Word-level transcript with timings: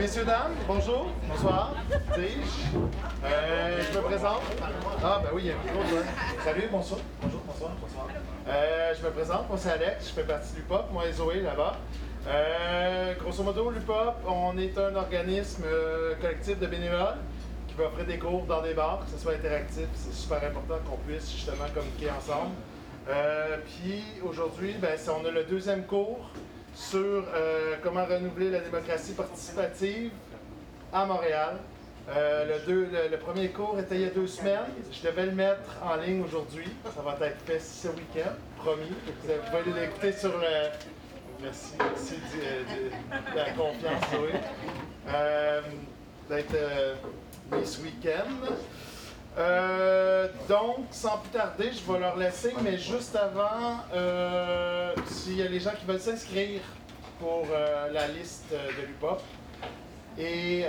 messieurs, 0.00 0.24
dames, 0.24 0.54
bonjour, 0.66 1.08
bonsoir, 1.28 1.74
dis-je. 2.16 2.78
Euh, 3.22 3.82
je 3.82 3.98
me 3.98 4.02
présente. 4.02 4.40
Ah, 5.04 5.20
ben 5.22 5.28
oui, 5.34 5.42
il 5.44 5.48
y 5.48 5.50
a 5.50 5.54
un 5.56 5.58
micro. 5.58 5.98
Salut, 6.42 6.68
bonsoir. 6.72 7.00
Bonjour, 7.20 7.40
bonsoir, 7.46 7.70
bonsoir. 7.78 8.06
Euh, 8.48 8.94
je 8.98 9.06
me 9.06 9.10
présente, 9.10 9.46
moi 9.46 9.58
c'est 9.58 9.72
Alex, 9.72 10.08
je 10.08 10.14
fais 10.14 10.22
partie 10.22 10.54
du 10.54 10.60
l'UPOP, 10.60 10.90
moi 10.90 11.06
et 11.06 11.12
Zoé 11.12 11.42
là-bas. 11.42 11.76
Euh, 12.28 13.14
grosso 13.20 13.42
modo, 13.42 13.70
l'UPOP, 13.70 14.14
on 14.26 14.56
est 14.56 14.78
un 14.78 14.96
organisme 14.96 15.64
collectif 16.18 16.58
de 16.58 16.66
bénévoles 16.66 17.18
qui 17.68 17.74
peut 17.74 17.84
offrir 17.84 18.06
des 18.06 18.18
cours 18.18 18.46
dans 18.46 18.62
des 18.62 18.72
bars, 18.72 19.00
que 19.04 19.10
ce 19.10 19.22
soit 19.22 19.34
interactif. 19.34 19.86
C'est 19.92 20.14
super 20.14 20.42
important 20.42 20.78
qu'on 20.88 20.96
puisse 20.96 21.30
justement 21.30 21.66
communiquer 21.74 22.08
ensemble. 22.10 22.52
Puis 23.66 24.02
aujourd'hui, 24.26 24.76
ben, 24.80 24.96
on 25.08 25.26
a 25.26 25.30
le 25.30 25.44
deuxième 25.44 25.84
cours 25.84 26.30
sur 26.74 27.24
euh, 27.34 27.76
comment 27.82 28.04
renouveler 28.04 28.50
la 28.50 28.60
démocratie 28.60 29.12
participative 29.12 30.10
à 30.92 31.04
Montréal. 31.06 31.58
Euh, 32.08 32.58
le, 32.66 33.16
premier 33.18 33.50
cours 33.50 33.78
était 33.78 33.96
il 33.96 34.00
y 34.00 34.04
a 34.04 34.10
deux 34.10 34.26
semaines. 34.26 34.58
Je 34.90 35.06
devais 35.08 35.26
le 35.26 35.32
mettre 35.32 35.76
en 35.84 35.96
ligne 35.96 36.22
aujourd'hui. 36.22 36.68
Ça 36.94 37.02
va 37.02 37.16
être 37.26 37.40
fait 37.46 37.60
ce 37.60 37.88
week-end, 37.88 38.32
promis. 38.56 38.92
Vous 39.06 39.62
pouvez 39.62 39.80
l'écouter 39.80 40.12
sur 40.12 40.36
le. 40.38 40.70
Merci, 41.42 41.74
merci 41.78 42.14
de, 42.14 43.36
la 43.36 43.50
confiance. 43.52 44.04
Euh, 45.08 45.60
d'être 46.28 46.54
euh, 46.54 46.94
mis 47.52 47.66
ce 47.66 47.80
week-end. 47.82 48.28
Euh, 49.38 50.28
donc, 50.48 50.86
sans 50.90 51.18
plus 51.18 51.30
tarder, 51.30 51.70
je 51.72 51.92
vais 51.92 52.00
leur 52.00 52.16
laisser, 52.16 52.52
mais 52.62 52.76
juste 52.76 53.14
avant, 53.14 53.80
euh, 53.94 54.92
s'il 55.06 55.36
y 55.36 55.42
a 55.42 55.48
les 55.48 55.60
gens 55.60 55.70
qui 55.78 55.86
veulent 55.86 56.00
s'inscrire 56.00 56.60
pour 57.20 57.46
euh, 57.50 57.92
la 57.92 58.08
liste 58.08 58.46
de 58.50 58.86
l'UPOP. 58.86 59.20
Et 60.18 60.64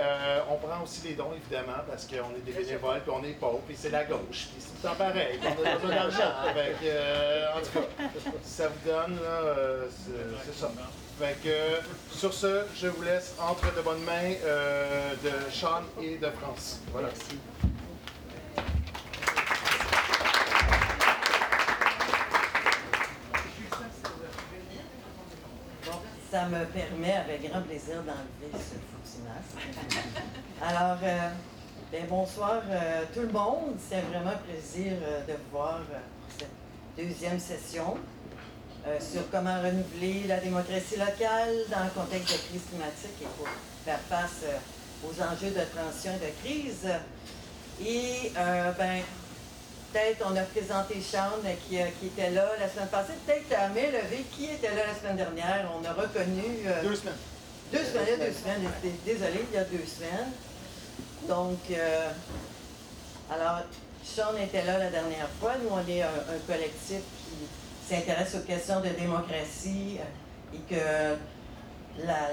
on 0.50 0.56
prend 0.56 0.84
aussi 0.84 1.08
les 1.08 1.16
dons, 1.16 1.34
évidemment, 1.36 1.80
parce 1.90 2.06
qu'on 2.06 2.14
est 2.38 2.46
des 2.46 2.52
bénévoles, 2.54 3.02
puis 3.02 3.12
on 3.14 3.24
est 3.24 3.34
pauvres, 3.34 3.60
puis 3.68 3.76
c'est 3.78 3.90
la 3.90 4.06
gauche, 4.06 4.48
puis 4.48 4.60
c'est 4.60 4.70
tout 4.70 4.78
le 4.84 4.90
temps 4.90 4.96
pareil, 4.96 5.40
on 5.42 5.66
a 5.66 5.76
besoin 5.76 5.90
d'argent. 5.90 6.32
En 7.54 7.60
tout 7.60 7.80
cas, 7.80 8.04
si 8.44 8.50
ça 8.50 8.68
vous 8.70 8.90
donne, 8.90 9.16
là, 9.16 9.56
c'est 10.46 10.58
ça. 10.58 10.72
Fait 11.20 11.36
que, 11.44 12.16
sur 12.16 12.34
ce, 12.34 12.64
je 12.76 12.88
vous 12.88 13.02
laisse 13.02 13.36
entre 13.42 13.76
de 13.76 13.82
bonnes 13.82 14.04
mains 14.04 14.36
de 15.24 15.52
Sean 15.52 15.82
et 16.02 16.18
de 16.18 16.30
France. 16.30 16.80
Voilà. 16.94 17.10
Bon, 17.10 17.70
ça 26.32 26.46
me 26.46 26.64
permet 26.66 27.14
avec 27.14 27.50
grand 27.50 27.62
plaisir 27.62 27.98
d'enlever 28.04 28.54
ce 28.54 28.76
foutu 28.80 29.22
masque. 29.28 29.68
Alors, 30.62 30.98
euh, 31.04 31.30
ben, 31.92 32.06
bonsoir 32.10 32.62
euh, 32.70 33.04
tout 33.14 33.20
le 33.22 33.34
monde. 33.34 33.76
C'est 33.78 34.00
vraiment 34.00 34.32
un 34.32 34.38
plaisir 34.38 34.94
euh, 35.04 35.26
de 35.26 35.34
vous 35.34 35.52
voir 35.52 35.82
pour 35.82 36.30
cette 36.40 36.50
deuxième 36.98 37.40
session 37.40 37.98
sur 39.00 39.30
comment 39.30 39.62
renouveler 39.62 40.24
la 40.28 40.40
démocratie 40.40 40.98
locale 40.98 41.54
dans 41.70 41.84
le 41.84 41.92
contexte 41.94 42.34
de 42.34 42.50
crise 42.50 42.64
climatique 42.68 43.22
et 43.22 43.28
pour 43.38 43.48
faire 43.86 44.00
face 44.10 44.44
aux 45.04 45.22
enjeux 45.22 45.52
de 45.52 45.62
transition 45.78 46.14
et 46.14 46.26
de 46.26 46.32
crise. 46.42 46.88
Et 47.80 48.32
ben, 48.36 49.04
peut-être 49.92 50.26
on 50.30 50.36
a 50.36 50.42
présenté 50.44 51.02
Sean 51.02 51.40
euh, 51.46 51.54
qui, 51.68 51.78
qui 52.00 52.08
était 52.08 52.30
là 52.32 52.46
la 52.60 52.70
semaine 52.70 52.88
passée. 52.88 53.14
Peut-être 53.26 53.52
à 53.60 53.68
main 53.70 53.88
levée 53.88 54.26
qui 54.32 54.46
était 54.46 54.70
là 54.76 54.84
la 54.88 54.96
semaine 55.00 55.18
dernière. 55.18 55.70
On 55.80 55.84
a 55.86 55.94
reconnu. 55.94 56.44
euh, 56.66 56.82
Deux 56.84 56.96
semaines. 56.96 57.14
deux 57.72 57.80
semaines, 57.86 58.06
il 58.08 58.20
y 58.20 58.24
a 58.24 58.28
deux 58.28 58.34
semaines. 58.34 58.72
Désolé, 59.06 59.46
il 59.52 59.56
y 59.56 59.60
a 59.60 59.64
deux 59.64 59.86
semaines. 59.86 60.32
Donc, 61.28 61.60
euh, 61.72 62.10
alors, 63.34 63.62
Sean 64.04 64.36
était 64.42 64.64
là 64.64 64.78
la 64.78 64.90
dernière 64.90 65.30
fois. 65.40 65.54
Nous, 65.62 65.70
on 65.70 65.88
est 65.90 66.02
un, 66.02 66.08
un 66.08 66.40
collectif 66.48 67.02
qui 67.26 67.94
s'intéresse 67.94 68.36
aux 68.36 68.46
questions 68.46 68.80
de 68.82 68.90
démocratie 68.90 70.00
et 70.54 70.58
que 70.74 71.16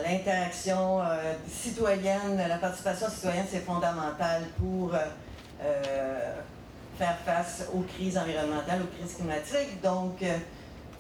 l'interaction 0.05 1.01
euh, 1.03 1.35
citoyenne, 1.51 2.37
la 2.49 2.57
participation 2.59 3.09
citoyenne, 3.11 3.47
c'est 3.51 3.65
fondamental 3.65 4.43
pour 4.59 4.93
euh, 4.95 6.35
faire 6.99 7.17
face 7.25 7.65
aux 7.73 7.83
crises 7.83 8.19
environnementales, 8.19 8.83
aux 8.83 8.97
crises 8.97 9.15
climatiques. 9.15 9.81
Donc, 9.83 10.21
euh, 10.23 10.37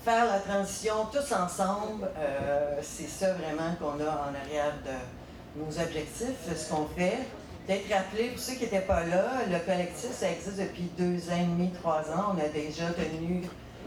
faire 0.04 0.26
la 0.26 0.38
transition 0.38 0.94
tous 1.12 1.32
ensemble, 1.32 2.08
euh, 2.16 2.78
c'est 2.82 3.08
ça 3.08 3.32
vraiment 3.34 3.74
qu'on 3.80 4.00
a 4.00 4.30
en 4.30 4.34
arrière 4.34 4.74
de 4.86 5.60
nos 5.60 5.78
objectifs, 5.78 6.56
ce 6.56 6.70
qu'on 6.70 6.86
fait. 6.96 7.18
Peut-être 7.66 7.92
rappeler, 7.92 8.28
pour 8.28 8.38
ceux 8.38 8.54
qui 8.54 8.64
n'étaient 8.64 8.80
pas 8.80 9.04
là, 9.04 9.40
le 9.50 9.58
collectif, 9.58 10.10
ça 10.12 10.30
existe 10.30 10.58
depuis 10.58 10.90
deux 10.96 11.28
ans 11.30 11.36
et 11.38 11.44
demi, 11.46 11.70
trois 11.72 12.00
ans. 12.10 12.34
On 12.34 12.38
a 12.38 12.48
déjà 12.48 12.86
tenu 12.92 13.42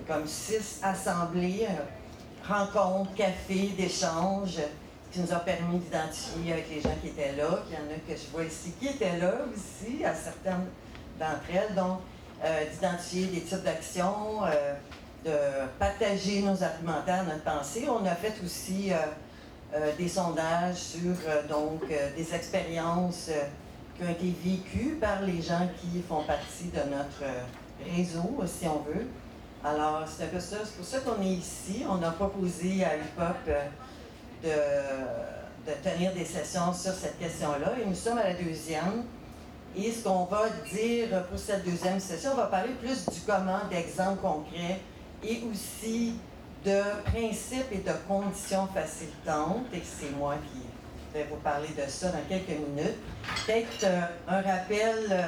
comme 0.07 0.27
six 0.27 0.79
assemblées, 0.83 1.65
euh, 1.69 2.53
rencontres, 2.53 3.13
cafés, 3.15 3.69
d'échanges, 3.77 4.59
qui 5.11 5.19
nous 5.19 5.33
a 5.33 5.39
permis 5.39 5.79
d'identifier 5.79 6.53
avec 6.53 6.69
les 6.69 6.81
gens 6.81 6.95
qui 7.01 7.07
étaient 7.07 7.35
là, 7.35 7.63
qu'il 7.67 7.75
y 7.75 7.77
en 7.77 7.93
a 7.93 7.99
que 8.07 8.15
je 8.15 8.31
vois 8.31 8.43
ici 8.43 8.73
qui 8.79 8.87
étaient 8.87 9.17
là 9.17 9.33
aussi, 9.53 10.03
à 10.05 10.13
certaines 10.13 10.67
d'entre 11.21 11.45
elles. 11.53 11.75
Donc, 11.75 11.99
euh, 12.43 12.65
d'identifier 12.71 13.27
des 13.27 13.41
types 13.41 13.63
d'actions, 13.63 14.43
euh, 14.45 14.73
de 15.23 15.67
partager 15.77 16.41
nos 16.41 16.63
argumentaires, 16.63 17.23
notre 17.23 17.43
pensée. 17.43 17.87
On 17.87 18.03
a 18.03 18.15
fait 18.15 18.33
aussi 18.43 18.91
euh, 18.91 19.91
des 19.95 20.07
sondages 20.07 20.77
sur 20.77 21.15
donc 21.47 21.83
des 21.87 22.33
expériences 22.33 23.29
qui 23.95 24.03
ont 24.03 24.09
été 24.09 24.33
vécues 24.43 24.97
par 24.99 25.21
les 25.21 25.39
gens 25.39 25.69
qui 25.79 26.01
font 26.01 26.23
partie 26.23 26.71
de 26.73 26.79
notre 26.89 27.23
réseau, 27.95 28.43
si 28.47 28.67
on 28.67 28.79
veut. 28.79 29.05
Alors, 29.63 30.03
c'est 30.07 30.23
un 30.23 30.27
peu 30.27 30.39
ça. 30.39 30.57
C'est 30.65 30.75
pour 30.75 30.85
ça 30.85 30.99
qu'on 31.01 31.21
est 31.21 31.35
ici. 31.35 31.85
On 31.87 32.01
a 32.01 32.09
proposé 32.09 32.83
à 32.83 32.97
UPOP 32.97 33.53
de, 34.43 34.49
de 34.49 35.73
tenir 35.83 36.11
des 36.13 36.25
sessions 36.25 36.73
sur 36.73 36.93
cette 36.93 37.19
question-là. 37.19 37.73
Et 37.79 37.87
nous 37.87 37.93
sommes 37.93 38.17
à 38.17 38.23
la 38.23 38.33
deuxième. 38.33 39.03
Et 39.75 39.91
ce 39.91 40.03
qu'on 40.03 40.25
va 40.25 40.49
dire 40.71 41.23
pour 41.29 41.39
cette 41.39 41.63
deuxième 41.63 41.99
session, 41.99 42.31
on 42.33 42.37
va 42.37 42.47
parler 42.47 42.73
plus 42.81 43.05
du 43.05 43.21
comment, 43.25 43.59
d'exemples 43.69 44.21
concrets 44.21 44.81
et 45.23 45.41
aussi 45.49 46.15
de 46.65 46.81
principes 47.05 47.71
et 47.71 47.77
de 47.77 47.93
conditions 48.07 48.67
facilitantes. 48.67 49.65
Et 49.73 49.81
c'est 49.83 50.11
moi 50.17 50.35
qui 50.51 50.61
vais 51.13 51.27
vous 51.29 51.37
parler 51.37 51.67
de 51.69 51.89
ça 51.89 52.09
dans 52.09 52.23
quelques 52.27 52.49
minutes. 52.49 52.97
Peut-être 53.45 53.83
euh, 53.83 54.01
un 54.27 54.41
rappel 54.41 54.95
euh, 55.11 55.23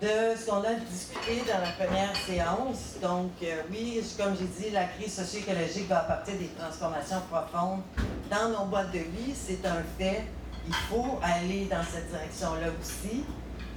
de 0.00 0.38
ce 0.38 0.46
qu'on 0.46 0.62
a 0.62 0.74
discuté 0.74 1.42
dans 1.46 1.60
la 1.60 1.72
première 1.72 2.14
séance. 2.16 2.96
Donc, 3.02 3.32
euh, 3.42 3.62
oui, 3.70 4.02
comme 4.18 4.36
j'ai 4.36 4.64
dit, 4.64 4.70
la 4.70 4.84
crise 4.84 5.14
socio-écologique 5.14 5.88
va 5.88 6.00
apporter 6.00 6.32
des 6.32 6.48
transformations 6.48 7.22
profondes 7.30 7.82
dans 8.30 8.48
nos 8.48 8.66
boîtes 8.66 8.92
de 8.92 8.98
vie. 8.98 9.34
C'est 9.34 9.66
un 9.66 9.82
fait. 9.98 10.24
Il 10.66 10.74
faut 10.74 11.18
aller 11.22 11.66
dans 11.70 11.82
cette 11.82 12.10
direction-là 12.10 12.68
aussi. 12.80 13.24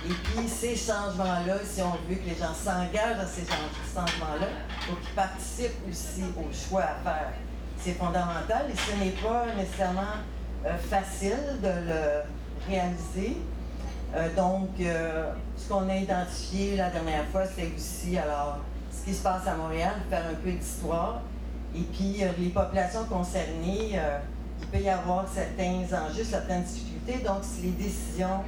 Et 0.05 0.13
puis, 0.13 0.47
ces 0.49 0.75
changements-là, 0.75 1.55
si 1.63 1.81
on 1.81 1.91
veut 2.09 2.15
que 2.15 2.29
les 2.29 2.35
gens 2.35 2.53
s'engagent 2.53 3.17
dans 3.17 3.27
ces 3.27 3.45
chan- 3.45 3.55
changements-là, 3.95 4.47
il 4.79 4.85
faut 4.85 4.95
qu'ils 4.97 5.15
participent 5.15 5.79
aussi 5.89 6.23
au 6.37 6.51
choix 6.51 6.81
à 6.83 6.95
faire. 7.03 7.31
C'est 7.79 7.93
fondamental 7.93 8.65
et 8.69 8.75
ce 8.75 8.97
n'est 9.01 9.11
pas 9.11 9.45
nécessairement 9.57 10.01
euh, 10.65 10.77
facile 10.77 11.37
de 11.61 11.67
le 11.67 12.69
réaliser. 12.69 13.37
Euh, 14.15 14.27
donc, 14.35 14.69
euh, 14.81 15.31
ce 15.55 15.69
qu'on 15.69 15.87
a 15.89 15.95
identifié 15.95 16.75
la 16.75 16.89
dernière 16.89 17.25
fois, 17.31 17.43
c'est 17.45 17.71
aussi 17.73 18.17
alors 18.17 18.59
ce 18.91 19.05
qui 19.05 19.13
se 19.13 19.23
passe 19.23 19.47
à 19.47 19.55
Montréal, 19.55 19.93
faire 20.09 20.23
un 20.29 20.35
peu 20.35 20.51
d'histoire. 20.51 21.21
Et 21.75 21.81
puis, 21.81 22.21
les 22.37 22.49
populations 22.49 23.05
concernées, 23.05 23.97
il 24.61 24.67
peut 24.67 24.79
y 24.79 24.89
avoir 24.89 25.25
certains 25.33 25.83
enjeux, 25.97 26.23
certaines 26.23 26.63
difficultés. 26.63 27.23
Donc, 27.25 27.39
si 27.41 27.63
les 27.63 27.71
décisions 27.71 28.41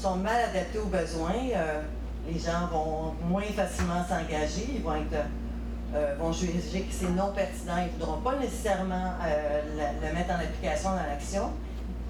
sont 0.00 0.16
mal 0.16 0.36
adaptées 0.50 0.78
aux 0.78 0.86
besoins, 0.86 1.34
euh, 1.54 1.82
les 2.28 2.38
gens 2.38 2.66
vont 2.72 3.14
moins 3.28 3.42
facilement 3.42 4.02
s'engager, 4.08 4.66
ils 4.74 4.82
vont 4.82 4.94
être 4.94 5.26
euh, 5.94 6.14
vont 6.18 6.32
juger 6.32 6.82
que 6.82 6.92
c'est 6.92 7.10
non 7.10 7.32
pertinent, 7.32 7.78
ils 7.78 7.86
ne 7.86 7.98
voudront 7.98 8.20
pas 8.20 8.36
nécessairement 8.36 9.14
euh, 9.26 9.60
le 10.00 10.14
mettre 10.14 10.30
en 10.30 10.38
application 10.38 10.90
dans 10.90 11.02
l'action. 11.02 11.50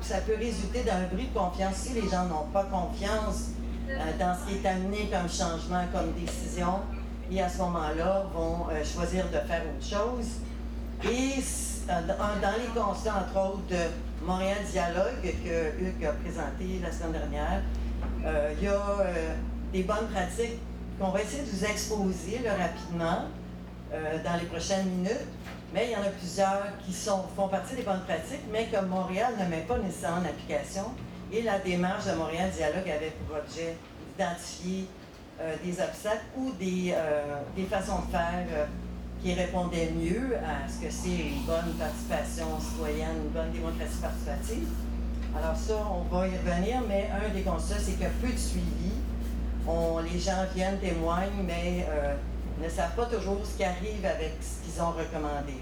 Ça 0.02 0.18
peut 0.18 0.36
résulter 0.38 0.82
d'un 0.82 1.02
bris 1.12 1.28
de 1.28 1.38
confiance 1.38 1.76
si 1.76 1.94
les 1.94 2.08
gens 2.08 2.26
n'ont 2.26 2.48
pas 2.52 2.64
confiance 2.64 3.50
euh, 3.88 3.94
dans 4.18 4.34
ce 4.34 4.50
qui 4.50 4.58
est 4.58 4.68
amené 4.68 5.10
comme 5.10 5.28
changement, 5.28 5.84
comme 5.92 6.12
décision, 6.12 6.80
et 7.30 7.40
à 7.40 7.48
ce 7.48 7.58
moment-là 7.58 8.26
vont 8.34 8.66
euh, 8.70 8.84
choisir 8.84 9.24
de 9.26 9.38
faire 9.48 9.62
autre 9.62 9.86
chose. 9.86 10.26
Et 11.04 11.42
euh, 11.88 12.00
dans 12.06 12.52
les 12.58 12.80
constats, 12.80 13.14
entre 13.16 13.48
autres, 13.48 13.66
de 13.70 14.26
Montréal 14.26 14.58
Dialogue 14.70 15.22
que 15.22 15.82
Hugues 15.82 16.04
a 16.04 16.12
présenté 16.12 16.80
la 16.82 16.92
semaine 16.92 17.12
dernière, 17.12 17.62
euh, 17.62 17.79
il 18.24 18.64
y 18.64 18.68
a 18.68 18.72
euh, 18.72 19.34
des 19.72 19.82
bonnes 19.82 20.08
pratiques 20.12 20.58
qu'on 20.98 21.10
va 21.10 21.22
essayer 21.22 21.42
de 21.42 21.48
vous 21.48 21.64
exposer 21.64 22.40
rapidement 22.48 23.24
euh, 23.92 24.22
dans 24.22 24.36
les 24.38 24.46
prochaines 24.46 24.86
minutes. 24.86 25.26
Mais 25.72 25.86
il 25.86 25.92
y 25.92 25.96
en 25.96 26.02
a 26.02 26.10
plusieurs 26.10 26.64
qui 26.84 26.92
font 26.92 27.48
partie 27.48 27.76
des 27.76 27.82
bonnes 27.82 28.02
pratiques, 28.02 28.44
mais 28.52 28.66
que 28.66 28.84
Montréal 28.84 29.34
ne 29.38 29.44
met 29.48 29.62
pas 29.62 29.78
nécessairement 29.78 30.20
en 30.20 30.24
application 30.24 30.82
Et 31.32 31.42
la 31.42 31.60
démarche 31.60 32.06
de 32.06 32.12
Montréal 32.12 32.50
Dialogue 32.50 32.90
avait 32.90 33.12
pour 33.12 33.36
objet 33.36 33.76
d'identifier 34.18 34.88
euh, 35.40 35.54
des 35.64 35.80
obstacles 35.80 36.24
ou 36.36 36.50
des, 36.58 36.92
euh, 36.92 37.36
des 37.56 37.64
façons 37.64 38.00
de 38.06 38.10
faire 38.10 38.44
euh, 38.52 38.66
qui 39.22 39.32
répondaient 39.32 39.92
mieux 39.92 40.36
à 40.36 40.68
ce 40.68 40.84
que 40.84 40.90
c'est 40.90 41.28
une 41.28 41.44
bonne 41.46 41.72
participation 41.78 42.46
citoyenne, 42.58 43.16
une 43.24 43.30
bonne 43.30 43.52
démocratie 43.52 43.98
participative. 44.02 44.66
Alors 45.36 45.56
ça, 45.56 45.74
on 45.90 46.14
va 46.14 46.26
y 46.26 46.36
revenir, 46.36 46.80
mais 46.88 47.08
un 47.12 47.32
des 47.32 47.42
constats, 47.42 47.78
c'est 47.78 47.92
qu'il 47.92 48.02
y 48.02 48.06
a 48.06 48.10
peu 48.20 48.28
de 48.28 48.38
suivi. 48.38 48.92
On, 49.66 49.98
les 49.98 50.18
gens 50.18 50.44
viennent, 50.54 50.78
témoignent, 50.78 51.44
mais 51.46 51.86
ne 52.62 52.68
savent 52.68 52.94
pas 52.94 53.06
toujours 53.06 53.40
ce 53.44 53.56
qui 53.56 53.64
arrive 53.64 54.04
avec 54.04 54.34
ce 54.40 54.64
qu'ils 54.64 54.82
ont 54.82 54.90
recommandé. 54.90 55.54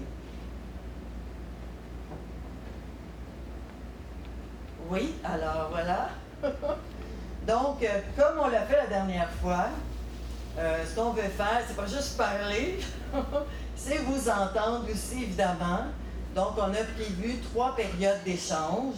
Oui, 4.89 5.15
alors 5.23 5.69
voilà. 5.71 6.09
Donc, 7.47 7.83
euh, 7.83 8.01
comme 8.17 8.39
on 8.39 8.47
l'a 8.47 8.61
fait 8.63 8.75
la 8.75 8.87
dernière 8.87 9.29
fois, 9.41 9.67
euh, 10.57 10.83
ce 10.85 10.95
qu'on 10.95 11.11
veut 11.11 11.21
faire, 11.21 11.61
c'est 11.67 11.75
pas 11.75 11.85
juste 11.85 12.17
parler, 12.17 12.79
c'est 13.75 13.97
vous 13.99 14.29
entendre 14.29 14.85
aussi, 14.91 15.23
évidemment. 15.23 15.85
Donc, 16.35 16.53
on 16.57 16.73
a 16.73 16.83
prévu 16.95 17.39
trois 17.51 17.75
périodes 17.75 18.23
d'échange 18.25 18.95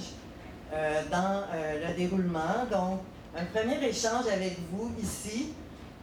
euh, 0.74 1.02
dans 1.12 1.44
le 1.54 1.94
déroulement. 1.96 2.66
Donc, 2.72 3.02
un 3.36 3.46
premier 3.46 3.84
échange 3.86 4.28
avec 4.32 4.58
vous 4.72 4.92
ici, 5.02 5.54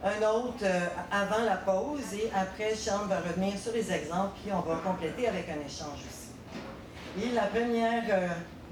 un 0.03 0.25
autre 0.27 0.65
avant 1.11 1.43
la 1.43 1.57
pause 1.57 2.13
et 2.13 2.31
après, 2.33 2.73
Charles 2.75 3.07
va 3.07 3.19
revenir 3.19 3.57
sur 3.57 3.73
les 3.73 3.91
exemples, 3.91 4.31
puis 4.41 4.51
on 4.53 4.61
va 4.61 4.77
compléter 4.77 5.27
avec 5.27 5.47
un 5.49 5.65
échange 5.65 5.99
aussi. 6.07 6.29
Et 7.21 7.33
la 7.33 7.43
première 7.43 8.03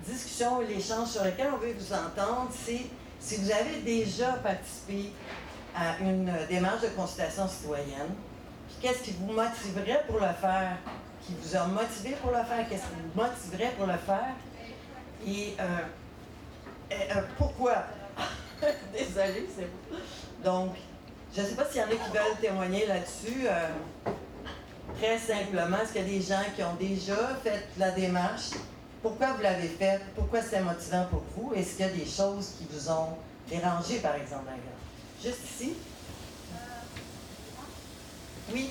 discussion 0.05 0.61
et 0.61 0.67
l'échange 0.67 1.09
sur 1.09 1.23
lequel 1.23 1.47
on 1.53 1.57
veut 1.57 1.73
vous 1.77 1.93
entendre, 1.93 2.49
c'est 2.51 2.85
si 3.19 3.37
vous 3.37 3.51
avez 3.51 3.81
déjà 3.83 4.33
participé 4.33 5.11
à 5.75 5.99
une 6.01 6.31
démarche 6.49 6.81
de 6.81 6.87
consultation 6.87 7.47
citoyenne, 7.47 8.15
qu'est-ce 8.81 9.03
qui 9.03 9.11
vous 9.11 9.31
motiverait 9.31 10.03
pour 10.07 10.19
le 10.19 10.33
faire, 10.39 10.77
qui 11.21 11.33
vous 11.41 11.55
a 11.55 11.65
motivé 11.67 12.15
pour 12.21 12.31
le 12.31 12.37
faire, 12.37 12.67
qu'est-ce 12.69 12.83
qui 12.83 12.95
vous 13.03 13.21
motiverait 13.21 13.73
pour 13.77 13.87
le 13.87 13.97
faire, 13.97 14.33
et, 15.25 15.55
euh, 15.59 15.63
euh, 16.91 17.21
pourquoi? 17.37 17.83
Désolée, 18.93 19.47
c'est 19.55 19.63
vous. 19.65 19.97
Donc, 20.43 20.75
je 21.35 21.41
ne 21.41 21.45
sais 21.45 21.55
pas 21.55 21.65
s'il 21.65 21.81
y 21.81 21.83
en 21.83 21.87
a 21.87 21.91
qui 21.91 22.09
veulent 22.11 22.39
témoigner 22.41 22.85
là-dessus. 22.85 23.45
Euh, 23.45 23.69
très 24.99 25.17
simplement, 25.17 25.77
est-ce 25.81 25.93
qu'il 25.93 26.01
y 26.01 26.05
a 26.05 26.19
des 26.19 26.21
gens 26.25 26.43
qui 26.55 26.63
ont 26.63 26.75
déjà 26.75 27.35
fait 27.43 27.67
la 27.77 27.91
démarche? 27.91 28.51
Pourquoi 29.01 29.33
vous 29.33 29.41
l'avez 29.41 29.67
fait? 29.67 30.01
Pourquoi 30.15 30.41
c'est 30.41 30.61
motivant 30.61 31.05
pour 31.09 31.23
vous? 31.35 31.53
Est-ce 31.53 31.75
qu'il 31.77 31.85
y 31.85 31.89
a 31.89 31.91
des 31.91 32.05
choses 32.05 32.53
qui 32.57 32.67
vous 32.71 32.89
ont 32.89 33.17
dérangé, 33.49 33.99
par 33.99 34.15
exemple, 34.15 34.49
Juste 35.21 35.43
ici? 35.45 35.73
oui. 38.53 38.69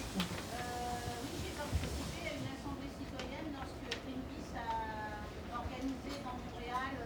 j'ai 1.42 1.52
participé 1.52 2.20
à 2.26 2.32
une 2.38 2.48
assemblée 2.48 2.88
citoyenne 2.96 3.52
lorsque 3.52 3.84
Greenpeace 3.92 4.56
a 4.56 5.58
organisé 5.60 6.16
dans 6.24 6.36
Montréal 6.40 6.96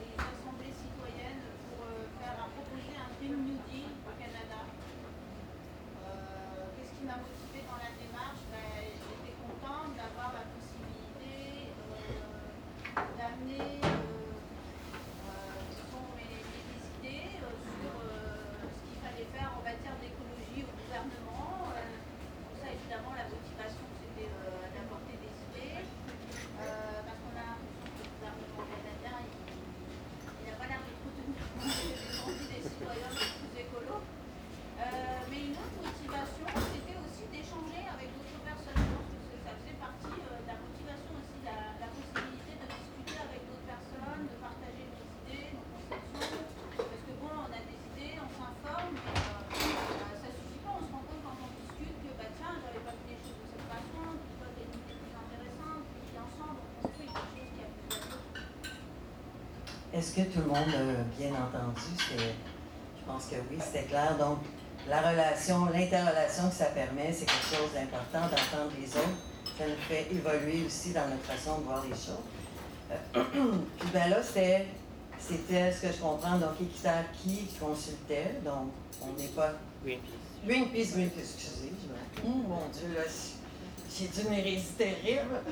des 0.00 0.14
assemblées 0.16 0.72
citoyennes 0.72 1.44
pour 1.68 1.84
faire 2.16 2.40
proposer 2.56 2.94
un 2.96 3.10
Green 3.20 3.36
New 3.44 3.58
Deal 3.68 3.90
au 4.08 4.12
Canada. 4.16 4.60
Qu'est-ce 6.76 6.92
qui 6.96 7.04
m'a 7.04 7.18
motivé 7.20 7.58
dans 7.68 7.78
la 7.80 7.92
démarche 8.00 8.44
J'étais 8.48 9.36
contente 9.36 9.92
d'avoir 9.96 10.32
la 10.32 10.44
possibilité 10.50 11.68
d'amener 13.18 13.80
mes, 16.16 16.40
idées 17.00 17.38
sur 17.38 17.92
ce 17.92 18.78
qu'il 18.84 18.98
fallait 19.00 19.28
faire 19.32 19.50
en 19.56 19.62
matière 19.62 19.96
d'écologie 20.00 20.64
au 20.64 20.72
gouvernement. 20.74 21.70
pour 21.70 22.54
ça, 22.60 22.66
évidemment, 22.72 23.12
la 23.16 23.26
motivation, 23.30 23.86
c'était 24.00 24.28
d'apporter 24.74 25.16
des 25.20 25.32
idées. 25.32 25.84
parce 26.60 27.18
qu'on 27.20 27.36
a 27.36 27.44
l'impression 27.56 27.88
que 27.88 28.04
le 28.04 28.10
gouvernement 28.20 28.64
canadien, 28.68 29.16
il 29.24 30.44
n'a 30.44 30.56
pas 30.60 30.66
l'air 30.68 30.82
de 30.84 30.92
trop 31.00 31.12
tenir 31.16 31.44
compte 31.56 31.72
des 31.80 32.50
des 32.50 32.62
citoyens 32.68 33.10
les 33.16 33.28
plus 33.40 33.52
écolos. 33.64 34.04
mais 35.30 35.40
une 35.48 35.56
autre 35.56 35.78
motivation, 35.80 36.46
c'était 36.72 36.98
aussi 37.00 37.24
d'échanger 37.32 37.82
avec 37.88 38.08
d'autres 38.12 38.42
personnes. 38.44 38.80
Je 38.80 38.92
pense 38.92 39.08
que 39.30 39.38
ça 39.40 39.52
faisait 39.56 39.78
partie 39.80 40.16
de 40.20 40.32
la 40.48 40.56
motivation 40.60 41.12
aussi, 41.16 41.38
la, 41.48 41.56
la 41.80 41.88
possibilité 41.90 42.52
de 42.60 42.66
discuter 42.68 43.16
avec 43.20 43.40
d'autres 43.48 43.68
personnes, 43.68 44.24
de 44.28 44.36
partager 44.42 44.84
nos 44.90 45.04
idées, 45.24 45.48
nos 45.56 45.66
conceptions. 45.70 46.44
Parce 46.76 47.04
que 47.06 47.12
bon, 47.20 47.30
on 47.30 47.50
a 47.52 47.60
des 47.64 47.78
idées, 47.94 48.18
on 48.20 48.30
s'informe, 48.34 48.96
mais 49.00 49.16
euh, 49.20 50.14
ça 50.20 50.28
ne 50.28 50.34
suffit 50.34 50.60
pas. 50.64 50.74
On 50.74 50.82
se 50.84 50.90
rend 50.92 51.04
compte 51.06 51.22
quand 51.22 51.36
on 51.40 51.50
discute 51.60 51.96
que 52.02 52.10
bah 52.18 52.28
tiens, 52.36 52.54
j'avais 52.60 52.82
pas 52.82 52.94
vu 52.96 53.04
les 53.14 53.20
choses 53.22 53.38
de 53.40 53.48
cette 53.54 53.68
façon, 53.70 54.02
puis 54.18 54.32
toi 54.40 54.48
tu 54.50 54.58
as 54.60 54.66
une 54.66 54.76
idée 54.80 54.96
plus 54.98 55.14
intéressante, 55.14 55.82
puis 55.86 56.16
ensemble 56.18 56.58
on 56.58 56.68
construit 56.82 57.06
quelque 57.06 57.20
chose 57.20 57.30
qui 57.46 57.62
a 57.62 57.68
plus 57.70 58.00
valeur. 58.00 58.40
Est-ce 60.10 60.24
que 60.24 60.32
tout 60.32 60.40
le 60.40 60.46
monde 60.46 60.56
a 60.56 61.04
bien 61.16 61.28
entendu? 61.28 61.86
Je 61.96 63.04
pense 63.06 63.26
que 63.26 63.36
oui, 63.48 63.58
c'était 63.64 63.86
clair. 63.86 64.16
Donc, 64.18 64.38
la 64.88 65.08
relation, 65.08 65.66
l'interrelation 65.66 66.48
que 66.48 66.54
ça 66.56 66.64
permet, 66.64 67.12
c'est 67.12 67.26
quelque 67.26 67.54
chose 67.54 67.70
d'important 67.72 68.22
d'entendre 68.22 68.72
les 68.76 68.88
autres. 68.88 69.20
Ça 69.56 69.66
nous 69.68 69.80
fait 69.88 70.08
évoluer 70.10 70.66
aussi 70.66 70.92
dans 70.92 71.06
notre 71.06 71.22
façon 71.22 71.58
de 71.58 71.62
voir 71.64 71.84
les 71.84 71.90
choses. 71.90 72.26
Puis 73.78 73.88
ben 73.92 74.10
là, 74.10 74.20
c'était, 74.20 74.66
c'était 75.20 75.70
ce 75.70 75.82
que 75.82 75.92
je 75.92 75.98
comprends, 76.00 76.38
donc 76.38 76.60
Équiterre 76.60 77.04
qui 77.22 77.46
consultait, 77.60 78.40
donc 78.44 78.72
on 79.00 79.16
n'est 79.16 79.28
pas. 79.28 79.52
Greenpeace. 79.84 80.44
Greenpeace, 80.44 80.92
Greenpeace, 80.96 81.34
excusez. 81.36 81.72
Je... 81.80 82.22
Oh 82.26 82.34
mon 82.48 82.66
Dieu, 82.72 82.96
là, 82.96 83.04
j'ai 83.98 84.08
une 84.22 84.32
hérésie 84.32 84.72
terrible. 84.78 85.42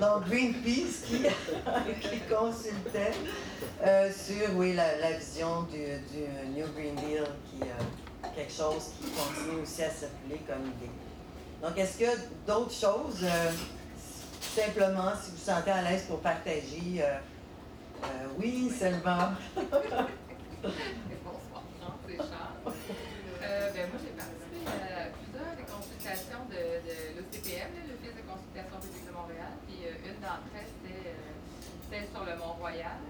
Donc 0.00 0.26
Greenpeace 0.28 1.04
qui, 2.00 2.20
consultait 2.28 3.12
euh, 3.86 4.10
sur, 4.12 4.56
oui, 4.56 4.74
la, 4.74 5.12
vision 5.12 5.62
du, 5.62 5.78
New 6.54 6.66
Green 6.74 6.96
Deal, 6.96 7.24
qui 7.50 7.62
euh, 7.62 7.66
quelque 8.34 8.52
chose 8.52 8.90
qui 9.00 9.08
continue 9.10 9.62
aussi 9.62 9.82
à 9.82 9.90
circuler 9.90 10.40
comme 10.46 10.66
idée. 10.66 10.90
Donc, 11.62 11.78
est-ce 11.78 12.04
a 12.04 12.16
d'autres 12.46 12.72
choses? 12.72 13.22
Euh, 13.22 13.50
simplement, 14.40 15.12
si 15.22 15.30
vous 15.30 15.36
vous 15.36 15.44
sentez 15.44 15.70
à 15.70 15.82
l'aise 15.82 16.04
pour 16.08 16.20
partager. 16.20 17.02
Oui, 18.36 18.72
seulement. 18.76 19.30
Bonsoir, 19.54 20.08
c'est 22.06 22.16
Charles. 22.16 22.74
ben, 23.40 23.88
moi, 23.90 24.00
Mont-Royal. 32.62 33.02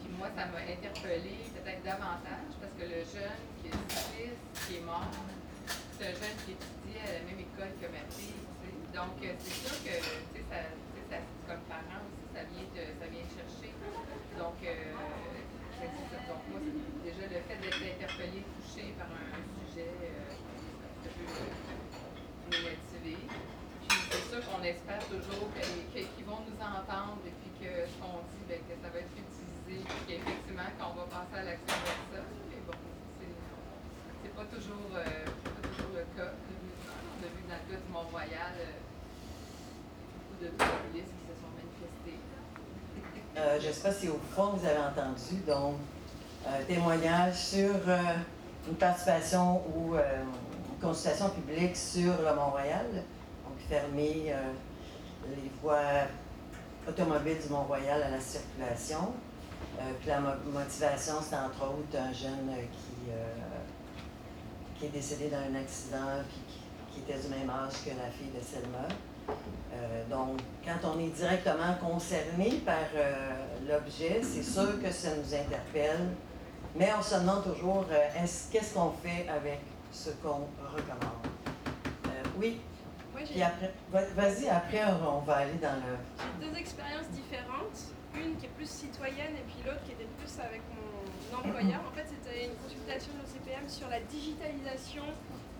Puis 0.00 0.08
moi, 0.16 0.28
ça 0.34 0.46
m'a 0.48 0.64
interpellée 0.64 1.44
peut-être 1.52 1.84
davantage 1.84 2.56
parce 2.56 2.72
que 2.72 2.84
le 2.88 3.04
jeune 3.04 3.44
qui 3.60 3.68
est 3.68 4.32
qui 4.64 4.76
est 4.80 4.80
mort, 4.80 5.12
c'est 5.92 6.08
un 6.08 6.16
jeune 6.16 6.36
qui 6.44 6.56
étudie 6.56 6.96
à 7.04 7.20
la 7.20 7.22
même 7.28 7.40
école 7.40 7.72
que 7.76 7.84
ma 7.92 8.04
fille. 8.08 8.48
Donc, 8.96 9.20
c'est 9.20 9.60
sûr 9.60 9.76
que 9.84 9.92
ça, 10.00 10.72
ça, 11.12 11.16
comme 11.44 11.60
parent 11.68 12.00
aussi, 12.08 12.24
ça 12.32 12.40
vient, 12.48 12.64
te, 12.72 12.80
ça 12.80 13.06
vient 13.12 13.28
chercher. 13.28 13.72
Donc, 14.40 14.56
euh, 14.64 14.96
moi, 16.48 16.60
déjà, 17.04 17.24
le 17.28 17.40
fait 17.44 17.60
d'être 17.60 17.84
interpellé, 17.84 18.40
touché 18.56 18.96
par 18.96 19.12
un, 19.12 19.36
sujet 19.68 19.92
euh, 20.00 20.32
ça 21.04 21.08
peut 21.12 21.28
me 22.48 22.56
motiver. 22.56 23.20
Puis, 23.84 23.98
c'est 24.10 24.24
sûr 24.32 24.40
qu'on 24.48 24.64
espère 24.64 25.04
toujours 25.12 25.52
qu'ils 25.52 26.24
vont 26.24 26.40
nous 26.48 26.56
entendre 26.56 27.20
que 27.60 27.70
ce 27.90 27.94
qu'on 27.98 28.22
dit, 28.30 28.42
bien, 28.46 28.58
que 28.62 28.74
ça 28.78 28.88
va 28.88 28.98
être 29.02 29.14
utilisé, 29.18 29.82
puis 29.82 30.00
qu'effectivement, 30.06 30.70
qu'on 30.78 30.94
va 30.94 31.04
passer 31.10 31.36
à 31.42 31.44
l'action 31.44 31.74
avec 31.74 32.02
ça. 32.14 32.22
Mais 32.48 32.62
bon, 32.66 32.78
c'est 34.22 34.34
pas 34.34 34.46
toujours, 34.46 34.90
euh, 34.94 35.26
pas 35.42 35.62
toujours 35.66 35.92
le 35.94 36.04
cas. 36.14 36.32
On 36.38 37.18
a 37.18 37.28
vu 37.34 37.42
dans 37.50 37.58
le 37.58 37.66
cas 37.66 37.80
du 37.82 37.90
Mont-Royal, 37.92 38.54
euh, 38.62 38.78
beaucoup 40.14 40.38
de 40.38 40.48
populistes 40.54 41.14
qui 41.18 41.24
se 41.26 41.34
sont 41.34 41.52
manifestés. 41.58 42.18
Euh, 43.36 43.58
je 43.60 43.68
ne 43.68 43.72
sais 43.72 43.82
pas 43.82 43.92
si 43.92 44.08
au 44.08 44.20
fond 44.34 44.54
vous 44.54 44.64
avez 44.66 44.78
entendu, 44.78 45.42
donc, 45.46 45.76
un 46.46 46.62
témoignage 46.62 47.34
sur 47.34 47.74
une 48.68 48.76
participation 48.76 49.62
ou 49.74 49.94
une 49.96 50.80
consultation 50.80 51.30
publique 51.30 51.76
sur 51.76 52.22
le 52.22 52.34
Mont-Royal, 52.34 52.86
donc 52.92 53.58
fermer 53.68 54.32
les 55.28 55.50
voies 55.60 56.06
automobiles 56.88 57.38
du 57.40 57.48
Mont-Royal 57.52 58.02
à 58.02 58.10
la 58.10 58.20
circulation. 58.20 59.12
puis 60.00 60.08
la 60.08 60.20
motivation, 60.20 61.14
c'est 61.22 61.36
entre 61.36 61.64
autres 61.64 61.96
un 61.96 62.12
jeune 62.12 62.50
qui, 62.72 63.10
qui 64.78 64.86
est 64.86 64.90
décédé 64.90 65.28
dans 65.28 65.38
un 65.38 65.60
accident, 65.60 66.22
puis 66.28 66.40
qui, 66.94 67.00
était 67.00 67.18
du 67.20 67.28
même 67.28 67.48
âge 67.48 67.84
que 67.84 67.90
la 67.90 68.10
fille 68.10 68.30
de 68.34 68.42
Selma. 68.44 68.88
Euh, 69.72 70.04
donc, 70.10 70.40
quand 70.64 70.88
on 70.94 70.98
est 70.98 71.08
directement 71.08 71.74
concerné 71.80 72.60
par 72.64 72.88
euh, 72.96 73.30
l'objet, 73.68 74.20
c'est 74.22 74.42
sûr 74.42 74.82
que 74.82 74.90
ça 74.90 75.10
nous 75.16 75.34
interpelle, 75.34 76.08
mais 76.74 76.90
on 76.98 77.02
se 77.02 77.14
demande 77.14 77.44
toujours 77.44 77.84
euh, 77.90 78.22
est-ce, 78.22 78.50
qu'est-ce 78.50 78.74
qu'on 78.74 78.92
fait 79.02 79.26
avec 79.28 79.60
ce 79.92 80.10
qu'on 80.22 80.48
recommande? 80.74 81.26
Euh, 82.06 82.22
oui, 82.38 82.60
puis 83.30 83.42
après, 83.42 83.72
va- 83.90 84.04
vas-y, 84.16 84.48
après 84.48 84.82
on 85.02 85.20
va 85.20 85.36
aller 85.36 85.58
dans 85.60 85.74
le. 85.76 85.96
j'ai 86.18 86.46
deux 86.48 86.56
expériences 86.58 87.08
différentes. 87.10 87.94
Une 88.16 88.36
qui 88.36 88.46
est 88.46 88.54
plus 88.56 88.68
citoyenne 88.68 89.36
et 89.36 89.44
puis 89.46 89.60
l'autre 89.66 89.84
qui 89.84 89.92
était 89.92 90.08
plus 90.18 90.32
avec 90.40 90.62
mon 90.74 91.38
employeur. 91.38 91.80
En 91.86 91.92
fait, 91.94 92.06
c'était 92.08 92.46
une 92.46 92.56
consultation 92.56 93.12
de 93.12 93.18
l'OCPM 93.20 93.68
sur 93.68 93.86
la 93.88 94.00
digitalisation 94.00 95.04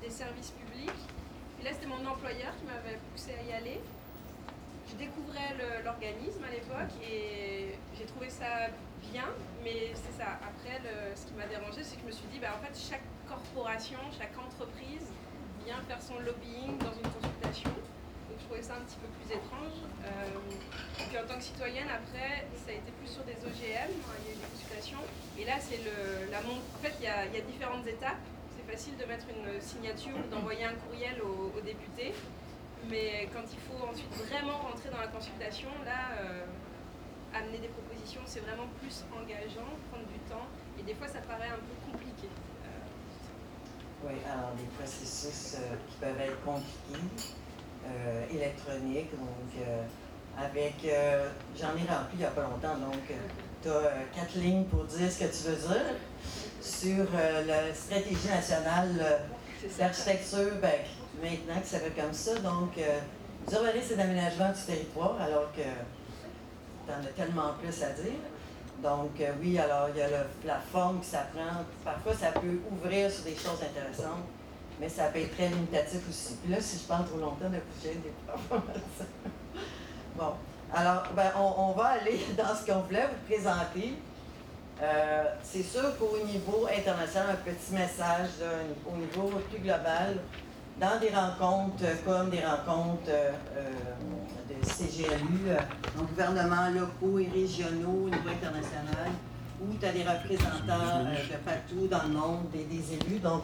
des 0.02 0.08
services 0.10 0.50
publics. 0.56 1.02
Et 1.60 1.64
là, 1.64 1.70
c'était 1.74 1.86
mon 1.86 2.00
employeur 2.08 2.56
qui 2.58 2.64
m'avait 2.64 2.98
poussé 3.12 3.36
à 3.38 3.42
y 3.44 3.52
aller. 3.52 3.80
Je 4.90 4.94
découvrais 4.96 5.54
l'organisme 5.84 6.42
à 6.42 6.50
l'époque 6.50 6.90
et 7.04 7.76
j'ai 7.96 8.06
trouvé 8.06 8.30
ça 8.30 8.72
bien, 9.12 9.28
mais 9.62 9.92
c'est 9.94 10.16
ça. 10.16 10.40
Après, 10.40 10.80
ce 11.14 11.26
qui 11.26 11.34
m'a 11.34 11.46
dérangé, 11.46 11.84
c'est 11.84 11.96
que 11.96 12.02
je 12.02 12.06
me 12.06 12.12
suis 12.12 12.26
dit, 12.32 12.38
bah, 12.40 12.56
en 12.58 12.64
fait, 12.64 12.72
chaque 12.74 13.04
corporation, 13.28 13.98
chaque 14.18 14.32
entreprise 14.38 15.04
vient 15.66 15.78
faire 15.86 16.00
son 16.00 16.18
lobbying 16.24 16.78
dans 16.78 16.96
une 16.96 17.06
consultation. 17.12 17.37
Donc 17.56 18.36
je 18.38 18.44
trouvais 18.44 18.62
ça 18.62 18.74
un 18.76 18.84
petit 18.84 18.98
peu 19.00 19.08
plus 19.16 19.28
étrange. 19.32 19.76
Euh, 20.04 20.08
puis 21.08 21.18
en 21.18 21.24
tant 21.26 21.36
que 21.36 21.44
citoyenne, 21.44 21.88
après, 21.88 22.44
ça 22.60 22.70
a 22.70 22.76
été 22.76 22.90
plus 23.00 23.08
sur 23.08 23.24
des 23.24 23.36
OGM, 23.40 23.88
hein, 23.88 24.14
il 24.20 24.24
y 24.24 24.28
a 24.28 24.32
eu 24.32 24.40
des 24.40 24.48
consultations. 24.52 25.00
Et 25.38 25.44
là, 25.44 25.56
c'est 25.60 25.80
la 26.30 26.40
mon- 26.42 26.60
En 26.60 26.80
fait, 26.82 26.94
il 27.00 27.04
y, 27.04 27.08
a, 27.08 27.24
différentes 27.40 27.86
étapes. 27.86 28.20
C'est 28.52 28.66
facile 28.70 28.96
de 28.96 29.04
mettre 29.06 29.24
une 29.32 29.60
signature 29.60 30.12
ou 30.12 30.28
d'envoyer 30.28 30.64
un 30.64 30.74
courriel 30.74 31.22
aux, 31.22 31.52
aux 31.56 31.62
députés. 31.64 32.12
Mais 32.90 33.28
quand 33.32 33.44
il 33.50 33.58
faut 33.64 33.80
ensuite 33.88 34.12
vraiment 34.28 34.58
rentrer 34.58 34.90
dans 34.90 35.00
la 35.00 35.08
consultation, 35.08 35.68
là, 35.84 36.20
euh, 36.20 36.44
amener 37.34 37.58
des 37.58 37.68
propositions, 37.68 38.20
c'est 38.26 38.40
vraiment 38.40 38.68
plus 38.80 39.04
engageant, 39.12 39.68
prendre 39.90 40.06
du 40.06 40.18
temps. 40.30 40.46
Et 40.78 40.82
des 40.82 40.94
fois, 40.94 41.08
ça 41.08 41.20
paraît 41.20 41.48
un 41.48 41.62
peu 41.64 41.76
compliqué. 41.90 42.28
Oui, 44.04 44.12
alors 44.30 44.52
des 44.56 44.68
processus 44.78 45.56
euh, 45.56 45.74
qui 45.88 45.96
peuvent 45.96 46.20
être 46.20 46.40
compliqués, 46.44 47.34
euh, 47.86 48.24
électroniques, 48.32 49.10
donc 49.10 49.50
euh, 49.60 49.82
avec, 50.38 50.74
euh, 50.84 51.28
j'en 51.58 51.68
ai 51.70 51.86
rempli 51.88 52.14
il 52.14 52.18
n'y 52.20 52.24
a 52.24 52.30
pas 52.30 52.42
longtemps, 52.42 52.76
donc 52.76 53.02
tu 53.62 53.68
as 53.68 54.14
quatre 54.14 54.36
lignes 54.36 54.64
pour 54.64 54.84
dire 54.84 55.10
ce 55.10 55.18
que 55.18 55.24
tu 55.24 55.50
veux 55.50 55.56
dire 55.56 55.96
sur 56.60 57.06
la 57.46 57.74
stratégie 57.74 58.28
nationale 58.28 59.20
d'architecture, 59.78 60.52
ben, 60.62 60.80
maintenant 61.22 61.60
que 61.60 61.66
ça 61.66 61.78
fait 61.80 62.00
comme 62.00 62.12
ça, 62.12 62.34
donc 62.36 62.78
euh, 62.78 63.00
d'urbanisme 63.48 63.94
et 63.94 63.96
d'aménagement 63.96 64.52
du 64.52 64.60
territoire, 64.60 65.20
alors 65.20 65.50
que 65.52 65.62
tu 65.62 66.92
en 66.92 67.04
as 67.04 67.12
tellement 67.16 67.54
plus 67.60 67.82
à 67.82 67.90
dire. 67.90 68.20
Donc 68.82 69.20
euh, 69.20 69.32
oui, 69.40 69.58
alors 69.58 69.88
il 69.92 69.98
y 69.98 70.02
a 70.02 70.08
la 70.44 70.58
forme 70.72 71.00
que 71.00 71.06
ça 71.06 71.26
prend. 71.34 71.64
Parfois, 71.84 72.14
ça 72.14 72.30
peut 72.32 72.60
ouvrir 72.70 73.10
sur 73.10 73.24
des 73.24 73.34
choses 73.34 73.60
intéressantes, 73.62 74.24
mais 74.80 74.88
ça 74.88 75.06
peut 75.06 75.18
être 75.18 75.34
très 75.34 75.48
limitatif 75.48 76.00
aussi. 76.08 76.36
Puis 76.42 76.52
là, 76.52 76.60
si 76.60 76.78
je 76.78 76.84
parle 76.84 77.06
trop 77.06 77.18
longtemps, 77.18 77.50
de 77.50 77.58
j'ai 77.82 77.94
des 77.94 78.12
problèmes. 78.26 78.82
Bon, 80.16 80.32
alors 80.74 81.04
ben, 81.14 81.30
on, 81.36 81.72
va 81.72 81.84
aller 82.00 82.18
dans 82.36 82.54
ce 82.54 82.66
qu'on 82.66 82.80
voulait 82.80 83.06
vous 83.06 83.34
présenter. 83.34 83.94
Euh, 84.80 85.24
c'est 85.42 85.62
sûr 85.62 85.96
qu'au 85.98 86.18
niveau 86.24 86.66
international, 86.66 87.30
un 87.32 87.50
petit 87.50 87.72
message 87.72 88.28
là, 88.40 88.46
au 88.86 88.96
niveau 88.96 89.38
plus 89.50 89.58
global, 89.58 90.18
dans 90.80 90.98
des 91.00 91.10
rencontres 91.10 91.84
euh, 91.84 91.94
comme 92.04 92.30
des 92.30 92.40
rencontres 92.40 93.08
euh, 93.08 93.32
euh, 93.56 93.70
de 94.48 94.64
CGLU, 94.64 95.54
donc 95.96 96.08
gouvernements 96.08 96.70
locaux 96.70 97.18
et 97.18 97.28
régionaux 97.28 98.06
au 98.06 98.08
niveau 98.08 98.28
international, 98.28 99.10
où 99.60 99.74
tu 99.74 99.86
as 99.86 99.92
des 99.92 100.04
représentants 100.04 101.02
de 101.04 101.36
partout 101.44 101.88
dans 101.88 102.02
le 102.04 102.14
monde, 102.14 102.50
des, 102.52 102.64
des 102.64 102.94
élus. 102.94 103.18
Donc, 103.18 103.42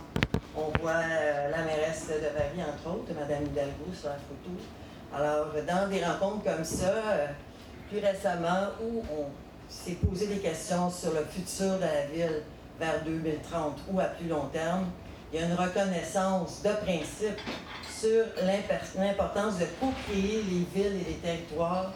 on 0.56 0.70
voit 0.80 1.02
la 1.02 1.64
mairesse 1.64 2.06
de 2.08 2.28
Paris, 2.36 2.62
entre 2.62 2.96
autres, 2.96 3.12
Mme 3.12 3.46
Hidalgo 3.46 3.90
sur 3.92 4.10
la 4.10 4.14
photo. 4.14 4.50
Alors, 5.12 5.46
dans 5.66 5.88
des 5.90 6.04
rencontres 6.04 6.44
comme 6.44 6.64
ça, 6.64 6.94
plus 7.90 7.98
récemment, 7.98 8.68
où 8.80 9.02
on 9.12 9.26
s'est 9.68 9.96
posé 10.08 10.28
des 10.28 10.38
questions 10.38 10.88
sur 10.88 11.12
le 11.12 11.24
futur 11.24 11.74
de 11.76 11.80
la 11.80 12.06
ville 12.06 12.42
vers 12.78 13.02
2030 13.04 13.80
ou 13.90 13.98
à 13.98 14.04
plus 14.04 14.28
long 14.28 14.46
terme, 14.52 14.86
il 15.34 15.40
y 15.40 15.42
a 15.42 15.46
une 15.48 15.54
reconnaissance 15.54 16.62
de 16.62 16.70
principe 16.84 17.40
sur 17.90 18.24
l'importance 18.96 19.58
de 19.58 19.64
co-créer 19.80 20.42
les 20.44 20.64
villes 20.72 21.00
et 21.00 21.08
les 21.10 21.14
territoires 21.16 21.92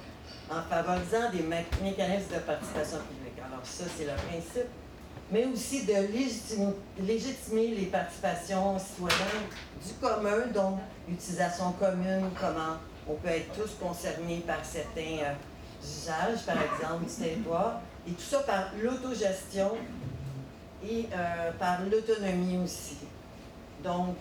en 0.50 0.60
favorisant 0.68 1.30
des 1.30 1.42
mé- 1.44 1.62
mécanismes 1.80 2.34
de 2.34 2.40
participation 2.40 2.98
publique. 2.98 3.38
Alors 3.38 3.64
ça, 3.64 3.84
c'est 3.96 4.06
le 4.06 4.12
principe, 4.28 4.66
mais 5.30 5.44
aussi 5.46 5.84
de 5.84 5.94
légitimer 7.00 7.68
les 7.76 7.86
participations 7.86 8.76
citoyennes 8.76 9.46
du 9.86 9.92
commun, 10.00 10.46
donc 10.52 10.80
l'utilisation 11.08 11.70
commune, 11.72 12.30
comment 12.40 12.78
on 13.08 13.14
peut 13.14 13.28
être 13.28 13.52
tous 13.54 13.70
concernés 13.80 14.42
par 14.44 14.64
certains 14.64 15.22
euh, 15.22 15.34
usages, 15.80 16.44
par 16.44 16.56
exemple, 16.56 17.04
du 17.06 17.12
territoire, 17.24 17.80
et 18.08 18.10
tout 18.10 18.20
ça 18.20 18.40
par 18.40 18.70
l'autogestion 18.82 19.76
et 20.84 21.06
euh, 21.12 21.50
par 21.58 21.78
l'autonomie 21.82 22.58
aussi. 22.64 22.96
Donc, 23.82 24.16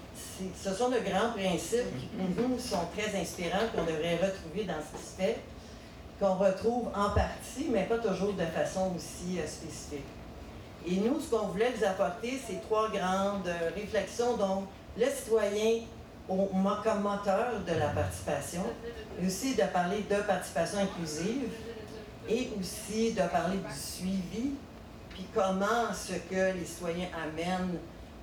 ce 0.63 0.73
sont 0.73 0.89
de 0.89 0.99
grands 0.99 1.31
principes 1.31 1.97
qui, 1.99 2.05
pour 2.07 2.49
nous, 2.49 2.59
sont 2.59 2.85
très 2.95 3.19
inspirants, 3.19 3.67
qu'on 3.75 3.83
devrait 3.83 4.17
retrouver 4.17 4.65
dans 4.65 4.75
ce 4.75 4.97
qui 4.97 5.03
se 5.03 5.15
fait, 5.17 5.39
qu'on 6.19 6.35
retrouve 6.35 6.87
en 6.95 7.09
partie, 7.09 7.67
mais 7.71 7.83
pas 7.83 7.97
toujours 7.97 8.33
de 8.33 8.45
façon 8.45 8.93
aussi 8.95 9.39
euh, 9.39 9.47
spécifique. 9.47 10.05
Et 10.85 10.95
nous, 10.97 11.19
ce 11.19 11.29
qu'on 11.29 11.47
voulait 11.47 11.73
vous 11.75 11.83
apporter, 11.83 12.39
c'est 12.45 12.61
trois 12.61 12.89
grandes 12.89 13.47
euh, 13.47 13.71
réflexions. 13.75 14.37
Donc, 14.37 14.65
le 14.97 15.05
citoyen 15.05 15.81
au, 16.29 16.49
comme 16.83 17.01
moteur 17.01 17.53
de 17.65 17.79
la 17.79 17.87
participation, 17.87 18.63
et 19.21 19.25
aussi 19.25 19.55
de 19.55 19.63
parler 19.63 20.05
de 20.09 20.21
participation 20.21 20.79
inclusive, 20.79 21.49
et 22.29 22.49
aussi 22.59 23.13
de 23.13 23.21
parler 23.21 23.57
du 23.57 23.73
suivi, 23.73 24.51
puis 25.09 25.25
comment 25.33 25.93
ce 25.93 26.13
que 26.13 26.57
les 26.57 26.65
citoyens 26.65 27.07
amènent 27.15 27.77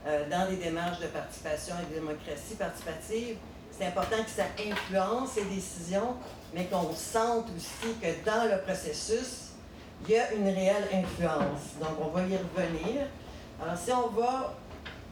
euh, 0.06 0.28
dans 0.28 0.48
des 0.48 0.56
démarches 0.56 1.00
de 1.00 1.06
participation 1.06 1.74
et 1.82 1.94
de 1.94 2.00
démocratie 2.00 2.54
participative, 2.58 3.36
c'est 3.70 3.86
important 3.86 4.22
que 4.22 4.30
ça 4.30 4.44
influence 4.58 5.36
les 5.36 5.56
décisions, 5.56 6.14
mais 6.54 6.66
qu'on 6.66 6.92
sente 6.94 7.46
aussi 7.56 7.94
que 8.00 8.24
dans 8.24 8.44
le 8.44 8.62
processus, 8.62 9.50
il 10.06 10.14
y 10.14 10.18
a 10.18 10.32
une 10.32 10.46
réelle 10.46 10.88
influence. 10.92 11.78
Donc, 11.80 11.98
on 12.00 12.08
va 12.08 12.22
y 12.22 12.36
revenir. 12.36 13.06
Alors, 13.62 13.76
si 13.76 13.92
on 13.92 14.08
va 14.08 14.54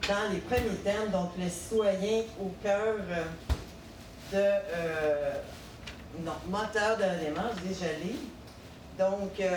dans 0.09 0.33
les 0.33 0.39
premiers 0.39 0.77
thèmes, 0.85 1.11
donc 1.11 1.31
le 1.39 1.49
citoyen 1.49 2.23
au 2.41 2.53
cœur 2.63 2.97
euh, 3.11 3.25
de... 4.33 4.37
euh, 4.37 5.33
non, 6.21 6.33
moteur 6.49 6.97
de 6.97 7.03
la 7.03 7.17
démarche, 7.17 7.57
déjà. 7.65 7.87
Donc, 8.99 9.41
euh, 9.41 9.57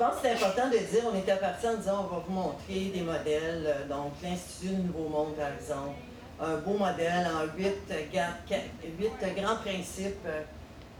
pense 0.00 0.14
que 0.14 0.20
c'est 0.22 0.32
important 0.32 0.68
de 0.68 0.78
dire, 0.78 1.02
on 1.12 1.18
était 1.18 1.36
parti 1.36 1.68
en 1.68 1.74
disant, 1.74 2.08
on 2.10 2.14
va 2.14 2.22
vous 2.26 2.32
montrer 2.32 2.90
des 2.94 3.02
modèles. 3.02 3.66
euh, 3.66 3.86
Donc, 3.86 4.12
l'Institut 4.22 4.74
du 4.74 4.82
Nouveau 4.84 5.10
Monde, 5.10 5.34
par 5.36 5.52
exemple, 5.52 5.98
un 6.40 6.56
beau 6.56 6.78
modèle 6.78 7.26
en 7.26 7.44
huit, 7.54 7.76
grands 9.36 9.56
principes 9.56 10.24
euh, 10.26 10.42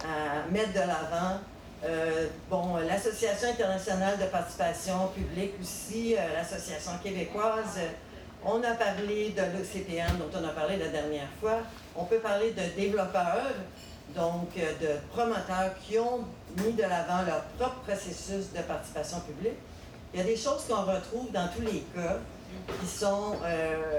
à 0.05 0.51
mettre 0.51 0.75
de 0.75 0.81
l'avant. 0.81 1.41
Euh, 1.83 2.27
bon, 2.51 2.77
l'Association 2.77 3.49
internationale 3.49 4.19
de 4.19 4.27
participation 4.27 5.09
publique 5.15 5.55
aussi, 5.63 6.15
l'Association 6.35 6.93
québécoise. 7.03 7.79
on 8.45 8.63
a 8.63 8.75
parlé 8.75 9.31
de 9.31 9.41
l'OCPN, 9.41 10.19
dont 10.19 10.39
on 10.39 10.47
a 10.47 10.53
parlé 10.53 10.77
la 10.77 10.89
dernière 10.89 11.29
fois. 11.41 11.61
On 11.97 12.05
peut 12.05 12.19
parler 12.19 12.51
de 12.51 12.79
développeurs, 12.79 13.55
donc 14.15 14.51
de 14.57 14.89
promoteurs 15.11 15.73
qui 15.83 15.99
ont 15.99 16.27
mis 16.59 16.73
de 16.73 16.83
l'avant 16.83 17.23
leur 17.27 17.43
propre 17.59 17.81
processus 17.87 18.53
de 18.55 18.63
participation 18.63 19.21
publique. 19.21 19.59
Il 20.13 20.21
y 20.21 20.23
a 20.23 20.27
des 20.27 20.37
choses 20.37 20.65
qu'on 20.69 20.83
retrouve 20.83 21.31
dans 21.33 21.49
tous 21.49 21.63
les 21.63 21.85
cas 21.95 22.19
qui 22.81 22.87
sont 22.87 23.35
euh, 23.45 23.99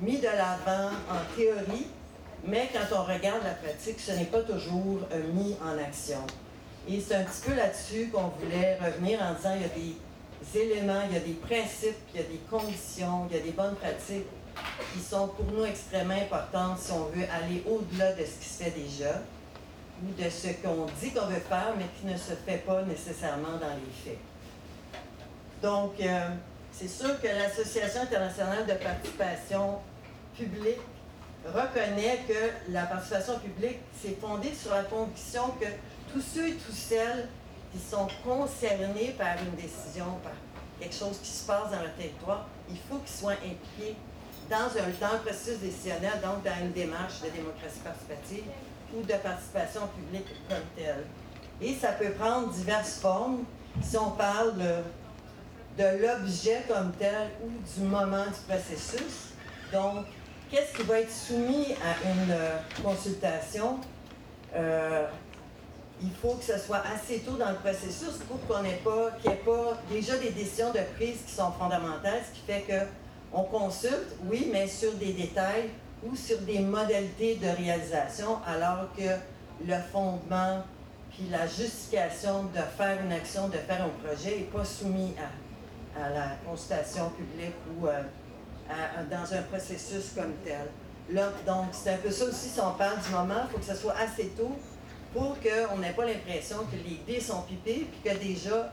mis 0.00 0.18
de 0.18 0.26
l'avant 0.26 0.90
en 1.10 1.36
théorie, 1.36 1.88
mais 2.44 2.68
quand 2.72 2.96
on 2.96 3.02
regarde 3.02 3.42
la 3.42 3.54
pratique, 3.54 3.98
ce 3.98 4.12
n'est 4.12 4.26
pas 4.26 4.42
toujours 4.42 5.00
euh, 5.12 5.32
mis 5.32 5.56
en 5.62 5.76
action. 5.78 6.24
Et 6.88 7.00
c'est 7.00 7.16
un 7.16 7.24
petit 7.24 7.48
peu 7.48 7.54
là-dessus 7.54 8.10
qu'on 8.12 8.28
voulait 8.38 8.78
revenir 8.78 9.20
en 9.22 9.34
disant 9.34 9.54
il 9.56 9.62
y 9.62 9.64
a 9.64 9.68
des 9.68 10.60
éléments, 10.60 11.02
il 11.08 11.14
y 11.14 11.16
a 11.16 11.20
des 11.20 11.32
principes, 11.32 11.96
il 12.14 12.20
y 12.20 12.24
a 12.24 12.26
des 12.26 12.40
conditions, 12.50 13.26
il 13.30 13.36
y 13.36 13.40
a 13.40 13.42
des 13.42 13.52
bonnes 13.52 13.74
pratiques 13.74 14.26
qui 14.92 15.00
sont 15.00 15.28
pour 15.28 15.46
nous 15.46 15.64
extrêmement 15.64 16.14
importantes 16.14 16.78
si 16.78 16.92
on 16.92 17.06
veut 17.06 17.24
aller 17.32 17.64
au-delà 17.66 18.12
de 18.12 18.24
ce 18.24 18.38
qui 18.40 18.48
se 18.48 18.62
fait 18.62 18.70
déjà 18.70 19.20
de 20.12 20.30
ce 20.30 20.48
qu'on 20.62 20.86
dit 21.00 21.12
qu'on 21.12 21.26
veut 21.26 21.40
faire, 21.40 21.74
mais 21.76 21.86
qui 21.98 22.06
ne 22.06 22.16
se 22.16 22.34
fait 22.46 22.58
pas 22.58 22.82
nécessairement 22.82 23.56
dans 23.60 23.74
les 23.74 23.92
faits. 24.04 24.18
Donc, 25.62 25.94
euh, 26.00 26.28
c'est 26.72 26.88
sûr 26.88 27.20
que 27.20 27.26
l'Association 27.26 28.02
internationale 28.02 28.66
de 28.66 28.74
participation 28.74 29.78
publique 30.36 30.80
reconnaît 31.46 32.20
que 32.28 32.72
la 32.72 32.82
participation 32.82 33.38
publique, 33.38 33.78
c'est 34.00 34.18
fondé 34.20 34.52
sur 34.54 34.72
la 34.72 34.82
conviction 34.82 35.42
que 35.60 35.66
tous 36.12 36.22
ceux 36.22 36.48
et 36.48 36.54
toutes 36.54 36.74
celles 36.74 37.28
qui 37.72 37.78
sont 37.78 38.08
concernés 38.24 39.14
par 39.18 39.36
une 39.38 39.54
décision, 39.56 40.06
par 40.22 40.32
quelque 40.80 40.94
chose 40.94 41.18
qui 41.22 41.30
se 41.30 41.46
passe 41.46 41.70
dans 41.70 41.80
leur 41.80 41.94
territoire, 41.94 42.46
il 42.68 42.76
faut 42.76 42.98
qu'ils 42.98 43.16
soient 43.16 43.32
impliqués 43.32 43.96
dans 44.50 44.56
un, 44.56 44.90
dans 45.00 45.18
processus 45.18 45.58
décisionnel, 45.58 46.20
donc 46.22 46.44
dans 46.44 46.60
une 46.60 46.72
démarche 46.72 47.20
de 47.22 47.30
démocratie 47.30 47.80
participative 47.82 48.44
ou 48.96 49.02
de 49.02 49.14
participation 49.14 49.82
publique 49.88 50.28
comme 50.48 50.58
telle. 50.76 51.04
Et 51.60 51.74
ça 51.74 51.92
peut 51.92 52.10
prendre 52.10 52.48
diverses 52.50 52.98
formes. 53.00 53.44
Si 53.82 53.96
on 53.96 54.10
parle 54.12 54.54
de, 54.58 55.84
l'objet 56.00 56.62
comme 56.68 56.92
tel 56.92 57.30
ou 57.42 57.48
du 57.48 57.86
moment 57.86 58.24
du 58.26 58.40
processus, 58.48 59.32
donc 59.72 60.06
qu'est-ce 60.50 60.76
qui 60.76 60.82
va 60.84 61.00
être 61.00 61.10
soumis 61.10 61.74
à 61.74 62.08
une 62.08 62.30
euh, 62.30 62.58
consultation? 62.82 63.80
Euh, 64.54 65.06
il 66.02 66.10
faut 66.10 66.34
que 66.34 66.44
ce 66.44 66.58
soit 66.58 66.82
assez 66.94 67.20
tôt 67.20 67.36
dans 67.36 67.50
le 67.50 67.56
processus 67.56 68.18
pour 68.28 68.44
qu'on 68.46 68.62
n'ait 68.62 68.80
pas, 68.84 69.12
qu'il 69.20 69.30
n'y 69.30 69.36
ait 69.36 69.40
pas 69.40 69.78
déjà 69.90 70.16
des 70.18 70.30
décisions 70.30 70.70
de 70.70 70.80
prise 70.96 71.18
qui 71.26 71.32
sont 71.32 71.52
fondamentales, 71.52 72.20
ce 72.28 72.38
qui 72.38 72.46
fait 72.46 72.64
qu'on 73.32 73.42
consulte, 73.44 74.16
oui, 74.28 74.48
mais 74.52 74.66
sur 74.66 74.92
des 74.94 75.12
détails 75.12 75.70
ou 76.04 76.14
sur 76.16 76.38
des 76.40 76.60
modalités 76.60 77.36
de 77.36 77.48
réalisation, 77.48 78.38
alors 78.46 78.88
que 78.96 79.66
le 79.66 79.76
fondement 79.92 80.62
puis 81.14 81.28
la 81.30 81.46
justification 81.46 82.44
de 82.44 82.60
faire 82.76 82.98
une 83.04 83.12
action, 83.12 83.48
de 83.48 83.56
faire 83.56 83.84
un 83.84 84.06
projet 84.06 84.38
n'est 84.38 84.44
pas 84.44 84.64
soumis 84.64 85.14
à, 85.96 86.10
la 86.10 86.36
consultation 86.44 87.08
publique 87.10 87.54
ou 87.78 87.86
euh, 87.86 88.02
dans 89.08 89.32
un 89.32 89.42
processus 89.42 90.10
comme 90.16 90.32
tel. 90.44 90.66
Là, 91.10 91.30
donc, 91.46 91.66
c'est 91.70 91.90
un 91.90 91.96
peu 91.98 92.10
ça 92.10 92.24
aussi, 92.24 92.48
si 92.48 92.60
on 92.60 92.72
parle 92.72 92.98
du 93.00 93.10
moment, 93.10 93.42
il 93.44 93.52
faut 93.52 93.58
que 93.58 93.64
ce 93.64 93.76
soit 93.76 93.94
assez 93.96 94.28
tôt 94.30 94.56
pour 95.12 95.36
qu'on 95.38 95.78
n'ait 95.78 95.92
pas 95.92 96.04
l'impression 96.04 96.56
que 96.64 96.76
les 96.76 97.00
dés 97.06 97.20
sont 97.20 97.42
pipés, 97.42 97.86
puis 97.92 98.10
que 98.10 98.18
déjà, 98.18 98.72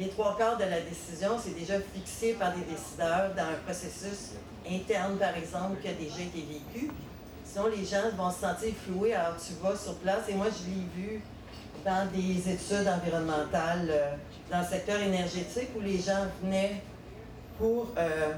les 0.00 0.08
trois 0.08 0.34
quarts 0.36 0.56
de 0.56 0.64
la 0.64 0.80
décision, 0.80 1.32
c'est 1.38 1.54
déjà 1.54 1.74
fixé 1.94 2.32
par 2.32 2.54
des 2.54 2.62
décideurs 2.62 3.34
dans 3.36 3.42
un 3.42 3.60
processus 3.66 4.32
interne, 4.66 5.18
par 5.18 5.36
exemple, 5.36 5.78
qui 5.82 5.88
a 5.88 5.92
déjà 5.92 6.22
été 6.22 6.38
vécu. 6.38 6.90
Sinon, 7.44 7.66
les 7.66 7.84
gens 7.84 8.08
vont 8.16 8.30
se 8.30 8.40
sentir 8.40 8.72
floués. 8.86 9.12
Alors, 9.12 9.36
tu 9.36 9.52
vas 9.62 9.76
sur 9.76 9.96
place, 9.96 10.22
et 10.30 10.34
moi, 10.34 10.46
je 10.46 10.70
l'ai 10.70 10.86
vu 10.96 11.20
dans 11.84 12.10
des 12.10 12.50
études 12.50 12.88
environnementales 12.88 13.88
euh, 13.90 14.14
dans 14.50 14.60
le 14.60 14.66
secteur 14.66 15.00
énergétique 15.00 15.68
où 15.76 15.80
les 15.80 15.98
gens 15.98 16.26
venaient 16.42 16.82
pour 17.58 17.88
euh, 17.98 18.32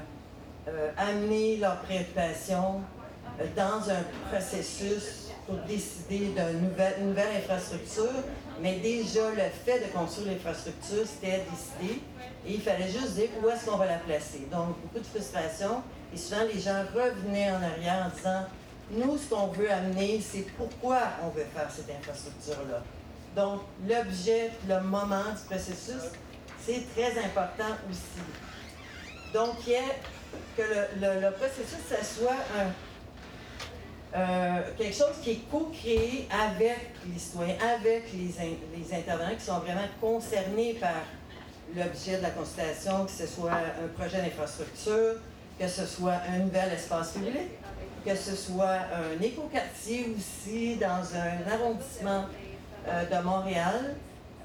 euh, 0.67 0.91
amener 0.97 1.57
leurs 1.57 1.77
préoccupations 1.79 2.81
dans 3.55 3.89
un 3.89 4.03
processus 4.29 5.29
pour 5.45 5.55
décider 5.67 6.27
d'une 6.27 6.69
nouvelle, 6.69 6.95
nouvelle 7.01 7.37
infrastructure, 7.37 8.23
mais 8.61 8.75
déjà 8.77 9.29
le 9.31 9.49
fait 9.65 9.79
de 9.79 9.91
construire 9.91 10.33
l'infrastructure, 10.33 11.05
c'était 11.05 11.43
décidé 11.49 12.01
et 12.45 12.53
il 12.53 12.61
fallait 12.61 12.89
juste 12.89 13.15
dire 13.15 13.29
où 13.41 13.49
est-ce 13.49 13.65
qu'on 13.65 13.77
va 13.77 13.85
la 13.85 13.97
placer. 13.97 14.47
Donc, 14.51 14.79
beaucoup 14.81 14.99
de 14.99 15.05
frustration 15.05 15.81
et 16.13 16.17
souvent 16.17 16.43
les 16.53 16.59
gens 16.59 16.83
revenaient 16.93 17.51
en 17.51 17.61
arrière 17.61 18.07
en 18.11 18.15
disant 18.15 18.45
nous, 18.91 19.17
ce 19.17 19.29
qu'on 19.29 19.47
veut 19.47 19.71
amener, 19.71 20.21
c'est 20.21 20.45
pourquoi 20.57 20.99
on 21.23 21.29
veut 21.29 21.45
faire 21.53 21.69
cette 21.71 21.89
infrastructure-là. 21.89 22.83
Donc, 23.35 23.61
l'objet, 23.87 24.51
le 24.67 24.81
moment 24.81 25.23
du 25.31 25.43
processus, 25.49 26.11
c'est 26.63 26.83
très 26.93 27.17
important 27.23 27.75
aussi. 27.89 29.33
Donc, 29.33 29.55
il 29.65 29.73
y 29.73 29.75
a 29.77 29.79
que 30.55 30.61
le, 30.99 31.31
processus, 31.31 31.79
ça 31.89 32.03
soit 32.03 32.43
euh, 34.15 34.61
quelque 34.77 34.95
chose 34.95 35.15
qui 35.23 35.31
est 35.31 35.49
co-créé 35.49 36.27
avec 36.29 36.91
les 37.11 37.19
citoyens, 37.19 37.55
avec 37.75 38.03
les, 38.13 38.95
intervenants 38.95 39.35
qui 39.35 39.43
sont 39.43 39.59
vraiment 39.59 39.87
concernés 39.99 40.75
par 40.75 41.01
l'objet 41.75 42.17
de 42.17 42.21
la 42.21 42.29
consultation, 42.29 43.05
que 43.05 43.11
ce 43.11 43.25
soit 43.25 43.51
un 43.51 43.87
projet 43.97 44.21
d'infrastructure, 44.21 45.15
que 45.59 45.67
ce 45.67 45.85
soit 45.85 46.17
un 46.29 46.39
nouvel 46.39 46.73
espace 46.73 47.13
public, 47.13 47.49
que 48.05 48.15
ce 48.15 48.35
soit 48.35 48.81
un 48.93 49.19
écoquartier 49.19 50.13
aussi 50.15 50.75
dans 50.75 51.03
un 51.15 51.51
arrondissement 51.51 52.25
euh, 52.87 53.05
de 53.05 53.23
Montréal. 53.23 53.95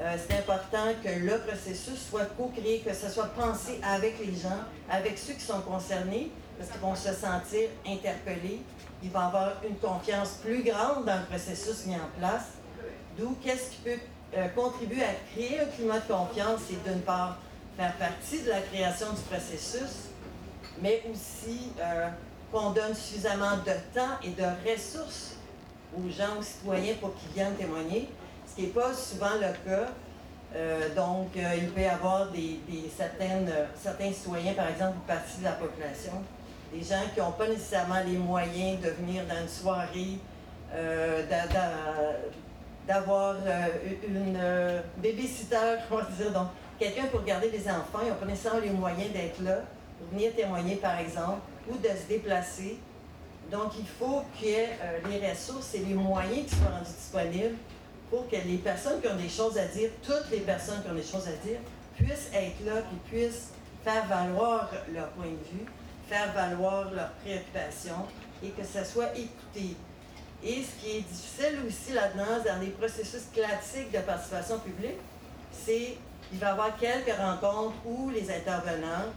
Euh, 0.00 0.16
c'est 0.16 0.38
important 0.38 0.92
que 1.04 1.10
le 1.10 1.38
processus 1.40 2.08
soit 2.08 2.24
co-créé, 2.36 2.78
que 2.80 2.94
ce 2.94 3.10
soit 3.10 3.34
pensé 3.34 3.80
avec 3.82 4.14
les 4.24 4.34
gens, 4.34 4.62
avec 4.88 5.18
ceux 5.18 5.34
qui 5.34 5.44
sont 5.44 5.60
concernés, 5.60 6.30
parce 6.56 6.70
qu'ils 6.70 6.80
vont 6.80 6.94
se 6.94 7.12
sentir 7.12 7.68
interpellés. 7.86 8.60
Ils 9.02 9.10
vont 9.10 9.20
avoir 9.20 9.52
une 9.68 9.76
confiance 9.76 10.38
plus 10.42 10.62
grande 10.62 11.04
dans 11.04 11.18
le 11.18 11.24
processus 11.26 11.86
mis 11.86 11.94
en 11.94 12.08
place. 12.18 12.52
D'où 13.16 13.36
qu'est-ce 13.42 13.70
qui 13.70 13.76
peut 13.84 13.98
euh, 14.36 14.48
contribuer 14.48 15.02
à 15.02 15.14
créer 15.32 15.60
un 15.60 15.66
climat 15.66 15.98
de 15.98 16.12
confiance, 16.12 16.60
c'est 16.68 16.90
d'une 16.90 17.02
part 17.02 17.38
faire 17.76 17.94
partie 17.94 18.42
de 18.42 18.50
la 18.50 18.60
création 18.60 19.06
du 19.12 19.20
processus, 19.22 20.08
mais 20.80 21.02
aussi 21.12 21.70
qu'on 22.50 22.70
donne 22.70 22.92
suffisamment 22.92 23.56
de 23.58 23.72
temps 23.94 24.18
et 24.24 24.30
de 24.30 24.42
ressources 24.68 25.36
aux 25.96 26.10
gens, 26.10 26.38
aux 26.40 26.42
citoyens 26.42 26.94
pour 27.00 27.14
qu'ils 27.14 27.30
viennent 27.30 27.54
témoigner 27.54 28.08
qui 28.58 28.64
n'est 28.64 28.68
pas 28.70 28.92
souvent 28.92 29.34
le 29.34 29.52
cas. 29.70 29.88
Euh, 30.56 30.94
donc, 30.94 31.28
euh, 31.36 31.54
il 31.56 31.68
peut 31.68 31.82
y 31.82 31.84
avoir 31.84 32.30
des, 32.32 32.58
certains 32.96 34.12
citoyens, 34.12 34.54
par 34.54 34.68
exemple, 34.68 34.94
une 34.96 35.14
partie 35.14 35.38
de 35.38 35.44
la 35.44 35.52
population, 35.52 36.12
des 36.72 36.82
gens 36.82 37.02
qui 37.14 37.20
n'ont 37.20 37.32
pas 37.32 37.48
nécessairement 37.48 38.00
les 38.06 38.16
moyens 38.16 38.80
de 38.80 38.90
venir 38.90 39.24
dans 39.26 39.40
une 39.40 39.48
soirée, 39.48 40.18
euh, 40.74 41.22
d'avoir 42.86 43.36
une 44.06 44.38
babysitter, 44.98 45.76
comment 45.88 46.02
dire, 46.16 46.32
donc 46.32 46.48
quelqu'un 46.78 47.06
pour 47.06 47.22
garder 47.22 47.50
les 47.50 47.68
enfants, 47.68 48.00
ils 48.02 48.08
n'ont 48.08 48.14
pas 48.16 48.26
nécessairement 48.26 48.60
les 48.60 48.70
moyens 48.70 49.12
d'être 49.12 49.40
là, 49.42 49.60
pour 49.98 50.08
venir 50.12 50.34
témoigner, 50.34 50.76
par 50.76 50.98
exemple, 50.98 51.40
ou 51.68 51.76
de 51.76 51.88
se 51.88 52.08
déplacer. 52.08 52.78
Donc, 53.50 53.72
il 53.78 53.86
faut 53.86 54.22
y 54.42 54.48
ait 54.50 54.78
les 55.08 55.30
ressources 55.30 55.74
et 55.74 55.78
les 55.78 55.94
moyens 55.94 56.46
qui 56.46 56.54
soient 56.54 56.68
rendus 56.68 56.90
disponibles 56.96 57.56
pour 58.10 58.28
que 58.28 58.36
les 58.36 58.58
personnes 58.58 59.00
qui 59.00 59.08
ont 59.08 59.16
des 59.16 59.28
choses 59.28 59.58
à 59.58 59.66
dire, 59.66 59.90
toutes 60.02 60.30
les 60.30 60.40
personnes 60.40 60.82
qui 60.82 60.90
ont 60.90 60.94
des 60.94 61.02
choses 61.02 61.26
à 61.28 61.46
dire, 61.46 61.58
puissent 61.96 62.30
être 62.32 62.64
là 62.64 62.80
et 62.80 63.08
puissent 63.10 63.52
faire 63.84 64.06
valoir 64.06 64.70
leur 64.92 65.08
point 65.10 65.26
de 65.26 65.58
vue, 65.58 65.66
faire 66.08 66.32
valoir 66.32 66.90
leurs 66.92 67.12
préoccupations 67.22 68.06
et 68.42 68.50
que 68.50 68.64
ça 68.64 68.84
soit 68.84 69.10
écouté. 69.16 69.76
Et 70.42 70.62
ce 70.62 70.80
qui 70.80 70.96
est 70.98 71.00
difficile 71.00 71.58
aussi 71.66 71.92
là-dedans, 71.92 72.42
dans 72.46 72.60
les 72.60 72.70
processus 72.70 73.24
classiques 73.34 73.90
de 73.92 73.98
participation 73.98 74.58
publique, 74.60 74.98
c'est 75.52 75.96
qu'il 76.28 76.38
va 76.38 76.48
y 76.48 76.50
avoir 76.50 76.76
quelques 76.76 77.16
rencontres 77.16 77.74
où 77.84 78.10
les 78.10 78.30
intervenants, 78.30 79.10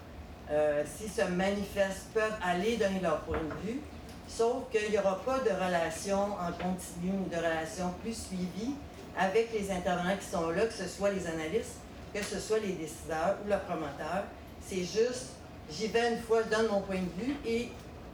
euh, 0.50 0.84
s'ils 0.86 1.12
se 1.12 1.22
manifestent, 1.30 2.08
peuvent 2.14 2.38
aller 2.44 2.78
donner 2.78 3.00
leur 3.02 3.20
point 3.22 3.38
de 3.38 3.68
vue, 3.68 3.80
sauf 4.28 4.64
qu'il 4.72 4.90
n'y 4.90 4.98
aura 4.98 5.20
pas 5.24 5.40
de 5.40 5.50
relation 5.50 6.18
en 6.18 6.52
continu 6.54 7.14
ou 7.14 7.30
de 7.30 7.36
relation 7.36 7.94
plus 8.02 8.28
suivie 8.28 8.76
avec 9.18 9.52
les 9.54 9.70
intervenants 9.70 10.18
qui 10.18 10.26
sont 10.26 10.50
là, 10.50 10.66
que 10.66 10.74
ce 10.74 10.88
soit 10.88 11.12
les 11.12 11.28
analystes, 11.28 11.78
que 12.14 12.24
ce 12.24 12.40
soit 12.40 12.60
les 12.60 12.74
décideurs 12.74 13.38
ou 13.46 13.50
le 13.50 13.58
promoteur. 13.58 14.24
C'est 14.66 14.84
juste, 14.84 15.36
j'y 15.72 15.88
vais 15.88 16.14
une 16.14 16.22
fois, 16.22 16.42
je 16.44 16.56
donne 16.56 16.68
mon 16.68 16.82
point 16.82 17.00
de 17.00 17.24
vue 17.24 17.36
et 17.46 17.70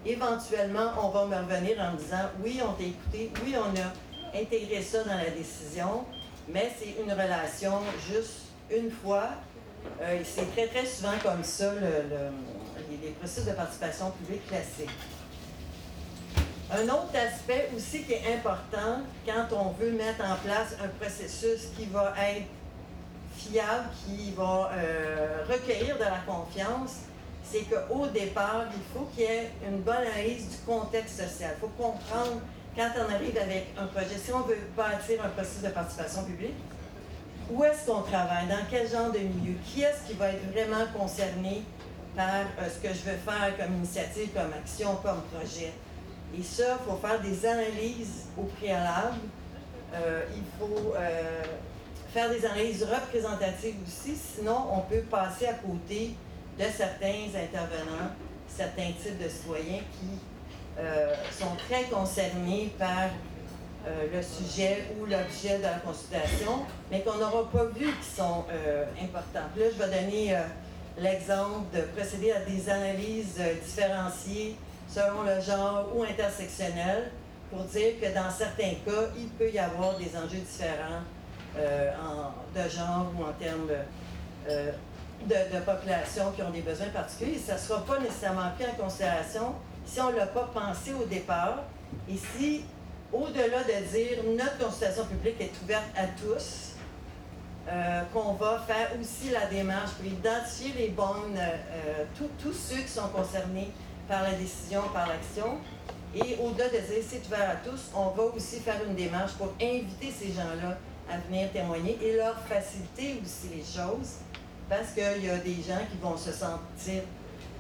éventuellement, 0.06 0.92
on 1.02 1.10
va 1.10 1.26
me 1.26 1.36
revenir 1.36 1.80
en 1.80 1.94
me 1.94 1.98
disant, 1.98 2.30
oui, 2.44 2.62
on 2.64 2.74
t'a 2.74 2.84
écouté, 2.84 3.32
oui, 3.44 3.56
on 3.58 3.76
a 3.80 4.40
intégré 4.40 4.82
ça 4.82 5.04
dans 5.04 5.18
la 5.18 5.30
décision, 5.30 6.06
mais 6.48 6.72
c'est 6.78 7.02
une 7.02 7.12
relation 7.12 7.80
juste 8.10 8.48
une 8.72 8.92
fois. 8.92 9.30
Euh, 10.02 10.20
c'est 10.24 10.52
très, 10.52 10.68
très 10.68 10.86
souvent 10.86 11.14
comme 11.24 11.44
ça, 11.44 11.74
les 12.90 13.10
processus 13.12 13.46
de 13.46 13.52
participation 13.54 14.12
publique 14.12 14.46
classiques. 14.48 14.90
Un 16.70 16.84
autre 16.90 17.16
aspect 17.16 17.70
aussi 17.76 18.04
qui 18.04 18.14
est 18.14 18.36
important 18.36 19.02
quand 19.26 19.56
on 19.56 19.72
veut 19.72 19.92
mettre 19.92 20.22
en 20.22 20.36
place 20.36 20.76
un 20.84 20.90
processus 21.00 21.70
qui 21.78 21.86
va 21.86 22.14
être 22.30 22.48
fiable, 23.38 23.88
qui 24.06 24.32
va 24.32 24.72
euh, 24.74 25.46
recueillir 25.48 25.96
de 25.96 26.04
la 26.04 26.20
confiance, 26.28 27.07
c'est 27.50 27.64
qu'au 27.64 28.08
départ, 28.08 28.66
il 28.74 28.82
faut 28.94 29.06
qu'il 29.14 29.24
y 29.24 29.28
ait 29.28 29.52
une 29.66 29.80
bonne 29.80 29.96
analyse 29.96 30.50
du 30.50 30.58
contexte 30.66 31.22
social. 31.22 31.56
Il 31.58 31.62
faut 31.62 31.72
comprendre 31.82 32.42
quand 32.76 32.90
on 32.98 33.14
arrive 33.14 33.38
avec 33.38 33.68
un 33.78 33.88
projet, 33.88 34.18
si 34.24 34.32
on 34.32 34.42
veut 34.42 34.58
bâtir 34.76 35.24
un 35.24 35.30
processus 35.30 35.64
de 35.64 35.70
participation 35.70 36.24
publique, 36.24 36.56
où 37.50 37.64
est-ce 37.64 37.86
qu'on 37.86 38.02
travaille, 38.02 38.48
dans 38.48 38.66
quel 38.70 38.90
genre 38.90 39.12
de 39.12 39.20
milieu, 39.20 39.56
qui 39.66 39.82
est-ce 39.82 40.08
qui 40.08 40.14
va 40.14 40.30
être 40.30 40.52
vraiment 40.52 40.86
concerné 40.96 41.64
par 42.16 42.42
euh, 42.60 42.68
ce 42.68 42.86
que 42.86 42.94
je 42.94 43.10
veux 43.10 43.18
faire 43.18 43.56
comme 43.58 43.76
initiative, 43.78 44.30
comme 44.34 44.52
action, 44.54 44.96
comme 44.98 45.22
projet. 45.34 45.72
Et 46.38 46.44
ça, 46.44 46.78
il 46.80 46.92
faut 46.92 46.98
faire 46.98 47.22
des 47.22 47.46
analyses 47.46 48.26
au 48.38 48.44
préalable. 48.44 49.20
Euh, 49.94 50.24
il 50.36 50.44
faut 50.60 50.94
euh, 50.96 51.44
faire 52.14 52.30
des 52.30 52.46
analyses 52.46 52.84
représentatives 52.84 53.76
aussi, 53.86 54.16
sinon 54.16 54.66
on 54.74 54.82
peut 54.82 55.04
passer 55.10 55.48
à 55.48 55.54
côté 55.54 56.16
de 56.58 56.66
certains 56.66 57.28
intervenants, 57.36 58.12
certains 58.48 58.92
types 59.02 59.22
de 59.24 59.30
citoyens 59.30 59.82
qui 59.94 60.20
sont 61.32 61.56
très 61.68 61.84
concernés 61.86 62.72
par 62.78 63.10
le 63.86 64.22
sujet 64.22 64.86
ou 65.00 65.06
l'objet 65.06 65.58
de 65.58 65.64
la 65.64 65.80
consultation, 65.80 66.66
mais 66.92 67.02
qu'on 67.02 67.18
n'aura 67.18 67.50
pas 67.50 67.66
vu 67.66 67.86
qui 67.86 68.10
sont 68.16 68.46
importants. 69.02 69.50
là, 69.56 69.66
je 69.72 69.84
vais 69.84 70.02
donner 70.04 70.38
l'exemple 70.98 71.76
de 71.76 71.82
procéder 71.82 72.32
à 72.32 72.40
des 72.42 72.70
analyses 72.70 73.40
différenciées 73.64 74.56
selon 74.88 75.24
le 75.24 75.42
genre 75.42 75.90
ou 75.96 76.04
intersectionnel 76.04 77.12
pour 77.50 77.64
dire 77.64 78.00
que 78.02 78.14
dans 78.14 78.30
certains 78.30 78.76
cas, 78.86 79.08
il 79.18 79.28
peut 79.30 79.52
y 79.52 79.60
avoir 79.60 79.98
des 79.98 80.16
enjeux 80.18 80.40
différents 80.40 81.04
euh, 81.58 81.92
en, 82.02 82.60
de 82.60 82.70
genre 82.70 83.12
ou 83.18 83.24
en 83.24 83.34
termes 83.34 83.70
euh, 85.32 85.60
de, 85.60 85.60
population 85.64 86.32
qui 86.36 86.42
ont 86.42 86.50
des 86.50 86.62
besoins 86.62 86.88
particuliers. 86.88 87.38
Ça 87.38 87.54
ne 87.54 87.60
sera 87.60 87.84
pas 87.86 88.00
nécessairement 88.00 88.50
pris 88.56 88.66
en 88.66 88.84
considération 88.84 89.56
si 89.86 90.00
on 90.02 90.12
ne 90.12 90.18
l'a 90.18 90.28
pas 90.28 90.50
pensé 90.54 90.94
au 90.94 91.06
départ. 91.06 91.64
Et 92.10 92.18
si, 92.18 92.64
au-delà 93.12 93.64
de 93.64 93.86
dire 93.92 94.24
notre 94.38 94.58
consultation 94.58 95.06
publique 95.06 95.40
est 95.40 95.54
ouverte 95.64 95.86
à 95.96 96.06
tous, 96.08 96.74
euh, 97.70 98.02
qu'on 98.14 98.34
va 98.34 98.64
faire 98.66 98.92
aussi 99.00 99.30
la 99.30 99.46
démarche 99.48 99.92
pour 99.92 100.06
identifier 100.06 100.74
les 100.78 100.90
bonnes, 100.90 101.40
tous 102.18 102.54
ceux 102.54 102.82
qui 102.82 102.88
sont 102.88 103.10
concernés 103.10 103.72
par 104.08 104.24
la 104.24 104.34
décision, 104.34 104.82
par 104.94 105.08
l'action, 105.08 105.58
et 106.16 106.38
au-delà 106.42 106.70
de 106.70 106.78
dire 106.78 107.04
c'est 107.08 107.26
ouvert 107.28 107.50
à 107.50 107.56
tous, 107.56 107.92
on 107.94 108.10
va 108.10 108.24
aussi 108.36 108.60
faire 108.60 108.82
une 108.88 108.96
démarche 108.96 109.34
pour 109.34 109.54
inviter 109.62 110.12
ces 110.12 110.32
gens-là 110.32 110.78
à 111.12 111.18
venir 111.28 111.52
témoigner 111.52 111.98
et 112.02 112.16
leur 112.16 112.40
faciliter 112.42 113.22
aussi 113.24 113.50
les 113.56 113.64
choses 113.64 114.16
parce 114.70 114.92
qu'il 114.92 115.26
y 115.26 115.30
a 115.30 115.38
des 115.38 115.56
gens 115.56 115.84
qui 115.90 115.98
vont 116.02 116.18
se 116.18 116.32
sentir 116.32 117.04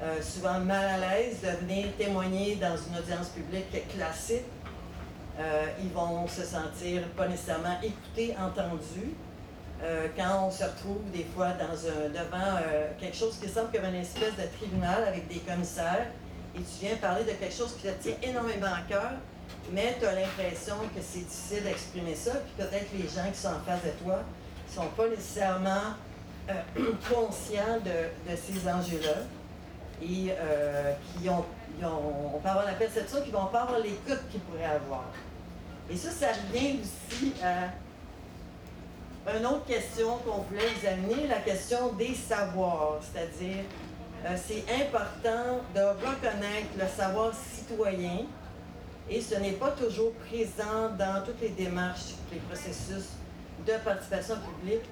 euh, 0.03 0.21
souvent 0.21 0.59
mal 0.59 0.85
à 0.85 0.97
l'aise 0.97 1.37
de 1.41 1.65
venir 1.65 1.87
témoigner 1.97 2.55
dans 2.55 2.75
une 2.77 2.97
audience 2.99 3.29
publique 3.29 3.87
classique. 3.89 4.45
Euh, 5.39 5.65
ils 5.81 5.91
vont 5.91 6.27
se 6.27 6.43
sentir 6.43 7.03
pas 7.15 7.27
nécessairement 7.27 7.79
écoutés, 7.81 8.35
entendus. 8.39 9.13
Euh, 9.83 10.07
quand 10.17 10.47
on 10.47 10.51
se 10.51 10.63
retrouve 10.63 11.01
des 11.13 11.25
fois 11.35 11.49
devant 11.51 12.59
quelque 12.99 13.15
chose 13.15 13.37
qui 13.41 13.47
semble 13.47 13.71
comme 13.71 13.85
une 13.85 14.01
espèce 14.01 14.35
de 14.35 14.57
tribunal 14.57 15.03
avec 15.07 15.27
des 15.27 15.39
commissaires 15.39 16.07
et 16.55 16.59
tu 16.59 16.85
viens 16.85 16.95
parler 16.95 17.23
de 17.23 17.31
quelque 17.31 17.53
chose 17.53 17.75
qui 17.75 17.87
te 17.87 17.93
tient 18.01 18.17
énormément 18.23 18.73
à 18.73 18.81
cœur, 18.89 19.11
mais 19.71 19.95
tu 19.99 20.05
as 20.05 20.13
l'impression 20.13 20.75
que 20.95 21.01
c'est 21.01 21.19
difficile 21.19 21.63
d'exprimer 21.63 22.15
ça, 22.15 22.31
puis 22.31 22.65
peut-être 22.65 22.87
les 22.93 23.03
gens 23.03 23.29
qui 23.31 23.37
sont 23.39 23.49
en 23.49 23.59
face 23.59 23.83
de 23.83 24.03
toi 24.03 24.19
ne 24.67 24.73
sont 24.73 24.89
pas 24.95 25.07
nécessairement 25.07 25.93
conscients 27.13 27.79
de, 27.83 28.35
ces 28.35 28.67
enjeux-là 28.69 29.21
et 30.01 30.31
euh, 30.31 30.93
qui 31.19 31.29
ont, 31.29 31.43
on 31.83 32.39
peut 32.39 32.49
avoir 32.49 32.65
la 32.65 32.73
perception 32.73 33.21
qu'ils 33.21 33.33
vont 33.33 33.47
pas 33.47 33.61
avoir 33.61 33.79
l'écoute 33.79 34.21
qu'ils 34.31 34.41
pourraient 34.41 34.63
avoir. 34.65 35.05
Et 35.89 35.95
ça, 35.95 36.11
ça 36.11 36.27
revient 36.27 36.79
aussi 36.81 37.33
à 37.43 37.71
une 39.37 39.45
autre 39.45 39.65
question 39.65 40.17
qu'on 40.17 40.41
voulait 40.41 40.69
examiner, 40.71 41.27
la 41.27 41.39
question 41.39 41.93
des 41.93 42.13
savoirs, 42.13 42.99
c'est-à-dire 43.01 43.63
euh, 44.25 44.35
c'est 44.35 44.63
important 44.83 45.59
de 45.75 45.81
reconnaître 45.81 46.69
le 46.77 46.87
savoir 46.87 47.33
citoyen 47.33 48.25
et 49.09 49.21
ce 49.21 49.35
n'est 49.35 49.53
pas 49.53 49.71
toujours 49.71 50.11
présent 50.13 50.89
dans 50.97 51.23
toutes 51.25 51.41
les 51.41 51.49
démarches, 51.49 52.15
les 52.31 52.39
processus 52.39 53.09
de 53.65 53.73
participation 53.83 54.35
publique. 54.35 54.89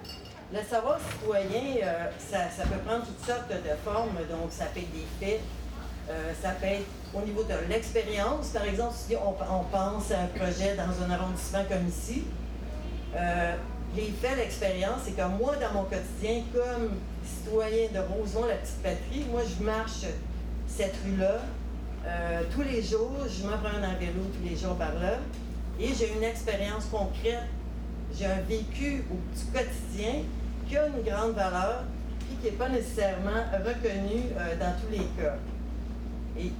Le 0.53 0.59
savoir 0.61 0.99
citoyen, 0.99 1.83
euh, 1.83 2.09
ça, 2.19 2.63
peut 2.63 2.79
prendre 2.85 3.05
toutes 3.05 3.25
sortes 3.25 3.49
de 3.49 3.75
formes, 3.83 4.15
donc 4.29 4.51
ça 4.51 4.65
peut 4.65 4.79
être 4.79 4.91
des 4.91 5.07
faits, 5.19 5.41
euh, 6.09 6.31
ça 6.41 6.51
peut 6.51 6.67
être 6.67 6.85
au 7.13 7.21
niveau 7.21 7.43
de 7.43 7.55
l'expérience. 7.69 8.49
Par 8.49 8.63
exemple, 8.65 8.93
si 8.95 9.15
on, 9.15 9.33
pense 9.63 10.11
à 10.11 10.21
un 10.21 10.27
projet 10.27 10.75
dans 10.75 11.03
un 11.03 11.09
arrondissement 11.09 11.63
comme 11.67 11.87
ici, 11.87 12.25
les 13.95 14.11
faits, 14.21 14.37
l'expérience, 14.37 15.01
c'est 15.05 15.13
que 15.13 15.27
moi, 15.27 15.55
dans 15.55 15.73
mon 15.73 15.83
quotidien, 15.85 16.43
comme 16.53 16.91
citoyen 17.23 17.87
de 17.93 17.99
Rosemont, 17.99 18.45
la 18.45 18.55
petite 18.55 18.83
patrie, 18.83 19.25
moi, 19.31 19.41
je 19.43 19.63
marche 19.63 20.05
cette 20.67 20.95
rue-là 21.05 21.39
euh, 22.05 22.43
tous 22.53 22.61
les 22.61 22.81
jours. 22.81 23.15
Je 23.27 23.43
me 23.43 23.51
prends 23.57 23.77
en 23.77 23.97
vélo 23.99 24.21
tous 24.33 24.47
les 24.47 24.55
jours 24.55 24.75
par 24.75 24.93
là. 24.95 25.17
Et 25.79 25.87
j'ai 25.93 26.13
une 26.15 26.23
expérience 26.23 26.85
concrète. 26.91 27.43
J'ai 28.17 28.25
un 28.25 28.41
vécu 28.47 29.03
au 29.11 29.17
quotidien 29.51 30.23
qui 30.67 30.77
a 30.77 30.87
une 30.87 31.03
grande 31.03 31.33
valeur 31.33 31.83
et 32.31 32.35
qui 32.35 32.45
n'est 32.45 32.57
pas 32.57 32.69
nécessairement 32.69 33.43
reconnu 33.53 34.23
euh, 34.37 34.55
dans 34.59 34.73
tous 34.79 34.91
les 34.91 35.05
cas. 35.21 35.37
Et 36.37 36.51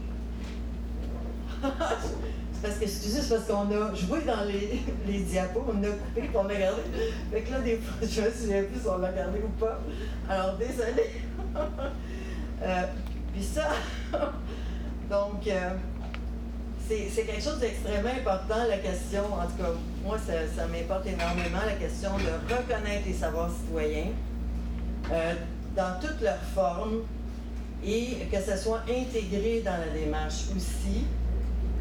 parce 2.61 2.75
que, 2.77 2.83
excusez, 2.83 3.21
c'est 3.21 3.35
parce 3.35 3.47
qu'on 3.47 3.71
a 3.71 3.93
joué 3.93 4.21
dans 4.21 4.43
les, 4.45 4.81
les 5.07 5.19
diapos, 5.23 5.65
on 5.67 5.83
a 5.83 5.87
coupé, 5.87 6.29
on 6.33 6.39
a 6.39 6.53
regardé. 6.53 6.81
Fait 7.31 7.41
que 7.41 7.51
là, 7.51 7.59
des 7.59 7.77
fois, 7.77 7.95
je 8.01 8.21
me 8.21 8.31
souviens 8.31 8.63
plus 8.63 8.79
si 8.79 8.87
on 8.87 8.97
l'a 8.97 9.09
regardé 9.09 9.39
ou 9.39 9.49
pas. 9.59 9.79
Alors, 10.29 10.57
désolé. 10.57 11.11
euh, 12.63 12.83
puis 13.33 13.43
ça, 13.43 13.69
donc, 15.09 15.47
euh, 15.47 15.69
c'est 16.87 17.25
quelque 17.25 17.41
chose 17.41 17.59
d'extrêmement 17.59 18.09
important, 18.09 18.67
la 18.67 18.77
question, 18.77 19.23
en 19.25 19.45
tout 19.45 19.63
cas, 19.63 19.69
moi, 20.05 20.17
ça, 20.19 20.67
m'importe 20.67 21.07
énormément, 21.07 21.65
la 21.65 21.73
question 21.73 22.11
de 22.17 22.53
reconnaître 22.53 23.07
les 23.07 23.13
savoirs 23.13 23.49
citoyens 23.49 24.11
euh, 25.11 25.33
dans 25.75 25.99
toutes 25.99 26.21
leurs 26.21 26.43
formes 26.53 27.01
et 27.83 28.27
que 28.31 28.39
ça 28.39 28.55
soit 28.55 28.83
intégré 28.87 29.61
dans 29.65 29.77
la 29.77 29.87
démarche 29.87 30.43
aussi. 30.55 31.05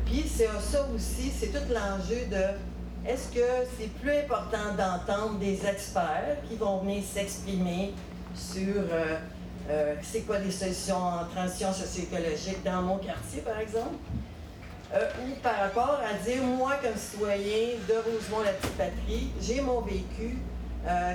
Puis 0.07 0.25
c'est 0.27 0.49
ça 0.61 0.87
aussi, 0.95 1.31
c'est 1.31 1.49
tout 1.49 1.73
l'enjeu 1.73 2.27
de 2.31 3.09
est-ce 3.09 3.29
que 3.29 3.69
c'est 3.79 3.93
plus 4.01 4.13
important 4.13 4.75
d'entendre 4.77 5.39
des 5.39 5.67
experts 5.67 6.39
qui 6.49 6.57
vont 6.57 6.79
venir 6.79 7.03
s'exprimer 7.05 7.93
sur 8.35 8.75
euh, 8.77 9.19
euh, 9.69 9.95
c'est 10.03 10.21
quoi 10.21 10.39
les 10.39 10.51
solutions 10.51 10.97
en 10.97 11.25
transition 11.27 11.73
socio-écologique 11.73 12.63
dans 12.65 12.83
mon 12.83 12.97
quartier, 12.97 13.43
par 13.43 13.59
exemple, 13.59 13.97
euh, 14.95 15.09
ou 15.25 15.35
par 15.43 15.57
rapport 15.57 16.01
à 16.01 16.15
dire, 16.25 16.43
moi, 16.43 16.73
comme 16.83 16.97
citoyen 16.97 17.79
de 17.89 17.95
Rosemont, 17.95 18.43
la 18.45 18.53
petite 18.53 18.77
patrie, 18.77 19.31
j'ai 19.41 19.61
mon 19.61 19.81
vécu, 19.81 20.39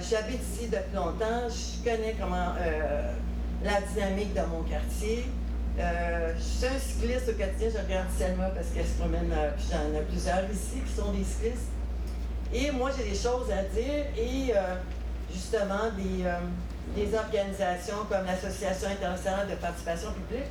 j'habite 0.09 0.41
ici 0.41 0.67
depuis 0.67 0.95
longtemps, 0.95 1.47
je 1.47 1.87
connais 1.87 2.15
comment 2.19 2.55
la 3.63 3.81
dynamique 3.81 4.33
de 4.33 4.41
mon 4.41 4.63
quartier, 4.63 5.25
euh, 5.79 6.33
je 6.35 6.41
suis 6.41 6.65
un 6.65 6.79
cycliste 6.79 7.29
au 7.29 7.33
quotidien, 7.33 7.69
je 7.73 7.85
regarde 7.85 8.07
Selma 8.17 8.49
parce 8.49 8.67
qu'elle 8.67 8.85
se 8.85 8.99
promène, 8.99 9.31
euh, 9.31 9.51
j'en 9.71 9.97
ai 9.97 10.01
plusieurs 10.01 10.43
ici 10.51 10.81
qui 10.85 10.93
sont 10.93 11.11
des 11.13 11.23
cyclistes. 11.23 11.71
Et 12.53 12.71
moi, 12.71 12.89
j'ai 12.97 13.09
des 13.09 13.15
choses 13.15 13.49
à 13.49 13.63
dire 13.63 14.05
et 14.17 14.51
euh, 14.53 14.75
justement 15.31 15.87
des, 15.95 16.25
des, 16.95 17.15
organisations 17.15 18.03
comme 18.09 18.25
l'Association 18.25 18.89
internationale 18.89 19.47
de 19.47 19.55
participation 19.55 20.11
publique, 20.11 20.49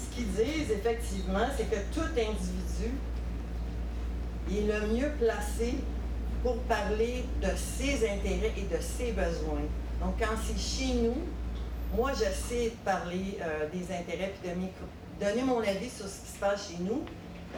ce 0.00 0.16
qu'ils 0.16 0.32
disent 0.32 0.70
effectivement, 0.70 1.46
c'est 1.56 1.70
que 1.70 1.80
tout 1.92 2.00
individu 2.00 2.94
est 4.50 4.66
le 4.66 4.94
mieux 4.94 5.10
placé 5.18 5.76
pour 6.42 6.56
parler 6.62 7.24
de 7.40 7.48
ses 7.56 8.08
intérêts 8.08 8.52
et 8.56 8.62
de 8.62 8.80
ses 8.80 9.12
besoins. 9.12 9.66
Donc, 10.00 10.14
quand 10.18 10.34
c'est 10.44 10.58
chez 10.58 10.94
nous, 10.94 11.16
moi, 11.94 12.12
j'essaie 12.12 12.70
de 12.70 12.76
parler 12.84 13.38
euh, 13.42 13.68
des 13.72 13.82
intérêts 13.94 14.32
puis 14.40 14.50
de 14.50 15.24
donner 15.24 15.42
mon 15.42 15.60
avis 15.60 15.90
sur 15.90 16.06
ce 16.06 16.20
qui 16.20 16.32
se 16.32 16.38
passe 16.38 16.68
chez 16.68 16.78
nous. 16.80 17.04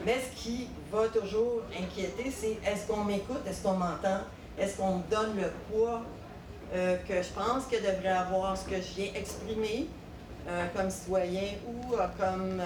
Mais 0.07 0.17
ce 0.19 0.43
qui 0.43 0.69
va 0.91 1.07
toujours 1.09 1.63
inquiéter, 1.79 2.31
c'est 2.31 2.59
est-ce 2.67 2.87
qu'on 2.87 3.05
m'écoute, 3.05 3.43
est-ce 3.47 3.63
qu'on 3.63 3.75
m'entend, 3.75 4.21
est-ce 4.59 4.79
qu'on 4.79 4.97
me 4.97 5.03
donne 5.11 5.37
le 5.37 5.51
poids 5.71 6.03
euh, 6.75 6.97
que 7.07 7.15
je 7.23 7.29
pense 7.29 7.67
que 7.67 7.77
devrait 7.77 8.09
avoir 8.09 8.57
ce 8.57 8.65
que 8.65 8.77
je 8.77 8.95
viens 8.97 9.13
exprimer 9.15 9.87
euh, 10.49 10.67
comme 10.75 10.91
citoyen 10.91 11.55
ou 11.67 11.97
comme, 12.19 12.63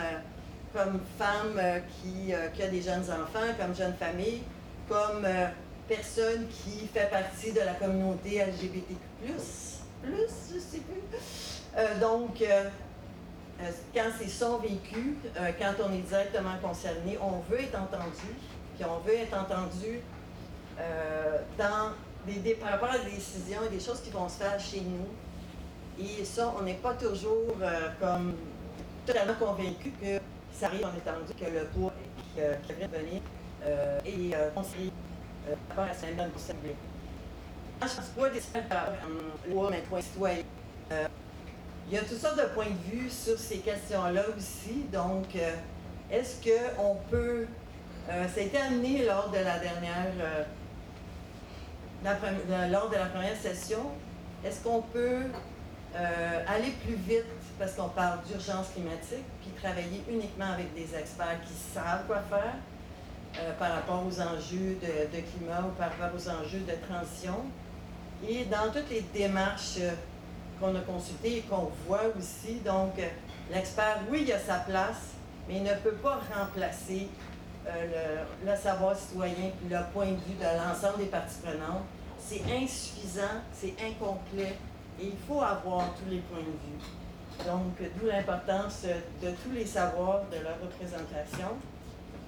comme 0.73 1.01
femme 1.19 1.61
qui, 2.03 2.33
qui, 2.55 2.63
a 2.63 2.69
des 2.69 2.83
jeunes 2.83 3.05
enfants, 3.11 3.53
comme 3.59 3.75
jeune 3.75 3.95
famille, 3.95 4.43
comme 4.89 5.27
personne 5.89 6.47
qui 6.49 6.87
fait 6.87 7.11
partie 7.11 7.53
de 7.53 7.61
la 7.61 7.75
communauté 7.75 8.45
LGBTQ+, 8.45 9.33
plus, 10.03 10.55
je 10.55 10.59
sais 10.59 10.79
plus. 10.79 11.03
Euh, 11.77 12.01
donc, 12.01 12.41
euh, 12.43 12.69
euh, 13.61 13.71
quand 13.95 14.11
c'est 14.19 14.29
son 14.29 14.59
vécu, 14.59 15.17
quand 15.59 15.73
on 15.85 15.93
est 15.93 16.07
directement 16.09 16.57
concerné, 16.63 17.19
on 17.21 17.41
veut 17.51 17.61
être 17.61 17.79
entendu, 17.79 18.35
puis 18.77 18.85
on 18.85 18.99
veut 19.07 19.15
être 19.15 19.37
entendu 19.37 20.01
dans 21.57 21.93
des, 22.27 22.55
par 22.55 22.73
rapport 22.73 22.91
à 22.91 22.99
des 22.99 23.13
décisions 23.13 23.61
et 23.67 23.75
des 23.75 23.81
choses 23.81 24.01
qui 24.03 24.11
vont 24.11 24.29
se 24.29 24.37
faire 24.37 24.61
chez 24.61 24.81
nous. 24.81 25.07
Et 25.99 26.25
ça, 26.25 26.55
on 26.59 26.63
n'est 26.63 26.75
pas 26.75 26.95
toujours 26.95 27.55
comme 28.01 28.35
totalement 29.07 29.35
convaincu 29.35 29.91
que 30.01 30.21
ça 30.53 30.67
arrive, 30.67 30.85
on 30.85 30.97
est 30.97 31.11
entendu 31.11 31.33
que 31.39 31.45
le 31.45 31.65
poids 31.67 31.93
qui, 32.17 32.41
qui 32.67 32.73
devrait 32.73 32.99
venir 32.99 33.23
est 34.05 34.55
conseillé 34.55 34.93
par 35.69 35.87
rapport 35.87 35.93
à 35.93 35.95
sa 35.95 36.07
Je 37.83 38.33
des 38.33 39.53
loi, 39.53 39.69
mais 39.71 39.81
point 39.83 40.01
citoyen. 40.01 40.43
Il 41.89 41.95
y 41.95 41.99
a 41.99 42.01
toutes 42.01 42.19
sortes 42.19 42.39
de 42.39 42.47
points 42.53 42.65
de 42.67 42.97
vue 42.97 43.09
sur 43.09 43.39
ces 43.39 43.59
questions-là 43.59 44.23
aussi. 44.37 44.87
Donc, 44.93 45.37
euh, 45.37 45.53
est-ce 46.11 46.43
qu'on 46.43 46.97
peut, 47.09 47.47
euh, 48.11 48.29
ça 48.29 48.41
a 48.41 48.43
été 48.43 48.59
amené 48.59 49.05
lors 49.05 49.31
de 49.31 49.37
la 49.37 49.61
dernière, 49.61 50.13
euh, 50.21 50.45
lors 52.73 52.91
de 52.91 52.97
la 52.97 53.07
première 53.07 53.37
session, 53.37 53.93
est-ce 54.45 54.65
qu'on 54.65 54.83
peut 54.83 55.23
euh, 55.95 56.45
aller 56.47 56.73
plus 56.85 56.95
vite 56.95 57.25
parce 57.59 57.73
qu'on 57.73 57.89
parle 57.89 58.19
d'urgence 58.27 58.69
climatique, 58.75 59.25
puis 59.41 59.51
travailler 59.63 60.03
uniquement 60.11 60.53
avec 60.53 60.75
des 60.75 60.95
experts 60.95 61.41
qui 61.47 61.55
savent 61.75 62.07
quoi 62.07 62.23
faire 62.29 62.55
par 63.59 63.71
rapport 63.71 64.03
aux 64.07 64.21
enjeux 64.21 64.79
de, 64.81 65.21
climat 65.21 65.61
ou 65.61 65.71
par 65.79 65.91
rapport 65.91 66.19
aux 66.19 66.29
enjeux 66.29 66.61
de 66.61 66.73
transition. 66.89 67.45
Et 68.27 68.47
dans 68.47 68.73
toutes 68.73 68.89
les 68.89 69.03
démarches 69.13 69.79
qu'on 70.59 70.75
a 70.75 70.81
consultées 70.81 71.39
et 71.39 71.41
qu'on 71.43 71.71
voit 71.87 72.05
aussi, 72.19 72.61
donc 72.65 72.95
l'expert, 73.51 74.01
oui, 74.11 74.25
il 74.27 74.33
a 74.33 74.39
sa 74.39 74.61
place, 74.61 75.13
mais 75.47 75.57
il 75.57 75.65
ne 75.65 75.75
peut 75.75 75.97
pas 76.03 76.21
remplacer 76.35 77.09
euh, 77.69 78.25
le, 78.45 78.57
savoir 78.57 78.97
citoyen 78.97 79.51
puis 79.59 79.69
le 79.69 79.79
point 79.93 80.07
de 80.07 80.11
vue 80.11 80.37
de 80.39 80.45
l'ensemble 80.45 80.99
des 80.99 81.07
parties 81.07 81.39
prenantes. 81.43 81.83
C'est 82.19 82.43
insuffisant, 82.43 83.43
c'est 83.53 83.75
incomplet 83.85 84.57
et 85.01 85.07
il 85.07 85.17
faut 85.27 85.41
avoir 85.41 85.95
tous 85.95 86.11
les 86.11 86.19
points 86.19 86.39
de 86.39 86.45
vue. 86.45 87.47
Donc, 87.47 87.75
d'où 87.99 88.07
l'importance 88.07 88.85
de 89.23 89.31
tous 89.43 89.53
les 89.55 89.67
savoirs 89.67 90.23
de 90.31 90.43
leur 90.43 90.59
représentation. 90.63 91.49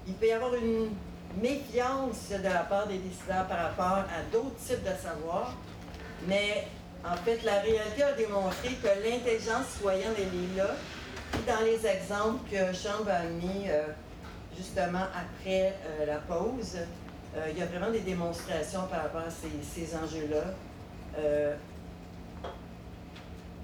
Il 0.06 0.14
peut 0.14 0.26
y 0.26 0.32
avoir 0.32 0.54
une 0.54 0.90
méfiance 1.40 2.30
de 2.30 2.48
la 2.48 2.60
part 2.60 2.86
des 2.86 2.98
décideurs 2.98 3.46
par 3.46 3.58
rapport 3.58 4.04
à 4.04 4.22
d'autres 4.32 4.56
types 4.56 4.82
de 4.82 4.96
savoirs, 5.00 5.54
mais 6.26 6.66
en 7.04 7.16
fait, 7.16 7.42
la 7.44 7.60
réalité 7.60 8.02
a 8.02 8.12
démontré 8.12 8.70
que 8.82 8.88
l'intelligence 8.88 9.66
citoyenne, 9.74 10.12
elle 10.16 10.24
est 10.24 10.56
là, 10.56 10.74
dans 11.46 11.64
les 11.64 11.86
exemples 11.86 12.50
que 12.50 12.72
Chambre 12.76 13.10
a 13.10 13.24
mis 13.24 13.68
euh, 13.68 13.84
justement 14.56 15.04
après 15.14 15.74
euh, 15.86 16.06
la 16.06 16.16
pause, 16.16 16.76
euh, 17.36 17.46
il 17.50 17.58
y 17.58 17.62
a 17.62 17.66
vraiment 17.66 17.90
des 17.90 18.00
démonstrations 18.00 18.86
par 18.90 19.02
rapport 19.02 19.22
à 19.22 19.30
ces, 19.30 19.96
enjeux-là. 19.96 20.44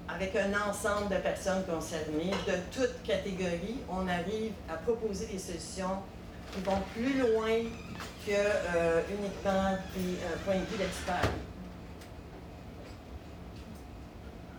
Avec 0.07 0.35
un 0.35 0.53
ensemble 0.69 1.09
de 1.09 1.17
personnes 1.17 1.63
concernées, 1.65 2.31
de 2.47 2.53
toutes 2.71 3.01
catégories, 3.03 3.79
on 3.89 4.07
arrive 4.07 4.53
à 4.69 4.75
proposer 4.77 5.25
des 5.27 5.39
solutions 5.39 6.03
qui 6.51 6.61
vont 6.61 6.79
plus 6.93 7.19
loin 7.19 7.63
que 8.25 9.11
uniquement 9.11 9.77
des 9.95 10.17
points 10.45 10.55
de 10.55 10.65
vue 10.65 10.77
d'experts. 10.77 11.31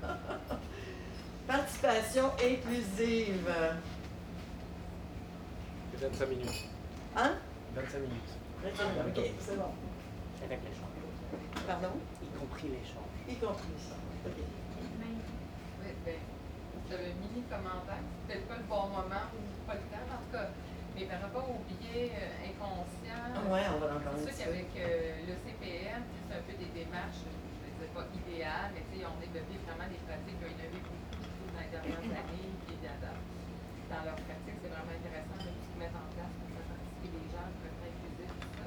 Participation 1.47 2.33
inclusive. 2.43 3.49
25 6.01 6.29
minutes. 6.29 6.65
Hein? 7.17 7.33
25 7.75 7.99
minutes. 8.01 8.37
25 8.63 8.85
minutes, 9.05 9.19
ok, 9.19 9.25
c'est 9.41 9.57
bon. 9.57 9.73
Avec 10.45 10.61
l'échange. 10.65 11.67
Pardon? 11.67 11.89
Y 12.23 12.39
compris 12.39 12.69
l'échange. 12.69 13.11
Y 13.29 13.35
compris 13.37 13.69
l'échange, 13.73 14.03
ok. 14.27 14.66
J'avais 16.89 17.15
mis 17.19 17.31
les 17.35 17.47
commentaires. 17.51 18.05
C'était 18.27 18.47
pas 18.47 18.57
le 18.57 18.67
bon 18.71 18.85
moment 18.95 19.27
ou 19.35 19.43
pas 19.67 19.75
le 19.75 19.87
temps, 19.91 20.07
en 20.07 20.21
tout 20.23 20.33
cas. 20.33 20.49
Mais 20.95 21.05
par 21.05 21.21
rapport 21.21 21.45
au 21.45 21.61
biais 21.69 22.15
euh, 22.15 22.49
inconscient, 22.49 23.27
ouais, 23.53 23.67
on 23.69 23.79
va 23.83 24.01
en. 24.01 24.17
C'est 24.17 24.33
sûr 24.33 24.49
qu'avec 24.49 24.73
euh, 24.81 25.29
le 25.29 25.35
CPM, 25.45 26.03
c'est 26.09 26.35
un 26.41 26.45
peu 26.47 26.57
des 26.57 26.73
démarches, 26.73 27.21
je 27.21 27.37
ne 27.37 27.73
disais 27.77 27.93
pas 27.93 28.09
idéales, 28.17 28.73
mais 28.73 29.05
on 29.05 29.17
développé 29.21 29.61
vraiment 29.69 29.89
des 29.93 30.01
pratiques 30.09 30.41
qui 30.41 30.45
ont 30.47 30.53
innové 30.57 30.81
beaucoup 30.81 30.97
les 31.61 31.69
dernières 31.69 32.17
années, 32.17 32.53
puis 32.65 32.77
dans 32.81 34.03
leur 34.05 34.19
pratique, 34.19 34.57
c'est 34.61 34.73
vraiment 34.73 34.93
intéressant 34.93 35.41
de 35.41 35.53
tout 35.53 35.77
mettre 35.77 35.99
en 36.01 36.09
place 36.17 36.33
pour 36.33 36.49
faire 36.49 36.69
participer 36.71 37.11
les 37.13 37.27
gens, 37.29 37.49
pour 37.61 37.65
être 37.69 37.83
inclusif, 37.87 38.31
tout 38.41 38.53
ça. 38.57 38.67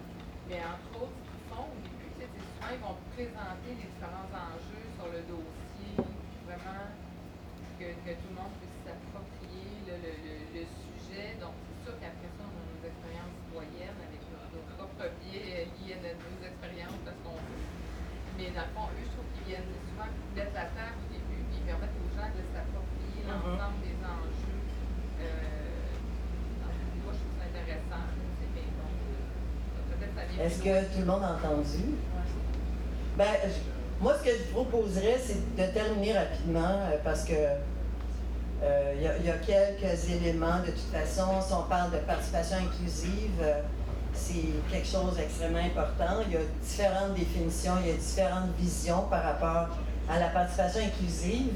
Mais 0.49 0.59
entre 0.63 0.89
autres, 1.01 1.17
ce 1.17 1.29
qu'ils 1.33 1.47
font 1.49 1.65
au 1.65 1.79
début, 1.81 2.11
c'est 2.17 2.29
souvent, 2.29 2.71
ils 2.71 2.83
vont 2.83 2.97
présenter 3.13 3.71
les 3.73 3.87
différents 3.89 4.31
enjeux 4.31 4.87
sur 4.95 5.07
le 5.09 5.21
dossier, 5.25 5.93
vraiment 6.45 6.85
que, 7.79 7.87
que 8.03 8.11
tout 8.19 8.29
le 8.31 8.35
monde 8.35 8.53
puisse 8.59 8.79
s'approprier 8.83 9.71
le, 9.87 9.95
le, 10.03 10.13
le, 10.51 10.63
sujet. 10.67 11.39
Donc, 11.39 11.55
c'est 11.63 11.79
sûr 11.87 11.95
qu'après 11.99 12.31
ça, 12.35 12.43
on 12.43 12.51
a 12.51 12.63
nos 12.67 12.83
expériences 12.83 13.35
citoyennes 13.47 13.99
avec 14.03 14.21
nos, 14.27 14.63
propres 14.75 15.07
biais 15.23 15.67
liés 15.79 15.95
à 15.95 16.15
nos 16.15 16.41
expériences, 16.43 16.99
parce 17.07 17.19
qu'on 17.23 17.39
mais 18.39 18.55
dans 18.55 18.63
le 18.63 18.71
fond, 18.71 18.87
eux, 18.95 19.03
je 19.03 19.11
trouve 19.11 19.27
qu'ils 19.35 19.51
viennent 19.51 19.67
souvent 19.83 20.07
mettre 20.31 20.55
la 20.55 20.71
table 20.71 20.95
au 21.03 21.11
début, 21.11 21.43
puis 21.51 21.59
ils 21.59 21.67
permettent 21.67 21.99
aux 21.99 22.11
gens 22.15 22.31
de 22.31 22.39
s'approprier 22.55 23.27
l'ensemble 23.27 23.83
des 23.83 23.99
enjeux. 23.99 24.63
Euh, 25.19 25.91
moi, 27.03 27.11
je 27.11 27.19
trouve 27.19 27.35
ça 27.35 27.51
intéressant. 27.51 28.07
Euh, 30.39 30.45
Est-ce 30.45 30.63
que 30.63 30.93
tout 30.93 30.98
le 30.98 30.98
entendu? 31.15 31.95
Ben, 33.17 33.25
moi, 34.01 34.15
ce 34.17 34.29
que 34.29 34.35
je 34.37 34.53
proposerais, 34.53 35.17
c'est 35.23 35.55
de 35.55 35.73
terminer 35.73 36.13
rapidement 36.13 36.79
euh, 36.91 36.97
parce 37.03 37.23
que 37.25 37.33
il 38.61 39.25
y, 39.25 39.29
a 39.29 39.37
quelques 39.37 40.09
éléments. 40.09 40.59
De 40.59 40.71
toute 40.71 40.91
façon, 40.91 41.41
si 41.41 41.53
on 41.53 41.63
parle 41.63 41.91
de 41.91 41.97
participation 41.99 42.57
inclusive, 42.57 43.41
c'est 44.13 44.51
quelque 44.69 44.85
chose 44.87 45.15
d'extrêmement 45.15 45.59
important. 45.59 46.21
Il 46.27 46.33
y 46.33 46.35
a 46.35 46.41
différentes 46.61 47.13
définitions, 47.13 47.73
il 47.81 47.87
y 47.87 47.91
a 47.91 47.95
différentes 47.95 48.53
visions 48.57 49.03
par 49.09 49.23
rapport 49.23 49.77
à 50.09 50.19
la 50.19 50.27
participation 50.27 50.81
inclusive. 50.83 51.53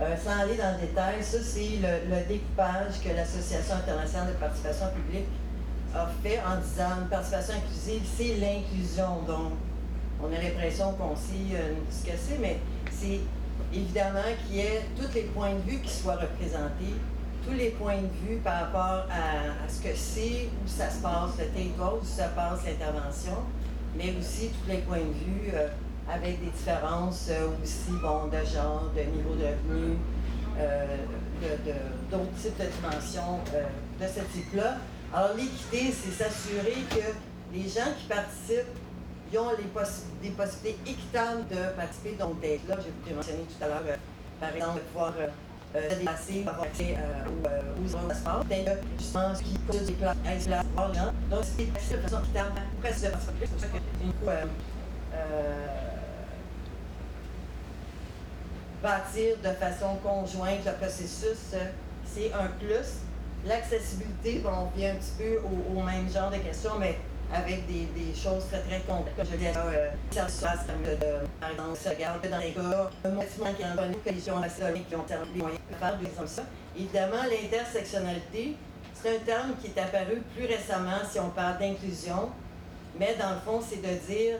Euh, 0.00 0.16
sans 0.16 0.40
aller 0.40 0.56
dans 0.56 0.72
le 0.72 0.86
détail, 0.86 1.22
ça 1.22 1.36
c'est 1.42 1.78
le, 1.82 2.26
découpage 2.26 3.00
que 3.04 3.14
l'Association 3.14 3.74
internationale 3.76 4.28
de 4.28 4.38
participation 4.38 4.86
publique 4.88 5.28
a 5.94 6.08
fait 6.22 6.38
en 6.40 6.60
disant 6.60 7.02
une 7.02 7.08
participation 7.08 7.54
inclusive, 7.54 8.02
c'est 8.16 8.34
l'inclusion. 8.36 9.22
Donc, 9.26 9.52
on 10.22 10.26
a 10.26 10.40
l'impression 10.40 10.92
qu'on 10.92 11.16
sait 11.16 11.54
euh, 11.54 11.74
ce 11.90 12.06
que 12.06 12.16
c'est, 12.16 12.38
mais 12.38 12.58
c'est 12.90 13.20
évidemment 13.72 14.20
qu'il 14.46 14.56
y 14.56 14.60
ait 14.60 14.82
tous 14.96 15.12
les 15.14 15.22
points 15.22 15.54
de 15.54 15.70
vue 15.70 15.78
qui 15.80 15.92
soient 15.92 16.16
représentés, 16.16 16.94
tous 17.46 17.54
les 17.54 17.70
points 17.70 17.96
de 17.96 18.28
vue 18.28 18.36
par 18.38 18.62
rapport 18.62 19.06
à, 19.10 19.68
ce 19.68 19.82
que 19.82 19.94
c'est, 19.94 20.48
où 20.64 20.68
ça 20.68 20.88
se 20.88 21.02
passe 21.02 21.38
le 21.38 21.46
take-out, 21.46 22.00
où 22.02 22.06
ça 22.06 22.28
passe 22.28 22.60
l'intervention, 22.64 23.38
mais 23.96 24.14
aussi 24.18 24.48
tous 24.48 24.70
les 24.70 24.78
points 24.78 24.98
de 24.98 25.02
vue. 25.02 25.50
Euh, 25.54 25.68
avec 26.12 26.40
des 26.40 26.50
différences 26.50 27.28
euh, 27.30 27.46
aussi 27.62 27.92
bon, 28.02 28.26
de 28.26 28.44
genre, 28.44 28.90
de 28.94 29.02
niveau 29.02 29.36
de 29.36 29.46
revenu, 29.46 29.96
d'autres 32.10 32.34
types 32.42 32.58
de 32.58 32.64
dimensions 32.64 33.38
de 34.00 34.06
ce 34.06 34.20
type-là. 34.36 34.78
Alors, 35.14 35.36
l'équité, 35.36 35.92
c'est 35.92 36.24
s'assurer 36.24 36.76
que 36.90 37.54
les 37.54 37.68
gens 37.68 37.92
qui 37.98 38.06
participent 38.08 38.78
ils 39.32 39.38
ont 39.38 39.50
les 39.50 39.64
des 40.28 40.34
possibilités 40.34 40.78
équitables 40.86 41.48
de 41.48 41.74
participer, 41.74 42.12
donc 42.20 42.38
d'être 42.40 42.68
là. 42.68 42.76
J'ai 43.06 43.14
mentionné 43.14 43.44
tout 43.44 43.64
à 43.64 43.68
l'heure, 43.68 43.96
par 44.38 44.54
exemple, 44.54 44.74
de 44.74 44.80
pouvoir 44.80 45.14
se 45.72 45.94
déplacer, 45.94 46.44
avoir 46.46 46.64
accès 46.64 46.96
aux 47.78 47.96
aux 47.96 48.14
sport, 48.14 48.44
d'être 48.44 48.78
justement 48.98 49.34
ce 49.34 49.42
qui 49.42 49.58
cause 49.60 49.86
des 49.86 49.92
places, 49.94 50.16
à 50.26 50.32
places, 50.32 50.66
Donc, 51.30 51.44
c'est 51.44 51.96
de 51.96 52.02
façon 52.02 52.20
équitable, 52.20 52.50
presque 52.82 53.04
de 53.04 53.08
façon 53.08 53.32
plus, 53.38 53.46
c'est 53.46 53.52
pour 53.52 53.60
ça 53.60 53.66
qu'une 53.68 54.12
fois, 54.22 54.34
bâtir 58.82 59.36
de 59.42 59.50
façon 59.50 59.96
conjointe 60.02 60.66
le 60.66 60.72
processus, 60.72 61.54
euh, 61.54 61.64
c'est 62.04 62.32
un 62.32 62.48
plus. 62.58 62.98
L'accessibilité, 63.44 64.40
on 64.46 64.76
vient 64.76 64.92
un 64.92 64.96
petit 64.96 65.12
peu 65.18 65.40
au, 65.76 65.82
même 65.82 66.08
genre 66.12 66.30
de 66.30 66.36
questions, 66.36 66.78
mais 66.78 66.96
avec 67.34 67.66
des, 67.66 68.14
choses 68.14 68.44
très 68.48 68.60
très 68.60 68.80
concrètes. 68.80 69.16
Comme 69.16 69.26
je 69.26 69.36
disais, 69.36 69.52
euh, 69.56 69.88
de, 69.90 71.26
par 71.40 71.50
exemple, 71.50 71.76
se 71.76 71.88
regarde 71.88 72.28
dans 72.28 72.38
les 72.38 72.52
cas, 72.52 72.90
un 73.04 73.10
bâtiment 73.10 73.52
qui 73.56 73.64
a 73.64 73.86
une 73.86 73.96
collision 73.96 74.40
assez 74.40 74.62
qui 74.88 74.94
ont 74.94 75.02
terminé 75.02 75.32
les 75.34 75.40
moyens 75.40 75.60
de 75.70 75.74
faire 75.76 75.98
des 75.98 76.08
comme 76.10 76.26
ça. 76.26 76.42
Évidemment, 76.76 77.22
l'intersectionnalité, 77.28 78.56
c'est 78.94 79.16
un 79.16 79.20
terme 79.20 79.54
qui 79.60 79.68
est 79.68 79.80
apparu 79.80 80.22
plus 80.36 80.46
récemment 80.46 81.00
si 81.10 81.18
on 81.18 81.30
parle 81.30 81.58
d'inclusion, 81.58 82.30
mais 82.98 83.16
dans 83.18 83.30
le 83.30 83.40
fond, 83.44 83.60
c'est 83.66 83.82
de 83.82 83.98
dire, 84.06 84.38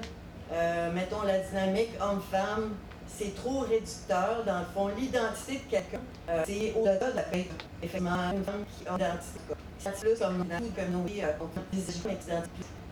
euh, 0.52 0.92
mettons, 0.92 1.22
la 1.22 1.40
dynamique 1.40 1.90
homme-femme 2.00 2.70
c'est 3.06 3.34
trop 3.34 3.60
réducteur. 3.60 4.44
Dans 4.46 4.60
le 4.60 4.64
fond, 4.74 4.88
l'identité 4.88 5.54
de 5.54 5.70
quelqu'un, 5.70 6.00
euh, 6.28 6.42
c'est 6.46 6.72
au-delà 6.76 7.10
de 7.10 7.16
la 7.16 7.22
paix. 7.22 7.46
Effectivement, 7.82 8.32
une 8.32 8.44
femme 8.44 8.64
qui 8.78 8.88
a 8.88 8.90
une 8.90 8.96
identité. 8.96 9.40
C'est 9.78 10.18
comme 10.18 10.40
une 10.40 10.72
communauté, 10.72 11.24
euh, 11.24 11.32
on 11.40 11.46
peut 11.46 11.60
des 11.72 11.82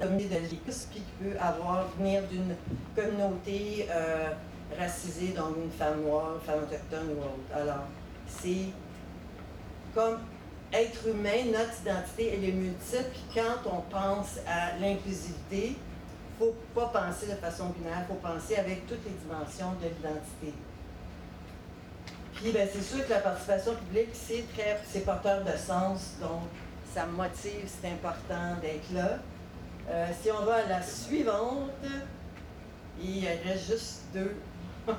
communauté 0.00 0.28
de 0.28 0.50
l'Écosse, 0.50 0.88
puis 0.90 1.00
qui 1.00 1.24
peut 1.24 1.38
avoir, 1.38 1.86
venir 1.98 2.22
d'une 2.24 2.56
communauté 2.96 3.86
euh, 3.90 4.30
racisée, 4.78 5.28
donc 5.28 5.56
une 5.62 5.70
femme 5.70 6.02
noire, 6.02 6.34
une 6.34 6.40
femme 6.40 6.62
autochtone 6.64 7.10
ou 7.16 7.20
autre. 7.20 7.54
Alors, 7.54 7.84
c'est 8.26 8.66
comme 9.94 10.18
être 10.72 11.08
humain, 11.08 11.52
notre 11.52 11.80
identité, 11.82 12.32
elle 12.34 12.44
est 12.44 12.52
multiple. 12.52 13.16
Quand 13.34 13.70
on 13.70 13.80
pense 13.90 14.38
à 14.46 14.78
l'inclusivité, 14.80 15.76
faut 16.40 16.54
pas 16.74 16.86
penser 16.86 17.26
de 17.26 17.34
façon 17.34 17.66
binaire, 17.66 18.04
il 18.08 18.14
faut 18.14 18.20
penser 18.20 18.56
avec 18.56 18.86
toutes 18.86 19.04
les 19.04 19.12
dimensions 19.12 19.72
de 19.80 19.88
l'identité. 19.88 20.54
Puis 22.34 22.52
ben, 22.52 22.66
c'est 22.72 22.82
sûr 22.82 23.06
que 23.06 23.10
la 23.10 23.20
participation 23.20 23.74
publique, 23.74 24.08
c'est 24.14 24.44
très 24.54 24.80
c'est 24.90 25.04
porteur 25.04 25.44
de 25.44 25.56
sens, 25.56 26.14
donc 26.20 26.48
ça 26.94 27.04
motive, 27.06 27.68
c'est 27.68 27.88
important 27.88 28.56
d'être 28.60 28.90
là. 28.92 29.18
Euh, 29.90 30.06
si 30.20 30.30
on 30.30 30.44
va 30.44 30.56
à 30.56 30.66
la 30.66 30.82
suivante, 30.82 31.70
il 33.02 33.26
reste 33.26 33.66
juste 33.66 34.00
deux. 34.14 34.36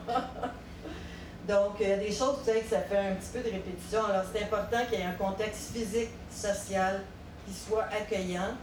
Donc, 1.47 1.77
il 1.79 1.89
y 1.89 1.91
a 1.91 1.97
des 1.97 2.11
choses, 2.11 2.37
vous 2.39 2.45
savez 2.45 2.61
que 2.61 2.69
ça 2.69 2.81
fait 2.81 2.97
un 2.97 3.15
petit 3.15 3.29
peu 3.33 3.39
de 3.39 3.53
répétition. 3.53 4.05
Alors, 4.05 4.23
c'est 4.31 4.43
important 4.43 4.77
qu'il 4.87 4.99
y 4.99 5.01
ait 5.01 5.05
un 5.05 5.13
contexte 5.13 5.71
physique, 5.73 6.11
social, 6.29 7.01
qui 7.45 7.53
soit 7.53 7.85
accueillant. 7.85 8.55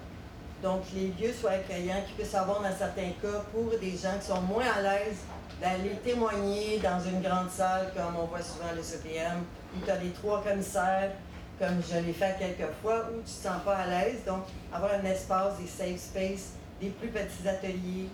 Donc, 0.62 0.82
les 0.94 1.08
lieux 1.08 1.32
soient 1.32 1.52
accueillants, 1.52 2.02
qu'ils 2.06 2.16
puissent 2.16 2.34
avoir, 2.34 2.60
dans 2.60 2.76
certains 2.76 3.12
cas, 3.22 3.44
pour 3.52 3.78
des 3.78 3.92
gens 3.92 4.18
qui 4.20 4.26
sont 4.26 4.40
moins 4.42 4.64
à 4.76 4.82
l'aise 4.82 5.18
d'aller 5.60 5.96
témoigner 6.04 6.78
dans 6.78 7.00
une 7.00 7.20
grande 7.20 7.50
salle, 7.50 7.92
comme 7.94 8.16
on 8.20 8.26
voit 8.26 8.42
souvent 8.42 8.72
le 8.74 8.82
CPM, 8.82 9.44
où 9.76 9.84
tu 9.84 9.90
as 9.90 9.96
les 9.96 10.10
trois 10.10 10.42
commissaires, 10.42 11.10
comme 11.58 11.80
je 11.88 11.98
l'ai 11.98 12.12
fait 12.12 12.36
quelques 12.38 12.72
fois, 12.82 13.06
où 13.10 13.14
tu 13.14 13.18
ne 13.18 13.22
te 13.22 13.28
sens 13.28 13.62
pas 13.64 13.76
à 13.76 13.86
l'aise. 13.86 14.20
Donc, 14.26 14.44
avoir 14.72 14.92
un 14.94 15.04
espace, 15.04 15.58
des 15.58 15.66
safe 15.66 16.00
space, 16.00 16.52
des 16.80 16.90
plus 16.90 17.08
petits 17.08 17.48
ateliers, 17.48 18.08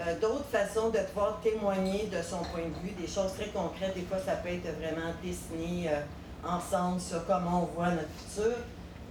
euh, 0.00 0.18
d'autres 0.20 0.46
façons 0.50 0.90
de 0.90 0.98
pouvoir 0.98 1.40
témoigner 1.42 2.06
de 2.06 2.22
son 2.22 2.38
point 2.38 2.62
de 2.62 2.88
vue, 2.88 2.94
des 2.98 3.06
choses 3.06 3.34
très 3.38 3.48
concrètes. 3.48 3.94
Des 3.94 4.02
fois, 4.02 4.18
ça 4.18 4.32
peut 4.32 4.48
être 4.48 4.76
vraiment 4.78 5.12
dessiné 5.22 5.88
euh, 5.88 6.00
ensemble 6.48 7.00
sur 7.00 7.24
comment 7.26 7.64
on 7.64 7.76
voit 7.76 7.90
notre 7.90 8.08
futur. 8.16 8.56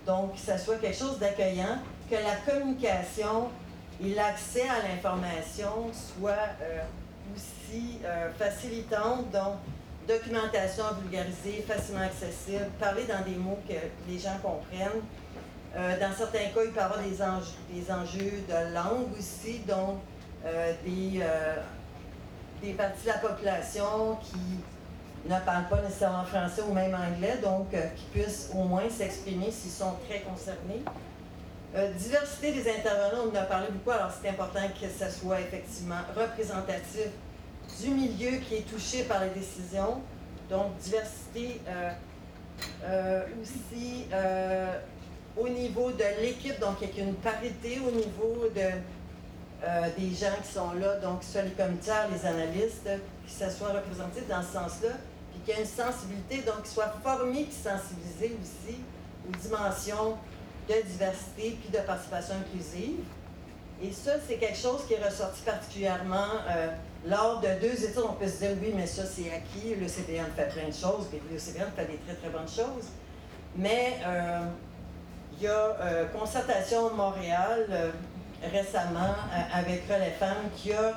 Donc, 0.05 0.33
que 0.33 0.39
ça 0.39 0.57
soit 0.57 0.77
quelque 0.77 0.97
chose 0.97 1.19
d'accueillant, 1.19 1.77
que 2.09 2.15
la 2.15 2.35
communication 2.45 3.49
et 4.03 4.13
l'accès 4.13 4.63
à 4.67 4.87
l'information 4.87 5.91
soient 5.93 6.31
euh, 6.61 6.81
aussi 7.35 7.99
facilitantes. 8.37 9.29
Donc, 9.31 9.57
documentation 10.07 10.85
vulgarisée, 11.01 11.63
facilement 11.67 12.01
accessible, 12.01 12.65
parler 12.79 13.03
dans 13.03 13.23
des 13.23 13.37
mots 13.37 13.59
que 13.67 13.75
les 14.09 14.17
gens 14.17 14.37
comprennent. 14.41 15.01
dans 15.75 16.15
certains 16.17 16.45
cas, 16.45 16.63
il 16.65 16.71
peut 16.71 16.75
y 16.75 16.79
avoir 16.79 16.99
des 16.99 17.91
enjeux, 17.91 18.43
de 18.47 18.73
langue 18.73 19.15
aussi, 19.15 19.59
donc 19.67 19.99
euh, 20.45 20.73
des, 20.85 21.19
euh, 21.21 22.73
parties 22.77 23.03
de 23.03 23.07
la 23.07 23.17
population 23.17 24.17
qui 24.23 25.29
ne 25.29 25.37
parlent 25.41 25.67
pas 25.69 25.81
nécessairement 25.81 26.23
français 26.23 26.61
ou 26.61 26.73
même 26.73 26.95
anglais, 26.95 27.39
donc 27.43 27.73
euh, 27.73 27.87
qui 27.95 28.05
puissent 28.05 28.49
au 28.53 28.63
moins 28.63 28.89
s'exprimer 28.89 29.51
s'ils 29.51 29.71
sont 29.71 29.95
très 30.07 30.21
concernés. 30.21 30.81
Diversité 31.97 32.51
des 32.51 32.69
intervenants, 32.69 33.25
on 33.25 33.35
en 33.35 33.39
a 33.39 33.43
parlé 33.43 33.67
beaucoup, 33.71 33.91
alors 33.91 34.11
c'est 34.11 34.29
important 34.29 34.61
que 34.79 34.87
ce 34.87 35.19
soit 35.19 35.39
effectivement 35.41 36.01
représentatif 36.15 37.09
du 37.81 37.89
milieu 37.89 38.37
qui 38.39 38.55
est 38.55 38.69
touché 38.69 39.03
par 39.03 39.23
les 39.23 39.29
décisions. 39.29 40.01
Donc, 40.49 40.77
diversité 40.77 41.61
aussi 43.41 44.07
au 45.37 45.47
niveau 45.47 45.91
de 45.91 46.21
l'équipe, 46.21 46.59
donc 46.59 46.77
il 46.81 46.97
y 46.97 47.01
a 47.01 47.03
une 47.03 47.15
parité 47.15 47.79
au 47.87 47.91
niveau 47.91 48.49
de 48.55 48.71
euh, 49.61 49.89
des 49.97 50.15
gens 50.15 50.35
qui 50.41 50.53
sont 50.53 50.71
là, 50.73 50.95
donc 50.99 51.21
soit 51.21 51.41
les 51.41 51.51
commissaires, 51.51 52.07
les 52.09 52.25
analystes, 52.25 52.85
que 52.85 53.29
ça 53.29 53.49
soit 53.49 53.73
représenté 53.73 54.21
dans 54.29 54.41
ce 54.41 54.53
sens-là, 54.53 54.95
puis 55.31 55.41
qu'il 55.41 55.53
y 55.53 55.57
ait 55.57 55.61
une 55.61 55.67
sensibilité, 55.67 56.37
donc 56.43 56.63
qu'ils 56.63 56.71
soient 56.71 56.93
formés 57.03 57.43
puis 57.43 57.57
sensibilisés 57.61 58.37
aussi 58.41 58.77
aux 59.27 59.35
dimensions 59.37 60.17
de 60.69 60.87
diversité 60.87 61.57
puis 61.59 61.69
de 61.71 61.83
participation 61.85 62.35
inclusive. 62.35 62.99
Et 63.81 63.91
ça, 63.91 64.11
c'est 64.27 64.35
quelque 64.35 64.57
chose 64.57 64.85
qui 64.87 64.93
est 64.93 65.03
ressorti 65.03 65.41
particulièrement 65.41 66.27
euh, 66.49 66.67
lors 67.05 67.39
de 67.39 67.47
deux 67.61 67.83
études. 67.83 68.03
On 68.09 68.13
peut 68.13 68.27
se 68.27 68.39
dire, 68.39 68.57
oui, 68.61 68.73
mais 68.75 68.85
ça, 68.85 69.03
c'est 69.05 69.31
acquis. 69.31 69.75
Le 69.75 69.87
CPN 69.87 70.25
fait 70.35 70.49
plein 70.53 70.67
de 70.67 70.73
choses, 70.73 71.07
puis 71.09 71.19
le 71.31 71.39
CPN 71.39 71.67
fait 71.75 71.85
des 71.85 71.97
très, 71.97 72.15
très 72.15 72.29
bonnes 72.29 72.47
choses. 72.47 72.89
Mais 73.55 73.97
euh, 74.05 74.41
il 75.37 75.43
y 75.43 75.47
a 75.47 76.05
Concertation 76.13 76.93
Montréal, 76.93 77.93
récemment 78.43 79.15
euh, 79.33 79.59
avec 79.59 79.83
les 79.87 80.11
femmes 80.11 80.49
qui 80.55 80.71
a 80.73 80.93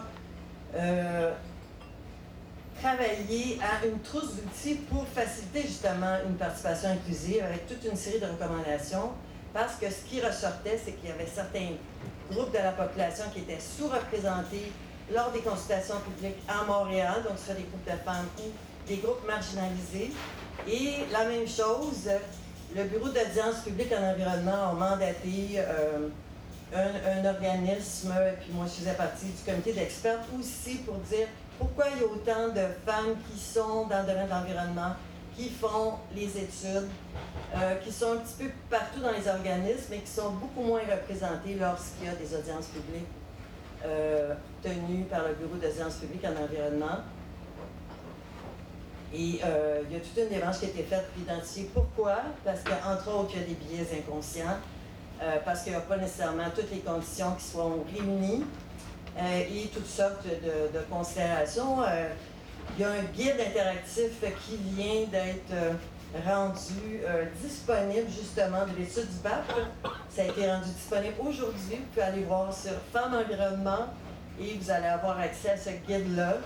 euh, 0.77 1.33
travaillé 2.81 3.59
à 3.61 3.87
une 3.87 4.01
trousse 4.01 4.37
d'outils 4.37 4.77
pour 4.91 5.07
faciliter 5.09 5.63
justement 5.63 6.19
une 6.27 6.35
participation 6.35 6.91
inclusive 6.91 7.43
avec 7.45 7.67
toute 7.67 7.85
une 7.85 7.97
série 7.97 8.21
de 8.21 8.27
recommandations 8.27 9.11
parce 9.53 9.77
que 9.77 9.87
ce 9.91 10.09
qui 10.09 10.21
ressortait, 10.21 10.81
c'est 10.83 10.93
qu'il 10.93 11.11
y 11.11 11.13
avait 11.13 11.27
certains 11.27 11.71
groupes 12.31 12.53
de 12.53 12.59
la 12.59 12.73
population 12.73 13.25
qui 13.33 13.41
étaient 13.41 13.61
sous-représentés 13.61 14.73
lors 15.13 15.31
des 15.31 15.41
consultations 15.41 16.01
publiques 16.01 16.43
à 16.49 16.65
Montréal, 16.65 17.23
donc 17.29 17.39
soit 17.39 17.55
des 17.55 17.65
groupes 17.65 17.85
de 17.85 18.05
femmes 18.05 18.27
ou 18.39 18.89
des 18.89 18.97
groupes 18.97 19.27
marginalisés. 19.27 20.13
Et 20.67 21.05
la 21.11 21.25
même 21.25 21.47
chose, 21.47 22.09
le 22.75 22.85
Bureau 22.85 23.09
d'audience 23.09 23.61
publique 23.65 23.93
en 23.93 24.03
environnement 24.03 24.71
a 24.71 24.73
mandaté 24.73 25.57
euh, 25.57 26.09
un, 26.75 27.25
organisme, 27.27 28.15
puis 28.41 28.53
moi 28.53 28.65
je 28.67 28.81
faisais 28.81 28.95
partie 28.95 29.27
du 29.27 29.43
comité 29.45 29.73
d'experts 29.73 30.21
aussi 30.39 30.77
pour 30.79 30.95
dire 30.97 31.27
pourquoi 31.59 31.87
il 31.95 32.01
y 32.01 32.05
a 32.05 32.07
autant 32.07 32.49
de 32.49 32.67
femmes 32.87 33.17
qui 33.31 33.39
sont 33.39 33.87
dans 33.87 34.01
le 34.01 34.07
domaine 34.07 34.27
de 34.27 34.31
l'environnement, 34.31 34.95
qui 35.37 35.49
font 35.49 35.95
les 36.15 36.29
études, 36.39 36.89
euh, 37.55 37.75
qui 37.77 37.93
sont 37.93 38.13
un 38.13 38.17
petit 38.17 38.45
peu 38.45 38.51
partout 38.71 39.01
dans 39.01 39.13
les 39.13 39.29
organismes, 39.29 39.87
mais 39.91 39.99
qui 39.99 40.11
sont 40.11 40.31
beaucoup 40.31 40.63
moins 40.63 40.81
représentées 40.81 41.57
lorsqu'il 41.59 42.07
y 42.07 42.09
a 42.09 42.15
des 42.15 42.35
audiences 42.35 42.67
publiques 42.67 43.07
euh, 43.85 44.35
tenues 44.63 45.05
par 45.05 45.29
le 45.29 45.35
Bureau 45.35 45.57
d'audience 45.57 45.97
publique 45.97 46.25
en 46.25 46.43
environnement. 46.43 46.99
Et 49.15 49.41
euh, 49.45 49.83
il 49.89 49.97
y 49.97 49.97
a 49.97 50.01
toute 50.01 50.17
une 50.17 50.29
démarche 50.29 50.61
qui 50.61 50.67
a 50.67 50.69
été 50.69 50.83
faite 50.85 51.11
pour 51.13 51.23
identifier 51.23 51.71
pourquoi, 51.75 52.19
parce 52.45 52.61
qu'entre 52.61 53.15
autres, 53.15 53.33
il 53.35 53.41
y 53.41 53.45
a 53.45 53.47
des 53.47 53.55
biais 53.55 53.99
inconscients, 53.99 54.59
parce 55.45 55.63
qu'il 55.63 55.71
n'y 55.71 55.79
a 55.79 55.83
pas 55.83 55.99
nécessairement 55.99 56.51
toutes 56.53 56.73
les 56.73 56.81
conditions 56.81 57.33
qui 57.37 57.45
sont 57.45 57.85
réunies 57.95 58.43
et 59.17 59.69
toutes 59.73 59.87
sortes 59.87 60.25
de, 60.25 60.81
considérations. 60.91 61.77
Euh, 62.71 62.75
il 62.77 62.81
y 62.81 62.85
a 62.85 62.91
un 62.91 63.03
guide 63.15 63.41
interactif 63.41 64.21
qui 64.47 64.57
vient 64.57 65.07
d'être 65.11 65.77
rendu 66.27 67.01
disponible 67.43 68.07
justement 68.09 68.67
de 68.67 68.79
l'étude 68.79 69.09
du 69.09 69.19
BAP. 69.23 69.45
Ça 70.11 70.23
a 70.23 70.25
été 70.27 70.51
rendu 70.51 70.69
disponible 70.71 71.15
aujourd'hui. 71.21 71.77
Vous 71.77 71.87
pouvez 71.93 72.03
aller 72.03 72.25
voir 72.25 72.53
sur 72.55 72.73
Femmes 72.93 73.15
Environnement 73.15 73.87
et 74.41 74.59
vous 74.61 74.71
allez 74.71 74.87
avoir 74.87 75.19
accès 75.19 75.51
à 75.51 75.57
ce 75.57 75.71
guide-là. 75.87 76.37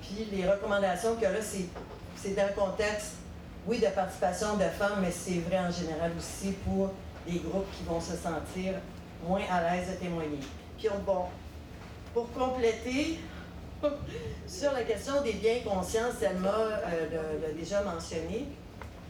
puis 0.00 0.28
les 0.32 0.48
recommandations 0.48 1.16
que 1.16 1.24
là, 1.24 1.40
c'est 1.42 2.36
dans 2.36 2.46
le 2.46 2.52
contexte, 2.52 3.14
oui, 3.66 3.78
de 3.78 3.86
participation 3.86 4.56
de 4.56 4.64
femmes, 4.64 5.00
mais 5.00 5.10
c'est 5.10 5.40
vrai 5.40 5.58
en 5.58 5.70
général 5.70 6.12
aussi 6.16 6.52
pour 6.64 6.92
des 7.26 7.38
groupes 7.38 7.70
qui 7.76 7.84
vont 7.84 8.00
se 8.00 8.16
sentir 8.16 8.74
moins 9.26 9.42
à 9.50 9.74
l'aise 9.74 9.88
de 9.90 9.94
témoigner. 9.94 10.38
Puis, 10.78 10.88
bon, 11.06 11.26
pour 12.12 12.32
compléter, 12.32 13.18
sur 14.46 14.72
la 14.72 14.82
question 14.82 15.22
des 15.22 15.32
biens 15.34 15.60
conscients, 15.64 16.10
Selma 16.18 16.48
euh, 16.50 17.40
l'a 17.42 17.52
déjà 17.52 17.82
mentionné. 17.82 18.46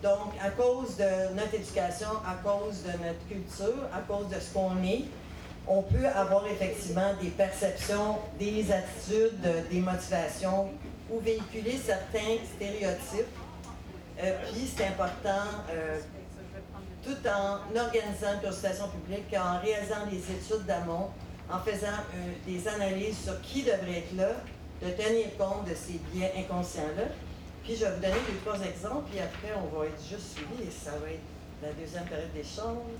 Donc, 0.02 0.32
à 0.42 0.50
cause 0.50 0.96
de 0.96 1.35
notre 1.35 1.54
éducation, 1.54 2.08
à 2.26 2.35
cause 2.42 2.82
de 2.82 2.92
notre 3.04 3.26
culture, 3.28 3.87
à 3.92 4.00
cause 4.00 4.28
de 4.28 4.40
ce 4.40 4.52
qu'on 4.52 4.82
est, 4.82 5.04
on 5.66 5.82
peut 5.82 6.06
avoir 6.06 6.46
effectivement 6.48 7.12
des 7.20 7.28
perceptions, 7.28 8.18
des 8.38 8.66
attitudes, 8.72 9.48
des 9.70 9.78
motivations 9.78 10.70
ou 11.08 11.20
véhiculer 11.20 11.78
certains 11.78 12.38
stéréotypes. 12.56 13.37
Euh, 14.20 14.32
puis 14.52 14.68
c'est 14.76 14.87
important 14.87 15.46
euh, 15.70 16.00
tout 17.04 17.16
en 17.28 17.58
organisant 17.78 18.35
une 18.35 18.48
consultation 18.48 18.88
publique, 18.88 19.32
en 19.37 19.61
réalisant 19.61 20.06
des 20.11 20.18
études 20.18 20.66
d'amont, 20.66 21.11
en 21.50 21.58
faisant 21.58 21.98
des 22.46 22.68
analyses 22.68 23.18
sur 23.24 23.40
qui 23.42 23.62
devrait 23.62 23.98
être 23.98 24.16
là, 24.16 24.30
de 24.83 24.90
tenir 24.90 25.37
compte 25.38 25.68
de 25.68 25.75
ces 25.75 26.01
biens 26.12 26.29
inconscients-là. 26.37 27.05
Puis 27.62 27.77
je 27.77 27.85
vais 27.85 27.95
vous 27.95 28.01
donner 28.03 28.21
deux, 28.29 28.38
trois 28.45 28.61
exemples, 28.61 29.11
puis 29.11 29.21
après 29.21 29.55
on 29.57 29.77
va 29.77 29.87
être 29.87 30.03
juste 30.03 30.35
suivi 30.35 30.66
et 30.66 30.71
ça 30.71 30.92
va 30.99 31.11
être 31.11 31.23
la 31.62 31.73
deuxième 31.73 32.05
période 32.05 32.33
d'échange. 32.35 32.90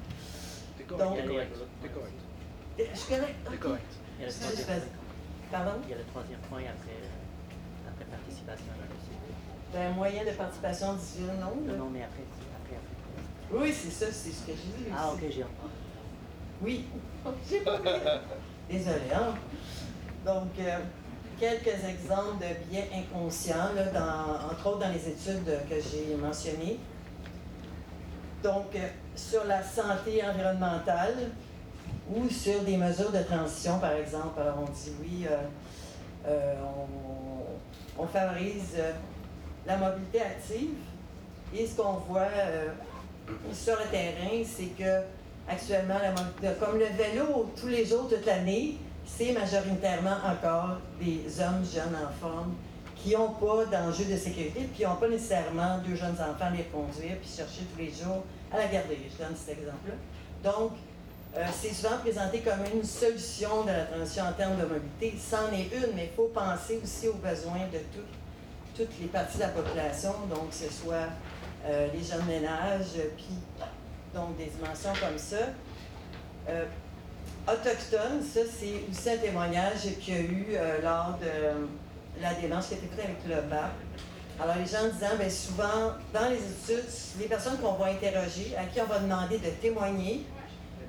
C'est 0.79 0.87
correct. 0.87 1.05
Donc, 1.05 1.27
correct. 1.27 1.57
correct. 1.93 2.21
Je 2.79 2.99
suis 2.99 3.15
correct. 3.15 3.61
Correct. 3.61 3.93
Il 4.19 4.23
y 4.23 4.25
a 4.25 4.29
le 4.29 4.35
troisième, 4.35 4.89
Pardon? 5.51 5.73
Il 5.85 5.91
y 5.91 5.95
a 5.95 5.99
le 5.99 6.05
troisième 6.05 6.39
point 6.49 6.61
après, 6.61 6.97
euh, 7.03 7.91
après 7.91 8.05
participation 8.05 8.67
à 8.73 8.79
la 8.79 9.89
Ben, 9.91 9.95
moyen 9.95 10.25
de 10.25 10.31
participation 10.31 10.95
18, 10.95 11.27
non? 11.41 11.57
Non, 11.67 11.77
non, 11.77 11.91
mais 11.91 12.05
après, 12.05 12.23
oui, 13.53 13.71
c'est 13.71 13.91
ça, 13.91 14.07
c'est 14.11 14.31
ce 14.31 14.47
que 14.47 14.53
j'ai 14.53 14.85
dit. 14.85 14.91
Ah, 14.97 15.11
ok, 15.13 15.21
j'ai 15.31 15.43
entendu. 15.43 15.75
Oui, 16.63 16.87
j'ai 17.51 17.61
pas 17.61 17.79
Désolée, 18.71 19.13
hein? 19.15 19.35
Donc, 20.25 20.49
euh, 20.59 20.79
quelques 21.43 21.85
exemples 21.85 22.39
de 22.39 22.71
biais 22.71 22.89
inconscients, 22.95 23.75
là, 23.75 24.49
entre 24.49 24.65
autres 24.69 24.79
dans 24.79 24.91
les 24.91 25.09
études 25.09 25.59
que 25.69 25.75
j'ai 25.75 26.15
mentionnées. 26.15 26.79
Donc, 28.45 28.67
euh, 28.77 28.87
sur 29.17 29.45
la 29.47 29.61
santé 29.61 30.23
environnementale 30.25 31.33
ou 32.15 32.29
sur 32.29 32.61
des 32.61 32.77
mesures 32.77 33.11
de 33.11 33.23
transition, 33.25 33.81
par 33.81 33.93
exemple. 33.95 34.41
Alors, 34.41 34.59
on 34.61 34.71
dit 34.71 34.93
oui, 35.01 35.27
euh, 36.29 36.55
on, 37.99 38.03
on, 38.05 38.07
favorise 38.07 38.77
la 39.67 39.77
mobilité 39.77 40.21
active. 40.21 40.77
Et 41.53 41.67
ce 41.67 41.77
qu'on 41.77 41.95
voit 42.09 42.29
sur 43.53 43.75
le 43.81 43.91
terrain, 43.91 44.45
c'est 44.47 44.77
que 44.79 45.03
actuellement, 45.49 45.99
comme 46.61 46.79
le 46.79 46.87
vélo 46.87 47.51
tous 47.61 47.67
les 47.67 47.85
jours, 47.85 48.09
toute 48.09 48.27
l'année, 48.27 48.77
c'est 49.17 49.33
majoritairement 49.33 50.17
encore 50.25 50.79
des 51.01 51.41
hommes 51.41 51.65
jeunes 51.65 51.97
en 51.97 52.11
forme 52.21 52.55
qui 52.97 53.15
n'ont 53.15 53.31
pas 53.31 53.65
d'enjeu 53.67 54.05
de 54.05 54.17
sécurité, 54.17 54.61
puis 54.61 54.77
qui 54.77 54.85
n'ont 54.85 54.97
pas 54.97 55.09
nécessairement 55.09 55.79
deux 55.79 55.97
jeunes 55.97 56.15
enfants 56.15 56.47
à 56.47 56.51
les 56.51 56.65
conduire, 56.65 57.19
puis 57.21 57.31
chercher 57.37 57.63
tous 57.73 57.79
les 57.79 57.91
jours 57.91 58.25
à 58.53 58.59
la 58.59 58.67
garderie. 58.67 59.11
Je 59.11 59.25
donne 59.25 59.35
cet 59.37 59.59
exemple-là. 59.59 59.95
Donc, 60.51 60.73
euh, 61.37 61.45
c'est 61.53 61.73
souvent 61.73 61.99
présenté 61.99 62.41
comme 62.41 62.61
une 62.73 62.85
solution 62.85 63.63
de 63.63 63.71
la 63.71 63.85
transition 63.87 64.25
en 64.25 64.33
termes 64.33 64.57
de 64.57 64.67
mobilité. 64.67 65.15
C'en 65.19 65.51
est 65.53 65.75
une, 65.75 65.95
mais 65.97 66.11
il 66.13 66.17
faut 66.17 66.29
penser 66.29 66.81
aussi 66.83 67.09
aux 67.09 67.15
besoins 67.15 67.67
de 67.73 67.79
toutes 68.77 69.01
les 69.01 69.09
parties 69.09 69.39
de 69.39 69.43
la 69.43 69.49
population, 69.49 70.13
donc 70.31 70.51
que 70.51 70.55
ce 70.55 70.71
soit 70.71 71.09
euh, 71.67 71.89
les 71.93 72.05
jeunes 72.05 72.27
ménages, 72.27 73.01
puis 73.17 73.35
donc 74.15 74.37
des 74.37 74.47
dimensions 74.47 74.93
comme 75.01 75.19
ça. 75.19 75.37
Euh, 76.49 76.65
autochtone, 77.49 78.23
ça 78.23 78.41
c'est 78.49 78.83
aussi 78.91 79.11
un 79.11 79.17
témoignage 79.19 79.81
qu'il 80.01 80.15
y 80.15 80.17
a 80.17 80.21
eu 80.21 80.47
lors 80.83 81.19
de 81.21 82.23
la 82.23 82.35
démarche 82.35 82.69
qui 82.69 82.75
a 82.75 82.77
été 82.79 82.87
faite 82.89 83.05
avec 83.05 83.19
le 83.27 83.49
BAP. 83.49 83.73
Alors 84.41 84.57
les 84.57 84.67
gens 84.67 84.89
disant, 84.93 85.17
bien 85.19 85.31
souvent, 85.31 85.93
dans 86.13 86.29
les 86.29 86.37
études, 86.37 86.89
les 87.21 87.27
personnes 87.27 87.59
qu'on 87.59 87.75
va 87.75 87.87
interroger, 87.87 88.57
à 88.57 88.65
qui 88.65 88.81
on 88.81 88.87
va 88.87 88.99
demander 88.99 89.39
de 89.39 89.51
témoigner, 89.61 90.25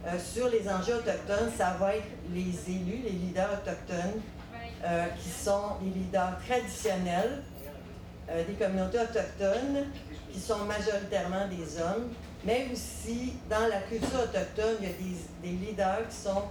euh, 0.05 0.19
sur 0.19 0.49
les 0.49 0.67
enjeux 0.67 0.95
autochtones, 0.95 1.51
ça 1.57 1.77
va 1.79 1.95
être 1.95 2.07
les 2.33 2.73
élus, 2.73 3.03
les 3.03 3.11
leaders 3.11 3.49
autochtones, 3.53 4.21
euh, 4.83 5.05
qui 5.17 5.29
sont 5.29 5.77
les 5.81 5.91
leaders 5.91 6.37
traditionnels 6.45 7.43
euh, 8.29 8.43
des 8.45 8.53
communautés 8.53 8.99
autochtones, 8.99 9.85
qui 10.31 10.39
sont 10.39 10.59
majoritairement 10.65 11.47
des 11.47 11.81
hommes, 11.81 12.09
mais 12.45 12.67
aussi 12.71 13.33
dans 13.49 13.67
la 13.67 13.79
culture 13.81 14.19
autochtone, 14.23 14.77
il 14.81 14.87
y 14.87 14.91
a 14.91 14.95
des, 15.41 15.65
leaders 15.65 16.07
qui 16.09 16.15
sont 16.15 16.43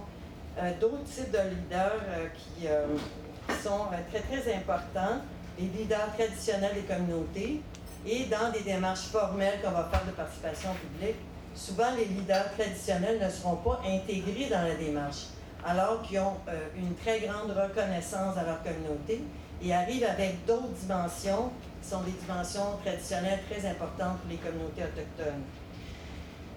d'autres 0.79 1.03
types 1.03 1.31
de 1.31 1.49
leaders 1.49 2.01
qui, 2.35 2.67
qui, 2.67 3.63
sont 3.63 3.85
très, 4.11 4.21
très 4.21 4.53
importants, 4.55 5.21
les 5.59 5.65
leaders 5.65 6.13
traditionnels 6.15 6.75
des 6.75 6.81
communautés, 6.81 7.61
et 8.05 8.25
dans 8.25 8.51
des 8.51 8.61
démarches 8.61 9.07
formelles 9.11 9.59
qu'on 9.63 9.71
va 9.71 9.89
faire 9.91 10.05
de 10.05 10.11
participation 10.11 10.69
publique, 10.73 11.15
souvent 11.55 11.95
les 11.95 12.05
leaders 12.05 12.51
traditionnels 12.57 13.19
ne 13.19 13.29
seront 13.29 13.55
pas 13.57 13.81
intégrés 13.85 14.49
dans 14.49 14.63
la 14.63 14.75
démarche, 14.75 15.27
alors 15.65 16.01
qu'ils 16.01 16.19
ont 16.19 16.35
euh, 16.49 16.67
une 16.75 16.95
très 16.95 17.21
grande 17.21 17.51
reconnaissance 17.51 18.37
à 18.37 18.43
leur 18.43 18.61
communauté 18.61 19.23
et 19.61 19.73
arrivent 19.73 20.03
avec 20.03 20.45
d'autres 20.45 20.73
dimensions 20.81 21.51
qui 21.81 21.89
sont 21.89 22.01
des 22.01 22.11
dimensions 22.11 22.77
traditionnelles 22.83 23.39
très 23.49 23.65
importantes 23.69 24.19
pour 24.19 24.29
les 24.29 24.37
communautés 24.37 24.83
autochtones. 24.83 25.43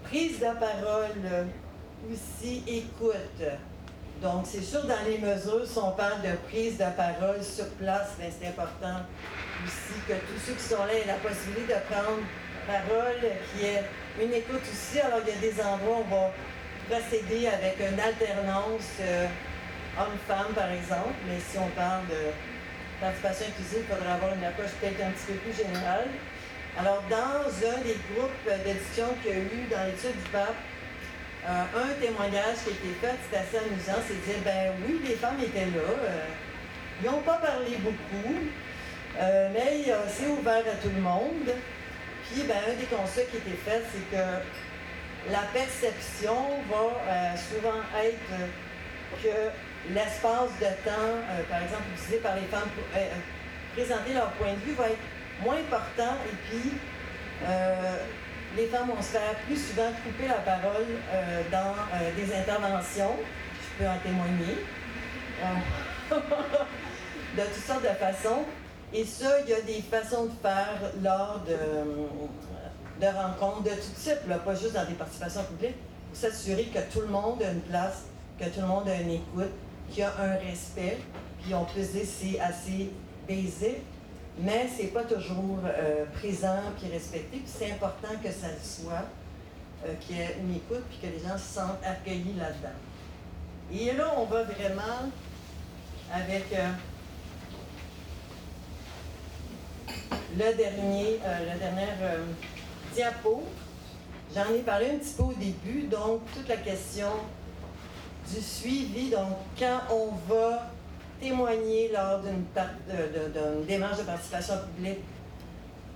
Prise 0.09 0.39
de 0.39 0.45
parole 0.45 1.47
aussi, 2.09 2.63
écoute. 2.65 3.43
Donc, 4.21 4.45
c'est 4.45 4.63
sûr, 4.63 4.83
dans 4.85 5.03
les 5.05 5.17
mesures, 5.17 5.65
si 5.65 5.77
on 5.77 5.91
parle 5.91 6.21
de 6.21 6.35
prise 6.47 6.77
de 6.77 6.85
parole 6.95 7.43
sur 7.43 7.67
place, 7.71 8.15
ben, 8.17 8.31
c'est 8.31 8.47
important 8.47 9.03
aussi 9.65 9.99
que 10.07 10.13
tous 10.13 10.39
ceux 10.47 10.53
qui 10.53 10.63
sont 10.63 10.85
là 10.85 10.93
aient 10.93 11.07
la 11.07 11.15
possibilité 11.15 11.73
de 11.73 11.93
prendre 11.93 12.23
parole, 12.65 13.19
qui 13.51 13.65
est 13.65 13.83
une 14.23 14.33
écoute 14.33 14.61
aussi. 14.63 14.99
Alors, 15.01 15.19
il 15.27 15.33
y 15.33 15.37
a 15.37 15.41
des 15.51 15.61
endroits 15.61 15.97
où 15.99 16.05
on 16.09 16.15
va 16.15 16.31
procéder 16.89 17.47
avec 17.47 17.75
une 17.77 17.99
alternance 17.99 18.97
euh, 19.01 19.27
homme-femme, 19.99 20.53
par 20.55 20.71
exemple, 20.71 21.19
mais 21.27 21.37
si 21.37 21.57
on 21.57 21.67
parle 21.75 22.07
de 22.07 22.31
participation 23.01 23.47
inclusive, 23.49 23.83
il 23.83 23.93
faudra 23.93 24.13
avoir 24.13 24.33
une 24.33 24.43
approche 24.45 24.71
peut-être 24.79 25.03
un 25.03 25.11
petit 25.11 25.33
peu 25.33 25.37
plus 25.43 25.53
générale. 25.53 26.07
Alors, 26.79 27.03
dans 27.09 27.47
un 27.47 27.81
des 27.81 27.97
groupes 28.13 28.63
d'édition 28.65 29.07
qu'il 29.23 29.31
y 29.31 29.35
a 29.35 29.37
eu 29.39 29.67
dans 29.69 29.83
l'étude 29.85 30.21
du 30.21 30.29
pape, 30.31 30.55
euh, 31.47 31.63
un 31.75 31.93
témoignage 31.99 32.57
qui 32.63 32.69
a 32.69 32.73
été 32.73 32.93
fait, 33.01 33.15
c'est 33.29 33.37
assez 33.37 33.57
amusant, 33.65 33.99
c'est 34.07 34.13
de 34.13 34.33
dire, 34.33 34.41
ben 34.43 34.73
oui, 34.85 35.01
les 35.07 35.15
femmes 35.15 35.39
étaient 35.41 35.65
là, 35.65 35.89
euh, 36.03 36.25
ils 37.01 37.09
n'ont 37.09 37.21
pas 37.21 37.37
parlé 37.37 37.77
beaucoup, 37.81 38.33
mais 39.17 39.85
c'est 40.09 40.27
ouvert 40.27 40.63
à 40.65 40.75
tout 40.81 40.89
le 40.95 41.01
monde. 41.01 41.49
Puis, 42.29 42.43
ben, 42.43 42.57
un 42.69 42.73
des 42.73 42.85
constats 42.85 43.21
qui 43.21 43.37
a 43.37 43.39
été 43.39 43.57
fait, 43.65 43.81
c'est 43.91 44.15
que 44.15 45.31
la 45.31 45.43
perception 45.53 46.35
va 46.69 46.75
euh, 46.77 47.35
souvent 47.35 47.79
être 48.01 49.23
que 49.23 49.93
l'espace 49.93 50.51
de 50.59 50.71
temps, 50.83 51.15
euh, 51.31 51.43
par 51.49 51.61
exemple, 51.63 51.83
utilisé 51.95 52.17
par 52.17 52.35
les 52.35 52.47
femmes 52.47 52.69
pour 52.75 52.85
euh, 52.95 53.07
présenter 53.75 54.13
leur 54.13 54.31
point 54.31 54.53
de 54.53 54.59
vue, 54.65 54.73
va 54.73 54.87
être 54.87 55.07
moins 55.43 55.55
important 55.55 56.15
et 56.25 56.35
puis 56.49 56.71
les 58.55 58.67
femmes 58.67 58.87
vont 58.87 59.01
se 59.01 59.09
faire 59.09 59.35
plus 59.45 59.57
souvent 59.57 59.91
couper 60.03 60.27
la 60.27 60.35
parole 60.35 60.85
dans 61.51 61.75
des 62.15 62.35
interventions. 62.35 63.15
Je 63.61 63.83
peux 63.83 63.89
en 63.89 63.97
témoigner. 63.99 64.57
de 67.37 67.43
toutes 67.43 67.63
sortes 67.63 67.83
de 67.83 67.87
façons. 67.89 68.43
Et 68.93 69.05
ça, 69.05 69.41
il 69.41 69.49
y 69.49 69.53
a 69.53 69.61
des 69.61 69.81
façons 69.81 70.25
de 70.25 70.31
faire 70.41 70.79
lors 71.03 71.41
de, 71.47 73.05
de 73.05 73.11
rencontres 73.11 73.63
de 73.63 73.69
tout 73.69 74.01
type, 74.01 74.43
pas 74.43 74.55
juste 74.55 74.73
dans 74.73 74.85
des 74.85 74.93
participations 74.93 75.43
publiques, 75.43 75.75
pour 76.09 76.17
s'assurer 76.17 76.65
que 76.65 76.79
tout 76.91 77.01
le 77.01 77.07
monde 77.07 77.41
a 77.43 77.51
une 77.51 77.61
place, 77.61 78.05
que 78.39 78.45
tout 78.45 78.61
le 78.61 78.67
monde 78.67 78.87
a 78.87 78.95
une 78.95 79.11
écoute, 79.11 79.51
qu'il 79.89 79.99
y 79.99 80.03
a 80.03 80.13
un 80.19 80.35
respect, 80.37 80.99
puis 81.41 81.53
on 81.53 81.65
peut 81.65 81.83
se 81.83 81.97
dire 81.97 82.05
c'est 82.05 82.39
assez 82.39 82.91
basique, 83.27 83.83
mais 84.39 84.67
c'est 84.75 84.87
pas 84.87 85.03
toujours 85.03 85.59
euh, 85.65 86.05
présent 86.19 86.61
puis 86.79 86.91
respecté, 86.91 87.37
puis 87.37 87.47
c'est 87.47 87.71
important 87.71 88.13
que 88.23 88.31
ça 88.31 88.47
le 88.47 88.63
soit, 88.63 89.05
euh, 89.85 89.93
qu'il 90.01 90.17
y 90.17 90.19
ait 90.19 90.37
une 90.39 90.55
écoute, 90.55 90.83
puis 90.89 90.99
que 91.01 91.13
les 91.13 91.19
gens 91.19 91.37
se 91.37 91.55
sentent 91.55 91.83
accueillis 91.83 92.35
là-dedans. 92.37 92.77
Et 93.73 93.93
là, 93.93 94.13
on 94.17 94.25
va 94.25 94.43
vraiment 94.43 95.11
avec... 96.13 96.45
Euh, 96.53 96.69
le 100.37 100.55
dernier, 100.55 101.19
la 101.23 101.57
dernière 101.57 102.19
diapo. 102.93 103.41
J'en 104.35 104.53
ai 104.53 104.59
parlé 104.59 104.91
un 104.91 104.97
petit 104.97 105.13
peu 105.15 105.23
au 105.23 105.33
début, 105.33 105.87
donc 105.87 106.21
toute 106.35 106.47
la 106.47 106.57
question 106.57 107.09
du 108.29 108.41
suivi. 108.41 109.09
Donc, 109.09 109.37
quand 109.57 109.79
on 109.89 110.11
va 110.31 110.69
témoigner 111.19 111.91
lors 111.93 112.21
d'une 112.21 112.45
démarche 113.65 113.97
de 113.99 114.03
participation 114.03 114.55
publique, 114.75 114.99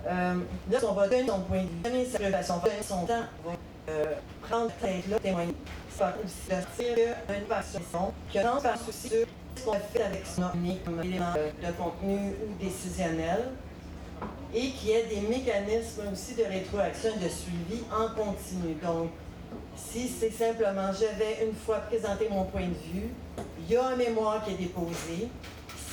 euh, 0.06 0.34
là, 0.70 0.78
on 0.88 0.92
va 0.92 1.08
donner 1.08 1.26
son 1.26 1.40
point 1.42 1.62
de 1.62 1.68
vue, 1.68 1.80
donner 1.84 2.04
sa 2.04 2.18
préoccupation, 2.18 2.58
donner 2.58 2.82
son 2.82 3.06
temps, 3.06 3.22
on 3.44 3.50
va 3.50 3.56
euh, 3.88 4.04
prendre 4.48 4.70
tête 4.80 5.08
là, 5.08 5.18
témoigner. 5.18 5.54
Ça 5.96 6.14
aussi 6.24 6.94
dire 6.94 7.14
qu'une 7.28 7.44
participation, 7.44 8.12
que 8.32 8.38
non, 8.38 8.60
par 8.60 8.78
souci 8.78 9.10
de 9.10 9.26
ce 9.56 9.64
qu'on 9.64 9.72
a 9.72 9.78
fait 9.78 10.02
avec 10.02 10.26
son 10.26 10.50
élément 11.02 11.32
de 11.34 11.72
contenu 11.72 12.32
ou 12.44 12.64
décisionnel, 12.64 13.50
et 14.54 14.70
qu'il 14.70 14.88
y 14.88 14.92
ait 14.92 15.06
des 15.06 15.20
mécanismes 15.20 16.02
aussi 16.12 16.34
de 16.34 16.42
rétroaction 16.42 17.10
et 17.16 17.24
de 17.24 17.28
suivi 17.28 17.84
en 17.90 18.08
continu. 18.14 18.74
Donc, 18.82 19.10
si 19.76 20.08
c'est 20.08 20.30
simplement 20.30 20.90
je 20.92 21.18
vais 21.18 21.46
une 21.46 21.54
fois 21.54 21.78
présenter 21.78 22.28
mon 22.28 22.44
point 22.44 22.68
de 22.68 22.92
vue, 22.92 23.10
il 23.58 23.72
y 23.72 23.76
a 23.76 23.86
un 23.88 23.96
mémoire 23.96 24.44
qui 24.44 24.52
est 24.52 24.56
déposé. 24.56 25.28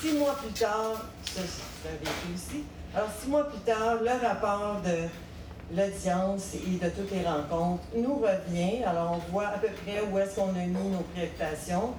Six 0.00 0.12
mois 0.14 0.34
plus 0.34 0.52
tard, 0.52 1.04
ça 1.24 1.40
vécu 1.42 2.64
alors 2.92 3.08
six 3.22 3.28
mois 3.28 3.44
plus 3.44 3.60
tard, 3.60 3.98
le 4.02 4.26
rapport 4.26 4.80
de 4.84 5.76
l'audience 5.76 6.54
et 6.54 6.84
de 6.84 6.90
toutes 6.90 7.12
les 7.12 7.22
rencontres 7.22 7.84
nous 7.94 8.16
revient. 8.16 8.82
Alors 8.84 9.12
on 9.12 9.32
voit 9.32 9.46
à 9.46 9.58
peu 9.58 9.68
près 9.68 10.00
où 10.10 10.18
est-ce 10.18 10.34
qu'on 10.34 10.48
a 10.48 10.66
mis 10.66 10.90
nos 10.90 11.04
préoccupations, 11.14 11.94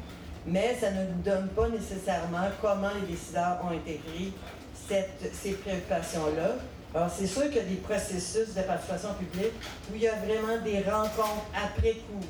mais 0.46 0.76
ça 0.82 0.92
ne 0.92 1.06
nous 1.06 1.22
donne 1.24 1.48
pas 1.50 1.70
nécessairement 1.70 2.50
comment 2.62 2.90
les 3.00 3.14
décideurs 3.14 3.60
ont 3.64 3.74
intégré 3.74 4.34
ces 4.90 5.54
préoccupations-là. 5.54 6.56
Alors, 6.94 7.10
c'est 7.10 7.28
sûr 7.28 7.44
qu'il 7.44 7.56
y 7.56 7.60
a 7.60 7.64
des 7.64 7.76
processus 7.76 8.54
de 8.54 8.62
participation 8.64 9.14
publique 9.14 9.54
où 9.90 9.96
il 9.96 10.02
y 10.02 10.08
a 10.08 10.16
vraiment 10.16 10.62
des 10.62 10.80
rencontres 10.80 11.46
après 11.56 11.94
coup 11.94 12.26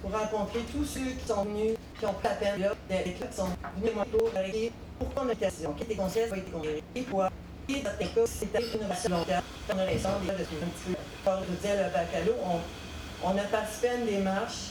pour 0.00 0.10
rencontrer 0.10 0.60
tous 0.72 0.84
ceux 0.84 1.00
qui 1.00 1.26
sont 1.26 1.44
venus, 1.44 1.76
qui 2.00 2.06
ont 2.06 2.12
pris 2.14 2.28
la 2.28 2.34
d'être 2.34 2.58
là, 2.58 3.26
qui 3.30 3.36
sont 3.36 3.46
venus 3.76 3.92
pour 4.10 4.28
vérifier 4.30 4.72
pourquoi 4.98 5.22
on 5.24 5.28
a 5.28 5.32
été 5.32 5.46
Quels 5.46 5.86
étaient 5.86 5.94
conseils 5.94 6.32
ont 6.32 6.34
été 6.34 6.50
considérés 6.50 6.82
et 6.96 7.02
quoi. 7.02 7.30
Et 7.68 7.74
dans 7.74 7.90
certains 7.90 8.06
cas, 8.06 8.26
c'était 8.26 8.58
une 8.58 8.84
relation 8.84 9.24
terme. 9.24 9.42
On 9.72 9.78
a 9.78 9.84
raison 9.84 10.08
de 10.26 10.30
un 10.30 10.34
petit 10.34 10.96
peu. 11.24 11.30
Je 11.48 11.54
disais, 11.56 11.76
le 11.76 12.32
on, 12.44 13.28
on 13.28 13.38
a 13.38 13.42
participé 13.42 13.88
à 13.88 13.94
une 13.94 14.06
démarche, 14.06 14.70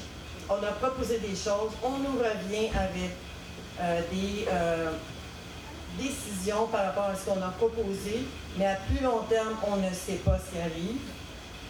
on 0.49 0.55
a 0.55 0.71
proposé 0.73 1.19
des 1.19 1.35
choses, 1.35 1.71
on 1.81 1.99
nous 1.99 2.19
revient 2.19 2.67
avec 2.75 3.11
euh, 3.79 4.01
des. 4.11 4.45
Euh, 4.51 4.91
décision 5.97 6.67
par 6.67 6.85
rapport 6.85 7.05
à 7.05 7.15
ce 7.15 7.25
qu'on 7.25 7.41
a 7.41 7.49
proposé, 7.49 8.25
mais 8.57 8.65
à 8.65 8.75
plus 8.75 9.03
long 9.03 9.21
terme, 9.29 9.55
on 9.67 9.77
ne 9.77 9.93
sait 9.93 10.21
pas 10.25 10.37
ce 10.37 10.55
qui 10.55 10.61
arrive. 10.61 11.01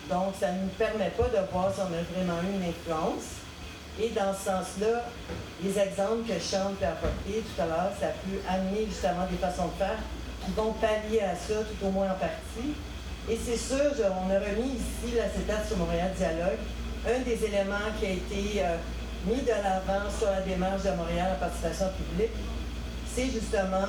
Donc, 0.10 0.34
ça 0.40 0.52
ne 0.52 0.64
nous 0.64 0.74
permet 0.78 1.10
pas 1.10 1.30
de 1.30 1.40
voir 1.52 1.72
si 1.74 1.80
on 1.80 1.94
a 1.94 2.04
vraiment 2.14 2.42
eu 2.42 2.56
une 2.56 2.70
influence. 2.70 3.42
Et 4.00 4.10
dans 4.10 4.34
ce 4.34 4.46
sens-là, 4.46 5.06
les 5.64 5.78
exemples 5.78 6.28
que 6.28 6.40
Sean 6.40 6.74
a 6.82 6.88
apportés 6.88 7.44
tout 7.44 7.62
à 7.62 7.66
l'heure, 7.66 7.92
ça 8.00 8.08
peut 8.24 8.40
amener 8.48 8.86
justement 8.88 9.28
des 9.30 9.38
façons 9.38 9.68
de 9.68 9.78
faire 9.78 10.00
qui 10.46 10.52
vont 10.54 10.74
pallier 10.74 11.22
à 11.22 11.36
ça, 11.36 11.62
tout 11.64 11.86
au 11.86 11.92
moins 11.92 12.08
en 12.08 12.16
partie. 12.16 12.74
Et 13.30 13.38
c'est 13.38 13.58
sûr, 13.58 13.92
on 14.02 14.30
a 14.32 14.40
remis 14.40 14.74
ici 14.74 15.16
l'acétate 15.16 15.68
sur 15.68 15.78
Montréal 15.78 16.12
Dialogue, 16.18 16.60
un 17.06 17.20
des 17.20 17.46
éléments 17.46 17.92
qui 18.00 18.06
a 18.06 18.10
été 18.10 18.64
euh, 18.64 18.78
mis 19.28 19.42
de 19.42 19.50
l'avant 19.50 20.10
sur 20.10 20.28
la 20.28 20.42
démarche 20.42 20.84
de 20.84 20.92
Montréal 20.92 21.34
en 21.36 21.40
participation 21.40 21.88
publique, 21.94 22.34
c'est 23.16 23.30
justement 23.30 23.88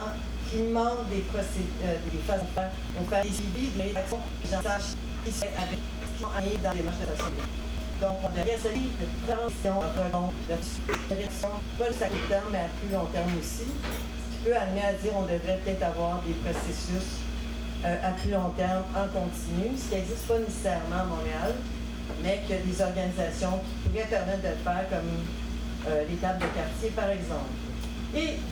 qu'il 0.51 0.69
manque 0.71 1.09
des, 1.11 1.23
procédures, 1.31 2.01
des 2.11 2.19
façons 2.27 2.45
de 2.45 2.55
faire, 2.55 2.71
fait 3.09 3.29
des 3.29 3.35
suivis, 3.35 3.69
des 3.71 3.97
actions, 3.97 4.19
les 4.45 4.51
gens 4.51 4.63
sachent 4.63 4.97
qui 5.25 5.33
sont 5.33 5.47
avec, 5.57 5.79
qui 5.79 6.23
sont 6.23 6.29
dans 6.29 6.71
la 6.71 6.75
démarche 6.75 6.99
de 6.99 7.07
façon 7.07 7.31
publique. 7.31 7.63
Donc, 8.03 8.19
on 8.25 8.29
devrait 8.35 8.55
essayer 8.59 8.91
de 8.99 9.07
transition 9.31 9.79
entre 9.79 10.11
donc, 10.11 10.35
de 10.51 10.59
pas 10.59 11.87
le 11.87 11.95
court 11.95 12.29
terme, 12.29 12.49
mais 12.51 12.67
à 12.67 12.71
plus 12.83 12.91
long 12.91 13.07
terme 13.15 13.31
aussi, 13.39 13.63
ce 13.63 14.27
qui 14.35 14.39
peut 14.45 14.57
amener 14.57 14.83
à 14.83 14.93
dire 14.95 15.13
on 15.15 15.23
devrait 15.23 15.61
peut-être 15.63 15.85
avoir 15.85 16.21
des 16.27 16.35
processus 16.43 17.23
euh, 17.85 17.95
à 18.03 18.11
plus 18.19 18.33
long 18.33 18.51
terme 18.59 18.83
en 18.91 19.07
continu, 19.07 19.79
ce 19.79 19.89
qui 19.89 19.95
n'existe 19.95 20.27
pas 20.27 20.39
nécessairement 20.39 20.99
à 20.99 21.05
Montréal, 21.05 21.55
mais 22.23 22.43
qu'il 22.43 22.57
y 22.57 22.59
a 22.59 22.63
des 22.63 22.83
organisations 22.83 23.63
qui 23.63 23.89
pourraient 23.89 24.11
permettre 24.11 24.43
de 24.43 24.51
le 24.51 24.63
faire, 24.67 24.85
comme 24.91 25.15
euh, 25.87 26.03
les 26.11 26.17
tables 26.17 26.43
de 26.43 26.51
quartier, 26.59 26.91
par 26.91 27.11
exemple. 27.11 27.55
Et 28.19 28.43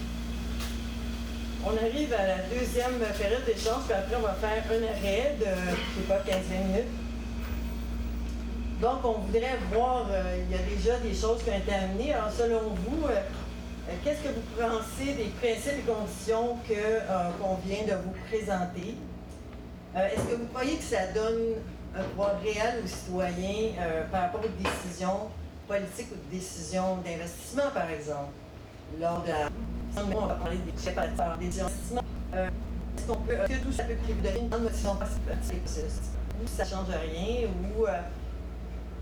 on 1.67 1.77
arrive 1.77 2.13
à 2.15 2.27
la 2.27 2.39
deuxième 2.53 2.99
période 3.19 3.45
d'échange, 3.45 3.85
puis 3.85 3.95
après, 3.95 4.17
on 4.17 4.23
va 4.23 4.35
faire 4.35 4.63
un 4.71 4.83
arrêt 4.83 5.37
de, 5.39 5.45
je 5.45 6.01
sais 6.01 6.07
pas, 6.09 6.19
15 6.27 6.37
minutes 6.67 6.89
donc, 8.81 9.05
on 9.05 9.13
voudrait 9.13 9.59
voir, 9.71 10.07
euh, 10.11 10.43
il 10.43 10.57
y 10.57 10.59
a 10.59 10.63
déjà 10.63 10.97
des 11.01 11.15
choses 11.15 11.43
qui 11.43 11.51
ont 11.51 11.59
été 11.59 11.73
amenées. 11.73 12.15
Alors, 12.15 12.31
selon 12.31 12.61
vous, 12.61 13.07
euh, 13.07 13.11
euh, 13.11 13.93
qu'est-ce 14.03 14.23
que 14.23 14.29
vous 14.29 14.41
pensez 14.59 15.13
des 15.13 15.31
principes 15.39 15.81
et 15.81 15.93
conditions 15.93 16.57
qu'on 16.67 17.55
vient 17.57 17.85
de 17.85 18.03
vous 18.03 18.15
présenter? 18.29 18.97
Est-ce 19.95 20.23
que 20.23 20.37
vous 20.37 20.47
croyez 20.47 20.77
que 20.77 20.85
ça 20.85 21.09
donne 21.13 21.57
un 21.95 22.03
droit 22.15 22.33
réel 22.43 22.83
aux 22.83 22.87
citoyens 22.87 23.73
par 24.11 24.23
rapport 24.23 24.41
aux 24.41 24.63
décisions 24.63 25.29
politiques 25.67 26.09
ou 26.13 26.15
de 26.15 26.39
décisions 26.39 26.99
d'investissement, 27.05 27.71
par 27.75 27.91
exemple? 27.91 28.31
Lors 29.01 29.23
de 29.23 29.29
la... 29.29 29.49
On 29.97 30.27
va 30.27 30.35
parler 30.35 30.59
des 30.59 30.73
des 30.73 31.61
investissements. 31.61 32.03
Est-ce 32.33 33.07
qu'on 33.07 33.17
peut, 33.17 33.37
tout 33.63 33.73
ça 33.73 33.85
peut 33.85 33.97
priver 33.97 34.39
une 34.39 34.49
motivation 34.49 34.97
participative? 34.97 35.61
Ou 36.43 36.47
ça 36.47 36.65
ne 36.65 36.69
change 36.69 36.89
rien, 36.89 37.49
ou 37.49 37.87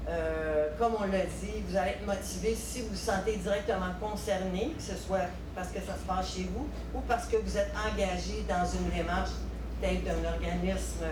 euh, 0.09 0.68
comme 0.78 0.95
on 0.99 1.05
l'a 1.05 1.26
dit, 1.26 1.62
vous 1.68 1.76
allez 1.76 1.91
être 1.91 2.07
motivé 2.07 2.55
si 2.55 2.80
vous 2.80 2.89
vous 2.89 2.97
sentez 2.97 3.36
directement 3.36 3.93
concerné, 4.01 4.72
que 4.76 4.82
ce 4.82 4.97
soit 4.97 5.28
parce 5.55 5.68
que 5.68 5.80
ça 5.80 5.95
se 5.95 6.07
passe 6.07 6.34
chez 6.34 6.49
vous 6.55 6.66
ou 6.95 7.01
parce 7.07 7.26
que 7.26 7.36
vous 7.36 7.59
êtes 7.59 7.72
engagé 7.76 8.47
dans 8.49 8.64
une 8.64 8.89
démarche 8.91 9.32
peut-être 9.80 10.05
d'un 10.05 10.30
organisme, 10.30 11.05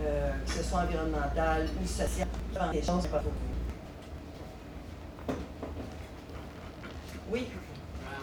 euh, 0.00 0.32
que 0.44 0.52
ce 0.52 0.62
soit 0.62 0.80
environnemental 0.80 1.66
ou 1.82 1.86
social, 1.86 2.28
des 2.72 2.82
choses 2.82 3.06
pas 3.06 3.20
pour 3.20 3.32
vous. 3.32 3.38
Oui. 7.32 7.48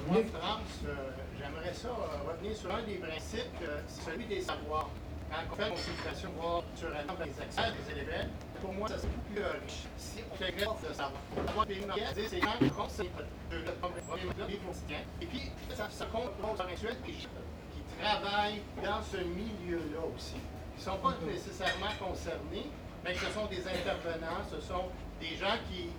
Euh, 0.10 0.14
moi, 0.14 0.24
France, 0.40 0.90
j'aimerais 1.38 1.74
ça 1.74 1.90
revenir 2.28 2.56
sur 2.56 2.74
un 2.74 2.82
des 2.82 2.96
principes, 2.96 3.62
celui 3.88 4.26
des 4.26 4.42
savoirs. 4.42 4.90
Quand 5.30 5.38
on 5.52 5.56
fait 5.56 5.68
une 5.68 5.76
consultation, 5.76 6.30
voir 6.40 6.64
naturellement 6.74 7.14
les 7.24 7.42
accès 7.42 7.62
des 7.78 8.02
élèves, 8.02 8.30
pour 8.60 8.74
moi, 8.74 8.88
ça 8.88 8.96
c'est 8.98 9.08
beaucoup 9.08 9.34
plus 9.34 9.44
riche. 9.44 9.84
Si 9.98 10.20
on 10.32 10.36
fait 10.36 10.52
grève 10.54 10.70
de 10.82 10.94
savoir, 10.94 11.22
avoir 11.48 11.66
des 11.68 11.82
c'est 12.16 12.28
c'est 12.28 12.40
quand 12.40 12.56
on 12.60 12.70
conseille 12.70 13.10
quotidiens. 13.14 15.06
Et 15.22 15.26
puis, 15.28 15.52
ça, 15.76 16.06
pour 16.06 16.32
les 16.44 16.62
intellectuels 16.62 16.98
qui, 17.06 17.12
qui 17.14 18.02
travaillent 18.02 18.62
dans 18.84 19.04
ce 19.04 19.18
milieu-là 19.18 20.02
aussi. 20.16 20.38
Ils 20.76 20.80
ne 20.80 20.84
sont 20.86 20.98
pas 20.98 21.14
nécessairement 21.28 21.94
concernés, 22.00 22.66
mais 23.04 23.14
ce 23.14 23.26
sont 23.28 23.46
des 23.46 23.62
intervenants, 23.68 24.42
ce 24.50 24.60
sont 24.62 24.86
des 25.22 25.36
gens 25.36 25.58
qui, 25.70 25.90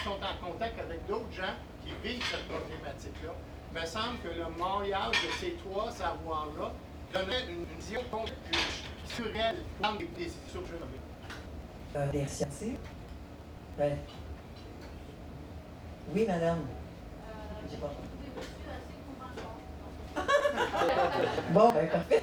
qui 0.00 0.08
sont 0.08 0.12
en 0.12 0.46
contact 0.52 0.80
avec 0.80 1.06
d'autres 1.06 1.32
gens 1.32 1.54
qui 1.84 1.92
vivent 2.08 2.24
cette 2.30 2.48
problématique-là. 2.48 3.32
Il 3.72 3.80
me 3.80 3.86
semble 3.86 4.18
que 4.18 4.28
le 4.28 4.46
mariage 4.58 5.14
de 5.22 5.30
ces 5.38 5.52
trois 5.64 5.90
savoirs-là 5.90 6.72
donnerait 7.12 7.44
une, 7.48 7.64
vision 7.78 8.00
plus 8.10 9.14
sur 9.14 9.26
elle 9.36 9.56
dans 9.80 9.94
des 9.94 10.06
décisions 10.06 10.62
que 10.62 10.68
je 10.68 10.74
nommais 10.74 11.00
euh, 11.96 12.06
des 12.12 12.26
Ben. 13.76 13.98
Oui, 16.14 16.24
madame. 16.26 16.60
Pas 17.80 17.92
bon, 21.52 21.68
ben, 21.72 21.88
parfait. 21.88 22.22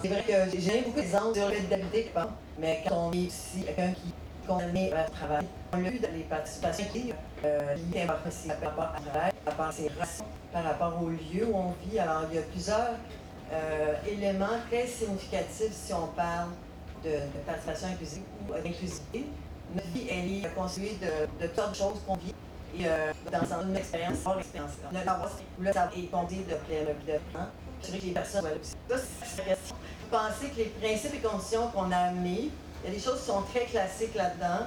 C'est 0.00 0.08
vrai 0.08 0.22
que 0.22 0.58
j'ai 0.58 0.82
beaucoup 0.82 1.00
d'exemples 1.00 1.38
sur 1.38 1.48
l'identité, 1.48 2.10
mais 2.58 2.84
quand 2.86 3.08
on 3.08 3.12
est 3.12 3.16
ici 3.16 3.64
quelqu'un 3.64 3.92
qui 3.92 4.08
est 4.08 4.46
condamné 4.46 4.92
à 4.92 5.04
travail, 5.04 5.46
vu 5.76 5.98
dans 5.98 6.12
les 6.12 6.24
participations 6.24 6.86
qui 6.92 7.12
euh, 7.44 7.74
liées 7.74 8.06
par 8.06 8.18
rapport 8.62 8.84
à 8.84 9.00
travail, 9.00 9.32
par 9.44 9.52
rapport 9.52 9.66
à 9.66 9.72
ses 9.72 9.88
rations, 9.88 10.24
par 10.52 10.64
rapport 10.64 11.02
au 11.02 11.08
lieu 11.08 11.46
où 11.46 11.56
on 11.56 11.74
vit. 11.84 11.98
Alors, 11.98 12.22
il 12.30 12.36
y 12.36 12.38
a 12.38 12.42
plusieurs 12.42 12.94
euh, 13.52 13.94
éléments 14.08 14.58
très 14.70 14.86
significatifs 14.86 15.72
si 15.72 15.92
on 15.92 16.06
parle 16.08 16.50
de, 17.04 17.10
participation 17.46 17.88
inclusive 17.88 18.22
ou 18.48 18.52
d'inclusivité. 18.52 19.26
Notre 19.74 19.88
vie, 19.88 20.06
elle 20.10 20.44
est 20.44 20.54
constituée 20.54 20.96
de, 21.00 21.44
de 21.44 21.48
toutes 21.48 21.74
choses 21.74 22.00
qu'on 22.06 22.16
vit 22.16 22.34
et 22.78 22.86
euh, 22.86 23.12
dans 23.30 23.62
une 23.62 23.76
expérience, 23.76 24.18
hors 24.24 24.38
expérience. 24.38 24.72
Le 24.90 24.98
savoir, 24.98 25.30
le 25.60 25.68
est 25.68 26.10
fondé 26.10 26.36
de 26.36 26.54
plein 26.54 27.14
de 27.14 27.18
plans. 27.32 27.46
Je 27.80 27.86
dirais 27.86 27.98
que 27.98 28.06
les 28.06 28.12
personnes 28.12 28.46
aussi. 28.60 28.72
Ça, 28.88 28.96
c'est 29.24 29.38
la 29.38 29.54
question. 29.54 29.76
Vous 30.00 30.08
pensez 30.10 30.50
que 30.50 30.56
les 30.56 30.64
principes 30.64 31.14
et 31.14 31.18
conditions 31.18 31.68
qu'on 31.68 31.90
a 31.92 31.96
amenés, 31.96 32.50
il 32.82 32.90
y 32.90 32.92
a 32.92 32.96
des 32.96 33.02
choses 33.02 33.20
qui 33.20 33.26
sont 33.26 33.42
très 33.42 33.64
classiques 33.66 34.14
là-dedans, 34.14 34.66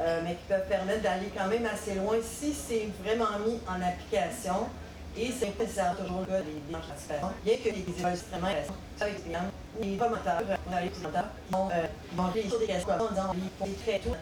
euh, 0.00 0.20
mais 0.24 0.34
qui 0.34 0.44
peuvent 0.48 0.68
permettre 0.68 1.02
d'aller 1.02 1.30
quand 1.36 1.46
même 1.48 1.66
assez 1.66 1.94
loin 1.94 2.16
si 2.22 2.52
c'est 2.52 2.88
vraiment 3.02 3.38
mis 3.46 3.60
en 3.68 3.80
application. 3.82 4.68
Et 5.16 5.30
c'est 5.30 5.54
pas 5.56 5.64
nécessairement 5.64 5.94
toujours 5.94 6.20
le 6.20 6.26
cas 6.26 6.40
des 6.40 6.60
démarches 6.66 6.86
participation. 6.86 7.28
Bien 7.44 7.56
que 7.58 7.68
les 7.68 7.80
écoles 7.80 8.12
extrêmement 8.12 8.46
intéressantes, 8.46 8.76
ça 8.96 9.04
avec 9.04 9.18
les 9.26 9.88
les 9.90 9.96
promoteurs, 9.96 10.42
on 10.66 10.82
les 10.82 10.88
promoteurs, 10.88 11.28
vont, 11.50 11.68
euh, 11.70 11.86
vont 12.14 12.28
des 12.28 12.66
questions 12.66 12.92
en 12.92 13.08
disant 13.08 13.34
ils 13.66 13.74
très 13.84 13.98
tôt, 13.98 14.16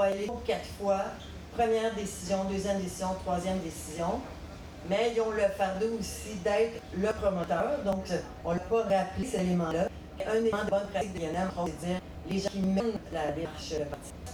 aller 0.00 0.26
pour 0.26 0.44
quatre 0.44 0.66
fois, 0.80 1.04
première 1.56 1.94
décision, 1.94 2.44
deuxième 2.44 2.80
décision, 2.80 3.08
troisième 3.24 3.58
décision. 3.58 4.20
Mais 4.88 5.12
ils 5.16 5.20
ont 5.20 5.30
le 5.30 5.42
fardeau 5.58 5.98
aussi 5.98 6.36
d'être 6.44 6.80
le 6.96 7.12
promoteur, 7.12 7.82
donc 7.84 8.04
on 8.44 8.52
ne 8.52 8.58
l'a 8.58 8.64
pas 8.64 8.82
rappelé 8.82 9.26
cet 9.26 9.40
élément-là. 9.40 9.88
Un 10.24 10.34
élément 10.34 10.64
de 10.64 10.70
bonne 10.70 10.86
pratique 10.92 11.12
de 11.14 11.18
l'INM, 11.18 11.50
c'est 11.66 11.86
dire 11.86 12.00
les 12.30 12.38
gens 12.38 12.48
qui 12.50 12.60
mènent 12.60 12.98
la 13.12 13.32
démarche 13.32 13.74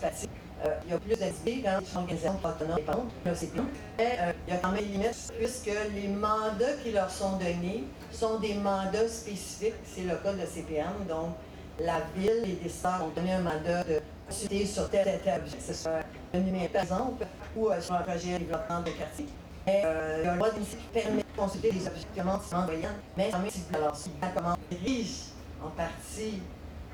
participative 0.00 0.28
euh, 0.28 0.41
il 0.84 0.90
y 0.90 0.94
a 0.94 0.98
plus 0.98 1.16
d'idées 1.16 1.62
dans 1.62 1.80
les 1.80 1.96
organisations 1.96 2.38
autonomes 2.44 2.76
dépendantes, 2.76 3.10
là 3.24 3.34
c'est 3.34 3.46
plus. 3.46 3.62
Mais 3.98 4.18
euh, 4.20 4.32
il 4.46 4.54
y 4.54 4.56
a 4.56 4.60
quand 4.60 4.72
même 4.72 4.84
une 4.84 4.92
limite 4.92 5.32
puisque 5.38 5.70
les 5.94 6.08
mandats 6.08 6.76
qui 6.82 6.92
leur 6.92 7.10
sont 7.10 7.36
donnés 7.38 7.84
sont 8.10 8.38
des 8.38 8.54
mandats 8.54 9.08
spécifiques. 9.08 9.74
C'est 9.84 10.02
le 10.02 10.16
cas 10.16 10.32
de 10.32 10.46
CPM. 10.46 11.06
Donc, 11.08 11.34
la 11.80 12.00
ville, 12.16 12.42
les 12.44 12.54
décideurs 12.54 13.04
ont 13.04 13.08
donné 13.14 13.32
un 13.32 13.40
mandat 13.40 13.84
de 13.84 14.00
consulter 14.28 14.66
sur 14.66 14.88
tel 14.90 15.08
et 15.08 15.18
tel 15.18 15.40
objet, 15.40 15.56
que 15.56 15.62
ce 15.62 15.74
soit 15.74 16.00
un 16.34 16.38
numéro 16.38 16.68
par 16.68 16.82
exemple, 16.82 17.26
ou 17.56 17.68
euh, 17.68 17.80
sur 17.80 17.94
un 17.94 18.02
projet 18.02 18.34
de 18.34 18.38
développement 18.38 18.80
de 18.80 18.90
quartier. 18.90 19.26
Euh, 19.68 20.16
il 20.18 20.24
y 20.24 20.28
a 20.28 20.32
un 20.32 20.36
droit 20.36 20.50
d'initiative 20.50 20.86
qui 20.92 21.00
permet 21.00 21.22
de 21.22 21.36
consulter 21.36 21.70
les 21.70 21.86
objectifs 21.86 22.24
moyennes, 22.24 22.90
mais 23.16 23.30
quand 23.30 23.38
même, 23.38 23.50
alors, 23.74 23.96
si 23.96 24.10
comment 24.34 24.56
dirige 24.70 25.32
en 25.64 25.70
partie 25.70 26.40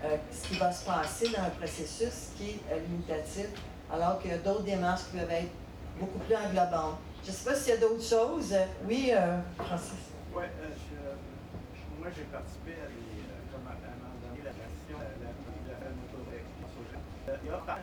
euh, 0.05 0.17
ce 0.31 0.49
qui 0.49 0.59
va 0.59 0.73
se 0.73 0.85
passer 0.87 1.29
dans 1.31 1.43
un 1.43 1.51
processus 1.51 2.31
qui 2.37 2.51
est 2.51 2.61
euh, 2.71 2.79
limitatif, 2.87 3.49
alors 3.93 4.21
qu'il 4.21 4.31
y 4.31 4.35
a 4.35 4.39
d'autres 4.39 4.63
démarches 4.63 5.03
qui 5.11 5.19
peuvent 5.19 5.31
être 5.31 5.51
beaucoup 5.99 6.19
plus 6.21 6.37
englobantes. 6.37 6.99
Je 7.25 7.31
ne 7.31 7.35
sais 7.35 7.51
pas 7.51 7.57
s'il 7.57 7.75
y 7.75 7.77
a 7.77 7.81
d'autres 7.81 8.05
choses. 8.05 8.55
Oui, 8.87 9.11
euh, 9.13 9.41
Francis. 9.57 10.15
Oui, 10.33 10.45
moi 11.99 12.09
j'ai 12.15 12.23
participé 12.31 12.79
à 12.79 12.87
des, 12.87 13.27
à 13.27 13.75
donné, 14.23 14.41
la 14.45 14.55
question 14.55 14.99
de 14.99 15.19
la 15.27 15.35
Il 17.43 17.49
y 17.49 17.51
a 17.51 17.59
par 17.59 17.79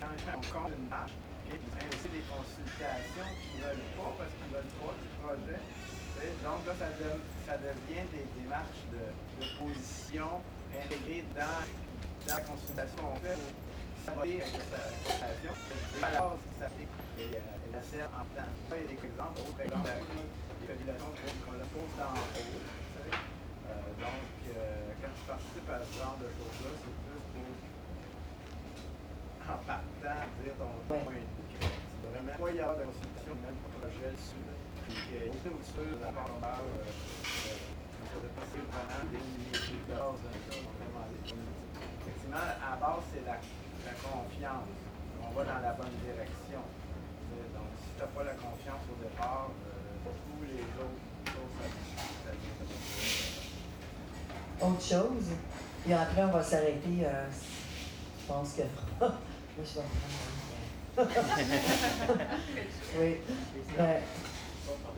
quand 0.00 0.06
on 0.06 0.46
compte 0.46 0.72
une 0.78 0.88
marche, 0.88 1.12
et 1.50 1.58
puis 1.58 1.88
aussi 1.90 2.08
des 2.08 2.22
consultations 2.30 3.30
qui 3.42 3.60
veulent 3.60 3.86
pas 3.98 4.14
parce 4.16 4.30
qu'ils 4.30 4.46
ne 4.46 4.54
veulent 4.54 4.74
pas 4.78 4.94
du 4.94 5.08
projet. 5.18 5.60
Donc 6.42 6.64
là, 6.66 6.72
ça, 6.78 6.86
ça 7.46 7.58
devient 7.58 8.06
des 8.14 8.24
démarches 8.40 8.86
de, 8.94 9.04
de 9.42 9.46
position 9.58 10.40
intégré 10.72 11.24
dans, 11.36 11.60
dans 12.26 12.34
la 12.34 12.40
consultation 12.40 12.96
qu'on 12.96 13.20
fait 13.20 13.36
pour 13.36 14.00
savoir 14.04 14.24
sa 14.24 14.32
consultation. 14.32 15.52
Et 15.52 16.00
la 16.00 16.08
base, 16.16 16.40
ça 16.58 16.66
fait 16.72 16.88
la 17.72 17.82
sert 17.84 18.08
en 18.16 18.24
temps. 18.32 18.52
Il 18.72 18.80
y 18.80 18.84
a 18.84 18.88
des 18.88 18.96
exemples, 18.96 19.36
d'autres 19.36 19.60
exemples, 19.60 19.92
des 19.92 20.66
populations 20.66 21.12
qu'on 21.44 21.56
la 21.60 21.68
pose 21.68 21.96
en 22.00 22.16
haut. 22.16 22.40
Euh, 23.66 23.82
donc, 24.00 24.24
euh, 24.48 24.96
quand 25.02 25.12
je 25.12 25.24
participe 25.28 25.68
à 25.68 25.78
ce 25.84 25.92
genre 25.98 26.16
de 26.22 26.28
choses-là, 26.32 26.70
c'est 26.72 26.96
plus 27.04 27.20
pour, 27.36 27.52
en 29.44 29.58
partant, 29.66 30.24
dire 30.40 30.56
ton 30.56 30.72
point 30.88 31.04
de 31.04 31.20
vue. 31.20 31.28
C'est 31.60 32.10
vraiment 32.16 32.36
pas 32.40 32.48
y 32.48 32.60
avoir 32.60 32.80
de 32.80 32.84
consultation, 32.88 33.34
même 33.44 33.60
projet 33.76 34.08
dessus. 34.14 34.40
Puis, 34.86 34.96
il 34.96 35.12
y 35.12 35.20
a 35.20 35.26
une 35.26 35.36
ouverture 35.36 35.98
de 35.98 36.00
la 36.00 36.12
part 36.16 36.64
effectivement, 42.00 42.36
à 42.36 42.70
la 42.70 42.76
base, 42.76 43.02
c'est 43.12 43.24
la, 43.26 43.32
la 43.32 43.92
confiance. 44.02 44.68
On 45.22 45.30
va 45.34 45.44
dans 45.44 45.60
la 45.60 45.72
bonne 45.72 45.94
direction. 46.04 46.60
Euh, 46.62 47.36
Donc, 47.54 47.68
si 47.82 47.88
tu 47.94 48.00
n'as 48.00 48.06
pas 48.08 48.24
la 48.24 48.34
confiance 48.34 48.82
au 48.90 48.96
départ, 49.02 49.50
euh, 49.50 50.10
tous 50.26 50.44
les 50.44 50.62
autres 50.80 51.04
choses, 51.26 51.54
ça, 52.24 52.30
ça 54.58 54.66
Autre 54.66 54.82
chose, 54.82 55.28
puis 55.84 55.92
après, 55.92 56.22
on 56.24 56.30
va 56.30 56.42
s'arrêter. 56.42 57.04
euh, 57.04 57.26
je 58.20 58.26
pense 58.26 58.52
que. 58.54 58.62
Moi, 59.00 59.12
je 59.58 59.62
vais 59.62 59.86
prendre. 59.96 60.22
oui. 62.98 63.16
Ben, 63.76 64.00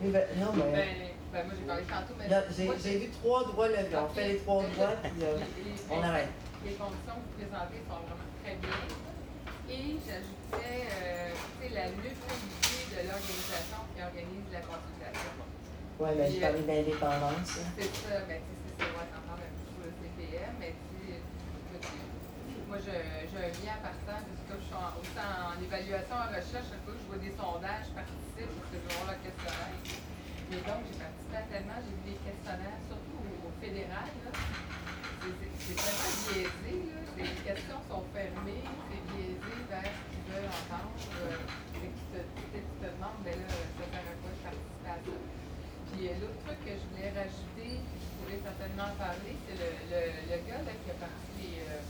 oui, 0.01 0.11
ben, 0.11 0.23
non, 0.37 0.53
mais. 0.55 1.15
Ben, 1.31 1.45
ben, 1.45 1.45
moi, 1.45 1.53
j'ai 1.57 1.65
parlé 1.65 1.83
tantôt, 1.85 2.15
mais. 2.17 2.25
J'ai 2.81 2.97
vu 2.97 3.09
trois 3.21 3.43
droits 3.45 3.67
levés. 3.67 3.95
On 3.95 4.09
fait 4.09 4.27
les 4.29 4.37
trois 4.39 4.63
droits, 4.63 4.97
puis 5.03 5.23
euh, 5.23 5.37
on 5.91 6.01
arrête. 6.01 6.29
Les 6.65 6.73
conditions 6.73 7.17
que 7.21 7.25
vous 7.29 7.35
présentez 7.37 7.79
sont 7.85 8.01
vraiment 8.01 8.29
très 8.41 8.55
bien. 8.57 8.81
Et 9.69 10.01
j'ajouterais, 10.01 10.89
euh, 10.89 11.29
tu 11.29 11.69
sais, 11.69 11.73
la 11.77 11.85
neutralité 11.93 12.81
de 12.89 12.99
l'organisation 13.05 13.81
qui 13.93 14.01
organise 14.01 14.49
la 14.49 14.61
consultation. 14.65 15.45
Oui, 16.01 16.09
mais 16.17 16.31
je 16.33 16.39
parlais 16.41 16.65
d'indépendance. 16.65 17.51
là. 17.61 17.65
C'est 17.77 17.93
ça, 17.93 18.25
ben, 18.25 18.41
tu 18.41 18.49
sais, 18.49 18.57
c'est 18.65 18.75
ça, 18.81 18.89
ouais, 18.89 19.07
t'en 19.13 19.21
parles 19.29 19.45
un 19.45 19.53
peu 19.77 19.85
le 19.85 19.93
CPM, 19.93 20.53
mais 20.57 20.73
tu 20.73 20.89
moi, 22.69 22.77
j'ai 22.85 22.93
un 22.93 23.49
lien 23.65 23.77
partant, 23.81 24.21
parce 24.21 24.43
que 24.45 24.53
je 24.61 24.65
suis 24.69 24.77
en, 24.77 24.93
autant 24.93 25.33
en 25.41 25.57
évaluation, 25.57 26.15
en 26.21 26.29
recherche, 26.29 26.69
chaque 26.69 26.85
fois 26.85 26.93
que 26.93 27.01
je 27.01 27.07
vois 27.09 27.17
des 27.17 27.33
sondages, 27.33 27.89
je 27.89 27.93
participe, 27.97 28.45
parce 28.45 28.69
que 28.69 28.77
je 28.77 28.85
vais 28.85 28.93
voir 28.93 29.09
le 29.09 29.17
questionnaire. 29.25 29.81
Donc, 30.49 30.81
j'ai 30.89 30.97
participé 30.97 31.35
à 31.37 31.45
tellement, 31.53 31.77
j'ai 31.85 31.93
vu 31.93 32.01
des 32.09 32.19
questionnaires, 32.25 32.81
surtout 32.89 33.21
au, 33.21 33.49
au 33.49 33.51
fédéral. 33.61 34.09
C'est- 34.09 35.77
tellement 35.77 36.13
biaisé, 36.25 36.75
là. 36.89 36.97
Les 37.19 37.35
questions 37.45 37.81
sont 37.85 38.03
fermées, 38.15 38.63
c'est 38.89 39.03
biaisé 39.13 39.53
vers 39.69 39.85
ce 39.93 40.03
qu'ils 40.09 40.25
veulent 40.33 40.49
entendre. 40.49 40.95
euh, 41.21 41.37
C'est 41.77 41.91
qu'ils 41.93 42.09
te, 42.09 42.19
tu 42.39 42.43
te 42.57 42.87
demandes, 42.89 43.19
ben 43.21 43.35
là, 43.37 43.45
ça 43.53 43.85
sert 43.85 44.05
à 44.09 44.15
quoi 44.17 44.31
de 44.33 44.41
participer 44.41 44.89
à 44.89 44.97
ça? 45.05 45.15
Puis 45.93 46.01
euh, 46.09 46.13
l'autre 46.23 46.39
truc 46.47 46.59
que 46.65 46.73
je 46.79 46.85
voulais 46.89 47.11
rajouter, 47.13 47.69
puis 47.85 47.99
je 48.01 48.09
pourrais 48.17 48.41
certainement 48.41 48.87
en 48.89 48.95
parler, 48.97 49.33
c'est 49.45 49.57
le, 49.59 49.69
le, 49.91 50.01
le 50.33 50.37
gars 50.49 50.61
là, 50.65 50.73
qui 50.81 50.89
a 50.89 50.97
parti 50.97 51.29
les, 51.37 51.55
euh, 51.69 51.83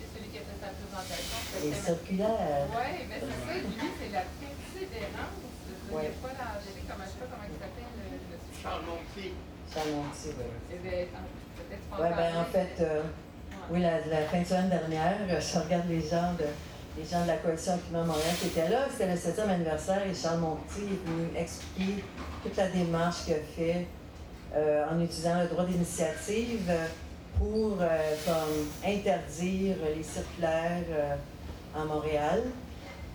c'est 0.00 0.08
celui 0.16 0.28
qui 0.34 0.38
a 0.42 0.44
fait 0.48 0.58
sa 0.58 0.70
présentation. 0.74 1.38
Les 1.62 1.76
circulaires. 1.76 2.66
Oui, 2.74 2.90
mais 3.06 3.18
c'est 3.22 3.38
ça, 3.46 3.52
lui, 3.62 3.88
c'est 4.00 4.10
la 4.16 4.24
persévérance. 4.26 5.45
Il 5.88 5.94
Ouais. 5.94 6.02
n'y 6.02 6.08
a 6.08 6.10
pas 6.22 6.34
l'angélique, 6.34 6.86
comment 6.88 7.04
je 7.04 7.10
sais 7.10 7.18
pas 7.20 7.26
comment 7.30 7.46
il 7.48 7.58
s'appelle, 7.58 7.90
le, 7.96 8.16
le 8.32 8.62
Charles 8.62 8.82
Montier. 8.86 9.34
Ça 9.72 9.80
monte, 9.90 10.14
oui. 10.24 10.44
Eh 10.72 10.78
bien, 10.78 11.06
peut-être 11.56 11.84
en 11.92 12.02
Oui, 12.02 12.08
ben 12.16 12.40
en 12.40 12.44
fait, 12.44 12.74
euh, 12.80 13.02
oui, 13.70 13.80
la, 13.80 14.06
la 14.06 14.22
fin 14.28 14.40
de 14.40 14.44
semaine 14.44 14.68
dernière, 14.70 15.16
euh, 15.28 15.40
je 15.40 15.58
regarde 15.58 15.88
les 15.88 16.00
gens 16.00 16.32
de, 16.38 16.46
les 16.96 17.04
gens 17.04 17.22
de 17.22 17.26
la 17.28 17.36
coalition 17.36 17.78
Climat 17.78 18.04
Montréal 18.04 18.34
qui 18.40 18.46
étaient 18.48 18.68
là. 18.68 18.86
C'était 18.90 19.06
le 19.12 19.16
7e 19.16 19.48
anniversaire 19.50 20.02
et 20.06 20.14
Charles 20.14 20.38
Montier 20.40 20.84
est 20.84 21.08
venu 21.08 21.28
expliquer 21.36 22.04
toute 22.42 22.56
la 22.56 22.68
démarche 22.68 23.24
qu'il 23.24 23.34
a 23.34 23.38
fait 23.56 23.86
euh, 24.54 24.86
en 24.90 25.00
utilisant 25.00 25.40
le 25.42 25.48
droit 25.48 25.64
d'initiative 25.64 26.66
euh, 26.70 26.86
pour 27.38 27.78
euh, 27.80 28.14
comme, 28.24 28.66
interdire 28.90 29.76
les 29.94 30.02
circulaires 30.02 30.82
euh, 30.90 31.16
à 31.76 31.84
Montréal. 31.84 32.42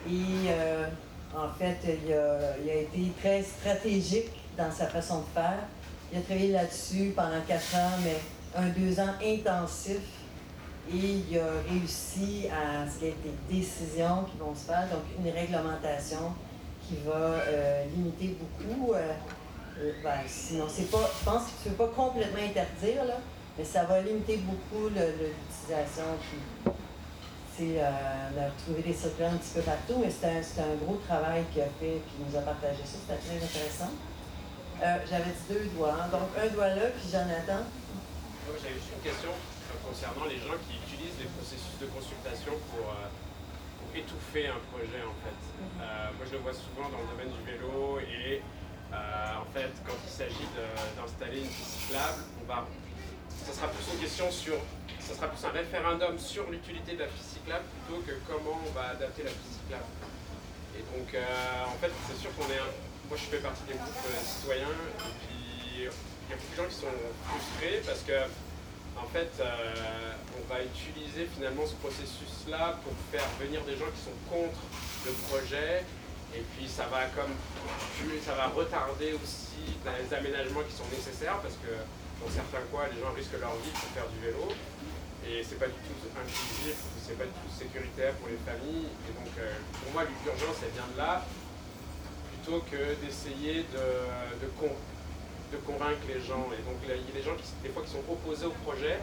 Et 0.08 0.50
euh, 0.50 0.88
en 1.36 1.50
fait, 1.58 1.78
il 2.06 2.14
a, 2.14 2.76
été 2.76 3.12
très 3.20 3.44
stratégique 3.44 4.32
dans 4.58 4.72
sa 4.72 4.88
façon 4.88 5.20
de 5.22 5.26
faire. 5.34 5.60
Il 6.12 6.20
a 6.20 6.22
travaillé 6.22 6.52
là-dessus 6.52 7.14
pendant 7.16 7.40
quatre 7.48 7.76
ans, 7.76 7.98
mais 8.04 8.18
un 8.56 8.68
deux 8.70 9.00
ans 9.00 9.14
intensif. 9.24 10.00
Et 10.92 11.22
il 11.30 11.38
a 11.38 11.46
réussi 11.70 12.48
à 12.50 12.90
ce 12.90 12.98
qu'il 12.98 13.08
y 13.08 13.12
ait 13.12 13.16
des 13.24 13.60
décisions 13.60 14.26
qui 14.30 14.38
vont 14.38 14.54
se 14.54 14.66
faire, 14.66 14.88
donc 14.90 15.04
une 15.18 15.32
réglementation 15.32 16.34
qui 16.86 16.96
va 17.06 17.14
euh, 17.14 17.86
limiter 17.96 18.36
beaucoup. 18.40 18.94
euh, 18.94 19.14
euh, 19.80 19.92
ben, 20.04 20.20
sinon, 20.28 20.66
c'est 20.68 20.92
pas, 20.92 21.10
je 21.20 21.26
pense 21.26 21.44
que 21.44 21.64
tu 21.64 21.70
ne 21.70 21.74
peux 21.76 21.86
pas 21.86 21.92
complètement 21.96 22.42
interdire, 22.42 23.06
là, 23.06 23.18
mais 23.58 23.64
ça 23.64 23.86
va 23.86 24.02
limiter 24.02 24.38
beaucoup 24.38 24.90
l'utilisation. 24.90 26.04
C'est 27.62 27.78
euh, 27.78 28.34
de 28.34 28.50
trouver 28.58 28.82
des 28.82 28.98
circulaires 28.98 29.38
un 29.38 29.38
petit 29.38 29.54
peu 29.54 29.62
partout, 29.62 30.02
mais 30.02 30.10
c'est 30.10 30.26
un, 30.26 30.74
gros 30.82 30.98
travail 31.06 31.46
qu'il 31.54 31.62
a 31.62 31.70
fait, 31.78 32.02
puis 32.02 32.18
il 32.18 32.26
nous 32.26 32.34
a 32.34 32.42
partagé 32.42 32.82
ça, 32.82 32.98
c'était 32.98 33.22
très 33.22 33.38
intéressant. 33.38 33.94
Euh, 34.82 34.98
J'avais 35.06 35.30
dit 35.30 35.46
deux 35.46 35.70
doigts, 35.78 35.94
hein. 35.94 36.10
donc 36.10 36.34
un 36.34 36.50
doigt 36.50 36.74
là, 36.74 36.90
puis 36.90 37.06
Jonathan. 37.06 37.62
Moi, 38.50 38.58
j'avais 38.58 38.82
juste 38.82 38.98
une 38.98 39.06
question 39.06 39.30
euh, 39.30 39.78
concernant 39.86 40.26
les 40.26 40.42
gens 40.42 40.58
qui 40.66 40.82
utilisent 40.82 41.22
les 41.22 41.30
processus 41.38 41.78
de 41.78 41.86
consultation 41.94 42.58
pour, 42.74 42.98
euh, 42.98 43.14
pour 43.78 43.94
étouffer 43.94 44.50
un 44.50 44.58
projet, 44.74 45.06
en 45.06 45.14
fait. 45.22 45.38
Euh, 45.38 46.18
moi, 46.18 46.26
je 46.26 46.34
le 46.34 46.42
vois 46.42 46.58
souvent 46.58 46.90
dans 46.90 46.98
le 46.98 47.14
domaine 47.14 47.30
du 47.30 47.46
vélo 47.46 48.02
et 48.02 48.42
euh, 48.90 49.38
en 49.38 49.46
fait, 49.54 49.70
quand 49.86 50.02
il 50.02 50.10
s'agit 50.10 50.50
d'installer 50.98 51.46
une 51.46 51.54
piste 51.54 51.78
cyclable, 51.78 52.26
on 52.42 52.46
va, 52.50 52.66
ça 53.52 53.58
sera 53.58 53.68
plus 53.68 53.84
une 53.94 54.00
question 54.00 54.32
sur, 54.32 54.56
ça 55.00 55.14
sera 55.16 55.28
plus 55.28 55.44
un 55.46 55.52
référendum 55.52 56.18
sur 56.18 56.50
l'utilité 56.50 56.94
de 56.96 57.00
la 57.04 57.08
piste 57.08 57.36
cyclable 57.36 57.66
plutôt 57.84 58.02
que 58.08 58.14
comment 58.28 58.56
on 58.66 58.72
va 58.72 58.96
adapter 58.96 59.24
la 59.24 59.32
piste 59.36 59.60
cyclable. 59.60 59.92
Et 60.80 60.84
donc, 60.88 61.14
euh, 61.14 61.20
en 61.68 61.76
fait, 61.84 61.92
c'est 62.08 62.20
sûr 62.22 62.32
qu'on 62.36 62.48
est 62.48 62.60
un- 62.60 62.76
Moi, 63.12 63.20
je 63.20 63.28
fais 63.28 63.44
partie 63.44 63.64
des 63.68 63.76
groupes 63.76 64.08
euh, 64.08 64.24
citoyens, 64.24 64.72
et 64.72 65.12
puis 65.20 65.36
il 65.76 65.84
y 65.84 65.88
a 65.88 65.92
beaucoup 66.40 66.52
de 66.56 66.56
gens 66.64 66.70
qui 66.72 66.80
sont 66.80 66.96
frustrés 67.28 67.84
parce 67.84 68.00
que, 68.08 68.16
en 68.96 69.04
fait, 69.12 69.28
euh, 69.44 70.16
on 70.40 70.44
va 70.48 70.64
utiliser 70.64 71.28
finalement 71.36 71.68
ce 71.68 71.76
processus-là 71.84 72.80
pour 72.88 72.96
faire 73.12 73.28
venir 73.44 73.60
des 73.68 73.76
gens 73.76 73.92
qui 73.92 74.00
sont 74.08 74.16
contre 74.32 74.64
le 75.04 75.12
projet, 75.28 75.84
et 76.32 76.40
puis 76.56 76.70
ça 76.72 76.88
va 76.88 77.12
comme 77.12 77.36
ça 78.24 78.32
va 78.40 78.48
retarder 78.48 79.12
aussi 79.20 79.60
les 79.84 80.08
aménagements 80.16 80.64
qui 80.64 80.72
sont 80.80 80.88
nécessaires 80.88 81.40
parce 81.44 81.60
que 81.60 81.76
dans 82.22 82.30
certains 82.32 82.64
coins, 82.72 82.86
les 82.94 83.02
gens 83.02 83.12
risquent 83.18 83.40
leur 83.42 83.56
vie 83.66 83.74
pour 83.74 83.90
faire 83.98 84.08
du 84.14 84.20
vélo. 84.22 84.46
Et 85.26 85.44
c'est 85.46 85.58
pas 85.62 85.70
du 85.70 85.78
tout 85.86 86.02
inclusif, 86.18 86.78
c'est 87.06 87.18
pas 87.18 87.26
du 87.30 87.36
tout 87.46 87.54
sécuritaire 87.54 88.14
pour 88.18 88.30
les 88.30 88.42
familles. 88.42 88.90
Et 89.06 89.14
donc, 89.14 89.30
euh, 89.38 89.54
pour 89.84 89.94
moi, 89.94 90.04
l'urgence, 90.26 90.58
elle 90.66 90.74
vient 90.74 90.90
de 90.94 90.98
là, 90.98 91.22
plutôt 92.34 92.62
que 92.66 92.98
d'essayer 93.02 93.66
de, 93.70 93.86
de, 94.42 94.48
con- 94.58 94.74
de 95.54 95.58
convaincre 95.62 96.02
les 96.10 96.22
gens. 96.22 96.50
Et 96.54 96.62
donc, 96.66 96.82
il 96.82 96.90
y 96.90 96.94
a 96.94 96.98
des 96.98 97.22
gens 97.22 97.38
qui, 97.38 97.46
des 97.62 97.70
fois, 97.70 97.86
qui 97.86 97.94
sont 97.94 98.02
opposés 98.10 98.50
au 98.50 98.56
projet, 98.66 98.98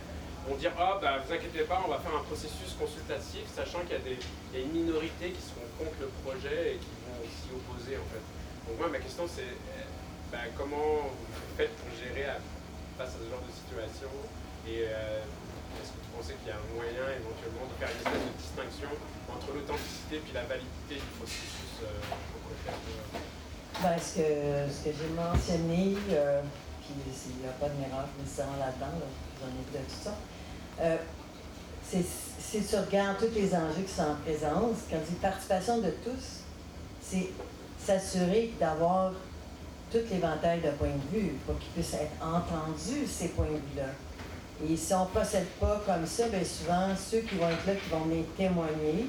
vont 0.51 0.59
dire 0.59 0.75
Ah, 0.75 0.99
bah, 1.01 1.23
vous 1.23 1.31
inquiétez 1.33 1.63
pas, 1.71 1.83
on 1.87 1.91
va 1.91 1.99
faire 2.03 2.15
un 2.19 2.27
processus 2.27 2.75
consultatif, 2.75 3.47
sachant 3.55 3.87
qu'il 3.87 3.95
y, 3.95 4.59
a 4.59 4.59
une 4.59 4.75
minorité 4.75 5.31
qui 5.31 5.43
seront 5.43 5.67
contre 5.79 6.03
le 6.03 6.11
projet 6.27 6.75
et 6.75 6.79
qui 6.83 6.93
vont 7.07 7.23
s'y 7.31 7.51
opposer, 7.55 7.95
en 7.95 8.07
fait. 8.11 8.23
Donc, 8.67 8.75
moi, 8.83 8.89
ma 8.91 8.99
question, 8.99 9.23
c'est 9.31 9.47
euh, 9.55 9.87
bah, 10.35 10.51
comment 10.59 11.15
vous 11.15 11.55
faites 11.57 11.71
pour 11.79 11.95
gérer 11.95 12.27
face 12.99 13.15
à 13.15 13.23
ce 13.23 13.31
genre 13.31 13.47
de 13.47 13.55
situation 13.55 14.11
et 14.67 14.91
euh, 14.91 15.23
est-ce 15.79 15.95
que 15.95 16.03
vous 16.03 16.19
pensez 16.19 16.35
qu'il 16.43 16.51
y 16.51 16.55
a 16.55 16.59
un 16.59 16.69
moyen 16.75 17.07
éventuellement 17.15 17.71
de 17.71 17.79
faire 17.79 17.95
une 17.95 18.03
espèce 18.03 18.27
de 18.27 18.35
distinction 18.35 18.91
entre 19.31 19.55
l'authenticité 19.55 20.19
et 20.19 20.35
la 20.35 20.51
validité 20.51 20.99
du 20.99 21.11
processus 21.15 21.79
euh, 21.87 21.95
Ben, 23.79 23.95
ce 24.03 24.19
que, 24.19 24.27
ce 24.67 24.79
que 24.83 24.93
j'ai 24.99 25.13
mentionné, 25.15 25.95
euh, 26.11 26.43
puis 26.83 26.99
il 26.99 27.39
n'y 27.39 27.47
a 27.47 27.55
pas 27.55 27.71
de 27.71 27.79
miracle 27.79 28.19
nécessairement 28.19 28.59
là-dedans, 28.59 28.99
là, 28.99 29.09
j'en 29.39 29.47
ai 29.47 29.63
de 29.63 29.79
tout 29.87 30.03
ça, 30.03 30.19
euh, 30.83 30.99
c'est 31.87 32.03
si 32.03 32.67
tu 32.67 32.75
regardes 32.75 33.23
tous 33.23 33.31
les 33.31 33.55
enjeux 33.55 33.87
qui 33.87 33.95
sont 33.95 34.11
en 34.11 34.19
présence, 34.27 34.91
quand 34.91 34.99
je 34.99 35.15
dis 35.15 35.23
participation 35.23 35.79
de 35.79 35.95
tous, 36.03 36.43
c'est 37.01 37.31
s'assurer 37.79 38.53
d'avoir 38.59 39.13
tout 39.91 39.99
l'éventail 40.11 40.61
de 40.61 40.71
points 40.71 40.89
de 40.89 41.17
vue 41.17 41.33
pour 41.47 41.59
qu'ils 41.59 41.71
puissent 41.71 41.95
être 41.95 42.13
entendus, 42.23 43.07
ces 43.07 43.29
points 43.29 43.47
de 43.47 43.53
vue-là. 43.53 43.89
Et 44.67 44.77
si 44.77 44.93
on 44.93 45.05
ne 45.05 45.11
procède 45.11 45.47
pas 45.61 45.81
comme 45.87 46.05
ça, 46.07 46.29
bien 46.29 46.45
souvent, 46.45 46.89
ceux 46.97 47.21
qui 47.21 47.37
vont 47.37 47.49
être 47.49 47.67
là, 47.67 47.75
qui 47.75 47.91
vont 47.91 48.25
témoigner, 48.37 49.07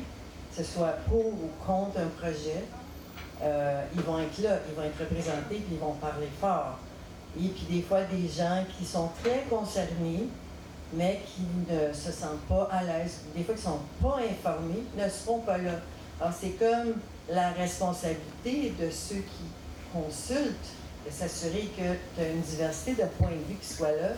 que 0.52 0.64
ce 0.64 0.64
soit 0.64 0.98
pour 1.08 1.26
ou 1.26 1.50
contre 1.66 2.00
un 2.00 2.08
projet, 2.22 2.64
euh, 3.42 3.84
ils 3.96 4.02
vont 4.02 4.20
être 4.20 4.38
là, 4.40 4.60
ils 4.70 4.76
vont 4.76 4.84
être 4.84 5.00
représentés, 5.00 5.56
puis 5.56 5.74
ils 5.74 5.80
vont 5.80 5.94
parler 5.94 6.28
fort. 6.40 6.78
Et 7.38 7.48
puis 7.48 7.66
des 7.70 7.82
fois, 7.82 8.02
des 8.04 8.28
gens 8.28 8.64
qui 8.78 8.86
sont 8.86 9.10
très 9.24 9.46
concernés, 9.50 10.28
mais 10.94 11.22
qui 11.26 11.44
ne 11.72 11.94
se 11.94 12.12
sentent 12.12 12.46
pas 12.48 12.68
à 12.72 12.84
l'aise, 12.84 13.22
des 13.36 13.44
fois 13.44 13.56
qui 13.56 13.62
ne 13.62 13.66
sont 13.66 13.80
pas 14.02 14.18
informés, 14.18 14.84
ne 14.98 15.10
seront 15.10 15.40
pas 15.40 15.58
là. 15.58 15.74
Alors 16.20 16.34
c'est 16.40 16.58
comme 16.60 16.96
la 17.30 17.52
responsabilité 17.52 18.74
de 18.80 18.90
ceux 18.90 19.16
qui 19.16 19.46
consultent, 19.94 20.76
de 21.06 21.12
s'assurer 21.12 21.70
que 21.78 21.96
tu 22.16 22.22
as 22.22 22.30
une 22.30 22.42
diversité 22.42 22.94
de 22.94 23.08
points 23.18 23.30
de 23.30 23.54
vue 23.54 23.60
qui 23.62 23.74
soient 23.74 23.92
là, 23.92 24.12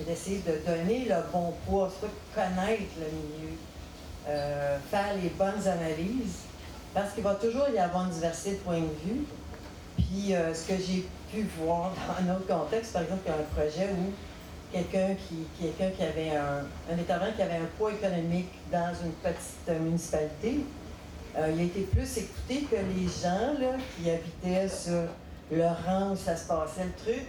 et 0.00 0.04
d'essayer 0.04 0.40
de 0.46 0.60
donner 0.66 1.06
le 1.08 1.16
bon 1.32 1.52
poids, 1.66 1.90
pas 2.00 2.42
connaître 2.42 2.92
le 2.98 3.06
milieu, 3.06 3.56
euh, 4.28 4.78
faire 4.90 5.14
les 5.20 5.30
bonnes 5.30 5.66
analyses, 5.66 6.42
parce 6.94 7.12
qu'il 7.12 7.24
va 7.24 7.34
toujours 7.34 7.68
y 7.74 7.78
avoir 7.78 8.04
une 8.04 8.12
diversité 8.12 8.52
de 8.52 8.56
points 8.56 8.80
de 8.80 9.10
vue. 9.10 9.24
Puis 9.96 10.34
euh, 10.34 10.54
ce 10.54 10.68
que 10.68 10.74
j'ai 10.76 11.06
pu 11.30 11.46
voir 11.58 11.92
dans 11.92 12.24
un 12.24 12.36
autre 12.36 12.46
contexte, 12.46 12.92
par 12.92 13.02
exemple, 13.02 13.22
il 13.26 13.30
y 13.30 13.32
a 13.32 13.38
un 13.38 13.62
projet 13.62 13.90
où 13.92 14.12
quelqu'un 14.72 15.14
qui, 15.14 15.46
quelqu'un 15.60 15.90
qui 15.90 16.02
avait 16.02 16.36
un, 16.36 16.64
un 16.92 17.32
qui 17.32 17.42
avait 17.42 17.56
un 17.56 17.68
poids 17.76 17.92
économique 17.92 18.52
dans 18.70 18.92
une 19.02 19.12
petite 19.12 19.80
municipalité. 19.80 20.60
Euh, 21.38 21.52
il 21.54 21.60
a 21.60 21.64
été 21.64 21.82
plus 21.82 22.18
écouté 22.18 22.66
que 22.68 22.76
les 22.76 23.06
gens 23.06 23.60
là, 23.60 23.76
qui 23.96 24.10
habitaient 24.10 24.68
sur 24.68 25.04
le 25.52 25.64
rang 25.64 26.12
où 26.12 26.16
ça 26.16 26.36
se 26.36 26.48
passait 26.48 26.84
le 26.84 26.92
truc, 27.04 27.26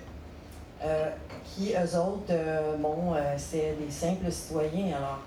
euh, 0.83 1.09
qui, 1.43 1.73
eux 1.73 1.97
autres, 1.97 2.31
euh, 2.31 2.75
bon, 2.77 3.13
c'est 3.37 3.75
des 3.79 3.91
simples 3.91 4.31
citoyens. 4.31 4.97
Alors, 4.97 5.19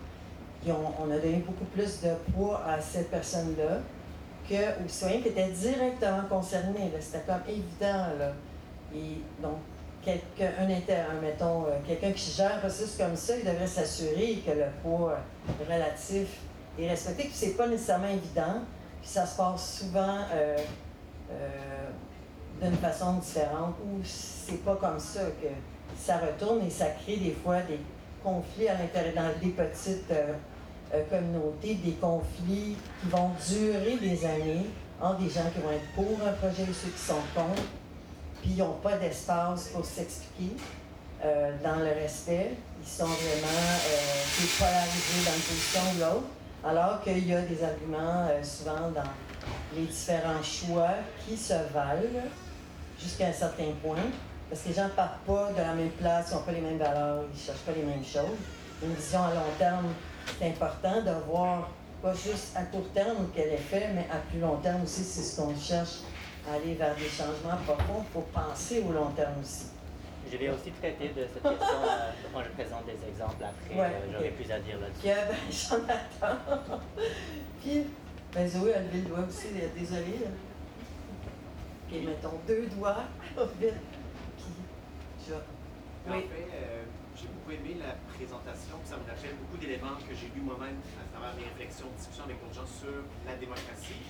on 1.01 1.11
a 1.11 1.18
donné 1.18 1.45
beaucoup 1.47 1.64
plus 1.66 2.01
de 2.01 2.11
poids 2.33 2.62
à 2.66 2.80
cette 2.80 3.11
personne-là 3.11 3.78
qu'aux 4.49 4.89
citoyens 4.89 5.20
qui 5.20 5.28
étaient 5.28 5.51
directement 5.51 6.22
concernés. 6.28 6.91
C'était 6.99 7.24
comme 7.24 7.43
évident. 7.49 8.07
Là. 8.18 8.33
Et 8.95 9.20
donc, 9.41 9.59
quelqu'un, 10.03 10.51
un, 10.59 11.20
mettons, 11.20 11.66
quelqu'un 11.87 12.11
qui 12.11 12.33
gère 12.33 12.57
un 12.57 12.59
processus 12.59 12.97
comme 12.97 13.14
ça, 13.14 13.35
il 13.37 13.45
devrait 13.45 13.66
s'assurer 13.66 14.43
que 14.45 14.51
le 14.51 14.66
poids 14.83 15.18
relatif 15.68 16.28
est 16.78 16.88
respecté, 16.88 17.24
que 17.24 17.34
c'est 17.34 17.56
pas 17.56 17.66
nécessairement 17.66 18.08
évident, 18.08 18.62
puis 19.00 19.10
ça 19.10 19.26
se 19.26 19.36
passe 19.36 19.78
souvent 19.80 20.18
euh, 20.32 20.56
euh, 21.30 21.90
d'une 22.60 22.76
façon 22.76 23.14
différente, 23.14 23.74
ou 23.84 24.00
c'est 24.04 24.64
pas 24.64 24.76
comme 24.76 24.98
ça 24.98 25.20
que 25.42 25.48
ça 25.98 26.18
retourne 26.18 26.64
et 26.64 26.70
ça 26.70 26.86
crée 26.86 27.16
des 27.16 27.32
fois 27.32 27.60
des 27.62 27.80
conflits 28.22 28.68
à 28.68 28.74
l'intérieur 28.74 29.32
des 29.42 29.50
petites 29.50 30.12
communautés, 31.10 31.74
des 31.74 31.92
conflits 31.92 32.76
qui 33.00 33.08
vont 33.08 33.30
durer 33.48 33.96
des 33.96 34.24
années 34.24 34.66
entre 35.00 35.18
des 35.18 35.28
gens 35.28 35.50
qui 35.52 35.60
vont 35.60 35.72
être 35.72 35.92
pour 35.94 36.26
un 36.26 36.32
projet 36.32 36.62
et 36.62 36.72
ceux 36.72 36.90
qui 36.90 36.98
sont 36.98 37.14
contre 37.34 37.62
puis 38.42 38.50
ils 38.50 38.58
n'ont 38.58 38.74
pas 38.82 38.98
d'espace 38.98 39.68
pour 39.68 39.84
s'expliquer 39.84 40.56
euh, 41.24 41.52
dans 41.62 41.76
le 41.76 41.92
respect. 41.92 42.50
Ils 42.82 42.90
sont 42.90 43.04
vraiment 43.04 43.70
euh, 43.86 44.46
polarisés 44.58 45.24
dans 45.24 45.34
une 45.34 45.42
position 45.42 45.80
ou 45.94 46.00
l'autre, 46.00 46.26
alors 46.64 47.02
qu'il 47.02 47.26
y 47.26 47.34
a 47.34 47.42
des 47.42 47.62
arguments 47.62 48.28
euh, 48.30 48.42
souvent 48.42 48.90
dans 48.94 49.10
les 49.74 49.86
différents 49.86 50.42
choix 50.42 50.94
qui 51.24 51.36
se 51.36 51.54
valent 51.72 52.22
jusqu'à 53.00 53.28
un 53.28 53.32
certain 53.32 53.72
point, 53.82 53.96
parce 54.48 54.62
que 54.62 54.68
les 54.68 54.74
gens 54.74 54.84
ne 54.84 54.90
partent 54.90 55.24
pas 55.26 55.50
de 55.52 55.58
la 55.58 55.74
même 55.74 55.90
place, 55.90 56.28
ils 56.30 56.34
n'ont 56.34 56.42
pas 56.42 56.52
les 56.52 56.60
mêmes 56.60 56.78
valeurs, 56.78 57.24
ils 57.32 57.36
ne 57.36 57.44
cherchent 57.44 57.66
pas 57.66 57.72
les 57.72 57.82
mêmes 57.82 58.04
choses. 58.04 58.38
Une 58.82 58.94
vision 58.94 59.22
à 59.24 59.34
long 59.34 59.52
terme, 59.58 59.88
c'est 60.38 60.48
important 60.48 61.02
de 61.02 61.10
voir 61.28 61.68
pas 62.00 62.14
juste 62.14 62.56
à 62.56 62.62
court 62.62 62.88
terme 62.94 63.28
quel 63.34 63.52
effet, 63.52 63.88
mais 63.94 64.06
à 64.12 64.18
plus 64.30 64.40
long 64.40 64.56
terme 64.56 64.82
aussi, 64.82 65.02
c'est 65.02 65.22
ce 65.22 65.40
qu'on 65.40 65.56
cherche 65.58 66.00
aller 66.50 66.74
vers 66.74 66.94
des 66.96 67.08
changements 67.08 67.56
profonds, 67.64 68.04
faut 68.12 68.26
penser 68.32 68.84
au 68.86 68.92
long 68.92 69.10
terme 69.10 69.34
aussi. 69.40 69.71
Je 70.33 70.39
vais 70.39 70.49
aussi 70.49 70.70
traiter 70.70 71.09
de 71.09 71.26
cette 71.28 71.43
question 71.43 71.83
euh, 71.85 72.11
quand 72.33 72.43
je 72.43 72.49
présente 72.57 72.87
des 72.87 73.07
exemples 73.07 73.45
après. 73.45 73.78
Euh, 73.78 74.12
j'aurai 74.12 74.30
plus 74.30 74.51
à 74.51 74.61
dire 74.61 74.80
là-dessus. 74.80 75.03
Puis, 75.03 75.12
ben, 75.12 75.37
j'en 75.53 75.85
attends. 75.85 76.80
Puis, 77.61 77.85
ben 78.33 78.49
Zoé, 78.49 78.72
elle 78.74 78.87
levé 78.87 78.99
le 79.03 79.09
doigt 79.12 79.26
aussi, 79.28 79.49
désolée. 79.76 80.24
Puis, 81.87 82.01
mettons 82.01 82.41
deux 82.47 82.64
doigts. 82.68 83.05
Puis, 83.37 83.68
je... 85.28 85.35
Oui. 85.35 86.16
En 86.16 86.20
fait, 86.20 86.49
euh, 86.49 86.83
j'ai 87.14 87.28
beaucoup 87.28 87.53
aimé 87.53 87.76
la 87.78 87.93
présentation, 88.16 88.80
ça 88.85 88.97
me 88.97 89.05
rappelle 89.05 89.37
beaucoup 89.37 89.61
d'éléments 89.61 90.01
que 90.01 90.16
j'ai 90.16 90.33
lus 90.35 90.41
moi-même 90.41 90.80
à 90.97 91.07
travers 91.12 91.37
mes 91.37 91.45
réflexions, 91.45 91.87
discussions 91.95 92.24
avec 92.24 92.41
d'autres 92.41 92.57
gens 92.57 92.66
sur 92.66 93.05
la 93.28 93.37
démocratie 93.37 94.01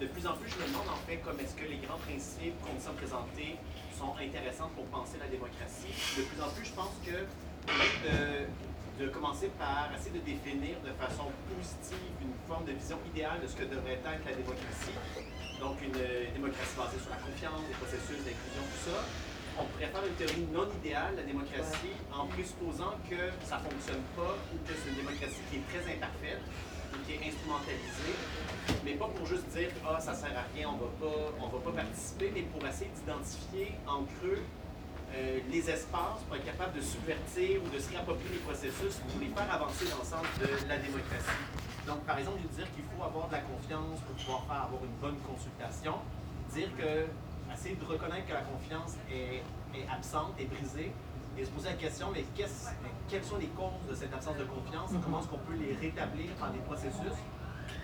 de 0.00 0.06
plus 0.06 0.26
en 0.26 0.32
plus, 0.32 0.48
je 0.48 0.56
me 0.56 0.66
demande 0.66 0.88
en 0.88 1.00
fait 1.04 1.18
comme 1.18 1.38
est-ce 1.40 1.54
que 1.54 1.68
les 1.68 1.76
grands 1.76 2.00
principes 2.00 2.56
qu'on 2.64 2.72
nous 2.72 2.80
sommes 2.80 2.96
présentés 2.96 3.60
sont 4.00 4.16
intéressants 4.16 4.72
pour 4.72 4.86
penser 4.88 5.20
la 5.20 5.28
démocratie. 5.28 5.92
De 6.16 6.22
plus 6.24 6.40
en 6.40 6.48
plus, 6.56 6.64
je 6.64 6.72
pense 6.72 6.96
que 7.04 7.20
de, 7.20 8.48
de 8.96 9.04
commencer 9.12 9.52
par 9.60 9.92
essayer 9.92 10.16
de 10.16 10.24
définir 10.24 10.80
de 10.80 10.92
façon 10.96 11.28
positive 11.52 12.08
une 12.24 12.32
forme 12.48 12.64
de 12.64 12.72
vision 12.72 12.96
idéale 13.12 13.44
de 13.44 13.46
ce 13.46 13.56
que 13.60 13.68
devrait 13.68 14.00
être 14.00 14.24
la 14.24 14.32
démocratie. 14.32 14.96
Donc 15.60 15.76
une 15.84 15.92
démocratie 16.32 16.76
basée 16.80 16.96
sur 16.96 17.12
la 17.12 17.20
confiance, 17.20 17.60
les 17.68 17.76
processus 17.76 18.24
d'inclusion, 18.24 18.64
tout 18.64 18.82
ça. 18.88 19.04
On 19.60 19.68
pourrait 19.68 19.92
faire 19.92 20.06
une 20.08 20.16
théorie 20.16 20.48
non 20.48 20.64
idéale 20.80 21.20
la 21.20 21.26
démocratie 21.28 21.92
en 22.08 22.24
présupposant 22.32 22.96
que 23.04 23.20
ça 23.44 23.60
ne 23.60 23.68
fonctionne 23.68 24.04
pas 24.16 24.32
ou 24.48 24.56
que 24.64 24.72
c'est 24.72 24.88
une 24.96 25.04
démocratie 25.04 25.44
qui 25.52 25.60
est 25.60 25.66
très 25.68 25.84
imparfaite 25.84 26.40
instrumentalisée 27.18 28.18
mais 28.84 28.94
pas 28.94 29.06
pour 29.06 29.26
juste 29.26 29.48
dire 29.48 29.68
ah 29.86 30.00
ça 30.00 30.14
sert 30.14 30.36
à 30.36 30.44
rien, 30.54 30.68
on 30.68 30.78
va 30.78 30.90
pas, 31.00 31.32
on 31.40 31.48
va 31.48 31.58
pas 31.58 31.82
participer, 31.82 32.30
mais 32.34 32.42
pour 32.42 32.66
essayer 32.66 32.90
d'identifier 32.96 33.74
en 33.86 34.04
creux 34.18 34.42
euh, 35.14 35.40
les 35.50 35.68
espaces 35.68 36.22
pour 36.26 36.36
être 36.36 36.44
capable 36.44 36.76
de 36.76 36.80
subvertir 36.80 37.60
ou 37.62 37.68
de 37.74 37.78
se 37.78 37.90
réapproprier 37.90 38.38
les 38.38 38.44
processus 38.46 38.94
pour 39.02 39.20
les 39.20 39.28
faire 39.28 39.52
avancer 39.52 39.86
dans 39.90 39.98
le 39.98 40.08
sens 40.08 40.26
de 40.38 40.68
la 40.68 40.78
démocratie. 40.78 41.42
Donc, 41.86 42.00
par 42.06 42.18
exemple, 42.18 42.38
dire 42.54 42.68
qu'il 42.74 42.84
faut 42.94 43.02
avoir 43.02 43.26
de 43.26 43.32
la 43.32 43.42
confiance 43.42 43.98
pour 44.06 44.14
pouvoir 44.14 44.44
faire 44.46 44.62
avoir 44.70 44.82
une 44.84 44.98
bonne 45.02 45.18
consultation, 45.26 45.98
dire 46.54 46.70
que, 46.78 47.10
essayer 47.52 47.74
de 47.74 47.84
reconnaître 47.84 48.26
que 48.26 48.34
la 48.34 48.46
confiance 48.46 48.94
est, 49.10 49.42
est 49.74 49.86
absente, 49.90 50.38
est 50.38 50.46
brisée, 50.46 50.92
et 51.38 51.44
se 51.44 51.50
poser 51.50 51.70
la 51.70 51.76
question, 51.76 52.08
mais, 52.12 52.24
quelles 52.34 53.24
sont 53.24 53.38
les 53.38 53.50
causes 53.58 53.84
de 53.88 53.94
cette 53.94 54.12
absence 54.12 54.36
de 54.36 54.44
confiance? 54.44 54.92
Et 54.92 55.00
comment 55.02 55.20
est-ce 55.20 55.28
qu'on 55.28 55.44
peut 55.44 55.56
les 55.58 55.74
rétablir 55.74 56.30
par 56.38 56.50
des 56.50 56.60
processus 56.60 57.16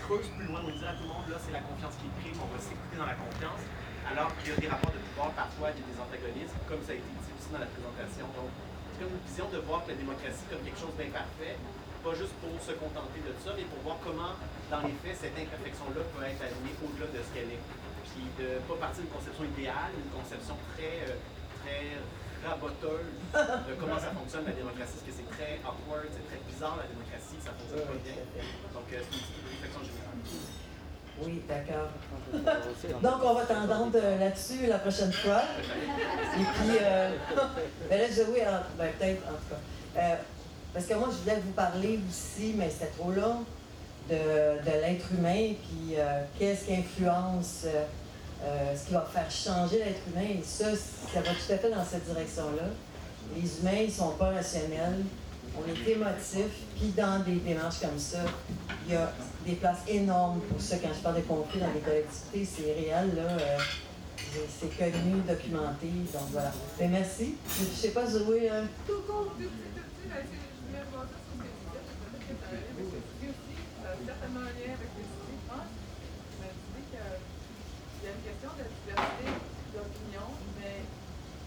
creuse 0.06 0.26
plus 0.34 0.46
loin, 0.46 0.62
on 0.62 0.70
dit 0.70 0.86
à 0.86 0.94
tout 0.94 1.06
le 1.06 1.12
monde, 1.14 1.26
là, 1.30 1.38
c'est 1.38 1.54
la 1.54 1.62
confiance 1.62 1.94
qui 1.98 2.06
prime, 2.22 2.38
on 2.38 2.50
va 2.50 2.58
s'écouter 2.58 2.96
dans 2.98 3.06
la 3.06 3.18
confiance, 3.18 3.62
alors 4.06 4.30
qu'il 4.38 4.50
y 4.50 4.54
a 4.54 4.58
des 4.62 4.70
rapports 4.70 4.94
de 4.94 5.02
pouvoir, 5.10 5.30
parfois, 5.34 5.74
il 5.74 5.78
y 5.78 5.82
a 5.82 5.86
des 5.90 5.98
antagonismes, 5.98 6.58
comme 6.66 6.82
ça 6.82 6.94
a 6.94 6.98
été 6.98 7.06
dit 7.06 7.30
aussi 7.34 7.50
dans 7.50 7.62
la 7.62 7.70
présentation. 7.70 8.26
Donc, 8.34 8.50
c'est 8.94 9.02
comme 9.02 9.14
une 9.14 9.26
vision 9.26 9.46
de 9.50 9.58
voir 9.66 9.82
la 9.86 9.94
démocratie 9.94 10.46
comme 10.46 10.62
quelque 10.62 10.78
chose 10.78 10.94
d'imparfait, 10.94 11.58
pas 12.06 12.14
juste 12.14 12.34
pour 12.38 12.54
se 12.62 12.70
contenter 12.78 13.18
de 13.18 13.34
ça, 13.42 13.50
mais 13.58 13.66
pour 13.66 13.82
voir 13.82 13.98
comment, 13.98 14.38
dans 14.70 14.82
les 14.86 14.94
faits, 15.02 15.26
cette 15.26 15.34
imperfection-là 15.34 16.02
peut 16.14 16.22
être 16.22 16.42
alignée 16.42 16.74
au-delà 16.82 17.10
de 17.10 17.18
ce 17.18 17.30
qu'elle 17.34 17.50
est. 17.50 17.64
Puis 18.06 18.22
de 18.38 18.62
ne 18.62 18.66
pas 18.70 18.78
partir 18.78 19.02
d'une 19.02 19.10
conception 19.10 19.42
idéale, 19.42 19.90
une 19.90 20.14
conception 20.14 20.54
très, 20.78 21.10
euh, 21.10 21.18
très 21.66 21.98
raboteuse 22.46 23.18
de 23.34 23.72
comment 23.80 23.98
ça 23.98 24.10
fonctionne 24.14 24.46
la 24.46 24.52
démocratie, 24.52 25.02
parce 25.02 25.06
que 25.06 25.14
c'est 25.14 25.30
très 25.34 25.58
awkward, 25.66 26.06
c'est 26.14 26.26
très 26.30 26.40
bizarre 26.46 26.78
la 26.78 26.86
démocratie, 26.86 27.38
ça 27.42 27.50
fonctionne 27.52 27.86
pas 27.86 28.00
bien. 28.00 28.18
Donc, 28.72 28.86
euh, 28.92 29.02
c'est 29.02 29.16
une 29.16 29.26
petite 29.26 29.46
réflexion 29.50 29.82
générale. 29.82 30.20
Oui, 31.22 31.42
d'accord. 31.48 31.88
Donc, 33.02 33.24
on 33.24 33.34
va 33.34 33.46
t'entendre 33.46 33.98
là-dessus 34.20 34.66
la 34.66 34.78
prochaine 34.78 35.12
fois. 35.12 35.42
Et 36.38 36.44
puis, 36.44 36.76
euh, 36.80 37.10
ben 37.90 37.98
là, 38.00 38.06
je 38.10 38.22
oui, 38.22 38.40
ben, 38.76 38.88
peut-être, 38.98 39.22
en 39.26 39.32
tout 39.32 39.48
cas. 39.50 40.00
Euh, 40.00 40.16
parce 40.74 40.86
que 40.86 40.94
moi, 40.94 41.08
je 41.10 41.16
voulais 41.22 41.40
vous 41.42 41.52
parler 41.52 42.00
aussi, 42.08 42.54
mais 42.56 42.68
c'était 42.68 42.92
trop 42.98 43.10
long, 43.10 43.44
de, 44.10 44.14
de 44.14 44.70
l'être 44.82 45.06
humain, 45.12 45.54
puis 45.54 45.96
euh, 45.96 46.22
qu'est-ce 46.38 46.66
qui 46.66 46.74
influence 46.74 47.66
euh, 48.44 48.76
ce 48.76 48.86
qui 48.86 48.92
va 48.92 49.00
faire 49.12 49.30
changer 49.30 49.78
l'être 49.78 50.00
humain. 50.08 50.28
Et 50.38 50.42
ça, 50.44 50.66
ça 51.12 51.20
va 51.20 51.30
tout 51.30 51.52
à 51.52 51.58
fait 51.58 51.70
dans 51.70 51.84
cette 51.84 52.04
direction-là. 52.06 52.68
Les 53.34 53.58
humains, 53.58 53.80
ils 53.82 53.86
ne 53.86 53.92
sont 53.92 54.10
pas 54.12 54.30
rationnels. 54.30 55.04
On 55.58 55.68
est 55.68 55.90
émotifs. 55.90 56.64
Puis 56.76 56.92
dans 56.96 57.24
des 57.24 57.36
démarches 57.36 57.80
comme 57.80 57.98
ça, 57.98 58.24
il 58.86 58.92
y 58.92 58.96
a 58.96 59.12
des 59.46 59.54
places 59.54 59.82
énormes 59.88 60.40
pour 60.40 60.60
ça. 60.60 60.76
Quand 60.76 60.92
je 60.94 61.00
parle 61.00 61.16
de 61.16 61.22
conflits 61.22 61.60
dans 61.60 61.72
les 61.72 61.80
collectivités, 61.80 62.44
c'est 62.44 62.72
réel. 62.72 63.14
Là, 63.16 63.22
euh, 63.22 63.58
c'est 64.60 64.76
connu, 64.76 65.22
documenté. 65.26 65.88
Donc 66.12 66.28
voilà. 66.30 66.52
Mais 66.78 66.88
merci. 66.88 67.36
Je 67.58 67.64
ne 67.64 67.74
sais 67.74 67.90
pas, 67.90 68.06
Zoé. 68.06 68.50
Euh... 68.50 68.64
Tout 68.86 69.02
court, 69.06 69.32
certainement 74.06 74.40
un 74.40 74.54
lien 74.54 74.70
avec 74.70 74.90
les 74.96 75.06
y 78.06 78.08
a 78.08 78.14
une 78.14 78.22
question 78.22 78.54
de 78.54 78.62
diversité 78.70 79.34
d'opinion, 79.74 80.30
mais 80.62 80.86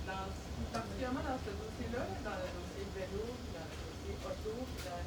dans, 0.03 0.27
particulièrement 0.75 1.23
dans 1.23 1.39
ce 1.39 1.55
dossier-là, 1.55 2.03
dans 2.19 2.35
le 2.35 2.47
dossier 2.51 2.83
vélo, 2.91 3.31
dans 3.55 3.63
le 3.63 3.79
dossier 3.79 4.11
auto, 4.27 4.67
dans, 4.83 5.03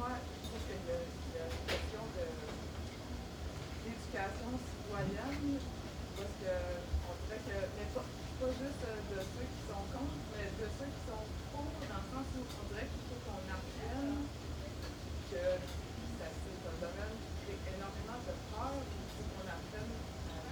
moi, 0.00 0.16
je 0.16 0.48
trouve 0.48 0.64
qu'il 0.64 0.80
y, 0.88 0.96
a 0.96 1.44
une 1.44 1.68
question 1.68 2.02
d'éducation 3.84 4.48
citoyenne, 4.64 5.60
parce 6.16 6.36
que 6.40 6.56
on 7.04 7.14
dirait 7.20 7.44
que, 7.44 7.58
mais 7.76 7.88
pas, 7.92 8.08
pas 8.08 8.48
juste 8.48 8.80
de 8.88 9.18
ceux 9.28 9.44
qui 9.44 9.60
sont 9.68 9.84
contre, 9.92 10.24
mais 10.40 10.48
de 10.48 10.66
ceux 10.72 10.88
qui 10.88 11.02
sont 11.04 11.24
pour, 11.52 11.68
dans 11.68 12.00
le 12.00 12.08
sens 12.16 12.28
où 12.32 12.48
on 12.48 12.64
dirait 12.72 12.88
qu'il 12.88 13.04
faut 13.12 13.20
qu'on 13.28 13.44
apprenne 13.44 14.24
que 15.28 15.44
c'est 16.18 16.64
un 16.64 16.76
domaine 16.80 17.18
qui 17.44 17.52
est 17.52 17.62
énormément 17.76 18.20
de 18.24 18.34
peur, 18.50 18.74
il 18.74 19.06
faut 19.14 19.26
qu'on 19.28 19.46
apprenne 19.46 19.92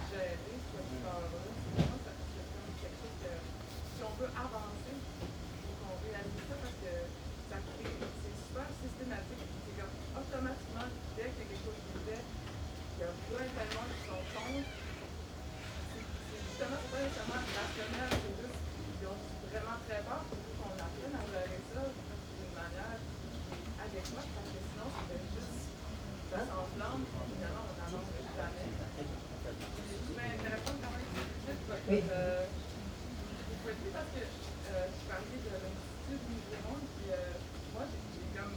gérer 0.07 0.39
ce 0.39 0.79
sport-là. 0.79 1.41
C'est 1.43 1.73
vraiment 1.75 1.99
ça, 2.05 2.11
c'est 2.15 2.77
quelque 2.79 2.99
chose 3.03 3.17
que, 3.19 3.33
si 3.35 3.99
on 4.05 4.13
veut 4.15 4.31
avancer, 4.31 4.95
il 4.95 5.61
faut 5.65 5.75
qu'on 5.81 5.97
réalise 6.07 6.45
ça 6.47 6.55
parce 6.61 6.79
que 6.79 6.93
ça 7.51 7.57
crée, 7.57 7.99
c'est 7.99 8.35
super 8.37 8.67
systématique. 8.79 9.49
C'est 9.65 9.75
comme 9.75 9.95
automatiquement, 10.15 10.87
dès 11.19 11.27
qu'il 11.35 11.41
y 11.41 11.45
a 11.45 11.49
quelque 11.51 11.65
chose 11.67 11.81
qui 11.83 11.91
est 11.91 12.05
fait, 12.07 12.23
il 12.23 12.99
y 13.01 13.05
a 13.05 13.11
plein 13.11 13.47
tellement 13.51 13.87
qui 13.91 13.99
sont 14.07 14.23
contre. 14.31 14.71
C'est 15.91 16.41
justement 16.47 16.83
pas 16.85 16.99
nécessairement 17.01 17.43
rationnel, 17.43 18.11
c'est 18.13 18.35
juste 18.39 18.59
qu'ils 18.61 19.09
ont 19.09 19.21
vraiment 19.51 19.79
très 19.83 20.01
peur, 20.05 20.23
il 20.23 20.37
faut 20.37 20.69
qu'on 20.69 20.77
apprenne 20.79 21.15
à 21.17 21.23
gérer 21.27 21.61
ça. 21.75 21.83
enflamme, 26.37 26.37
finalement, 26.37 26.47
on 26.47 26.47
n'avance 26.47 26.47
jamais. 26.47 26.47
Je 26.47 26.47
m'intéresse 26.47 26.47
quand 26.47 26.47
même 26.47 26.47
juste 26.47 26.57
votre. 26.57 26.66
Oui. 31.89 32.03
Euh, 32.11 32.43
vous 33.63 33.71
parce 33.93 34.05
que 34.13 34.19
je 34.19 35.07
parlais 35.09 35.39
de 35.39 35.49
l'Institut 35.49 36.19
du 36.19 36.57
Monde, 36.67 36.83
puis 36.99 37.09
moi, 37.73 37.83
j'ai 37.89 38.27
comme 38.37 38.53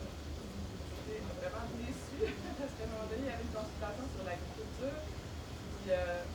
vraiment 1.41 1.67
déçue 1.79 2.35
parce 2.59 2.75
qu'à 2.77 2.85
un 2.85 2.91
moment 2.91 3.07
donné, 3.09 3.23
il 3.25 3.31
y 3.31 3.33
avait 3.33 3.47
une 3.47 3.55
consultation 3.55 4.05
sur 4.11 4.23
l'agriculture, 4.27 4.99
puis 5.01 5.89
euh, 5.95 6.27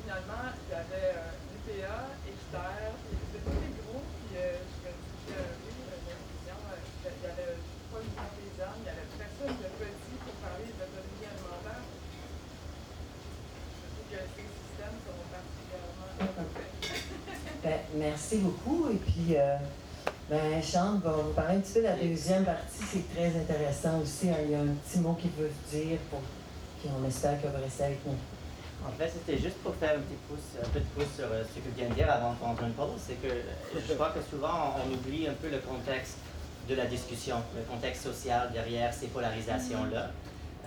finalement, 0.00 0.54
il 0.54 0.70
y 0.70 0.78
avait 0.78 1.18
euh, 1.18 1.34
l'UPA, 1.52 1.98
Équiterre, 2.24 2.94
puis 3.04 3.18
c'était 3.18 3.42
tous 3.44 3.58
les 3.60 3.74
gros, 3.82 4.00
puis 4.00 4.32
euh, 4.38 4.62
je 4.64 4.78
me 4.80 4.88
suis 4.94 5.28
dit, 5.28 5.34
euh, 5.36 5.60
oui, 5.60 5.74
euh, 5.74 5.98
l'Institution, 6.08 6.56
euh, 6.72 6.80
il 7.04 7.20
y 7.20 7.28
avait 7.28 7.58
pas 7.58 8.00
une 8.00 8.14
paysanne, 8.16 8.78
il 8.78 8.86
n'y 8.86 8.94
avait 8.94 9.10
personne 9.18 9.58
de 9.58 9.68
petit 9.76 10.16
pour 10.22 10.36
parler 10.40 10.70
de 10.70 10.78
l'autonomie 10.78 11.26
alimentaire. 11.28 11.82
Je 11.82 13.82
trouve 13.84 14.06
que 14.06 14.20
ces 14.32 14.48
systèmes 14.48 14.96
sont 15.04 15.20
particulièrement 15.28 16.08
imparfaits. 16.16 16.72
Ben, 17.58 17.82
merci 17.98 18.36
beaucoup. 18.38 18.88
Et 18.90 18.96
puis, 18.96 19.36
euh, 19.36 19.56
ben, 20.30 20.62
Chante 20.62 21.02
va 21.02 21.12
vous 21.12 21.32
parler 21.32 21.56
un 21.56 21.60
petit 21.60 21.74
peu 21.74 21.80
de 21.80 21.84
la 21.86 21.96
deuxième 21.96 22.44
partie. 22.44 22.82
C'est 22.92 23.14
très 23.14 23.26
intéressant 23.38 24.00
aussi. 24.00 24.28
hein. 24.30 24.36
Il 24.44 24.50
y 24.50 24.54
a 24.54 24.60
un 24.60 24.66
petit 24.66 25.00
mot 25.00 25.14
qu'il 25.14 25.30
veut 25.32 25.50
dire 25.70 25.98
pour 26.10 26.20
on 26.86 27.06
espère 27.08 27.40
que 27.42 27.48
vous 27.48 27.62
restez 27.62 27.84
avec 27.84 28.06
nous. 28.06 28.14
En 28.86 28.92
fait, 28.92 29.10
c'était 29.10 29.38
juste 29.40 29.56
pour 29.56 29.74
faire 29.74 29.96
un 29.98 30.00
petit 30.00 30.16
pouce, 30.28 30.54
un 30.64 30.68
peu 30.68 30.78
de 30.78 30.84
pouce 30.94 31.12
sur 31.16 31.26
euh, 31.26 31.42
ce 31.42 31.58
que 31.58 31.74
vient 31.76 31.88
de 31.88 31.94
dire 31.94 32.10
avant 32.10 32.32
de 32.32 32.36
prendre 32.36 32.62
une 32.62 32.72
pause. 32.72 33.00
C'est 33.04 33.20
que 33.20 33.34
je 33.74 33.94
crois 33.94 34.10
que 34.10 34.20
souvent 34.30 34.76
on 34.78 34.94
oublie 34.94 35.26
un 35.26 35.34
peu 35.34 35.48
le 35.50 35.58
contexte 35.58 36.18
de 36.68 36.74
la 36.76 36.86
discussion, 36.86 37.36
le 37.56 37.62
contexte 37.62 38.04
social 38.04 38.50
derrière 38.52 38.94
ces 38.94 39.08
polarisations-là. 39.08 40.10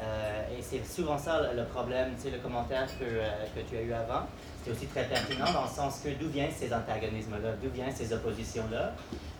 Euh, 0.01 0.57
et 0.57 0.61
c'est 0.61 0.83
souvent 0.85 1.17
ça 1.17 1.41
le- 1.53 1.63
problème, 1.65 2.13
tu 2.21 2.31
le 2.31 2.37
commentaire 2.39 2.87
que, 2.99 3.03
euh, 3.05 3.29
que 3.55 3.61
tu 3.69 3.77
as 3.77 3.81
eu 3.81 3.93
avant. 3.93 4.21
C'était 4.57 4.71
aussi 4.71 4.87
très 4.87 5.03
pertinent 5.05 5.51
dans 5.53 5.63
le 5.63 5.69
sens 5.69 6.01
que 6.03 6.09
d'où 6.09 6.29
viennent 6.29 6.51
ces 6.51 6.73
antagonismes-là, 6.73 7.51
d'où 7.61 7.69
viennent 7.69 7.93
ces 7.95 8.11
oppositions-là. 8.13 8.93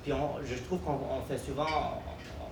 Puis 0.03 0.13
on- 0.13 0.35
je 0.43 0.55
trouve 0.63 0.79
qu'on 0.81 0.99
on 1.17 1.21
fait 1.27 1.37
souvent, 1.37 1.65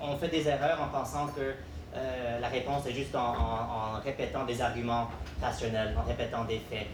on, 0.02 0.16
fait 0.18 0.30
des 0.30 0.48
erreurs 0.48 0.82
en 0.82 0.88
pensant 0.88 1.28
que 1.28 1.54
euh, 1.96 2.40
la 2.40 2.48
réponse 2.48 2.86
est 2.88 2.94
juste 2.94 3.16
en, 3.16 4.00
répétant 4.04 4.46
des 4.46 4.60
arguments 4.62 5.08
rationnels, 5.42 5.96
en 5.98 6.08
répétant 6.08 6.46
des 6.46 6.60
faits. 6.70 6.88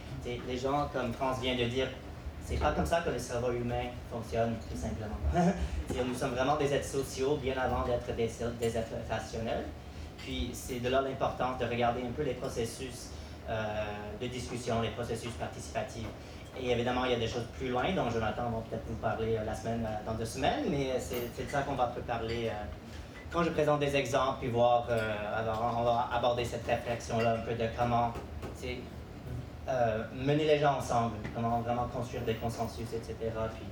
Les 0.47 0.57
gens, 0.57 0.89
comme 0.93 1.13
France 1.13 1.39
vient 1.41 1.55
de 1.55 1.65
dire, 1.65 1.87
c'est 2.45 2.57
pas 2.57 2.71
comme 2.71 2.85
ça 2.85 3.01
que 3.01 3.09
le 3.09 3.19
cerveau 3.19 3.51
humain 3.51 3.85
fonctionne, 4.11 4.55
tout 4.71 4.77
simplement. 4.77 5.17
Nous 6.07 6.15
sommes 6.15 6.31
vraiment 6.31 6.55
des 6.57 6.73
êtres 6.73 6.87
sociaux 6.87 7.37
bien 7.37 7.55
avant 7.57 7.83
d'être 7.85 8.15
des 8.15 8.77
êtres 8.77 8.95
rationnels. 9.09 9.65
Puis 10.17 10.49
c'est 10.53 10.79
de 10.79 10.89
là 10.89 11.01
l'importance 11.01 11.57
de 11.59 11.65
regarder 11.65 12.01
un 12.01 12.11
peu 12.11 12.23
les 12.23 12.33
processus 12.33 13.09
euh, 13.47 13.83
de 14.19 14.25
discussion, 14.27 14.81
les 14.81 14.89
processus 14.89 15.31
participatifs. 15.33 16.07
Et 16.59 16.71
évidemment, 16.71 17.05
il 17.05 17.11
y 17.11 17.13
a 17.13 17.19
des 17.19 17.27
choses 17.27 17.45
plus 17.57 17.69
loin 17.69 17.91
dont 17.93 18.09
Jonathan 18.09 18.49
va 18.49 18.63
peut-être 18.67 18.85
vous 18.87 18.95
parler 18.95 19.35
euh, 19.35 19.43
la 19.45 19.53
semaine, 19.53 19.85
euh, 19.85 20.05
dans 20.05 20.17
deux 20.17 20.25
semaines, 20.25 20.65
mais 20.69 20.99
c'est 20.99 21.45
de 21.45 21.49
ça 21.49 21.61
qu'on 21.61 21.75
va 21.75 21.93
parler 22.07 22.51
quand 23.31 23.43
je 23.43 23.49
présente 23.49 23.81
des 23.81 23.95
exemples, 23.95 24.39
puis 24.39 24.49
voir, 24.49 24.87
alors 25.35 25.75
on 25.77 25.83
va 25.83 26.09
aborder 26.13 26.45
cette 26.45 26.65
réflexion-là 26.65 27.33
un 27.33 27.39
peu 27.39 27.53
de 27.53 27.67
comment 27.77 28.13
mener 30.15 30.45
les 30.45 30.59
gens 30.59 30.77
ensemble, 30.77 31.15
comment 31.33 31.59
vraiment 31.59 31.87
construire 31.93 32.23
des 32.23 32.35
consensus, 32.35 32.87
etc. 32.93 33.15
Puis, 33.55 33.65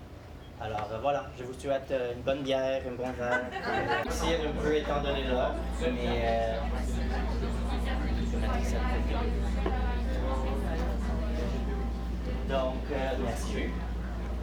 alors 0.62 0.89
euh, 0.91 0.97
voilà, 1.01 1.26
je 1.38 1.43
vous 1.43 1.54
souhaite 1.54 1.89
euh, 1.91 2.14
une 2.16 2.22
bonne 2.22 2.41
bière, 2.43 2.82
un 2.88 2.95
bon 2.95 3.12
verre. 3.18 3.41
Merci 4.06 4.26
un 4.36 4.62
peu 4.62 4.76
étant 4.76 5.01
donné 5.01 5.24
l'heure, 5.24 5.56
mais 5.82 6.22
euh. 6.24 6.56
Donc, 12.49 12.76
merci. 13.24 13.70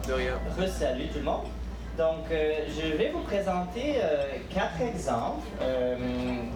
De 0.05 0.13
rien. 0.13 0.33
Re-salut 0.59 1.07
tout 1.07 1.19
le 1.19 1.23
monde. 1.23 1.45
Donc, 1.97 2.25
je 2.29 2.97
vais 2.97 3.09
vous 3.09 3.21
présenter 3.21 4.01
quatre 4.53 4.81
exemples 4.81 5.47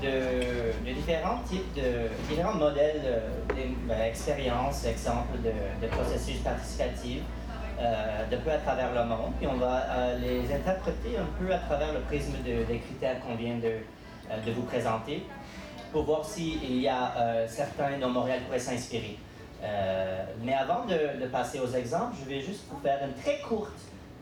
de, 0.02 0.90
de 0.90 0.94
différents 0.94 1.40
types 1.48 1.74
de 1.76 2.10
différents 2.28 2.56
modèles 2.56 3.02
euh, 3.06 3.98
d'expériences, 4.04 4.86
exemples 4.86 5.38
de, 5.44 5.86
de 5.86 5.92
processus 5.92 6.38
participatifs 6.40 7.22
euh, 7.80 8.26
de 8.32 8.38
peu 8.38 8.52
à 8.52 8.58
travers 8.58 8.94
le 8.94 9.04
monde. 9.04 9.34
Puis 9.38 9.48
on 9.48 9.58
va 9.58 9.84
euh, 9.90 10.18
les 10.20 10.54
interpréter 10.54 11.18
un 11.18 11.26
peu 11.38 11.54
à 11.54 11.58
travers 11.58 11.94
le 11.94 12.00
prisme 12.02 12.34
de- 12.46 12.64
des 12.64 12.80
critères 12.80 13.20
qu'on 13.20 13.36
vient 13.36 13.56
de, 13.58 13.68
euh, 14.32 14.42
de 14.46 14.52
vous 14.52 14.62
présenter 14.64 15.24
pour 15.92 16.04
voir 16.04 16.24
s'il 16.26 16.80
y 16.82 16.88
a 16.88 17.14
euh, 17.18 17.46
certains 17.48 17.98
dont 18.00 18.10
Montréal 18.10 18.40
pourrait 18.46 18.60
s'inspirer. 18.60 19.18
Mais 20.44 20.54
avant 20.54 20.86
de, 20.86 21.26
passer 21.28 21.60
aux 21.60 21.72
exemples, 21.72 22.16
je 22.24 22.30
vais 22.30 22.40
juste 22.40 22.66
vous 22.70 22.80
faire 22.80 23.00
une 23.04 23.14
très 23.24 23.40
courte 23.40 23.72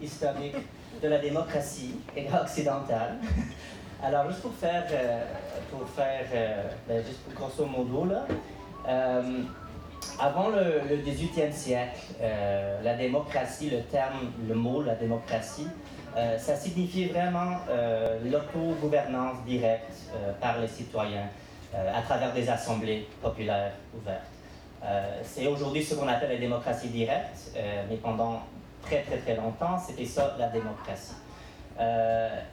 historique 0.01 0.55
de 1.01 1.07
la 1.09 1.17
démocratie 1.19 1.95
occidentale. 2.41 3.17
Alors, 4.03 4.29
juste 4.29 4.41
pour 4.41 4.53
faire, 4.53 4.85
pour 5.69 5.87
faire 5.89 6.25
ben, 6.87 7.03
juste 7.05 7.19
pour 7.23 7.33
grosso 7.33 7.65
modo, 7.65 8.05
là, 8.05 8.25
avant 10.19 10.49
le, 10.49 10.81
le 10.89 10.97
18e 11.01 11.51
siècle, 11.51 11.99
euh, 12.21 12.81
la 12.83 12.95
démocratie, 12.95 13.69
le 13.69 13.81
terme, 13.83 14.31
le 14.47 14.55
mot, 14.55 14.81
la 14.83 14.95
démocratie, 14.95 15.67
euh, 16.15 16.37
ça 16.37 16.55
signifiait 16.55 17.07
vraiment 17.07 17.57
euh, 17.69 18.19
l'autogouvernance 18.25 19.43
directe 19.47 19.91
euh, 20.13 20.31
par 20.39 20.59
les 20.59 20.67
citoyens 20.67 21.27
à 21.75 22.03
travers 22.03 22.31
des 22.33 22.47
assemblées 22.47 23.07
populaires 23.19 23.71
ouvertes. 23.97 24.21
C'est 25.23 25.47
aujourd'hui 25.47 25.83
ce 25.83 25.95
qu'on 25.95 26.07
appelle 26.07 26.29
la 26.29 26.37
démocratie 26.37 26.89
directe, 26.89 27.57
mais 27.89 27.95
pendant 27.95 28.43
très 28.83 29.01
très 29.01 29.17
très 29.17 29.35
longtemps, 29.35 29.79
c'était 29.79 30.05
ça 30.05 30.35
la 30.37 30.49
démocratie. 30.49 31.15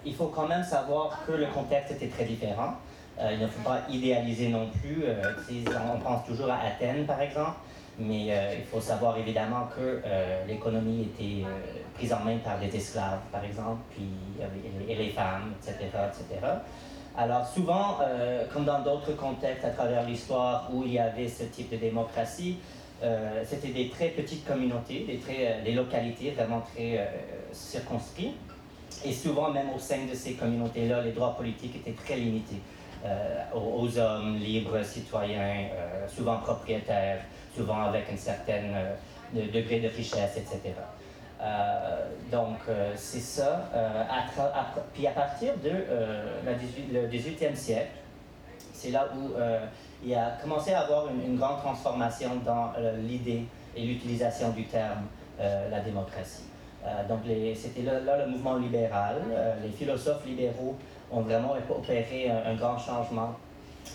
Il 0.07 0.15
faut 0.15 0.29
quand 0.29 0.49
même 0.49 0.65
savoir 0.65 1.21
que 1.27 1.33
le 1.33 1.49
contexte 1.49 1.91
était 1.91 2.07
très 2.07 2.25
différent. 2.25 2.77
Euh, 3.21 3.33
il 3.35 3.41
ne 3.41 3.47
faut 3.47 3.63
pas 3.63 3.81
idéaliser 3.91 4.49
non 4.49 4.69
plus. 4.81 5.05
euh, 5.05 5.23
on 5.95 5.99
pense 5.99 6.27
toujours 6.27 6.51
à 6.51 6.61
Athènes, 6.67 7.05
par 7.05 7.21
exemple, 7.21 7.59
mais 7.99 8.29
euh, 8.31 8.55
il 8.59 8.65
faut 8.65 8.81
savoir 8.81 9.19
évidemment 9.19 9.69
que 9.77 10.01
l'économie 10.49 11.03
était 11.03 11.45
prise 11.95 12.13
en 12.13 12.21
main 12.21 12.39
par 12.39 12.59
des 12.59 12.75
esclaves, 12.75 13.21
par 13.31 13.45
exemple, 13.45 13.81
puis 13.91 14.09
et, 14.89 14.95
les 14.95 15.11
femmes, 15.11 15.53
etc., 15.61 15.85
etc. 16.09 16.47
Alors 17.17 17.47
souvent, 17.47 17.99
comme 18.53 18.65
dans 18.65 18.81
d'autres 18.81 19.15
contextes 19.17 19.65
à 19.65 19.71
travers 19.71 20.07
l'histoire 20.07 20.71
où 20.73 20.85
il 20.85 20.93
y 20.93 20.99
avait 20.99 21.29
ce 21.29 21.45
type 21.45 21.71
de 21.71 21.77
démocratie, 21.77 22.59
c'était 23.45 23.69
des 23.69 23.91
très 23.91 24.09
petites 24.09 24.47
communautés, 24.47 25.21
des, 25.65 25.73
localités 25.73 26.31
vraiment 26.31 26.63
très 26.73 27.07
circonscrites. 27.53 28.37
Et 29.05 29.13
souvent, 29.13 29.51
même 29.51 29.71
au 29.75 29.79
sein 29.79 30.07
de 30.11 30.15
ces 30.15 30.35
communautés-là, 30.35 31.03
les 31.03 31.13
droits 31.13 31.37
politiques 31.37 31.77
étaient 31.77 31.97
très 32.05 32.17
limités 32.17 32.61
aux, 33.55 33.83
aux 33.83 33.99
hommes 33.99 34.37
libres, 34.37 34.83
citoyens, 34.85 35.69
euh, 35.73 36.07
souvent 36.09 36.39
propriétaires, 36.39 37.21
souvent 37.57 37.83
avec 37.85 38.05
un 38.13 38.17
certain 38.17 38.53
euh, 38.75 38.95
de- 39.35 39.51
degré 39.51 39.81
de 39.81 39.89
richesse, 39.89 40.37
etc. 40.37 40.75
Euh, 41.43 42.07
donc, 42.31 42.59
euh, 42.69 42.93
c'est 42.97 43.21
ça. 43.21 43.69
Euh, 43.75 44.03
puis 44.93 45.07
à 45.07 45.13
partir 45.13 45.55
de 45.65 45.71
euh, 45.71 46.41
la 46.45 46.53
18 46.55 46.93
le 46.93 47.09
18e 47.09 47.55
siècle, 47.55 47.93
c'est 48.75 48.91
là 48.91 49.09
où 49.17 49.35
euh, 49.39 49.61
il 50.05 50.15
a 50.15 50.33
commencé 50.43 50.73
à 50.73 50.81
avoir 50.81 51.09
une, 51.09 51.33
une 51.33 51.39
grande 51.39 51.59
transformation 51.61 52.31
dans 52.45 52.73
euh, 52.79 52.97
l'idée 52.99 53.45
et 53.77 53.83
l'utilisation 53.85 54.51
du 54.51 54.65
terme 54.65 55.07
euh, 55.41 55.71
la 55.71 55.81
démocratie. 55.81 56.45
Euh, 56.85 57.07
donc, 57.09 57.21
c'était 57.55 57.83
là, 57.83 58.17
le 58.25 58.31
mouvement 58.31 58.57
libéral. 58.57 59.17
Euh, 59.31 59.55
les 59.63 59.71
philosophes 59.71 60.25
libéraux 60.27 60.77
ont 61.13 61.21
vraiment 61.23 61.55
opéré 61.69 62.31
un, 62.31 62.51
un 62.53 62.55
grand 62.55 62.79
changement 62.79 63.35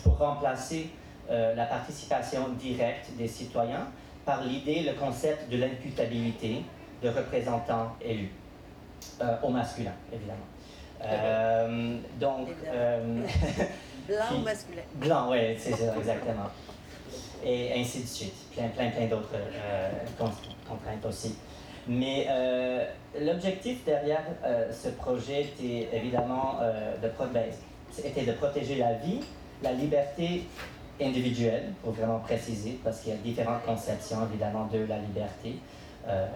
pour 0.02 0.18
remplacer 0.18 0.90
euh, 1.30 1.54
la 1.54 1.64
participation 1.66 2.48
directe 2.58 3.10
des 3.16 3.26
citoyens 3.28 3.88
par 4.24 4.42
l'idée, 4.44 4.82
le 4.82 4.92
concept 4.94 5.48
de 5.50 5.56
l'imputabilité 5.56 6.62
de 7.02 7.08
représentants 7.08 7.92
élus, 8.00 8.30
euh, 9.20 9.36
au 9.42 9.48
masculin, 9.50 9.92
évidemment. 10.12 10.38
Euh, 11.04 11.98
donc, 12.18 12.48
Blanc 14.08 14.24
Puis- 14.28 14.36
ou 14.38 14.40
masculin? 14.44 14.82
Blanc, 14.94 15.30
oui, 15.30 15.56
c'est 15.58 15.72
ça, 15.72 15.96
exactement. 15.96 16.48
Et 17.44 17.72
ainsi 17.80 18.02
de 18.02 18.06
suite. 18.06 18.34
Plein, 18.52 18.68
plein, 18.68 18.90
plein 18.90 19.06
d'autres 19.06 19.34
con- 20.18 20.30
contraintes 20.68 21.04
aussi. 21.06 21.36
Mais 21.88 22.26
euh, 22.28 22.84
l'objectif 23.20 23.84
derrière 23.84 24.24
euh, 24.44 24.72
ce 24.72 24.88
projet 24.88 25.42
était 25.42 25.88
évidemment 25.92 26.56
euh, 26.60 26.96
de, 26.96 27.08
ben, 27.32 27.44
était 28.04 28.24
de 28.24 28.32
protéger 28.32 28.76
la 28.76 28.94
vie, 28.94 29.20
la 29.62 29.72
liberté 29.72 30.42
individuelle, 31.00 31.72
pour 31.82 31.92
vraiment 31.92 32.18
préciser, 32.18 32.80
parce 32.82 33.00
qu'il 33.00 33.12
y 33.12 33.14
a 33.14 33.18
différentes 33.18 33.64
conceptions 33.64 34.18
évidemment 34.30 34.66
de 34.72 34.78
la 34.78 34.98
liberté. 34.98 35.56
Euh, 36.08 36.26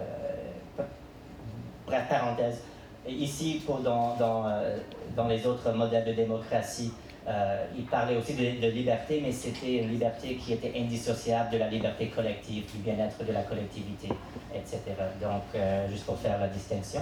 bref, 1.85 2.03
parenthèse. 2.09 2.61
Et 3.05 3.13
ici, 3.13 3.61
pour 3.65 3.79
dans, 3.79 4.15
dans, 4.15 4.47
euh, 4.47 4.77
dans 5.15 5.27
les 5.27 5.45
autres 5.45 5.71
modèles 5.71 6.05
de 6.05 6.13
démocratie, 6.13 6.91
Euh, 7.27 7.65
il 7.77 7.85
parlait 7.85 8.17
aussi 8.17 8.33
de, 8.33 8.67
liberté, 8.67 9.21
mais 9.23 9.31
c'était 9.31 9.77
une 9.77 9.89
liberté 9.89 10.35
qui 10.35 10.53
était 10.53 10.73
indissociable 10.75 11.51
de 11.51 11.57
la 11.57 11.67
liberté 11.67 12.07
collective, 12.07 12.63
du 12.71 12.79
bien-être 12.79 13.23
de 13.23 13.31
la 13.31 13.43
collectivité, 13.43 14.07
etc. 14.53 14.79
Donc, 15.21 15.43
euh, 15.53 15.87
juste 15.89 16.05
pour 16.05 16.17
faire 16.17 16.39
la 16.39 16.47
distinction. 16.47 17.01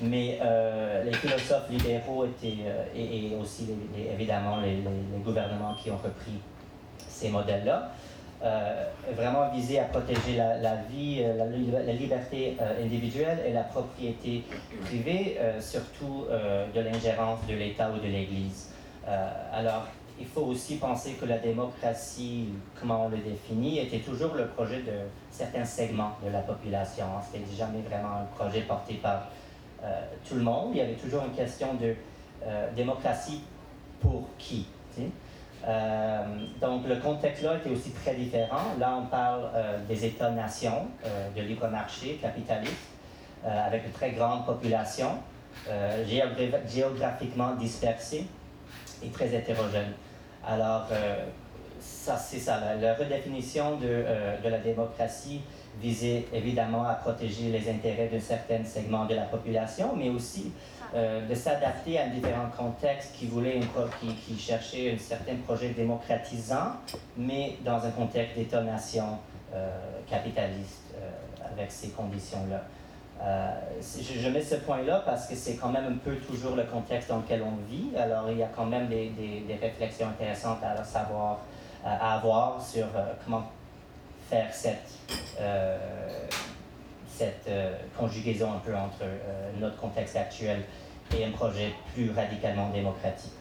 Mais 0.00 0.40
euh, 0.42 1.04
les 1.04 1.12
philosophes 1.12 1.70
libéraux 1.70 2.24
étaient, 2.24 2.64
et, 2.96 3.32
aussi 3.40 3.68
évidemment 4.12 4.58
les, 4.60 4.78
gouvernements 5.24 5.74
qui 5.80 5.90
ont 5.90 5.98
repris 5.98 6.40
ces 6.98 7.28
modèles-là, 7.28 7.90
vraiment 9.16 9.48
visés 9.50 9.78
à 9.78 9.84
protéger 9.84 10.36
la, 10.36 10.74
vie, 10.90 11.22
la, 11.22 11.46
la 11.80 11.92
liberté 11.92 12.56
individuelle 12.82 13.38
et 13.46 13.52
la 13.52 13.62
propriété 13.62 14.42
privée, 14.84 15.38
surtout 15.60 16.26
de 16.28 16.80
l'ingérence 16.80 17.38
de 17.48 17.54
l'État 17.54 17.90
ou 17.90 18.04
de 18.04 18.08
l'Église. 18.08 18.73
Euh, 19.08 19.28
alors, 19.52 19.86
il 20.18 20.26
faut 20.26 20.42
aussi 20.42 20.76
penser 20.76 21.14
que 21.14 21.26
la 21.26 21.38
démocratie, 21.38 22.48
comment 22.78 23.06
on 23.06 23.08
le 23.08 23.18
définit, 23.18 23.80
était 23.80 23.98
toujours 23.98 24.34
le 24.34 24.46
projet 24.46 24.78
de 24.78 24.92
certains 25.30 25.64
segments 25.64 26.12
de 26.24 26.30
la 26.30 26.40
population. 26.40 27.06
C'était 27.22 27.44
jamais 27.56 27.80
vraiment 27.80 28.20
un 28.22 28.24
projet 28.36 28.62
porté 28.62 28.94
par 28.94 29.28
euh, 29.82 30.02
tout 30.26 30.36
le 30.36 30.42
monde. 30.42 30.70
Il 30.72 30.78
y 30.78 30.80
avait 30.80 30.94
toujours 30.94 31.24
une 31.24 31.34
question 31.34 31.74
de 31.74 31.94
euh, 32.46 32.70
démocratie 32.74 33.40
pour 34.00 34.28
qui. 34.38 34.66
donc 36.60 36.86
le 36.86 36.96
contexte 36.96 37.42
là 37.42 37.56
était 37.56 37.70
aussi 37.70 37.90
très 37.90 38.14
différent. 38.14 38.76
Là, 38.78 38.98
on 39.00 39.06
parle 39.06 39.50
des 39.88 40.04
États-nations 40.04 40.88
de 41.34 41.40
libre 41.40 41.66
marché 41.68 42.18
capitaliste, 42.20 42.90
avec 43.42 43.86
une 43.86 43.92
très 43.92 44.10
grande 44.10 44.44
population, 44.44 45.12
géographiquement 46.68 47.54
dispersée 47.54 48.26
très 49.10 49.34
hétérogène. 49.34 49.92
Alors, 50.46 50.86
euh, 50.92 51.24
ça, 51.80 52.16
c'est 52.16 52.38
ça. 52.38 52.60
La, 52.80 52.94
redéfinition 52.94 53.76
de, 53.76 53.86
euh, 53.86 54.40
de, 54.42 54.48
la 54.48 54.58
démocratie 54.58 55.40
visait 55.80 56.26
évidemment 56.32 56.84
à 56.84 56.94
protéger 56.94 57.50
les 57.50 57.68
intérêts 57.70 58.08
de 58.08 58.18
certains 58.18 58.64
segments 58.64 59.06
de 59.06 59.14
la 59.14 59.24
population, 59.24 59.94
mais 59.96 60.08
aussi 60.10 60.52
euh, 60.94 61.26
de 61.26 61.34
s'adapter 61.34 61.98
à 61.98 62.06
différents 62.08 62.50
contextes 62.56 63.14
qui 63.14 63.26
voulaient, 63.26 63.60
qui, 64.00 64.14
qui 64.14 64.38
cherchaient 64.38 64.94
un 64.94 64.98
certain 64.98 65.34
projet 65.46 65.70
démocratisant, 65.70 66.74
mais 67.16 67.56
dans 67.64 67.84
un 67.84 67.90
contexte 67.90 68.36
d'étonnation 68.36 69.18
capitaliste 70.10 70.94
avec 71.52 71.70
ces 71.70 71.90
conditions-là. 71.90 72.64
Euh, 73.22 73.52
je, 73.80 74.28
mets 74.28 74.42
ce 74.42 74.56
point-là 74.56 75.02
parce 75.06 75.26
que 75.26 75.34
c'est 75.34 75.54
quand 75.54 75.70
même 75.70 75.86
un 75.86 75.96
peu 75.96 76.16
toujours 76.16 76.56
le 76.56 76.64
contexte 76.64 77.08
dans 77.08 77.18
lequel 77.18 77.42
on 77.42 77.56
vit. 77.70 77.96
Alors, 77.96 78.30
il 78.30 78.38
y 78.38 78.42
a 78.42 78.48
quand 78.54 78.66
même 78.66 78.88
des, 78.88 79.44
réflexions 79.60 80.08
intéressantes 80.08 80.58
à 80.62 80.82
savoir, 80.84 81.38
euh, 81.84 81.88
à 81.88 82.16
avoir 82.16 82.60
sur 82.62 82.84
euh, 82.84 83.12
comment 83.24 83.44
faire 84.28 84.52
cette, 84.52 84.90
conjugaison 87.96 88.52
un 88.52 88.58
peu 88.58 88.74
entre 88.74 89.04
notre 89.60 89.76
contexte 89.76 90.16
actuel 90.16 90.62
et 91.16 91.24
un 91.24 91.30
projet 91.30 91.72
plus 91.94 92.10
radicalement 92.10 92.68
démocratique. 92.70 93.32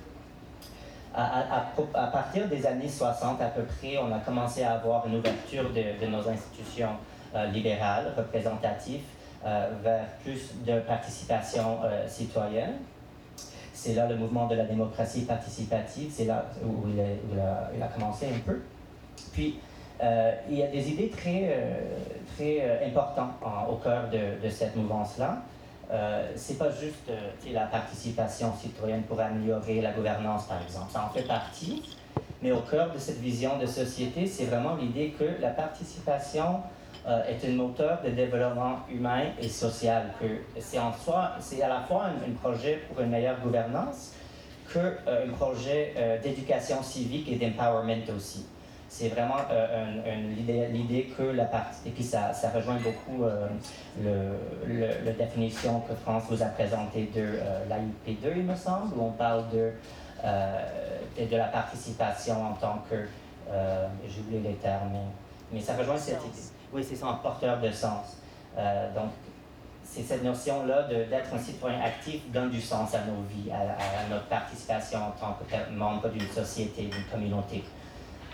À, 1.16 2.08
partir 2.12 2.48
des 2.48 2.66
années 2.66 2.88
60 2.88 3.42
à 3.42 3.48
peu 3.48 3.64
près, 3.64 3.98
on 3.98 4.14
a 4.14 4.20
commencé 4.20 4.64
à 4.64 4.74
avoir 4.74 5.08
une 5.08 5.16
ouverture 5.16 5.72
de, 5.72 6.06
nos 6.06 6.28
institutions 6.30 6.92
libérales, 7.52 8.14
représentatives, 8.16 9.02
vers 9.84 10.06
plus 10.24 10.54
de 10.66 10.80
participation 10.82 11.80
euh, 11.84 12.08
citoyenne. 12.08 12.76
C'est 13.74 13.94
là 13.94 14.08
le 14.08 14.16
mouvement 14.16 14.48
de 14.48 14.56
la 14.56 14.64
démocratie 14.64 15.22
participative, 15.22 16.10
c'est 16.14 16.26
là 16.26 16.46
où 16.64 16.88
il, 16.88 17.00
a, 17.82 17.88
commencé 17.88 18.28
un 18.28 18.40
peu. 18.40 18.62
Puis, 19.34 19.60
euh, 20.02 20.32
il 20.50 20.58
y 20.58 20.64
a 20.64 20.68
des 20.68 20.90
idées 20.90 21.10
très, 21.10 21.60
très 22.36 22.86
importantes 22.86 23.34
au 23.70 23.76
cœur 23.76 24.10
de, 24.10 24.50
cette 24.50 24.76
mouvance-là. 24.76 25.40
Euh, 25.92 26.32
c'est 26.36 26.58
pas 26.58 26.72
juste 26.72 27.12
la 27.52 27.66
participation 27.66 28.54
citoyenne 28.56 29.04
pour 29.04 29.20
améliorer 29.20 29.82
la 29.82 29.92
gouvernance, 29.92 30.46
par 30.46 30.62
exemple. 30.62 30.92
Ça 30.92 31.06
en 31.06 31.14
fait 31.14 31.28
partie. 31.28 31.98
Mais 32.42 32.52
au 32.52 32.62
cœur 32.62 32.92
de 32.94 33.00
cette 33.00 33.20
vision 33.20 33.58
de 33.58 33.66
société, 33.66 34.28
c'est 34.28 34.46
vraiment 34.46 34.76
l'idée 34.76 35.14
que 35.18 35.42
la 35.42 35.50
participation 35.50 36.56
euh, 36.56 36.60
est 37.06 37.48
un 37.48 37.54
moteur 37.54 38.00
de 38.04 38.10
développement 38.12 38.80
humain 38.90 39.24
et 39.42 39.50
social. 39.50 40.04
C'est 40.60 40.80
en 40.80 40.94
soi, 40.94 41.32
c'est 41.40 41.62
à 41.62 41.68
la 41.68 41.82
fois 41.82 42.06
un, 42.06 42.32
projet 42.42 42.80
pour 42.88 43.04
une 43.04 43.10
meilleure 43.10 43.40
gouvernance 43.42 44.14
que 44.74 44.80
euh, 44.80 45.28
projet 45.38 45.94
euh, 45.98 46.22
d'éducation 46.22 46.82
civique 46.82 47.30
et 47.30 47.36
d'empowerment 47.36 48.10
aussi. 48.16 48.46
C'est 48.88 49.10
vraiment 49.10 49.38
l'idée 50.72 51.12
que 51.18 51.24
la 51.24 51.46
partie, 51.46 51.88
et 51.88 51.92
puis 51.92 52.04
ça, 52.04 52.32
ça 52.32 52.52
rejoint 52.52 52.78
beaucoup 52.78 53.24
le, 54.00 54.88
la 55.04 55.12
définition 55.14 55.80
que 55.80 55.96
France 55.96 56.26
vous 56.30 56.44
a 56.44 56.46
présentée 56.46 57.10
de 57.16 57.40
l'AIP2, 57.68 58.34
il 58.36 58.44
me 58.44 58.56
semble, 58.56 58.96
où 58.96 59.06
on 59.06 59.12
parle 59.14 59.46
de, 59.50 59.72
de, 60.24 61.36
la 61.36 61.46
participation 61.46 62.36
en 62.52 62.54
tant 62.54 62.84
que, 62.88 63.08
j'ai 64.08 64.22
oublié 64.22 64.42
les 64.42 64.56
termes, 64.58 64.92
mais, 65.54 65.62
ça 65.62 65.76
rejoint 65.76 65.98
cette 65.98 66.24
idée. 66.24 66.42
Oui, 66.74 66.84
c'est 66.88 66.96
ça, 66.96 67.08
un 67.08 67.14
porteur 67.14 67.60
de 67.60 67.72
sens. 67.72 68.18
Euh, 68.58 68.94
donc, 68.94 69.12
c'est 69.84 70.02
cette 70.02 70.24
notion-là 70.24 70.84
d'être 70.84 71.34
un 71.34 71.38
citoyen 71.38 71.80
actif 71.82 72.22
donne 72.32 72.50
du 72.50 72.62
sens 72.62 72.96
à 72.96 73.00
nos 73.00 73.22
vies, 73.30 73.52
à, 73.52 74.10
notre 74.10 74.26
participation 74.26 75.00
en 75.00 75.12
tant 75.12 75.38
que 75.40 75.72
membre 75.72 76.10
d'une 76.10 76.28
société, 76.30 76.84
d'une 76.84 77.06
communauté. 77.12 77.64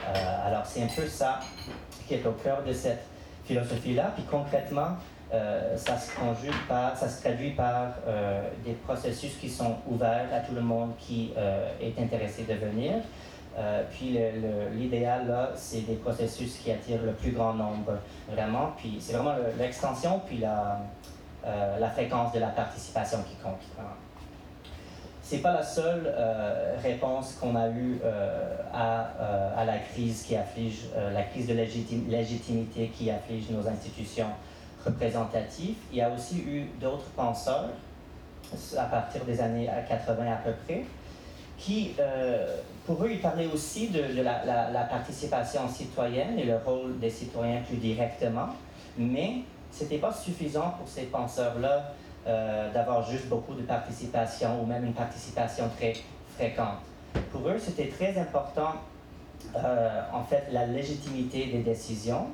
Euh, 0.08 0.48
alors, 0.48 0.66
c'est 0.66 0.84
un 0.84 0.88
peu 0.88 1.06
ça 1.06 1.40
qui 2.08 2.14
est 2.14 2.26
au 2.26 2.32
cœur 2.32 2.64
de 2.64 2.72
cette 2.72 3.04
philosophie-là. 3.44 4.14
Puis 4.16 4.24
concrètement, 4.24 4.96
euh, 5.34 5.76
ça 5.76 5.98
se 5.98 7.22
traduit 7.22 7.52
par 7.52 7.96
des 8.64 8.74
processus 8.74 9.36
qui 9.36 9.50
sont 9.50 9.76
ouverts 9.88 10.30
à 10.34 10.40
tout 10.40 10.56
le 10.56 10.62
monde 10.62 10.92
qui 10.98 11.34
est 11.82 12.00
intéressé 12.00 12.44
de 12.44 12.54
venir. 12.54 12.94
Euh, 13.60 13.84
puis 13.92 14.18
l'idéal, 14.74 15.28
là, 15.28 15.52
c'est 15.56 15.82
des 15.82 15.96
processus 15.96 16.58
qui 16.58 16.72
attirent 16.72 17.04
le 17.04 17.12
plus 17.12 17.32
grand 17.32 17.54
nombre, 17.54 17.98
vraiment. 18.32 18.72
Puis 18.78 18.98
c'est 19.00 19.14
vraiment 19.14 19.36
l'extension, 19.58 20.22
puis 20.26 20.38
la, 20.38 20.80
euh, 21.46 21.78
la 21.78 21.90
fréquence 21.90 22.32
de 22.32 22.40
la 22.40 22.48
participation 22.48 23.20
qui 23.24 23.36
compte. 23.44 23.60
C'est 25.22 25.40
pas 25.40 25.52
la 25.52 25.64
seule 25.64 26.04
euh, 26.08 26.76
réponse 26.82 27.34
qu'on 27.34 27.56
a 27.56 27.68
eue 27.70 28.00
à, 28.74 29.10
à, 29.58 29.66
la 29.66 29.78
crise 29.78 30.24
qui 30.24 30.36
afflige, 30.36 30.86
la 31.14 31.24
crise 31.24 31.48
de 31.48 31.54
légitimité 31.54 32.88
qui 32.88 33.12
afflige 33.12 33.50
nos 33.52 33.68
institutions 33.68 34.30
représentatives. 34.84 35.76
Il 35.92 35.98
y 35.98 36.02
a 36.02 36.10
aussi 36.10 36.40
eu 36.40 36.64
d'autres 36.80 37.10
penseurs 37.16 37.70
à 38.76 38.86
partir 38.86 39.24
des 39.26 39.40
années 39.40 39.70
80 39.88 40.32
à 40.32 40.38
peu 40.38 40.54
près, 40.66 40.86
qui 41.60 41.94
pour 42.90 43.04
eux, 43.04 43.12
ils 43.12 43.20
parlaient 43.20 43.46
aussi 43.54 43.90
de, 43.90 44.24
la, 44.24 44.88
participation 44.90 45.70
citoyenne 45.70 46.40
et 46.40 46.46
le 46.46 46.58
rôle 46.58 46.98
des 46.98 47.12
citoyens 47.12 47.62
plus 47.62 47.78
directement, 47.78 48.48
mais 48.98 49.44
ce 49.72 49.84
n'était 49.84 50.00
pas 50.00 50.12
suffisant 50.12 50.72
pour 50.72 50.88
ces 50.88 51.04
penseurs-là 51.04 51.94
euh, 52.26 52.74
d'avoir 52.74 53.08
juste 53.08 53.28
beaucoup 53.28 53.54
de 53.54 53.62
participation 53.62 54.64
ou 54.64 54.66
même 54.66 54.86
une 54.86 54.94
participation 54.94 55.66
très 55.78 55.94
fréquente. 56.36 56.80
Pour 57.32 57.48
eux, 57.48 57.60
c'était 57.60 57.90
très 57.90 58.18
important, 58.18 58.74
euh, 59.56 60.02
en 60.12 60.24
fait, 60.24 60.48
la 60.52 60.66
légitimité 60.66 61.46
des 61.46 61.60
décisions. 61.60 62.26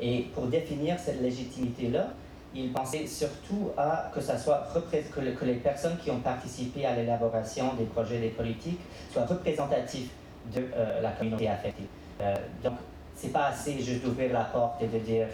Et 0.00 0.28
pour 0.32 0.46
définir 0.46 0.96
cette 1.00 1.22
légitimité-là, 1.22 2.06
ils 2.54 2.72
pensaient 2.72 3.06
surtout 3.06 3.70
à 3.76 4.10
que, 4.14 4.20
ça 4.20 4.38
soit 4.38 4.68
que, 4.72 5.44
les 5.44 5.54
personnes 5.54 5.96
qui 5.98 6.10
ont 6.10 6.20
participé 6.20 6.86
à 6.86 6.94
l'élaboration 6.94 7.74
des 7.74 7.84
projets 7.84 8.20
des 8.20 8.28
politiques 8.28 8.80
soient 9.12 9.26
représentatifs 9.26 10.10
de 10.54 10.62
euh, 10.74 11.00
la 11.00 11.10
communauté 11.12 11.48
affectée. 11.48 11.88
Euh, 12.20 12.34
donc, 12.62 12.74
c'est 13.14 13.32
pas 13.32 13.46
assez 13.46 13.80
juste 13.80 14.04
d'ouvrir 14.04 14.32
la 14.32 14.44
porte 14.44 14.82
et 14.82 14.86
de 14.86 14.98
dire 14.98 15.26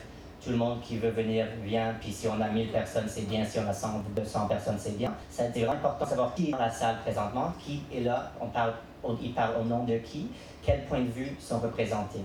tout 0.43 0.51
le 0.51 0.57
monde 0.57 0.81
qui 0.81 0.97
veut 0.97 1.11
venir 1.11 1.47
vient, 1.63 1.95
puis 2.01 2.13
si 2.13 2.27
on 2.27 2.41
a 2.41 2.49
1000 2.49 2.71
personnes, 2.71 3.07
c'est 3.07 3.29
bien, 3.29 3.45
si 3.45 3.59
on 3.59 3.69
a 3.69 3.73
100 3.73 3.89
ou 3.89 4.03
200 4.17 4.47
personnes, 4.47 4.77
c'est 4.79 4.97
bien. 4.97 5.13
C'est 5.29 5.51
vraiment 5.51 5.73
important 5.73 6.05
de 6.05 6.11
savoir 6.11 6.35
qui 6.35 6.49
est 6.49 6.53
dans 6.53 6.59
la 6.59 6.71
salle 6.71 6.97
présentement, 7.03 7.53
qui 7.59 7.83
est 7.95 8.01
là, 8.01 8.33
on 8.41 8.47
parle, 8.47 8.73
il 9.21 9.35
parle 9.35 9.57
au 9.61 9.65
nom 9.65 9.85
de 9.85 9.99
qui, 9.99 10.29
quels 10.63 10.85
points 10.87 11.01
de 11.01 11.11
vue 11.11 11.37
sont 11.39 11.59
représentés. 11.59 12.25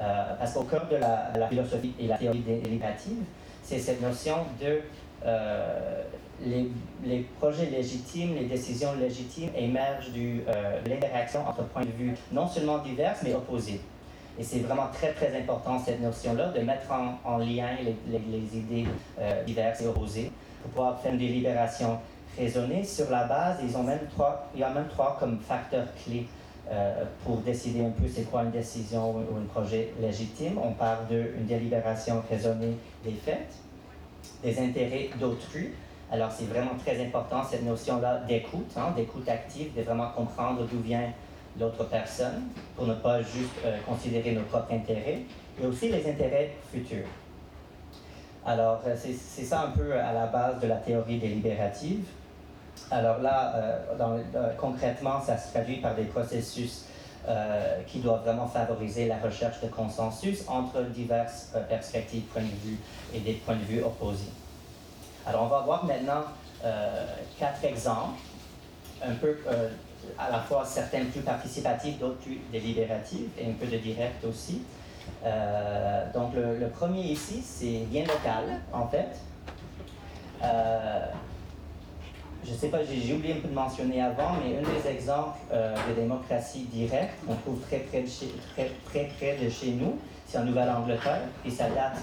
Euh, 0.00 0.34
parce 0.38 0.54
qu'au 0.54 0.62
cœur 0.62 0.86
de 0.88 0.96
la, 0.96 1.32
la, 1.36 1.48
philosophie 1.48 1.92
et 1.98 2.06
la 2.06 2.16
théorie 2.16 2.40
délibérative, 2.40 3.18
c'est 3.62 3.78
cette 3.78 4.02
notion 4.02 4.38
de 4.60 4.80
euh, 5.24 6.02
les, 6.44 7.26
projets 7.38 7.66
légitimes, 7.66 8.34
les 8.34 8.46
décisions 8.46 8.94
légitimes 8.94 9.50
émergent 9.54 10.10
euh, 10.16 10.82
de 10.82 10.90
l'interaction 10.90 11.46
entre 11.46 11.64
points 11.64 11.84
de 11.84 11.90
vue 11.90 12.14
non 12.32 12.48
seulement 12.48 12.78
divers, 12.78 13.16
mais 13.22 13.34
opposés. 13.34 13.80
Et 14.38 14.42
c'est 14.42 14.60
vraiment 14.60 14.88
très, 14.92 15.12
très 15.12 15.36
important, 15.38 15.78
cette 15.78 16.00
notion-là, 16.00 16.48
de 16.48 16.60
mettre 16.60 16.90
en, 17.24 17.38
lien 17.38 17.68
les, 17.84 18.18
les, 18.18 18.56
idées 18.56 18.86
euh, 19.18 19.44
diverses 19.44 19.82
et 19.82 19.86
opposées 19.86 20.32
pour 20.62 20.70
pouvoir 20.70 21.00
faire 21.00 21.12
une 21.12 21.18
délibération 21.18 21.98
raisonnée 22.38 22.84
sur 22.84 23.10
la 23.10 23.24
base, 23.24 23.58
ils 23.62 23.76
ont 23.76 23.82
même 23.82 24.06
trois, 24.14 24.48
il 24.54 24.60
y 24.60 24.64
a 24.64 24.70
même 24.70 24.88
trois 24.88 25.16
comme 25.20 25.38
facteurs 25.40 25.86
clés 26.04 26.26
euh, 26.70 27.04
pour 27.24 27.38
décider 27.38 27.84
un 27.84 27.90
peu 27.90 28.06
c'est 28.08 28.30
quoi 28.30 28.44
une 28.44 28.52
décision 28.52 29.10
ou 29.10 29.36
un 29.36 29.46
projet 29.52 29.92
légitime. 30.00 30.58
On 30.62 30.72
parle 30.72 31.06
d'une 31.08 31.44
délibération 31.46 32.22
raisonnée 32.30 32.76
des 33.04 33.12
faits, 33.12 33.48
des 34.42 34.58
intérêts 34.58 35.10
d'autrui. 35.18 35.70
Alors 36.12 36.30
c'est 36.30 36.44
vraiment 36.44 36.76
très 36.84 37.00
important 37.04 37.42
cette 37.42 37.64
notion-là 37.64 38.18
d'écoute, 38.28 38.70
hein, 38.76 38.92
d'écoute 38.96 39.28
active, 39.28 39.74
de 39.74 39.82
vraiment 39.82 40.10
comprendre 40.10 40.64
d'où 40.70 40.80
vient 40.80 41.12
l'autre 41.58 41.84
personne 41.84 42.42
pour 42.76 42.86
ne 42.86 42.94
pas 42.94 43.20
juste 43.20 43.50
euh, 43.64 43.76
considérer 43.86 44.32
nos 44.32 44.42
propres 44.42 44.72
intérêts, 44.72 45.22
et 45.60 45.66
aussi 45.66 45.88
les 45.88 46.08
intérêts 46.08 46.52
futurs. 46.72 47.08
Alors 48.46 48.80
euh, 48.86 48.94
c'est 48.96 49.44
ça 49.44 49.62
un 49.62 49.70
peu 49.70 49.92
à 49.94 50.12
la 50.12 50.26
base 50.26 50.60
de 50.60 50.68
la 50.68 50.76
théorie 50.76 51.18
délibérative. 51.18 52.04
Alors 52.90 53.20
là, 53.20 53.54
euh, 53.56 54.52
concrètement, 54.58 55.20
ça 55.20 55.36
se 55.38 55.50
traduit 55.52 55.76
par 55.76 55.94
des 55.94 56.04
processus 56.04 56.86
qui 57.86 57.98
doivent 58.00 58.24
vraiment 58.24 58.48
favoriser 58.48 59.06
la 59.06 59.18
recherche 59.18 59.60
de 59.60 59.68
consensus 59.68 60.42
entre 60.48 60.80
diverses 60.80 61.52
perspectives, 61.68 62.22
points 62.22 62.42
de 62.42 62.68
vue 62.68 62.78
et 63.14 63.20
des 63.20 63.34
points 63.34 63.56
de 63.56 63.62
vue 63.62 63.82
opposés. 63.82 64.32
Alors 65.26 65.42
on 65.42 65.46
va 65.46 65.60
voir 65.60 65.84
maintenant 65.84 66.24
quatre 67.38 67.62
exemples, 67.64 68.18
un 69.06 69.14
peu 69.14 69.36
à 70.18 70.30
la 70.30 70.40
fois 70.40 70.64
certaines 70.64 71.08
plus 71.08 71.20
participatives, 71.20 71.98
d'autres 71.98 72.18
plus 72.18 72.40
délibératives, 72.50 73.28
et 73.38 73.46
un 73.46 73.52
peu 73.52 73.66
de 73.66 73.76
direct 73.76 74.24
aussi. 74.24 74.62
Euh, 75.24 76.12
donc 76.12 76.32
le, 76.34 76.68
premier 76.68 77.02
ici, 77.02 77.42
c'est 77.44 77.86
bien 77.86 78.02
local, 78.02 78.60
en 78.72 78.86
fait. 78.88 79.16
Euh, 82.40 82.46
je 82.46 82.52
ne 82.52 82.56
sais 82.56 82.68
pas, 82.68 82.78
j'ai 82.84 83.14
oublié 83.14 83.34
un 83.34 83.40
peu 83.40 83.48
de 83.48 83.54
mentionner 83.54 84.00
avant, 84.02 84.34
mais 84.42 84.56
un 84.56 84.62
des 84.62 84.88
exemples 84.88 85.38
euh, 85.52 85.74
de 85.88 86.00
démocratie 86.00 86.64
directe 86.72 87.14
qu'on 87.26 87.34
trouve 87.36 87.60
très 87.60 87.78
près 87.78 88.02
de 88.02 88.08
chez, 88.08 88.32
très, 88.54 88.70
très 88.86 89.10
près 89.16 89.36
de 89.42 89.48
chez 89.50 89.72
nous, 89.72 89.98
c'est 90.26 90.38
en 90.38 90.44
Nouvelle-Angleterre, 90.44 91.22
et 91.44 91.50
ça 91.50 91.68
date 91.70 91.98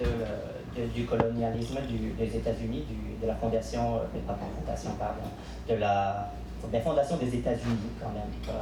de, 0.00 0.86
du 0.86 1.04
colonialisme 1.04 1.76
des 2.18 2.36
États-Unis, 2.36 2.84
de 3.20 3.26
la 3.26 3.34
fondation, 3.34 4.00
pas 4.26 4.38
fondation, 4.58 4.90
pardon, 4.98 5.20
de 5.68 5.74
la 5.74 6.30
fondation 6.82 7.18
des 7.18 7.34
États-Unis 7.34 7.90
quand 8.00 8.08
même. 8.08 8.54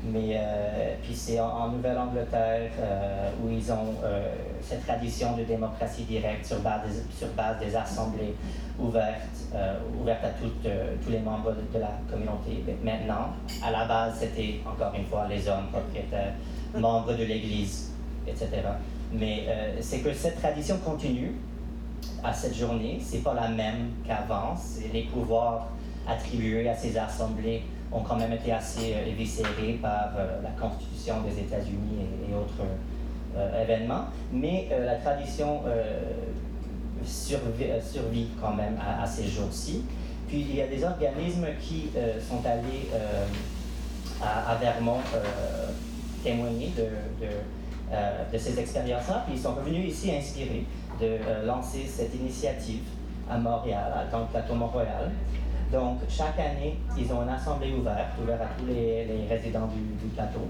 Euh, 0.00 0.10
mais 0.12 0.36
euh, 0.36 0.94
puis 1.02 1.14
c'est 1.14 1.40
en, 1.40 1.68
Nouvelle-Angleterre 1.68 2.70
euh, 2.78 3.30
où 3.42 3.50
ils 3.50 3.72
ont 3.72 3.94
cette 4.62 4.86
tradition 4.86 5.36
de 5.36 5.44
démocratie 5.44 6.04
directe 6.04 6.46
sur 6.46 6.60
base 6.60 6.82
des, 6.86 7.16
sur 7.16 7.28
base 7.28 7.58
des 7.58 7.74
assemblées 7.74 8.34
ouvertes, 8.78 9.54
ouvertes 10.00 10.24
à 10.24 10.30
toutes, 10.30 10.68
tous 11.04 11.10
les 11.10 11.18
membres 11.18 11.52
de, 11.52 11.78
la 11.78 11.98
communauté. 12.10 12.64
Maintenant, 12.82 13.30
à 13.62 13.70
la 13.70 13.86
base, 13.86 14.18
c'était 14.20 14.60
encore 14.66 14.92
une 14.94 15.06
fois 15.06 15.26
les 15.28 15.48
hommes 15.48 15.68
propriétaires, 15.72 16.34
membres 16.74 17.12
de 17.12 17.24
l'Église, 17.24 17.92
etc. 18.26 18.48
Mais 19.12 19.46
c'est 19.80 20.00
que 20.00 20.12
cette 20.12 20.40
tradition 20.40 20.76
continue 20.78 21.32
à 22.22 22.32
cette 22.32 22.54
journée. 22.54 22.98
C'est 23.00 23.22
pas 23.22 23.34
la 23.34 23.48
même 23.48 23.90
qu'avant. 24.06 24.54
Les 24.92 25.04
pouvoirs 25.04 25.68
attribués 26.06 26.68
à 26.68 26.74
ces 26.74 26.96
assemblées 26.96 27.62
ont 27.92 28.00
quand 28.00 28.16
même 28.16 28.32
été 28.32 28.52
assez 28.52 28.94
euh, 28.94 29.06
éviscérés 29.06 29.78
par 29.80 30.10
euh, 30.16 30.40
la 30.42 30.50
Constitution 30.50 31.16
des 31.22 31.40
États-Unis 31.40 32.06
et, 32.28 32.34
autres 32.34 32.64
euh, 33.36 33.62
événements. 33.62 34.04
Mais 34.32 34.68
la 34.70 34.96
tradition 34.96 35.62
survit, 37.04 38.28
quand 38.40 38.54
même 38.54 38.76
à, 38.80 39.06
ces 39.06 39.26
jours-ci. 39.26 39.84
Puis 40.28 40.40
il 40.40 40.56
y 40.56 40.62
a 40.62 40.66
des 40.66 40.84
organismes 40.84 41.46
qui 41.60 41.90
sont 42.28 42.44
allés 42.46 42.90
à, 44.22 44.54
Vermont 44.56 45.00
témoigner 46.22 46.72
de, 46.76 48.38
ces 48.38 48.58
expériences-là, 48.58 49.24
puis 49.26 49.36
ils 49.36 49.40
sont 49.40 49.54
revenus 49.54 49.92
ici 49.92 50.12
inspirés 50.12 50.64
de 51.00 51.46
lancer 51.46 51.86
cette 51.88 52.14
initiative 52.14 52.82
à 53.28 53.38
Montréal, 53.38 54.06
dans 54.12 54.20
le 54.20 54.26
plateau 54.26 54.54
Mont-Royal, 54.54 55.10
donc, 55.72 56.00
chaque 56.08 56.38
année, 56.38 56.78
ils 56.98 57.12
ont 57.12 57.22
une 57.22 57.28
assemblée 57.28 57.72
ouverte, 57.72 58.08
ouverte 58.20 58.40
à 58.42 58.48
tous 58.58 58.66
les, 58.66 59.26
résidents 59.28 59.68
du, 59.68 60.08
plateau. 60.08 60.48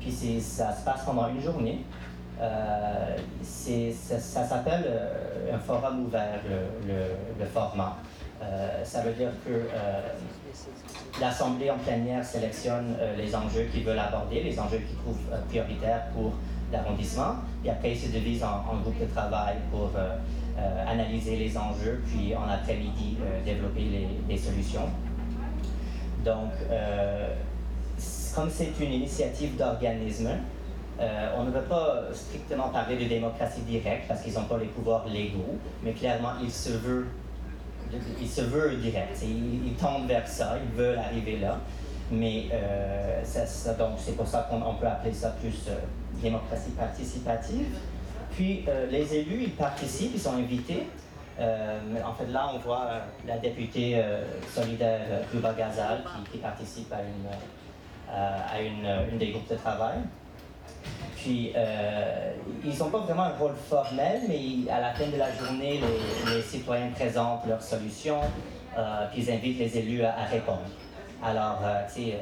Puis 0.00 0.40
ça 0.40 0.72
se 0.72 0.84
passe 0.84 1.04
pendant 1.04 1.28
une 1.28 1.40
journée. 1.40 1.84
Euh, 2.40 3.16
ça, 3.42 4.44
s'appelle 4.44 4.84
euh, 4.86 5.54
un 5.54 5.58
forum 5.58 6.06
ouvert, 6.06 6.40
le, 6.46 7.44
format. 7.46 7.96
Euh, 8.42 8.84
ça 8.84 9.02
veut 9.02 9.12
dire 9.12 9.30
que 9.44 9.68
l'Assemblée 11.20 11.70
en 11.70 11.78
plénière 11.78 12.24
sélectionne 12.24 12.96
les 13.16 13.34
enjeux 13.34 13.64
qu'ils 13.72 13.84
veulent 13.84 13.98
aborder, 13.98 14.42
les 14.42 14.58
enjeux 14.58 14.78
qu'ils 14.78 14.96
trouvent 14.98 15.38
prioritaires 15.48 16.06
pour 16.14 16.32
l'arrondissement, 16.72 17.36
et 17.64 17.70
après 17.70 17.92
ils 17.92 17.98
se 17.98 18.08
divisent 18.08 18.44
en, 18.44 18.64
en 18.70 18.76
groupes 18.80 19.00
de 19.00 19.06
travail 19.06 19.56
pour 19.70 19.90
euh, 20.56 20.84
analyser 20.86 21.34
les 21.36 21.58
enjeux, 21.58 22.00
puis 22.06 22.32
en 22.36 22.48
après-midi 22.48 23.16
euh, 23.20 23.44
développer 23.44 24.06
les, 24.28 24.38
solutions. 24.38 24.88
Donc, 26.24 26.52
euh, 26.70 27.34
comme 28.32 28.48
c'est 28.48 28.70
une 28.80 28.92
initiative 28.92 29.56
d'organisme, 29.56 30.30
on 31.36 31.42
ne 31.42 31.50
veut 31.50 31.62
pas 31.62 32.04
strictement 32.12 32.68
parler 32.68 32.96
de 32.96 33.08
démocratie 33.08 33.62
directe 33.62 34.04
parce 34.06 34.22
qu'ils 34.22 34.34
n'ont 34.34 34.44
pas 34.44 34.58
les 34.58 34.66
pouvoirs 34.66 35.06
légaux, 35.08 35.58
mais 35.82 35.92
clairement, 35.92 36.34
ils 36.40 36.52
se 36.52 36.70
veulent, 36.70 37.08
ils 38.20 38.28
se 38.28 38.42
veulent 38.42 38.80
direct. 38.80 39.18
Ils, 39.24 39.66
ils, 39.66 39.74
tendent 39.74 40.06
vers 40.06 40.28
ça, 40.28 40.56
ils 40.64 40.78
veulent 40.78 40.98
arriver 40.98 41.38
là. 41.38 41.58
Mais 42.12 42.44
donc 43.76 43.98
c'est 43.98 44.16
pour 44.16 44.28
ça 44.28 44.48
qu'on 44.48 44.74
peut 44.74 44.86
appeler 44.86 45.12
ça 45.12 45.30
plus 45.30 45.68
démocratie 46.22 46.70
participative. 46.70 47.74
Puis 48.34 48.64
euh, 48.68 48.86
les 48.90 49.14
élus, 49.14 49.44
ils 49.44 49.52
participent, 49.52 50.12
ils 50.14 50.20
sont 50.20 50.34
invités. 50.34 50.86
Euh, 51.38 51.78
en 52.04 52.12
fait, 52.14 52.30
là, 52.30 52.50
on 52.54 52.58
voit 52.58 52.86
euh, 52.90 53.00
la 53.26 53.38
députée 53.38 54.02
solidaire 54.52 55.00
Ruba 55.32 55.52
Gazal 55.52 56.02
qui, 56.30 56.38
participe 56.38 56.92
à, 56.92 57.00
une, 57.00 57.28
à 58.12 58.60
une, 58.60 59.18
des 59.18 59.30
groupes 59.30 59.48
de 59.50 59.56
travail. 59.56 59.98
Puis, 61.16 61.52
ils 62.64 62.78
n'ont 62.78 62.90
pas 62.90 62.98
vraiment 62.98 63.24
un 63.24 63.36
rôle 63.38 63.54
formel, 63.68 64.22
mais 64.28 64.70
à 64.70 64.80
la 64.80 64.92
fin 64.92 65.06
de 65.06 65.16
la 65.16 65.32
journée, 65.32 65.80
les, 66.26 66.42
citoyens 66.42 66.90
présentent 66.94 67.46
leurs 67.46 67.62
solutions, 67.62 68.20
puis 69.12 69.22
ils 69.22 69.30
invitent 69.30 69.58
les 69.58 69.78
élus 69.78 70.04
à, 70.04 70.24
répondre. 70.24 70.68
Alors, 71.24 71.60
tu 71.88 72.02
sais, 72.02 72.18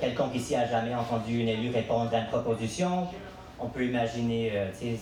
quelqu'un 0.00 0.28
ici 0.34 0.56
a 0.56 0.66
jamais 0.66 0.94
entendu 0.94 1.44
un 1.44 1.46
élu 1.46 1.70
répondre 1.70 2.12
à 2.12 2.18
une 2.18 2.26
proposition, 2.26 3.06
on 3.60 3.68
peut 3.68 3.84
imaginer, 3.84 4.52
sais, 4.72 4.96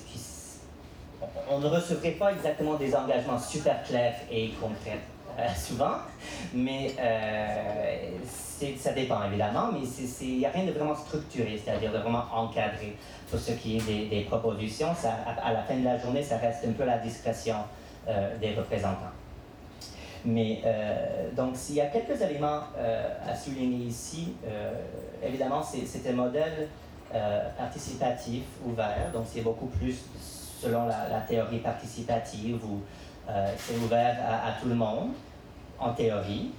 on 1.49 1.59
ne 1.59 1.67
recevrait 1.67 2.13
pas 2.13 2.33
exactement 2.33 2.75
des 2.75 2.95
engagements 2.95 3.39
super 3.39 3.83
clairs 3.83 4.17
et 4.31 4.51
concrets 4.61 5.01
euh, 5.39 5.49
souvent, 5.57 5.97
mais 6.53 6.95
euh, 7.01 8.19
ça 8.77 8.93
dépend 8.93 9.25
évidemment, 9.25 9.71
mais 9.73 9.81
il 10.21 10.39
n'y 10.39 10.47
a 10.47 10.51
rien 10.51 10.67
de 10.67 10.73
vraiment 10.73 10.95
structuré, 10.95 11.59
c'est-à-dire 11.63 11.93
de 11.93 11.99
vraiment 11.99 12.25
encadré 12.33 12.97
pour 13.31 13.41
ce 13.41 13.53
qui 13.53 13.79
est 13.79 14.11
des, 14.11 14.21
propositions. 14.29 14.89
à, 15.05 15.53
la 15.53 15.63
fin 15.63 15.77
de 15.77 15.85
la 15.85 15.99
journée, 15.99 16.23
ça 16.23 16.37
reste 16.37 16.67
un 16.69 16.73
peu 16.73 16.85
la 16.85 16.99
discrétion 16.99 17.57
euh, 18.09 18.37
des 18.39 18.55
représentants. 18.55 19.13
Mais 20.25 20.63
donc, 21.35 21.57
s'il 21.57 21.75
y 21.75 21.81
a 21.81 21.87
quelques 21.87 22.21
éléments 22.23 22.61
à 23.27 23.35
souligner 23.35 23.87
ici, 23.87 24.35
évidemment, 25.21 25.61
c'est 25.61 26.09
un 26.09 26.13
modèle 26.13 26.69
participatif, 27.59 28.45
ouvert, 28.65 29.11
donc 29.13 29.25
c'est 29.27 29.41
beaucoup 29.41 29.67
plus 29.67 29.97
selon 30.63 30.87
la, 30.87 31.21
théorie 31.21 31.59
participative 31.59 32.65
où 32.65 32.81
euh, 33.29 33.53
c'est 33.57 33.77
ouvert 33.77 34.17
à, 34.29 34.61
tout 34.61 34.69
le 34.69 34.75
monde, 34.75 35.11
en 35.79 35.93
théorie, 35.93 36.53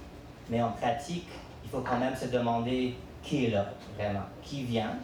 mais 0.50 0.62
en 0.62 0.72
pratique, 0.72 1.28
il 1.64 1.70
faut 1.70 1.80
quand 1.80 1.98
même 1.98 2.14
se 2.14 2.26
demander 2.26 2.94
qui 3.22 3.46
est 3.46 3.50
là, 3.50 3.66
vraiment, 3.96 4.26
qui 4.42 4.64
vient, 4.64 4.96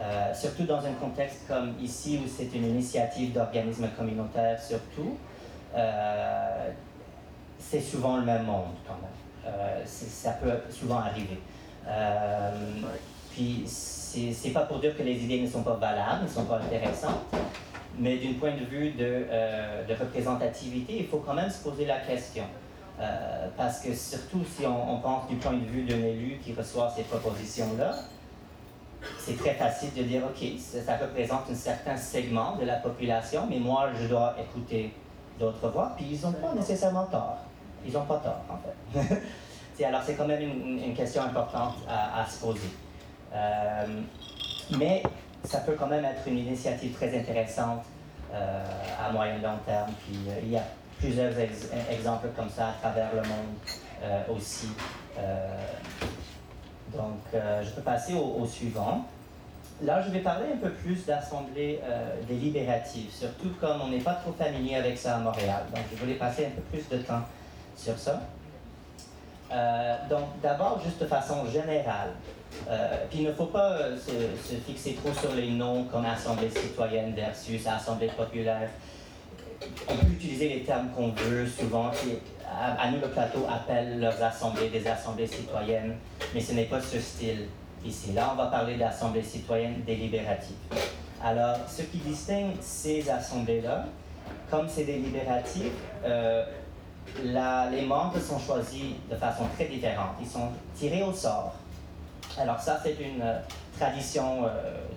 euh, 0.00 0.32
surtout 0.32 0.64
dans 0.64 0.84
un 0.84 0.92
contexte 0.92 1.48
comme 1.48 1.74
ici 1.80 2.20
où 2.24 2.28
c'est 2.28 2.54
une 2.54 2.66
initiative 2.66 3.32
d'organismes 3.32 3.88
communautaires 3.96 4.60
surtout, 4.60 5.16
euh, 5.74 6.70
c'est 7.58 7.80
souvent 7.80 8.18
le 8.18 8.24
même 8.24 8.44
monde 8.44 8.74
quand 8.86 8.94
même. 8.94 9.84
ça 9.86 10.32
peut 10.32 10.52
souvent 10.70 10.98
arriver. 10.98 11.40
puis 13.32 13.64
c'est 13.66 14.50
pas 14.50 14.62
pour 14.62 14.78
dire 14.78 14.96
que 14.96 15.02
les 15.02 15.24
idées 15.24 15.40
ne 15.40 15.48
sont 15.48 15.62
pas 15.62 15.74
valables, 15.74 16.24
ne 16.24 16.28
sont 16.28 16.44
pas 16.44 16.58
intéressantes, 16.58 17.34
mais 17.98 18.16
d'un 18.16 18.34
point 18.34 18.52
de 18.52 18.64
vue 18.64 18.90
de, 18.90 19.26
euh, 19.30 19.84
de, 19.84 19.94
représentativité, 19.94 20.98
il 21.00 21.06
faut 21.06 21.18
quand 21.18 21.34
même 21.34 21.50
se 21.50 21.62
poser 21.62 21.86
la 21.86 21.98
question. 22.00 22.44
Euh, 23.00 23.48
parce 23.56 23.80
que 23.80 23.92
surtout 23.92 24.44
si 24.56 24.64
on, 24.66 24.98
pense 25.00 25.28
du 25.28 25.36
point 25.36 25.54
de 25.54 25.64
vue 25.64 25.82
d'un 25.82 25.98
élu 25.98 26.38
qui 26.42 26.52
reçoit 26.52 26.92
ces 26.94 27.02
propositions-là, 27.02 27.94
c'est 29.18 29.36
très 29.36 29.54
facile 29.54 29.92
de 29.94 30.02
dire, 30.04 30.22
OK, 30.24 30.46
ça, 30.58 30.96
représente 30.96 31.42
un 31.50 31.54
certain 31.54 31.96
segment 31.96 32.56
de 32.56 32.64
la 32.64 32.76
population, 32.76 33.46
mais 33.50 33.58
moi, 33.58 33.90
je 34.00 34.06
dois 34.06 34.34
écouter 34.40 34.94
d'autres 35.38 35.68
voix, 35.68 35.92
puis 35.96 36.06
ils 36.12 36.20
n'ont 36.22 36.32
pas 36.32 36.54
nécessairement 36.54 37.04
tort. 37.06 37.38
Ils 37.86 37.92
n'ont 37.92 38.04
pas 38.04 38.18
tort, 38.18 38.44
en 38.48 39.02
fait. 39.02 39.84
alors, 39.84 40.00
c'est 40.06 40.14
quand 40.14 40.26
même 40.26 40.40
une, 40.40 40.78
une 40.78 40.94
question 40.94 41.22
importante 41.22 41.74
à, 41.88 42.22
à 42.22 42.26
se 42.26 42.40
poser. 42.40 42.70
mais 44.78 45.02
ça 45.44 45.58
peut 45.60 45.76
quand 45.78 45.86
même 45.86 46.04
être 46.04 46.26
une 46.26 46.38
initiative 46.38 46.94
très 46.94 47.16
intéressante 47.18 47.84
à 48.32 49.12
moyen 49.12 49.36
et 49.36 49.40
long 49.40 49.58
terme. 49.64 49.92
Puis 50.04 50.18
il 50.42 50.50
y 50.50 50.56
a 50.56 50.64
plusieurs 50.98 51.32
exemples 51.90 52.28
comme 52.34 52.50
ça 52.50 52.68
à 52.68 52.72
travers 52.80 53.10
le 53.14 53.22
monde 53.22 54.36
aussi. 54.36 54.68
donc, 56.92 57.20
je 57.32 57.70
peux 57.70 57.82
passer 57.82 58.14
au 58.14 58.44
suivant. 58.46 59.04
Là, 59.82 60.00
je 60.00 60.10
vais 60.10 60.20
parler 60.20 60.52
un 60.52 60.56
peu 60.56 60.70
plus 60.70 61.04
d'assemblée 61.04 61.80
euh, 61.82 62.14
délibérative, 62.28 63.10
surtout 63.10 63.50
comme 63.60 63.80
on 63.82 63.88
n'est 63.88 63.98
pas 63.98 64.14
trop 64.14 64.32
familier 64.32 64.76
avec 64.76 64.96
ça 64.96 65.16
à 65.16 65.18
Montréal. 65.18 65.64
Donc, 65.74 65.84
je 65.90 65.96
voulais 65.96 66.14
passer 66.14 66.46
un 66.46 66.50
peu 66.50 66.62
plus 66.62 66.88
de 66.88 67.02
temps 67.02 67.22
sur 67.76 67.98
ça. 67.98 68.22
Euh, 69.52 69.96
donc, 70.08 70.40
d'abord, 70.42 70.80
juste 70.82 71.00
de 71.02 71.06
façon 71.06 71.44
générale, 71.46 72.10
euh, 72.68 72.96
puis 73.10 73.20
il 73.20 73.26
ne 73.26 73.32
faut 73.32 73.46
pas 73.46 73.78
se, 73.96 74.54
fixer 74.66 74.94
trop 74.94 75.12
sur 75.12 75.34
les 75.34 75.50
noms 75.50 75.84
comme 75.84 76.04
Assemblée 76.04 76.50
citoyenne 76.50 77.14
versus 77.14 77.66
Assemblée 77.66 78.08
populaire. 78.08 78.68
On 79.88 79.96
peut 79.96 80.12
utiliser 80.12 80.48
les 80.48 80.62
termes 80.62 80.88
qu'on 80.90 81.08
veut, 81.10 81.46
souvent. 81.46 81.90
À, 82.46 82.90
nous, 82.90 83.00
le 83.00 83.08
plateau 83.08 83.46
appelle 83.50 84.00
leurs 84.00 84.22
assemblées 84.22 84.68
des 84.68 84.86
assemblées 84.86 85.26
citoyennes, 85.26 85.96
mais 86.34 86.40
ce 86.40 86.52
n'est 86.52 86.64
pas 86.64 86.80
ce 86.80 87.00
style 87.00 87.48
ici. 87.84 88.12
Là, 88.12 88.30
on 88.32 88.36
va 88.36 88.46
parler 88.46 88.76
d'assemblée 88.76 89.22
citoyenne 89.22 89.82
délibérative. 89.86 90.56
Alors, 91.22 91.56
ce 91.68 91.82
qui 91.82 91.98
distingue 91.98 92.52
ces 92.60 93.08
assemblées-là, 93.08 93.86
comme 94.50 94.68
c'est 94.68 94.84
délibératif, 94.84 95.72
euh, 96.04 96.44
les 97.22 97.86
membres 97.86 98.18
sont 98.20 98.38
choisis 98.38 98.92
de 99.10 99.16
façon 99.16 99.44
très 99.54 99.66
différente. 99.66 100.16
Ils 100.20 100.28
sont 100.28 100.48
tirés 100.74 101.02
au 101.02 101.12
sort. 101.12 101.54
Alors 102.38 102.60
ça, 102.60 102.80
c'est 102.82 102.96
une 103.00 103.22
euh, 103.22 103.38
tradition, 103.78 104.44
euh, 104.44 104.48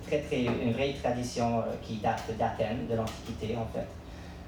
très, 0.08 0.22
très, 0.22 0.42
une 0.42 0.74
vraie 0.74 0.94
tradition 0.94 1.64
qui 1.84 1.98
date 1.98 2.24
d'Athènes, 2.38 2.88
de 2.90 2.96
l'Antiquité 2.96 3.56
en 3.56 3.68
fait. 3.74 3.88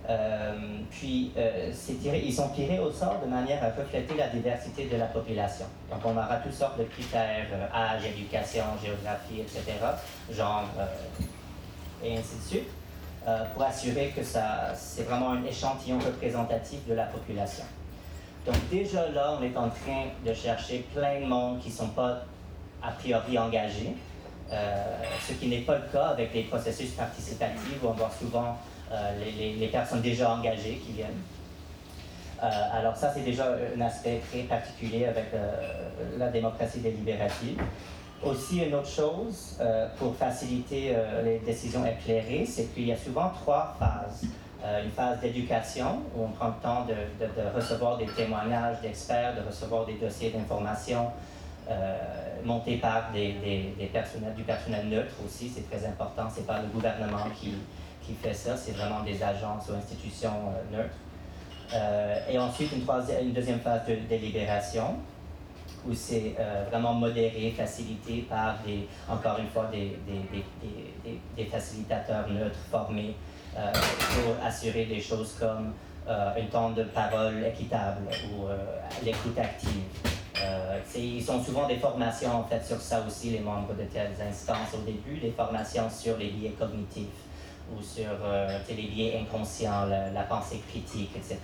Euh, 0.10 0.54
puis, 0.90 1.32
euh, 1.38 1.72
ils 2.04 2.34
sont 2.34 2.50
tirés 2.50 2.80
au 2.80 2.92
sort 2.92 3.20
de 3.24 3.30
manière 3.30 3.64
à 3.64 3.68
refléter 3.80 4.16
la 4.16 4.28
diversité 4.30 4.86
de 4.86 4.98
la 4.98 5.06
population. 5.06 5.66
Donc, 5.92 6.00
on 6.04 6.18
aura 6.18 6.38
toutes 6.38 6.54
sortes 6.54 6.80
de 6.80 6.86
critères, 6.86 7.46
euh, 7.54 7.68
âge, 7.78 8.06
éducation, 8.06 8.64
géographie, 8.84 9.42
etc., 9.42 9.64
genre, 10.32 10.66
et 12.04 12.18
ainsi 12.18 12.38
de 12.38 12.42
suite, 12.42 12.70
pour 13.54 13.64
assurer 13.64 14.12
que 14.16 14.24
ça, 14.24 14.74
c'est 14.74 15.04
vraiment 15.04 15.34
un 15.34 15.44
échantillon 15.44 16.00
représentatif 16.00 16.88
de 16.88 16.96
la 16.96 17.04
population. 17.04 17.66
Donc, 18.48 18.56
déjà 18.72 19.08
là, 19.10 19.38
on 19.40 19.44
est 19.44 19.56
en 19.56 19.70
train 19.70 20.06
de 20.26 20.34
chercher 20.34 20.88
plein 20.96 21.20
de 21.20 21.26
monde 21.26 21.60
qui 21.60 21.70
ne 21.70 21.74
sont 21.74 21.90
pas 21.90 22.24
a 22.82 22.92
priori 22.92 23.38
engagés, 23.38 23.96
ce 24.50 25.34
qui 25.34 25.48
n'est 25.48 25.62
pas 25.62 25.76
le 25.76 25.92
cas 25.92 26.08
avec 26.08 26.34
les 26.34 26.44
processus 26.44 26.92
participatifs 26.92 27.78
où 27.84 27.88
on 27.88 27.92
voit 27.92 28.12
souvent 28.20 28.58
euh, 28.92 29.12
les, 29.60 29.68
personnes 29.68 30.02
déjà 30.02 30.32
engagées 30.32 30.82
qui 30.84 30.94
viennent. 30.94 31.22
Euh, 32.42 32.48
alors 32.74 32.96
ça, 32.96 33.12
c'est 33.14 33.24
déjà 33.24 33.54
un 33.78 33.82
aspect 33.82 34.20
très 34.32 34.40
particulier 34.44 35.06
avec 35.06 35.26
euh, 35.34 35.90
la 36.18 36.30
démocratie 36.30 36.80
délibérative. 36.80 37.62
Aussi, 38.24 38.64
une 38.64 38.74
autre 38.74 38.90
chose 38.90 39.58
pour 39.98 40.14
faciliter 40.14 40.94
les 41.24 41.40
décisions 41.40 41.86
éclairées, 41.86 42.46
c'est 42.46 42.66
qu'il 42.74 42.88
y 42.88 42.92
a 42.92 42.98
souvent 42.98 43.30
trois 43.30 43.78
phases. 43.80 44.26
une 44.84 44.92
phase 44.92 45.22
d'éducation, 45.22 46.02
où 46.14 46.26
on 46.26 46.28
prend 46.28 46.48
le 46.48 46.62
temps 46.62 46.86
de, 46.86 47.26
de, 47.26 47.56
recevoir 47.56 47.98
des 47.98 48.08
témoignages 48.08 48.82
d'experts, 48.82 49.36
de 49.36 49.48
recevoir 49.48 49.86
des 49.86 49.94
dossiers 49.94 50.32
d'information 50.32 51.12
par 52.82 53.12
des, 53.14 53.74
des 53.78 53.86
personnels, 53.88 54.34
du 54.36 54.44
personnel 54.44 54.88
neutre 54.88 55.14
aussi, 55.26 55.50
c'est 55.50 55.70
très 55.70 55.86
important, 55.88 56.28
c'est 56.34 56.46
pas 56.46 56.62
le 56.62 56.68
gouvernement 56.68 57.30
qui, 57.40 57.54
qui 58.10 58.14
fait 58.16 58.34
ça, 58.34 58.58
c'est 58.58 58.72
vraiment 58.72 59.04
des 59.04 59.22
agences 59.22 59.70
ou 59.70 59.74
institutions 59.74 60.30
euh, 60.50 60.78
neutres. 60.78 60.96
Euh, 61.74 62.32
et 62.32 62.40
ensuite, 62.40 62.72
une, 62.72 62.82
troisième, 62.82 63.32
deuxième 63.32 63.60
phase 63.60 63.86
de 63.88 63.96
délibération, 64.08 64.96
où 65.88 65.94
c'est 65.94 66.36
euh, 66.40 66.66
vraiment 66.70 66.94
modéré, 66.94 67.54
facilité 67.56 68.26
par, 68.28 68.56
encore 69.08 69.38
une 69.40 69.48
fois, 69.50 69.70
des, 69.72 69.98
des, 71.38 71.46
facilitateurs 71.46 72.28
neutres 72.30 72.60
formés 72.70 73.16
pour 73.56 74.46
assurer 74.46 74.86
des 74.86 75.00
choses 75.00 75.36
comme 75.40 75.74
un 76.08 76.46
temps 76.52 76.72
de 76.72 76.84
parole 76.84 77.44
équitable 77.46 78.02
ou 78.26 78.46
l'écoute 79.04 79.38
active. 79.38 80.19
Ils 80.96 81.24
sont 81.24 81.44
souvent 81.44 81.68
des 81.68 81.78
formations 81.78 82.40
en 82.40 82.44
fait 82.44 82.64
sur 82.66 82.80
ça 82.80 83.04
aussi, 83.08 83.32
les 83.32 83.40
membres 83.40 83.74
de 83.74 83.84
telles 83.84 84.16
instances 84.28 84.74
au 84.74 84.86
début, 84.86 85.20
des 85.20 85.32
formations 85.32 85.90
sur 85.90 86.18
les 86.18 86.30
biais 86.30 86.54
cognitifs 86.58 87.08
ou 87.76 87.82
sur 87.82 88.10
euh, 88.24 88.60
les 88.70 88.76
biais 88.76 89.20
inconscients, 89.22 89.86
la, 89.86 90.24
pensée 90.24 90.62
critique, 90.70 91.12
etc. 91.16 91.40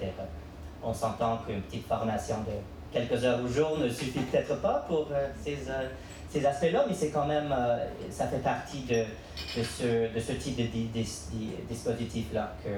On 0.83 0.93
s'entend 0.93 1.37
qu'une 1.45 1.61
petite 1.61 1.87
formation 1.87 2.37
de 2.41 2.53
quelques 2.91 3.23
heures 3.23 3.39
au 3.43 3.47
jour 3.47 3.77
ne 3.77 3.89
suffit 3.89 4.19
peut-être 4.19 4.61
pas 4.61 4.85
pour 4.87 5.07
euh, 5.11 5.27
ces, 5.43 5.57
euh, 5.69 5.89
ces 6.29 6.45
aspects-là, 6.45 6.85
mais 6.87 6.93
c'est 6.93 7.09
quand 7.09 7.25
même, 7.25 7.53
ça 8.09 8.27
fait 8.27 8.39
partie 8.39 8.81
de, 8.81 9.03
ce, 9.35 10.13
de 10.13 10.19
ce 10.19 10.33
type 10.33 10.57
de, 10.57 10.67
dispositif-là 11.69 12.53
que 12.63 12.69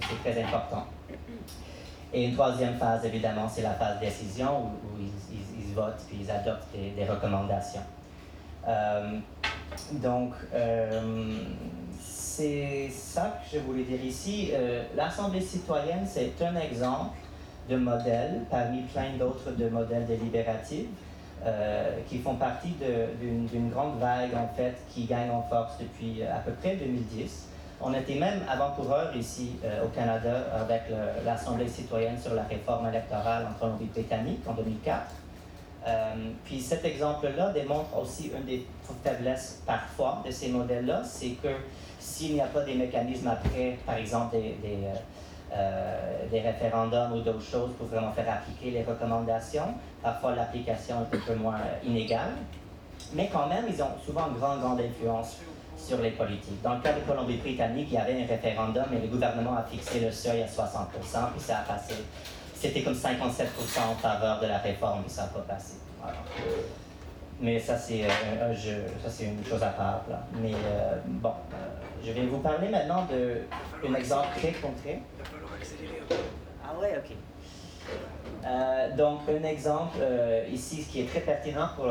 c'est 0.00 0.30
très 0.30 0.42
important. 0.42 0.86
Et 2.12 2.24
une 2.24 2.34
troisième 2.34 2.74
phase, 2.74 3.04
évidemment, 3.04 3.48
c'est 3.48 3.62
la 3.62 3.74
phase 3.74 4.00
décision 4.00 4.64
où, 4.64 5.00
ils, 5.00 5.74
votent 5.74 6.02
puis 6.08 6.18
ils 6.22 6.30
adoptent 6.30 6.66
des, 6.72 7.04
recommandations. 7.04 7.82
donc, 9.92 10.32
c'est 12.40 12.88
ça 12.90 13.38
que 13.42 13.56
je 13.56 13.62
voulais 13.62 13.84
dire 13.84 14.02
ici. 14.02 14.50
Euh, 14.52 14.82
L'Assemblée 14.96 15.42
citoyenne, 15.42 16.06
c'est 16.06 16.32
un 16.42 16.56
exemple 16.56 17.16
de 17.68 17.76
modèle 17.76 18.46
parmi 18.50 18.80
plein 18.82 19.10
d'autres 19.18 19.50
de 19.50 19.68
modèles 19.68 20.06
délibératifs 20.06 20.86
euh, 21.44 21.98
qui 22.08 22.18
font 22.18 22.36
partie 22.36 22.74
d'une 23.20 23.70
grande 23.70 23.98
vague 23.98 24.34
en 24.34 24.48
fait 24.56 24.74
qui 24.88 25.04
gagne 25.04 25.30
en 25.30 25.42
force 25.42 25.74
depuis 25.78 26.22
à 26.22 26.38
peu 26.38 26.52
près 26.52 26.76
2010. 26.76 27.48
On 27.82 27.94
était 27.94 28.16
même 28.16 28.42
avant-coureur 28.48 29.16
ici 29.16 29.52
euh, 29.64 29.84
au 29.84 29.88
Canada 29.88 30.44
avec 30.54 30.82
l'Assemblée 31.24 31.68
citoyenne 31.68 32.18
sur 32.18 32.34
la 32.34 32.42
réforme 32.42 32.88
électorale 32.88 33.46
en 33.50 33.58
Colombie-Britannique 33.58 34.40
en 34.46 34.52
2004. 34.52 35.00
puis 36.44 36.60
cet 36.60 36.84
exemple-là 36.84 37.52
démontre 37.52 37.96
aussi 37.98 38.30
une 38.36 38.44
des 38.44 38.66
faiblesses 39.02 39.62
parfois 39.66 40.22
de 40.26 40.30
ces 40.30 40.48
modèles-là, 40.48 41.02
c'est 41.04 41.30
que 41.42 41.48
s'il 42.00 42.34
n'y 42.34 42.40
a 42.40 42.46
pas 42.46 42.62
des 42.62 42.74
mécanismes 42.74 43.28
après, 43.28 43.78
par 43.84 43.96
exemple 43.96 44.36
euh, 44.36 44.94
euh, 45.52 46.28
des 46.30 46.40
référendums 46.40 47.12
ou 47.12 47.20
d'autres 47.20 47.42
choses 47.42 47.72
pour 47.78 47.86
vraiment 47.88 48.12
faire 48.12 48.32
appliquer 48.32 48.70
les 48.70 48.82
recommandations, 48.82 49.74
parfois 50.02 50.34
l'application 50.34 50.96
est 50.96 51.16
un 51.16 51.20
peu 51.20 51.34
moins 51.34 51.60
inégale, 51.84 52.32
mais 53.12 53.28
quand 53.32 53.48
même, 53.48 53.64
ils 53.68 53.82
ont 53.82 53.90
souvent 54.04 54.28
une 54.28 54.38
grande 54.38 54.80
influence 54.80 55.38
sur 55.86 55.98
les 55.98 56.10
politiques. 56.10 56.62
Dans 56.62 56.74
le 56.74 56.80
cas 56.80 56.92
de 56.92 57.00
Colombie-Britannique, 57.00 57.88
il 57.90 57.94
y 57.94 57.98
avait 57.98 58.22
un 58.22 58.26
référendum 58.26 58.84
et 58.92 59.00
le 59.00 59.08
gouvernement 59.08 59.56
a 59.56 59.62
fixé 59.62 60.00
le 60.00 60.10
seuil 60.10 60.42
à 60.42 60.46
60% 60.46 60.86
puis 60.92 61.40
ça 61.40 61.58
a 61.58 61.62
passé. 61.62 61.94
C'était 62.54 62.82
comme 62.82 62.94
57 62.94 63.48
en 63.78 63.94
faveur 63.94 64.38
de 64.40 64.46
la 64.46 64.58
réforme, 64.58 65.02
puis 65.02 65.10
ça 65.10 65.22
n'a 65.22 65.28
pas 65.28 65.54
passé. 65.54 65.76
Mais 67.40 67.58
ça, 67.58 67.78
c'est 67.78 68.04
euh, 68.04 68.54
une 69.20 69.44
chose 69.44 69.62
à 69.62 69.70
part. 69.70 70.04
Là. 70.10 70.22
Mais 70.42 70.52
euh, 70.52 70.98
bon, 71.06 71.30
euh, 71.30 71.56
je 72.04 72.12
vais 72.12 72.26
vous 72.26 72.38
parler 72.38 72.68
maintenant 72.68 73.06
d'un 73.10 73.94
exemple 73.94 74.28
très 74.36 74.52
concret. 74.52 75.00
Ah 76.62 76.78
ouais, 76.78 76.98
ok. 76.98 78.96
donc, 78.96 79.20
un 79.28 79.44
exemple 79.44 79.98
ici 80.52 80.84
qui 80.84 81.00
est 81.00 81.06
très 81.06 81.20
pertinent 81.20 81.68
pour, 81.74 81.86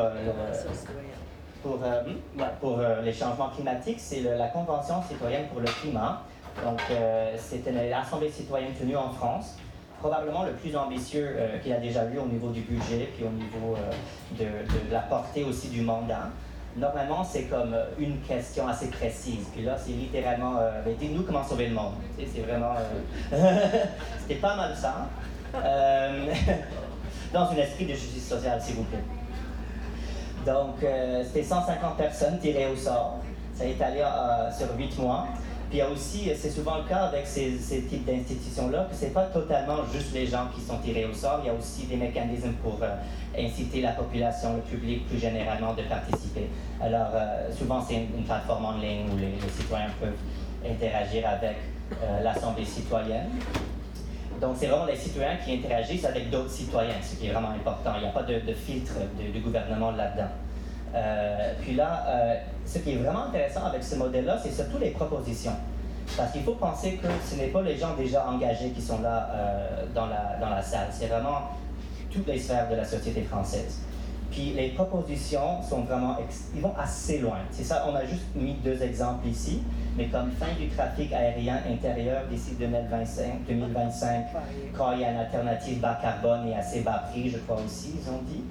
pour, 1.62 1.76
hmm? 1.76 2.42
pour 2.60 2.78
les 3.02 3.12
changements 3.12 3.48
climatiques, 3.48 4.00
c'est 4.00 4.22
la 4.22 4.48
Convention 4.48 5.02
citoyenne 5.08 5.46
pour 5.48 5.60
le 5.60 5.66
climat. 5.66 6.22
Donc, 6.64 6.80
c'est 7.36 7.66
une 7.66 7.92
assemblée 7.92 8.30
citoyenne 8.30 8.72
tenue 8.78 8.96
en 8.96 9.10
France 9.10 9.56
probablement 10.00 10.44
le 10.44 10.52
plus 10.52 10.74
ambitieux 10.74 11.28
euh, 11.36 11.58
qu'il 11.58 11.72
a 11.72 11.78
déjà 11.78 12.04
eu 12.06 12.18
au 12.18 12.26
niveau 12.26 12.48
du 12.48 12.62
budget, 12.62 13.10
puis 13.14 13.24
au 13.24 13.30
niveau 13.30 13.76
euh, 13.76 13.92
de, 14.38 14.92
la 14.92 15.00
portée 15.00 15.44
aussi 15.44 15.68
du 15.68 15.82
mandat. 15.82 16.30
Normalement, 16.76 17.22
c'est 17.22 17.44
comme 17.44 17.74
euh, 17.74 17.84
une 17.98 18.18
question 18.20 18.66
assez 18.66 18.88
précise. 18.88 19.46
Puis 19.52 19.62
là, 19.62 19.76
c'est 19.78 19.92
littéralement, 19.92 20.54
ben, 20.84 20.94
dites-nous 20.98 21.22
comment 21.22 21.44
sauver 21.44 21.68
le 21.68 21.74
monde. 21.74 21.94
c'est 22.18 22.40
vraiment... 22.40 22.74
C'était 24.20 24.40
pas 24.40 24.56
mal 24.56 24.74
ça. 24.74 25.06
dans 27.32 27.50
un 27.50 27.56
esprit 27.56 27.86
de 27.86 27.92
justice 27.92 28.28
sociale, 28.28 28.60
s'il 28.60 28.76
vous 28.76 28.84
plaît. 28.84 29.19
Donc, 30.46 30.76
c'était 31.24 31.42
150 31.42 31.96
personnes 31.96 32.38
tirées 32.38 32.68
au 32.72 32.76
sort. 32.76 33.18
Ça 33.54 33.66
est 33.66 33.80
allé 33.80 34.02
sur 34.56 34.68
8 34.76 34.98
mois. 34.98 35.26
Puis 35.70 35.78
il 35.78 35.82
y 35.82 35.82
a 35.82 35.88
aussi, 35.88 36.28
c'est 36.34 36.50
souvent 36.50 36.78
le 36.78 36.88
cas 36.88 37.04
avec 37.04 37.24
ces, 37.28 37.52
types 37.88 38.04
d'institutions-là, 38.04 38.88
que 38.90 38.96
ce 38.96 39.04
n'est 39.04 39.12
pas 39.12 39.26
totalement 39.26 39.76
juste 39.92 40.12
les 40.12 40.26
gens 40.26 40.48
qui 40.52 40.60
sont 40.60 40.78
tirés 40.78 41.04
au 41.04 41.14
sort, 41.14 41.38
il 41.44 41.46
y 41.46 41.50
a 41.50 41.54
aussi 41.54 41.86
des 41.86 41.94
mécanismes 41.94 42.54
pour 42.60 42.76
euh, 42.82 42.96
inciter 43.38 43.80
la 43.80 43.92
population, 43.92 44.56
le 44.56 44.62
public 44.62 45.06
plus 45.06 45.20
généralement 45.20 45.72
de 45.74 45.82
participer. 45.82 46.50
Alors 46.80 47.12
euh, 47.14 47.52
souvent 47.56 47.80
c'est 47.88 47.94
une, 47.94 48.24
plateforme 48.24 48.64
en 48.64 48.78
ligne 48.78 49.12
où 49.12 49.16
les, 49.16 49.30
citoyens 49.56 49.90
peuvent 50.00 50.18
interagir 50.68 51.28
avec 51.28 51.54
euh, 52.02 52.20
l'Assemblée 52.20 52.64
citoyenne. 52.64 53.30
Donc, 54.40 54.56
c'est 54.58 54.66
vraiment 54.66 54.86
les 54.86 54.96
citoyens 54.96 55.36
qui 55.44 55.54
interagissent 55.54 56.04
avec 56.04 56.30
d'autres 56.30 56.50
citoyens, 56.50 56.94
ce 57.02 57.16
qui 57.16 57.26
est 57.26 57.32
vraiment 57.32 57.50
important. 57.50 57.92
Il 57.96 58.02
n'y 58.02 58.08
a 58.08 58.12
pas 58.12 58.22
de, 58.22 58.54
filtre 58.54 58.94
de, 59.18 59.38
de, 59.38 59.44
gouvernement 59.44 59.90
là-dedans. 59.90 60.30
Euh, 60.94 61.52
puis 61.60 61.74
là, 61.74 62.04
euh, 62.08 62.34
ce 62.64 62.78
qui 62.78 62.92
est 62.92 62.96
vraiment 62.96 63.26
intéressant 63.26 63.66
avec 63.66 63.84
ce 63.84 63.96
modèle-là, 63.96 64.38
c'est 64.42 64.52
surtout 64.52 64.78
les 64.78 64.90
propositions. 64.90 65.54
Parce 66.16 66.32
qu'il 66.32 66.42
faut 66.42 66.54
penser 66.54 66.98
que 67.00 67.06
ce 67.24 67.36
n'est 67.36 67.48
pas 67.48 67.62
les 67.62 67.76
gens 67.76 67.94
déjà 67.94 68.26
engagés 68.26 68.70
qui 68.70 68.80
sont 68.82 69.00
là 69.02 69.28
euh, 69.32 69.84
dans, 69.94 70.06
la, 70.06 70.38
dans 70.40 70.50
la 70.50 70.62
salle, 70.62 70.88
c'est 70.90 71.06
vraiment 71.06 71.50
toutes 72.10 72.26
les 72.26 72.38
sphères 72.38 72.68
de 72.68 72.76
la 72.76 72.84
société 72.84 73.22
française. 73.22 73.80
Puis 74.30 74.52
les 74.54 74.68
propositions 74.68 75.62
sont 75.68 75.82
vraiment, 75.82 76.16
ils 76.54 76.60
vont 76.60 76.74
assez 76.78 77.18
loin. 77.18 77.38
C'est 77.50 77.64
ça, 77.64 77.84
on 77.90 77.94
a 77.94 78.04
juste 78.04 78.34
mis 78.36 78.54
deux 78.64 78.80
exemples 78.82 79.26
ici, 79.26 79.62
mais 79.96 80.06
comme 80.06 80.30
fin 80.32 80.54
du 80.58 80.68
trafic 80.68 81.12
aérien 81.12 81.60
intérieur 81.68 82.22
d'ici 82.30 82.54
2025, 82.58 83.46
2025, 83.48 84.26
quand 84.76 84.92
il 84.92 85.00
y 85.00 85.04
a 85.04 85.10
une 85.10 85.18
alternative 85.18 85.80
bas 85.80 85.98
carbone 86.00 86.48
et 86.48 86.54
assez 86.54 86.80
bas 86.82 87.04
prix, 87.10 87.28
je 87.28 87.38
crois 87.38 87.58
aussi, 87.64 87.94
ils 88.00 88.10
ont 88.10 88.22
dit. 88.22 88.44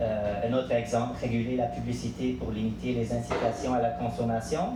Euh, 0.00 0.46
un 0.46 0.52
autre 0.52 0.72
exemple, 0.72 1.16
réguler 1.20 1.56
la 1.56 1.66
publicité 1.66 2.32
pour 2.32 2.50
limiter 2.50 2.92
les 2.92 3.10
incitations 3.12 3.72
à 3.72 3.80
la 3.80 3.90
consommation. 3.90 4.74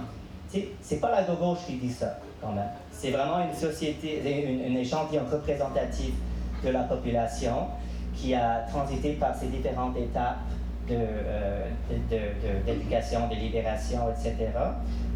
C'est 0.80 1.00
pas 1.00 1.10
la 1.10 1.22
gauche 1.22 1.58
qui 1.66 1.74
dit 1.74 1.92
ça, 1.92 2.18
quand 2.40 2.52
même. 2.52 2.70
C'est 2.90 3.10
vraiment 3.10 3.44
une 3.44 3.54
société, 3.54 4.20
une 4.46 4.76
échantillon 4.76 5.22
représentatif 5.30 6.12
de 6.64 6.70
la 6.70 6.82
population 6.84 7.68
qui 8.20 8.34
a 8.34 8.66
transité 8.68 9.12
par 9.14 9.34
ces 9.34 9.46
différentes 9.46 9.96
étapes 9.96 10.38
d'éducation, 10.88 11.68
de, 12.10 12.16
de, 12.16 13.34
de, 13.34 13.34
de, 13.34 13.40
libération, 13.40 14.00
etc. 14.10 14.34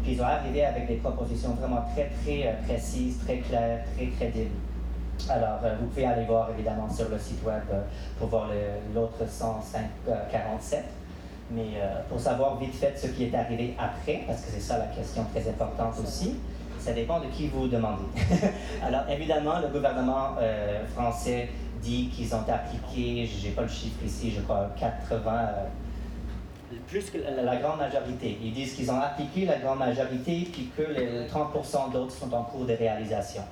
Puis 0.03 0.13
ils 0.13 0.21
ont 0.21 0.25
arrivé 0.25 0.63
avec 0.63 0.87
des 0.87 0.95
propositions 0.95 1.51
vraiment 1.51 1.83
très, 1.93 2.09
très 2.23 2.47
euh, 2.47 2.53
précises, 2.67 3.19
très 3.25 3.37
claires, 3.39 3.83
très 3.95 4.07
crédibles. 4.07 4.55
Alors, 5.29 5.59
euh, 5.63 5.75
vous 5.79 5.87
pouvez 5.87 6.05
aller 6.05 6.25
voir 6.25 6.49
évidemment 6.51 6.89
sur 6.89 7.09
le 7.09 7.19
site 7.19 7.43
web 7.43 7.63
euh, 7.71 7.81
pour 8.19 8.29
voir 8.29 8.49
l'autre 8.93 9.27
147. 9.27 10.83
Mais 11.51 11.77
euh, 11.77 12.01
pour 12.09 12.19
savoir 12.19 12.57
vite 12.57 12.73
fait 12.73 12.97
ce 12.97 13.07
qui 13.07 13.25
est 13.25 13.35
arrivé 13.35 13.75
après, 13.77 14.23
parce 14.25 14.41
que 14.41 14.51
c'est 14.51 14.59
ça 14.59 14.79
la 14.79 14.87
question 14.87 15.23
très 15.31 15.47
importante 15.47 15.93
aussi, 16.03 16.37
ça 16.79 16.91
dépend 16.91 17.19
de 17.19 17.27
qui 17.27 17.47
vous 17.47 17.67
demandez. 17.67 18.03
Alors, 18.83 19.01
évidemment, 19.09 19.59
le 19.59 19.67
gouvernement 19.67 20.29
euh, 20.39 20.85
français 20.95 21.49
dit 21.85 22.09
qu'ils 22.09 22.33
ont 22.35 22.43
appliqué, 22.47 23.25
je 23.25 23.47
n'ai 23.47 23.53
pas 23.53 23.61
le 23.61 23.67
chiffre 23.67 24.03
ici, 24.03 24.33
je 24.35 24.41
crois 24.41 24.69
80, 24.79 25.31
euh, 25.31 26.75
plus 26.87 27.09
que 27.11 27.19
la, 27.19 27.43
la, 27.43 27.55
grande 27.57 27.77
majorité. 27.77 28.37
Ils 28.43 28.53
disent 28.53 28.73
qu'ils 28.73 28.89
ont 28.91 28.99
appliqué 28.99 29.45
la 29.45 29.57
grande 29.57 29.79
majorité, 29.79 30.47
puis 30.51 30.69
que 30.75 30.81
les 30.81 31.27
30% 31.27 31.91
d'autres 31.91 32.11
sont 32.11 32.33
en 32.33 32.43
cours 32.43 32.65
de 32.65 32.73
réalisation. 32.73 33.43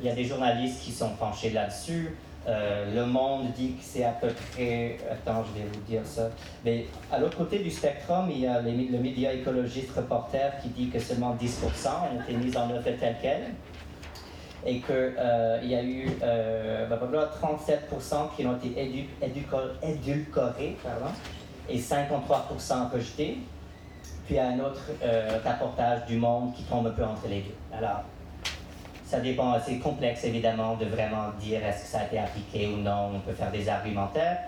Il 0.00 0.06
y 0.06 0.10
a 0.10 0.14
des 0.14 0.24
journalistes 0.24 0.82
qui 0.82 0.92
sont 0.92 1.10
penchés 1.10 1.50
là-dessus. 1.50 2.16
Euh, 2.48 2.94
le 2.94 3.04
Monde 3.04 3.52
dit 3.54 3.72
que 3.72 3.82
c'est 3.82 4.04
à 4.04 4.12
peu 4.12 4.28
près. 4.52 4.96
Attends, 5.10 5.44
je 5.44 5.60
vais 5.60 5.66
vous 5.70 5.80
dire 5.86 6.00
ça. 6.04 6.30
Mais 6.64 6.86
à 7.12 7.18
l'autre 7.18 7.36
côté 7.36 7.58
du 7.58 7.70
spectrum, 7.70 8.28
il 8.30 8.40
y 8.40 8.46
a 8.46 8.60
les, 8.62 8.88
le 8.88 8.98
média 8.98 9.32
écologiste 9.32 9.90
reporter 9.94 10.52
qui 10.62 10.68
dit 10.70 10.88
que 10.88 10.98
seulement 10.98 11.36
10% 11.36 11.46
ont 11.46 12.22
été 12.22 12.32
mis 12.32 12.56
en 12.56 12.70
œuvre 12.70 12.82
tel 12.98 13.16
quel. 13.20 13.42
Et 14.66 14.80
qu'il 14.80 14.94
euh, 14.94 15.60
y 15.62 15.74
a 15.74 15.82
eu 15.82 16.08
euh, 16.22 16.86
37% 16.88 18.36
qui 18.36 18.46
ont 18.46 18.56
été 18.56 18.80
édu 18.80 19.08
édulcorés 19.82 20.76
et 21.68 21.78
53% 21.78 22.90
rejetés. 22.92 23.38
Puis 24.26 24.34
il 24.34 24.36
y 24.36 24.38
a 24.38 24.48
un 24.48 24.60
autre 24.60 24.82
euh, 25.02 25.38
rapportage 25.44 26.06
du 26.06 26.16
Monde 26.16 26.52
qui 26.54 26.62
tombe 26.64 26.86
un 26.86 26.90
peu 26.90 27.04
entre 27.04 27.26
les 27.28 27.40
deux. 27.40 27.54
Alors, 27.76 28.02
ça 29.04 29.18
dépend, 29.18 29.56
c'est 29.64 29.78
complexe 29.78 30.24
évidemment 30.24 30.76
de 30.76 30.84
vraiment 30.84 31.30
dire 31.40 31.64
est-ce 31.64 31.82
que 31.82 31.88
ça 31.88 32.00
a 32.00 32.04
été 32.04 32.18
appliqué 32.18 32.68
ou 32.68 32.76
non, 32.76 33.10
on 33.16 33.20
peut 33.20 33.32
faire 33.32 33.50
des 33.50 33.68
argumentaires. 33.68 34.38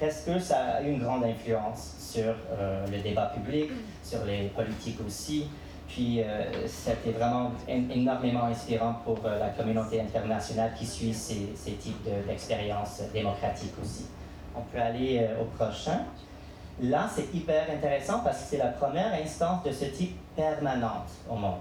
Est-ce 0.00 0.26
que 0.26 0.38
ça 0.38 0.58
a 0.76 0.80
une 0.80 0.98
grande 0.98 1.24
influence 1.24 1.94
sur 1.98 2.34
euh, 2.58 2.84
le 2.90 2.98
débat 2.98 3.32
public, 3.34 3.70
sur 4.02 4.24
les 4.24 4.48
politiques 4.48 4.98
aussi? 5.06 5.48
Puis 5.92 6.22
euh, 6.22 6.66
c'était 6.66 7.10
vraiment 7.10 7.52
énormément 7.68 8.44
inspirant 8.44 8.94
pour 9.04 9.18
euh, 9.24 9.38
la 9.38 9.50
communauté 9.50 10.00
internationale 10.00 10.72
qui 10.78 10.86
suit 10.86 11.12
ces, 11.12 11.72
types 11.74 12.08
d'expériences 12.26 13.02
démocratiques 13.12 13.74
aussi. 13.82 14.06
On 14.56 14.62
peut 14.62 14.80
aller 14.80 15.20
euh, 15.20 15.42
au 15.42 15.44
prochain. 15.44 16.00
Là, 16.80 17.08
c'est 17.14 17.34
hyper 17.34 17.66
intéressant 17.70 18.20
parce 18.20 18.38
que 18.38 18.44
c'est 18.50 18.58
la 18.58 18.68
première 18.68 19.12
instance 19.14 19.62
de 19.64 19.72
ce 19.72 19.84
type 19.86 20.16
permanente 20.34 21.10
au 21.30 21.36
monde. 21.36 21.60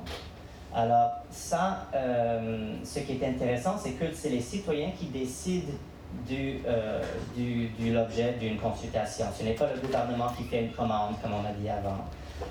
Alors 0.73 1.11
ça, 1.29 1.87
euh, 1.93 2.75
ce 2.83 2.99
qui 2.99 3.13
est 3.13 3.27
intéressant, 3.27 3.75
c'est 3.77 3.91
que 3.91 4.05
c'est 4.13 4.29
les 4.29 4.39
citoyens 4.39 4.91
qui 4.97 5.07
décident 5.07 5.73
du, 6.27 6.59
euh, 6.65 7.01
du, 7.35 7.67
du 7.69 7.93
l'objet 7.93 8.35
d'une 8.39 8.57
consultation. 8.57 9.25
Ce 9.37 9.43
n'est 9.43 9.53
pas 9.53 9.67
le 9.73 9.81
gouvernement 9.81 10.27
qui 10.37 10.43
fait 10.43 10.63
une 10.63 10.71
commande, 10.71 11.15
comme 11.21 11.33
on 11.33 11.45
a 11.45 11.51
dit 11.51 11.69
avant, 11.69 12.05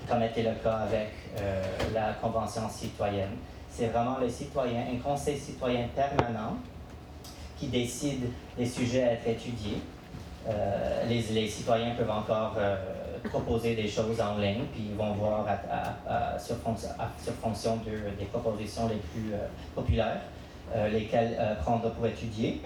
comme 0.09 0.23
était 0.23 0.43
le 0.43 0.55
cas 0.63 0.79
avec 0.79 1.11
euh, 1.39 1.63
la 1.95 2.13
Convention 2.15 2.69
citoyenne. 2.69 3.37
C'est 3.71 3.87
vraiment 3.87 4.19
les 4.19 4.31
citoyens, 4.31 4.85
un 4.93 4.99
conseil 4.99 5.39
citoyen 5.39 5.87
permanent 5.95 6.57
qui 7.59 7.69
décide 7.69 8.31
des 8.57 8.67
sujets 8.67 9.05
à 9.05 9.13
être 9.13 9.29
étudiés. 9.29 9.79
Euh, 10.49 11.07
les, 11.07 11.21
les, 11.23 11.49
citoyens 11.49 11.95
peuvent 11.95 12.11
encore 12.11 12.57
proposer 13.29 13.75
des 13.75 13.89
choses 13.89 14.21
en 14.21 14.39
ligne, 14.39 14.63
puis 14.73 14.89
ils 14.91 14.97
vont 14.97 15.13
voir 15.13 15.47
à, 15.49 16.39
sur, 16.39 16.57
fonction 16.57 17.77
de, 17.77 18.19
des 18.19 18.25
propositions 18.27 18.89
les 18.89 18.97
plus 18.97 19.35
euh, 19.35 19.47
populaires, 19.75 20.23
euh, 20.75 20.89
lesquelles 20.89 21.37
euh, 21.39 21.55
prendre 21.57 21.91
pour 21.91 22.07
étudier. 22.07 22.63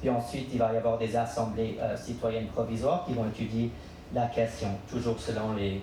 Puis 0.00 0.10
ensuite, 0.10 0.48
il 0.52 0.58
va 0.58 0.72
y 0.72 0.76
avoir 0.76 0.96
des 0.96 1.16
assemblées 1.16 1.76
citoyennes 1.96 2.46
provisoires 2.46 3.04
qui 3.04 3.14
vont 3.14 3.26
étudier 3.26 3.68
la 4.14 4.26
question, 4.26 4.68
toujours 4.88 5.18
selon 5.18 5.54
les, 5.56 5.82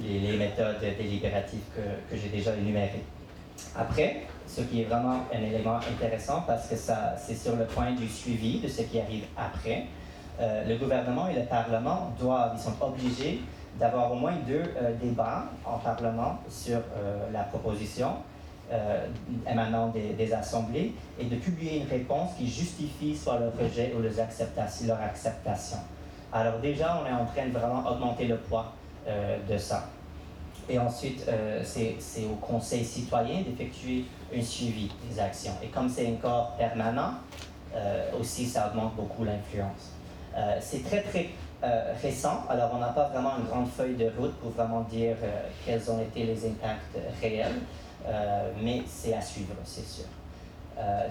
les, 0.00 0.36
méthodes 0.36 0.80
délibératives 0.80 1.64
que, 1.74 2.16
j'ai 2.16 2.28
déjà 2.28 2.54
énumérées. 2.56 3.04
Après, 3.76 4.22
ce 4.46 4.62
qui 4.62 4.82
est 4.82 4.84
vraiment 4.84 5.20
un 5.32 5.42
élément 5.42 5.76
intéressant 5.76 6.42
parce 6.46 6.68
que 6.68 6.76
ça, 6.76 7.14
c'est 7.16 7.34
sur 7.34 7.56
le 7.56 7.64
point 7.64 7.92
du 7.92 8.08
suivi 8.08 8.60
de 8.60 8.68
ce 8.68 8.82
qui 8.82 9.00
arrive 9.00 9.24
après. 9.36 9.84
Euh, 10.40 10.66
le 10.66 10.76
gouvernement 10.76 11.28
et 11.28 11.34
le 11.34 11.44
Parlement 11.44 12.12
doivent, 12.18 12.52
ils 12.56 12.60
sont 12.60 12.74
obligés 12.80 13.40
d'avoir 13.78 14.12
au 14.12 14.16
moins 14.16 14.32
deux 14.46 14.62
euh, 14.76 14.94
débats 15.00 15.44
en 15.64 15.78
Parlement 15.78 16.38
sur 16.48 16.78
euh, 16.78 17.30
la 17.32 17.44
proposition 17.44 18.16
émanant 19.46 19.88
des, 19.88 20.32
assemblées 20.32 20.94
et 21.20 21.26
de 21.26 21.36
publier 21.36 21.80
une 21.82 21.88
réponse 21.88 22.30
qui 22.38 22.48
justifie 22.48 23.14
soit 23.14 23.38
le 23.38 23.48
rejet 23.62 23.92
ou 23.94 24.00
leur. 24.00 24.12
Leur 24.86 25.00
acceptation. 25.02 25.76
Alors 26.32 26.58
déjà, 26.60 26.98
on 27.02 27.06
est 27.06 27.12
en 27.12 27.26
train 27.26 27.48
de 27.48 27.52
vraiment 27.52 27.86
augmenter 27.86 28.24
le 28.24 28.38
poids 28.38 28.72
de 29.06 29.58
ça. 29.58 29.88
Et 30.68 30.78
ensuite, 30.78 31.28
c'est 31.64 32.24
au 32.24 32.36
Conseil 32.36 32.84
citoyen 32.84 33.42
d'effectuer 33.42 34.04
un 34.34 34.42
suivi 34.42 34.90
des 35.08 35.20
actions. 35.20 35.52
Et 35.62 35.68
comme 35.68 35.88
c'est 35.88 36.06
un 36.06 36.16
corps 36.16 36.56
permanent, 36.56 37.14
aussi, 38.18 38.46
ça 38.46 38.68
augmente 38.68 38.94
beaucoup 38.94 39.24
l'influence. 39.24 39.92
Euh, 40.36 40.58
c'est 40.60 40.84
très 40.84 41.02
très 41.02 41.28
euh, 41.62 41.92
récent, 42.02 42.44
alors 42.48 42.70
on 42.74 42.78
n'a 42.78 42.88
pas 42.88 43.08
vraiment 43.08 43.36
une 43.38 43.44
grande 43.44 43.68
feuille 43.68 43.96
de 43.96 44.10
route 44.18 44.34
pour 44.36 44.50
vraiment 44.50 44.80
dire 44.82 45.16
euh, 45.22 45.42
quels 45.64 45.90
ont 45.90 46.00
été 46.00 46.24
les 46.24 46.46
impacts 46.46 46.96
réels, 47.20 47.60
mais 48.60 48.82
c'est 48.86 49.14
à 49.14 49.20
suivre, 49.20 49.54
c'est 49.64 49.86
sûr. 49.86 50.06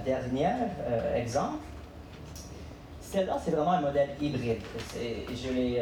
dernier 0.04 0.50
exemple, 1.16 1.64
c'est 3.12 3.52
vraiment 3.52 3.72
un 3.72 3.82
modèle 3.82 4.10
hybride. 4.22 4.62
Je 4.96 5.80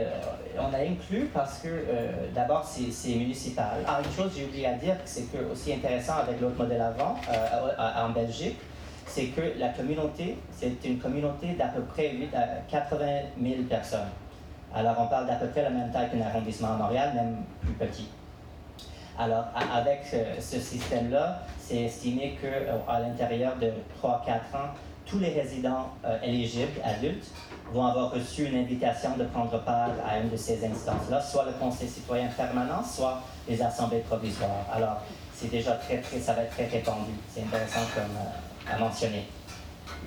on 0.58 0.74
a 0.74 0.80
inclus 0.80 1.30
parce 1.34 1.60
que 1.60 1.70
d'abord, 2.34 2.66
c'est 2.66 3.16
municipal. 3.16 3.86
Une 4.04 4.12
chose 4.12 4.32
j'ai 4.36 4.46
oublié 4.46 4.68
à 4.68 4.74
dire, 4.74 4.96
c'est 5.06 5.32
que 5.32 5.52
aussi 5.52 5.74
intéressant 5.74 6.18
avec 6.18 6.42
l'autre 6.42 6.58
modèle 6.58 6.82
avant, 6.82 7.16
en 7.78 8.10
Belgique, 8.10 8.58
c'est 9.06 9.26
que 9.28 9.42
la 9.58 9.70
communauté, 9.70 10.38
c'est 10.52 10.84
une 10.86 11.00
communauté 11.00 11.54
d'à 11.54 11.68
peu 11.68 11.82
près 11.82 12.12
8 12.12 12.36
à 12.36 12.48
80 12.70 13.06
000 13.42 13.64
personnes. 13.64 14.10
Alors, 14.74 14.96
on 15.00 15.08
parle 15.08 15.26
d'à 15.26 15.36
peu 15.36 15.48
près 15.48 15.64
la 15.64 15.72
même 15.72 15.92
taille 15.92 16.10
qu'un 16.12 16.22
arrondissement 16.22 16.74
à 16.74 16.78
Montréal, 16.78 17.12
même 17.16 17.38
plus 17.62 17.74
petit. 17.74 18.08
Alors, 19.18 19.46
avec 19.74 20.06
ce 20.40 20.60
système-là, 20.60 21.42
c'est 21.60 21.82
estimé 21.82 22.38
qu'à 22.42 22.48
euh, 22.48 23.00
l'intérieur 23.00 23.56
de 23.58 23.72
3-4 24.02 24.08
ans, 24.56 24.70
tous 25.10 25.20
les 25.20 25.30
résidents 25.30 25.90
euh, 26.06 26.18
éligibles, 26.24 26.80
adultes, 26.84 27.28
vont 27.74 27.86
avoir 27.86 28.12
reçu 28.12 28.46
une 28.46 28.58
invitation 28.58 29.18
de 29.18 29.26
prendre 29.26 29.60
part 29.64 29.92
à 30.08 30.20
une 30.20 30.30
de 30.30 30.38
ces 30.38 30.66
instances-là, 30.66 31.22
soit 31.22 31.46
le 31.46 31.52
conseil 31.54 31.88
citoyen 31.88 32.28
permanent, 32.28 32.84
soit 32.84 33.22
les 33.48 33.62
assemblées 33.62 34.00
provisoires. 34.00 34.66
Alors, 34.72 35.02
c'est 35.34 35.50
déjà 35.50 35.74
très, 35.74 36.00
très, 36.00 36.20
ça 36.20 36.34
va 36.34 36.44
être 36.44 36.52
très 36.52 36.66
répandu. 36.66 37.12
C'est 37.30 37.42
intéressant 37.42 37.82
comme, 37.96 38.74
à 38.74 38.78
mentionner. 38.78 39.28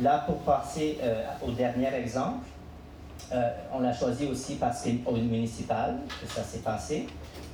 Là, 0.01 0.25
pour 0.27 0.39
passer 0.39 0.99
au 1.47 1.51
dernier 1.53 1.95
exemple, 1.95 2.47
on 3.73 3.81
l'a 3.81 3.93
choisi 3.93 4.27
aussi 4.27 4.57
parce 4.57 4.83
qu'au 4.83 5.13
municipal, 5.13 5.99
que 6.21 6.29
ça 6.29 6.43
s'est 6.43 6.59
passé. 6.59 7.07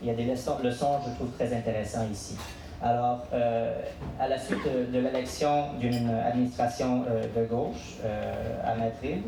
Il 0.02 0.08
y 0.08 0.10
a 0.10 0.14
des 0.14 0.24
leçons, 0.24 0.56
leçons, 0.62 0.98
je 1.06 1.14
trouve, 1.14 1.30
très 1.36 1.54
intéressantes 1.54 2.10
ici. 2.12 2.34
Alors, 2.80 3.26
euh, 3.32 3.80
à 4.20 4.28
la 4.28 4.38
suite 4.38 4.62
de, 4.64 4.98
l'élection 5.00 5.74
d'une 5.80 6.10
administration 6.10 7.04
euh, 7.08 7.24
de 7.36 7.44
gauche 7.46 7.96
euh, 8.04 8.32
à 8.64 8.76
Madrid, 8.76 9.22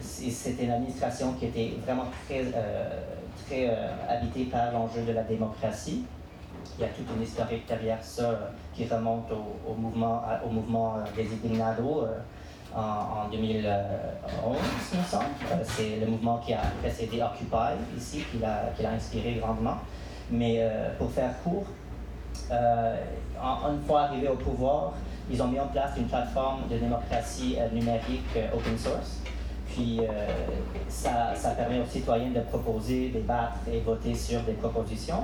c'était 0.00 0.64
une 0.64 0.70
administration 0.70 1.32
qui 1.32 1.46
était 1.46 1.72
vraiment 1.84 2.06
très, 2.24 2.44
très 3.46 3.68
habitée 4.08 4.44
par 4.44 4.72
l'enjeu 4.72 5.02
de 5.02 5.12
la 5.12 5.22
démocratie. 5.24 6.04
Il 6.78 6.82
y 6.82 6.84
a 6.84 6.88
toute 6.88 7.06
une 7.14 7.22
historique 7.22 7.66
derrière 7.68 8.02
ça 8.02 8.52
qui 8.72 8.86
remonte 8.86 9.30
au, 9.68 9.74
mouvement, 9.74 10.22
au 10.46 10.48
mouvement 10.48 10.94
des 11.14 11.26
Indignados 11.26 12.06
en, 12.74 13.28
2011, 13.30 14.56
il 14.92 14.98
me 14.98 15.04
semble. 15.04 15.24
C'est 15.64 15.96
le 16.00 16.06
mouvement 16.06 16.38
qui 16.38 16.54
a 16.54 16.62
précédé 16.80 17.20
Occupy 17.20 17.76
ici, 17.98 18.24
qui 18.30 18.38
l'a 18.38 18.90
inspiré 18.90 19.34
grandement. 19.34 19.76
Mais 20.30 20.66
pour 20.98 21.10
faire 21.10 21.34
court, 21.42 21.66
euh, 22.50 22.96
une 23.70 23.82
fois 23.86 24.02
arrivés 24.02 24.28
au 24.28 24.36
pouvoir, 24.36 24.92
ils 25.30 25.40
ont 25.42 25.48
mis 25.48 25.60
en 25.60 25.68
place 25.68 25.92
une 25.96 26.06
plateforme 26.06 26.62
de 26.70 26.76
démocratie 26.76 27.56
euh, 27.58 27.68
numérique 27.72 28.24
euh, 28.36 28.48
open 28.54 28.76
source. 28.76 29.20
Puis 29.66 30.00
ça, 30.88 31.50
permet 31.56 31.78
aux 31.78 31.86
citoyens 31.86 32.30
de 32.30 32.40
proposer, 32.40 33.10
débattre 33.10 33.60
et 33.72 33.78
voter 33.78 34.12
sur 34.16 34.40
des 34.42 34.54
propositions. 34.54 35.22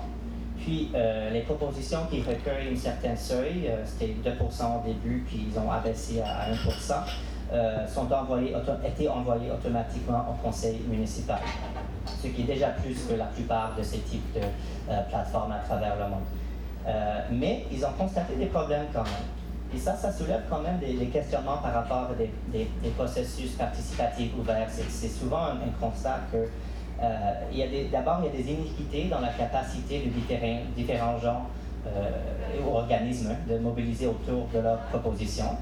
Puis 0.57 0.93
les 1.33 1.41
propositions 1.41 2.07
qui 2.09 2.23
recueillent 2.23 2.71
une 2.71 2.77
certaine 2.77 3.17
seuil, 3.17 3.69
c'était 3.85 4.15
2% 4.25 4.79
au 4.79 4.87
début, 4.87 5.25
puis 5.27 5.49
ils 5.51 5.59
ont 5.59 5.69
abaissé 5.69 6.21
à 6.21 6.53
1%, 6.53 7.89
sont 7.89 8.13
envoyées, 8.13 8.55
été 8.87 9.09
envoyées 9.09 9.51
automatiquement 9.51 10.25
au 10.31 10.47
conseil 10.47 10.79
municipal, 10.89 11.41
ce 12.07 12.29
qui 12.29 12.43
est 12.43 12.45
déjà 12.45 12.69
plus 12.69 13.05
que 13.05 13.15
la 13.15 13.27
plupart 13.27 13.75
de 13.77 13.83
ces 13.83 13.99
types 13.99 14.33
de 14.33 14.43
plateformes 15.11 15.51
à 15.51 15.59
travers 15.59 15.97
le 15.97 16.09
monde. 16.09 16.23
Euh, 16.87 17.21
mais 17.33 17.65
ils 17.73 17.85
ont 17.85 17.93
constaté 17.99 18.37
des 18.37 18.47
problèmes 18.47 18.87
quand 18.93 19.03
même. 19.03 19.27
Et 19.75 19.79
ça, 19.79 19.97
ça 19.97 20.13
soulève 20.13 20.43
quand 20.49 20.61
même 20.61 20.79
des, 20.79 21.07
questionnements 21.07 21.59
par 21.59 21.75
rapport 21.75 22.11
à 22.11 22.15
des, 22.15 22.69
processus 22.97 23.53
participatifs 23.53 24.31
ouverts. 24.39 24.69
C'est 24.71 25.09
souvent 25.09 25.47
un, 25.47 25.57
constat 25.81 26.21
que 26.31 26.49
euh, 27.03 27.89
d'abord, 27.93 28.21
il 28.21 28.27
y 28.27 28.29
a 28.29 28.43
des 28.43 28.53
iniquités 28.53 29.05
dans 29.11 29.21
la 29.21 29.31
capacité 29.31 30.05
de 30.07 30.11
différents, 30.11 30.61
différents 30.77 31.19
gens 31.19 31.47
euh, 31.87 32.11
ou 32.65 32.75
organismes 32.75 33.35
de 33.49 33.59
mobiliser 33.59 34.07
autour 34.07 34.47
de 34.55 34.61
leurs 34.61 34.81
propositions. 34.85 35.57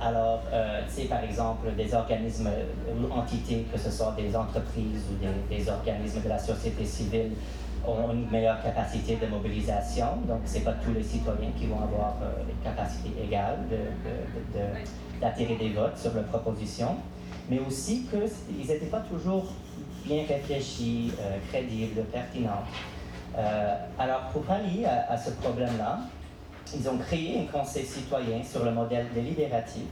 Alors, 0.00 0.40
euh, 0.52 0.80
tu 0.96 1.06
par 1.06 1.22
exemple, 1.22 1.68
des 1.76 1.92
organismes 1.92 2.48
ou 2.88 3.12
entités, 3.12 3.66
que 3.70 3.78
ce 3.78 3.90
soit 3.90 4.14
des 4.16 4.34
entreprises 4.34 5.04
ou 5.10 5.54
des 5.54 5.68
organismes 5.68 6.22
de 6.22 6.28
la 6.28 6.38
société 6.38 6.86
civile, 6.86 7.32
ont 7.86 8.12
une 8.12 8.28
meilleure 8.30 8.62
capacité 8.62 9.16
de 9.16 9.26
mobilisation. 9.26 10.06
Donc, 10.26 10.40
ce 10.44 10.58
n'est 10.58 10.64
pas 10.64 10.74
tous 10.84 10.92
les 10.92 11.02
citoyens 11.02 11.50
qui 11.58 11.66
vont 11.66 11.80
avoir 11.80 12.16
euh, 12.22 12.42
les 12.46 12.54
capacités 12.62 13.10
égales 13.22 13.60
d'attirer 15.20 15.54
de, 15.54 15.58
des 15.60 15.70
votes 15.70 15.96
sur 15.96 16.12
leurs 16.14 16.24
propositions, 16.24 16.96
mais 17.48 17.58
aussi 17.58 18.06
qu'ils 18.10 18.66
n'étaient 18.66 18.86
pas 18.86 19.00
toujours 19.00 19.46
bien 20.04 20.24
réfléchis, 20.28 21.12
euh, 21.20 21.38
crédibles, 21.50 22.02
pertinents. 22.12 22.64
Euh, 23.38 23.76
alors, 23.98 24.28
pour 24.32 24.42
pallier 24.42 24.84
à, 24.84 25.16
ce 25.16 25.30
problème-là, 25.30 26.00
ils 26.74 26.88
ont 26.88 26.98
créé 26.98 27.40
un 27.40 27.58
conseil 27.58 27.84
citoyen 27.84 28.42
sur 28.42 28.64
le 28.64 28.72
modèle 28.72 29.06
délibératif, 29.14 29.84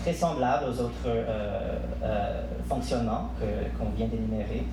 très 0.00 0.12
semblable 0.12 0.66
aux 0.70 0.80
autres 0.80 1.08
fonctionnements 2.66 3.30
qu'on 3.78 3.90
vient 3.90 4.06
d'énumérer, 4.06 4.64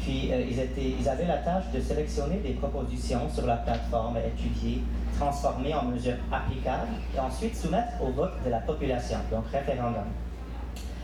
puis 0.00 0.30
euh, 0.32 0.44
ils, 0.48 1.08
avaient 1.08 1.26
la 1.26 1.38
tâche 1.38 1.64
de 1.74 1.80
sélectionner 1.80 2.36
des 2.36 2.52
propositions 2.52 3.28
sur 3.32 3.46
la 3.46 3.56
plateforme, 3.56 4.16
étudier, 4.16 4.82
transformer 5.18 5.74
en 5.74 5.84
mesures 5.84 6.16
applicables 6.32 6.88
et 7.14 7.20
ensuite 7.20 7.54
soumettre 7.54 8.02
au 8.02 8.10
vote 8.12 8.32
de 8.44 8.50
la 8.50 8.60
population, 8.60 9.18
donc 9.30 9.44
référendum. 9.52 10.04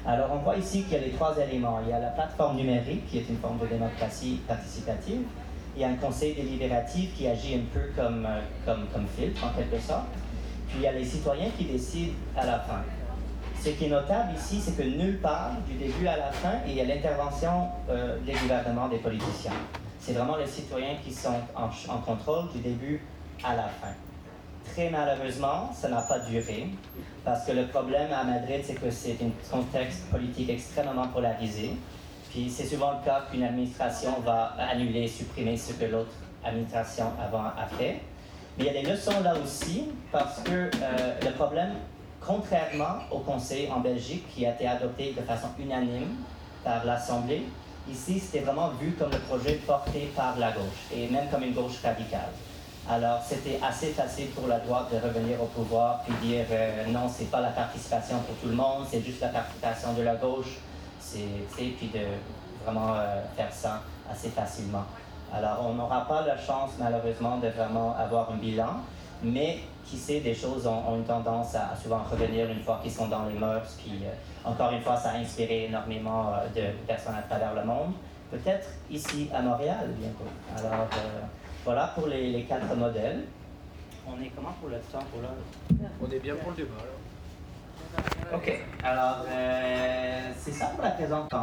Alors 0.07 0.31
on 0.33 0.39
voit 0.39 0.57
ici 0.57 0.83
qu'il 0.85 0.93
y 0.95 0.97
a 0.97 1.05
les 1.05 1.11
trois 1.11 1.37
éléments. 1.37 1.81
Il 1.85 1.91
y 1.91 1.93
a 1.93 1.99
la 1.99 2.11
plateforme 2.11 2.57
numérique 2.57 3.07
qui 3.09 3.19
est 3.19 3.29
une 3.29 3.39
forme 3.39 3.59
de 3.59 3.67
démocratie 3.67 4.41
participative. 4.47 5.23
Il 5.75 5.83
y 5.83 5.85
a 5.85 5.89
un 5.89 5.97
conseil 5.97 6.35
délibératif 6.35 7.15
qui 7.17 7.27
agit 7.27 7.57
un 7.57 7.65
peu 7.73 7.91
comme, 7.95 8.25
euh, 8.25 8.41
comme 8.65 9.07
filtre 9.17 9.45
en 9.45 9.51
quelque 9.51 9.79
sorte. 9.79 10.07
Puis 10.69 10.79
il 10.79 10.83
y 10.83 10.87
a 10.87 10.93
les 10.93 11.05
citoyens 11.05 11.51
qui 11.59 11.65
décident 11.65 12.13
à 12.37 12.47
la 12.47 12.61
fin. 12.61 12.83
Ce 13.67 13.73
qui 13.73 13.87
est 13.87 13.89
notable 13.89 14.33
ici, 14.37 14.61
c'est 14.61 14.77
que 14.77 14.85
nulle 14.85 15.19
part, 15.19 15.51
du 15.69 15.75
début 15.75 16.07
à 16.07 16.17
la 16.17 16.31
fin, 16.31 16.53
il 16.69 16.75
y 16.75 16.81
a 16.81 16.85
l'intervention 16.85 17.67
euh, 17.91 18.17
des 18.25 18.35
gouvernements, 18.35 18.87
des 18.87 18.99
politiciens. 18.99 19.59
C'est 19.99 20.13
vraiment 20.13 20.37
les 20.37 20.47
citoyens 20.47 20.95
qui 21.05 21.13
sont 21.13 21.35
en, 21.57 21.99
contrôle 21.99 22.49
du 22.53 22.61
début 22.61 23.03
à 23.43 23.57
la 23.57 23.65
fin. 23.65 23.93
Très 24.73 24.89
malheureusement, 24.89 25.73
ça 25.75 25.89
n'a 25.89 26.03
pas 26.03 26.21
duré, 26.21 26.69
parce 27.25 27.45
que 27.45 27.51
le 27.51 27.67
problème 27.67 28.13
à 28.13 28.23
Madrid, 28.23 28.61
c'est 28.63 28.75
que 28.75 28.89
c'est 28.89 29.19
un 29.21 29.33
contexte 29.51 30.09
politique 30.13 30.49
extrêmement 30.49 31.09
polarisé. 31.09 31.73
Puis 32.31 32.49
c'est 32.49 32.67
souvent 32.67 32.93
le 32.93 33.05
cas 33.05 33.25
qu'une 33.29 33.43
administration 33.43 34.21
va 34.25 34.55
annuler, 34.61 35.09
supprimer 35.09 35.57
ce 35.57 35.73
que 35.73 35.87
l'autre 35.87 36.15
administration 36.45 37.07
a 37.19 37.67
fait. 37.77 38.01
Mais 38.59 38.67
il 38.67 38.67
y 38.67 38.79
a 38.79 38.81
des 38.81 38.89
leçons 38.89 39.21
là 39.25 39.35
aussi, 39.43 39.89
parce 40.13 40.41
que 40.45 40.53
euh, 40.53 41.19
le 41.21 41.33
problème 41.33 41.73
Contrairement 42.27 42.99
au 43.13 43.21
Conseil 43.21 43.71
en 43.71 43.79
Belgique 43.79 44.27
qui 44.35 44.45
a 44.47 44.51
été 44.51 44.67
adopté 44.67 45.15
de 45.17 45.23
façon 45.23 45.47
unanime 45.61 46.17
par 46.65 46.85
l'Assemblée, 46.85 47.45
ici 47.89 48.19
c'était 48.19 48.45
vraiment 48.45 48.71
vu 48.81 48.97
comme 48.99 49.13
le 49.13 49.19
projet 49.19 49.61
porté 49.65 50.11
par 50.17 50.37
la 50.37 50.51
gauche 50.51 50.91
et 50.93 51.07
même 51.09 51.29
comme 51.31 51.45
une 51.45 51.55
gauche 51.55 51.81
radicale. 51.85 52.33
Alors 52.91 53.21
c'était 53.23 53.61
assez 53.63 53.89
facile 53.89 54.31
pour 54.31 54.49
la 54.49 54.59
droite 54.59 54.89
de 54.93 54.97
revenir 54.97 55.41
au 55.41 55.47
pouvoir 55.47 56.01
puis 56.03 56.15
dire 56.29 56.47
euh, 56.51 56.87
non, 56.89 57.09
c'est 57.09 57.31
pas 57.31 57.41
la 57.41 57.51
participation 57.51 58.19
pour 58.19 58.35
tout 58.37 58.49
le 58.49 58.57
monde, 58.57 58.85
c'est 58.91 59.03
juste 59.03 59.21
la 59.21 59.29
participation 59.29 59.93
de 59.93 60.03
la 60.03 60.17
gauche, 60.17 60.59
c'est 60.99 61.29
puis 61.57 61.91
de 61.95 62.01
vraiment 62.65 62.95
euh, 62.97 63.23
faire 63.37 63.53
ça 63.53 63.83
assez 64.11 64.31
facilement. 64.31 64.85
Alors 65.33 65.65
on 65.65 65.75
n'aura 65.75 66.09
pas 66.09 66.27
la 66.27 66.37
chance 66.37 66.73
malheureusement 66.77 67.39
de 67.39 67.49
vraiment 67.49 67.95
avoir 67.97 68.33
un 68.33 68.37
bilan, 68.37 68.81
mais 69.23 69.61
qui 69.87 69.97
sait, 69.97 70.21
des 70.21 70.35
choses 70.35 70.67
ont, 70.67 70.97
une 70.97 71.05
tendance 71.05 71.55
à, 71.55 71.75
souvent 71.81 72.03
revenir 72.11 72.51
une 72.51 72.63
fois 72.63 72.81
qu'ils 72.83 72.93
sont 72.93 73.07
dans 73.07 73.25
les 73.27 73.39
mœurs. 73.39 73.77
Puis, 73.79 74.01
euh, 74.03 74.49
encore 74.49 74.73
une 74.73 74.81
fois, 74.81 74.97
ça 74.97 75.11
a 75.11 75.17
inspiré 75.17 75.67
énormément 75.67 76.33
euh, 76.35 76.49
de 76.55 76.77
personnes 76.87 77.15
à 77.15 77.23
travers 77.23 77.55
le 77.55 77.65
monde. 77.65 77.93
Peut-être 78.31 78.69
ici 78.91 79.31
à 79.33 79.41
Montréal 79.41 79.89
bientôt. 79.97 80.25
Alors, 80.57 80.89
euh, 80.93 81.21
voilà 81.65 81.93
pour 81.95 82.09
les, 82.09 82.45
quatre 82.49 82.75
modèles. 82.75 83.25
On 84.09 84.21
est 84.21 84.31
comment 84.35 84.55
pour 84.61 84.69
le 84.69 84.79
temps 84.79 85.05
pour 85.13 85.23
l'heure? 85.23 85.91
On 86.01 86.11
est 86.11 86.19
bien 86.19 86.35
pour 86.37 86.51
le 86.51 86.57
débat. 86.57 86.71
OK. 88.35 88.53
Alors, 88.83 89.25
c'est 90.37 90.53
ça 90.53 90.67
pour 90.67 90.83
la 90.85 90.91
présentation. 90.91 91.39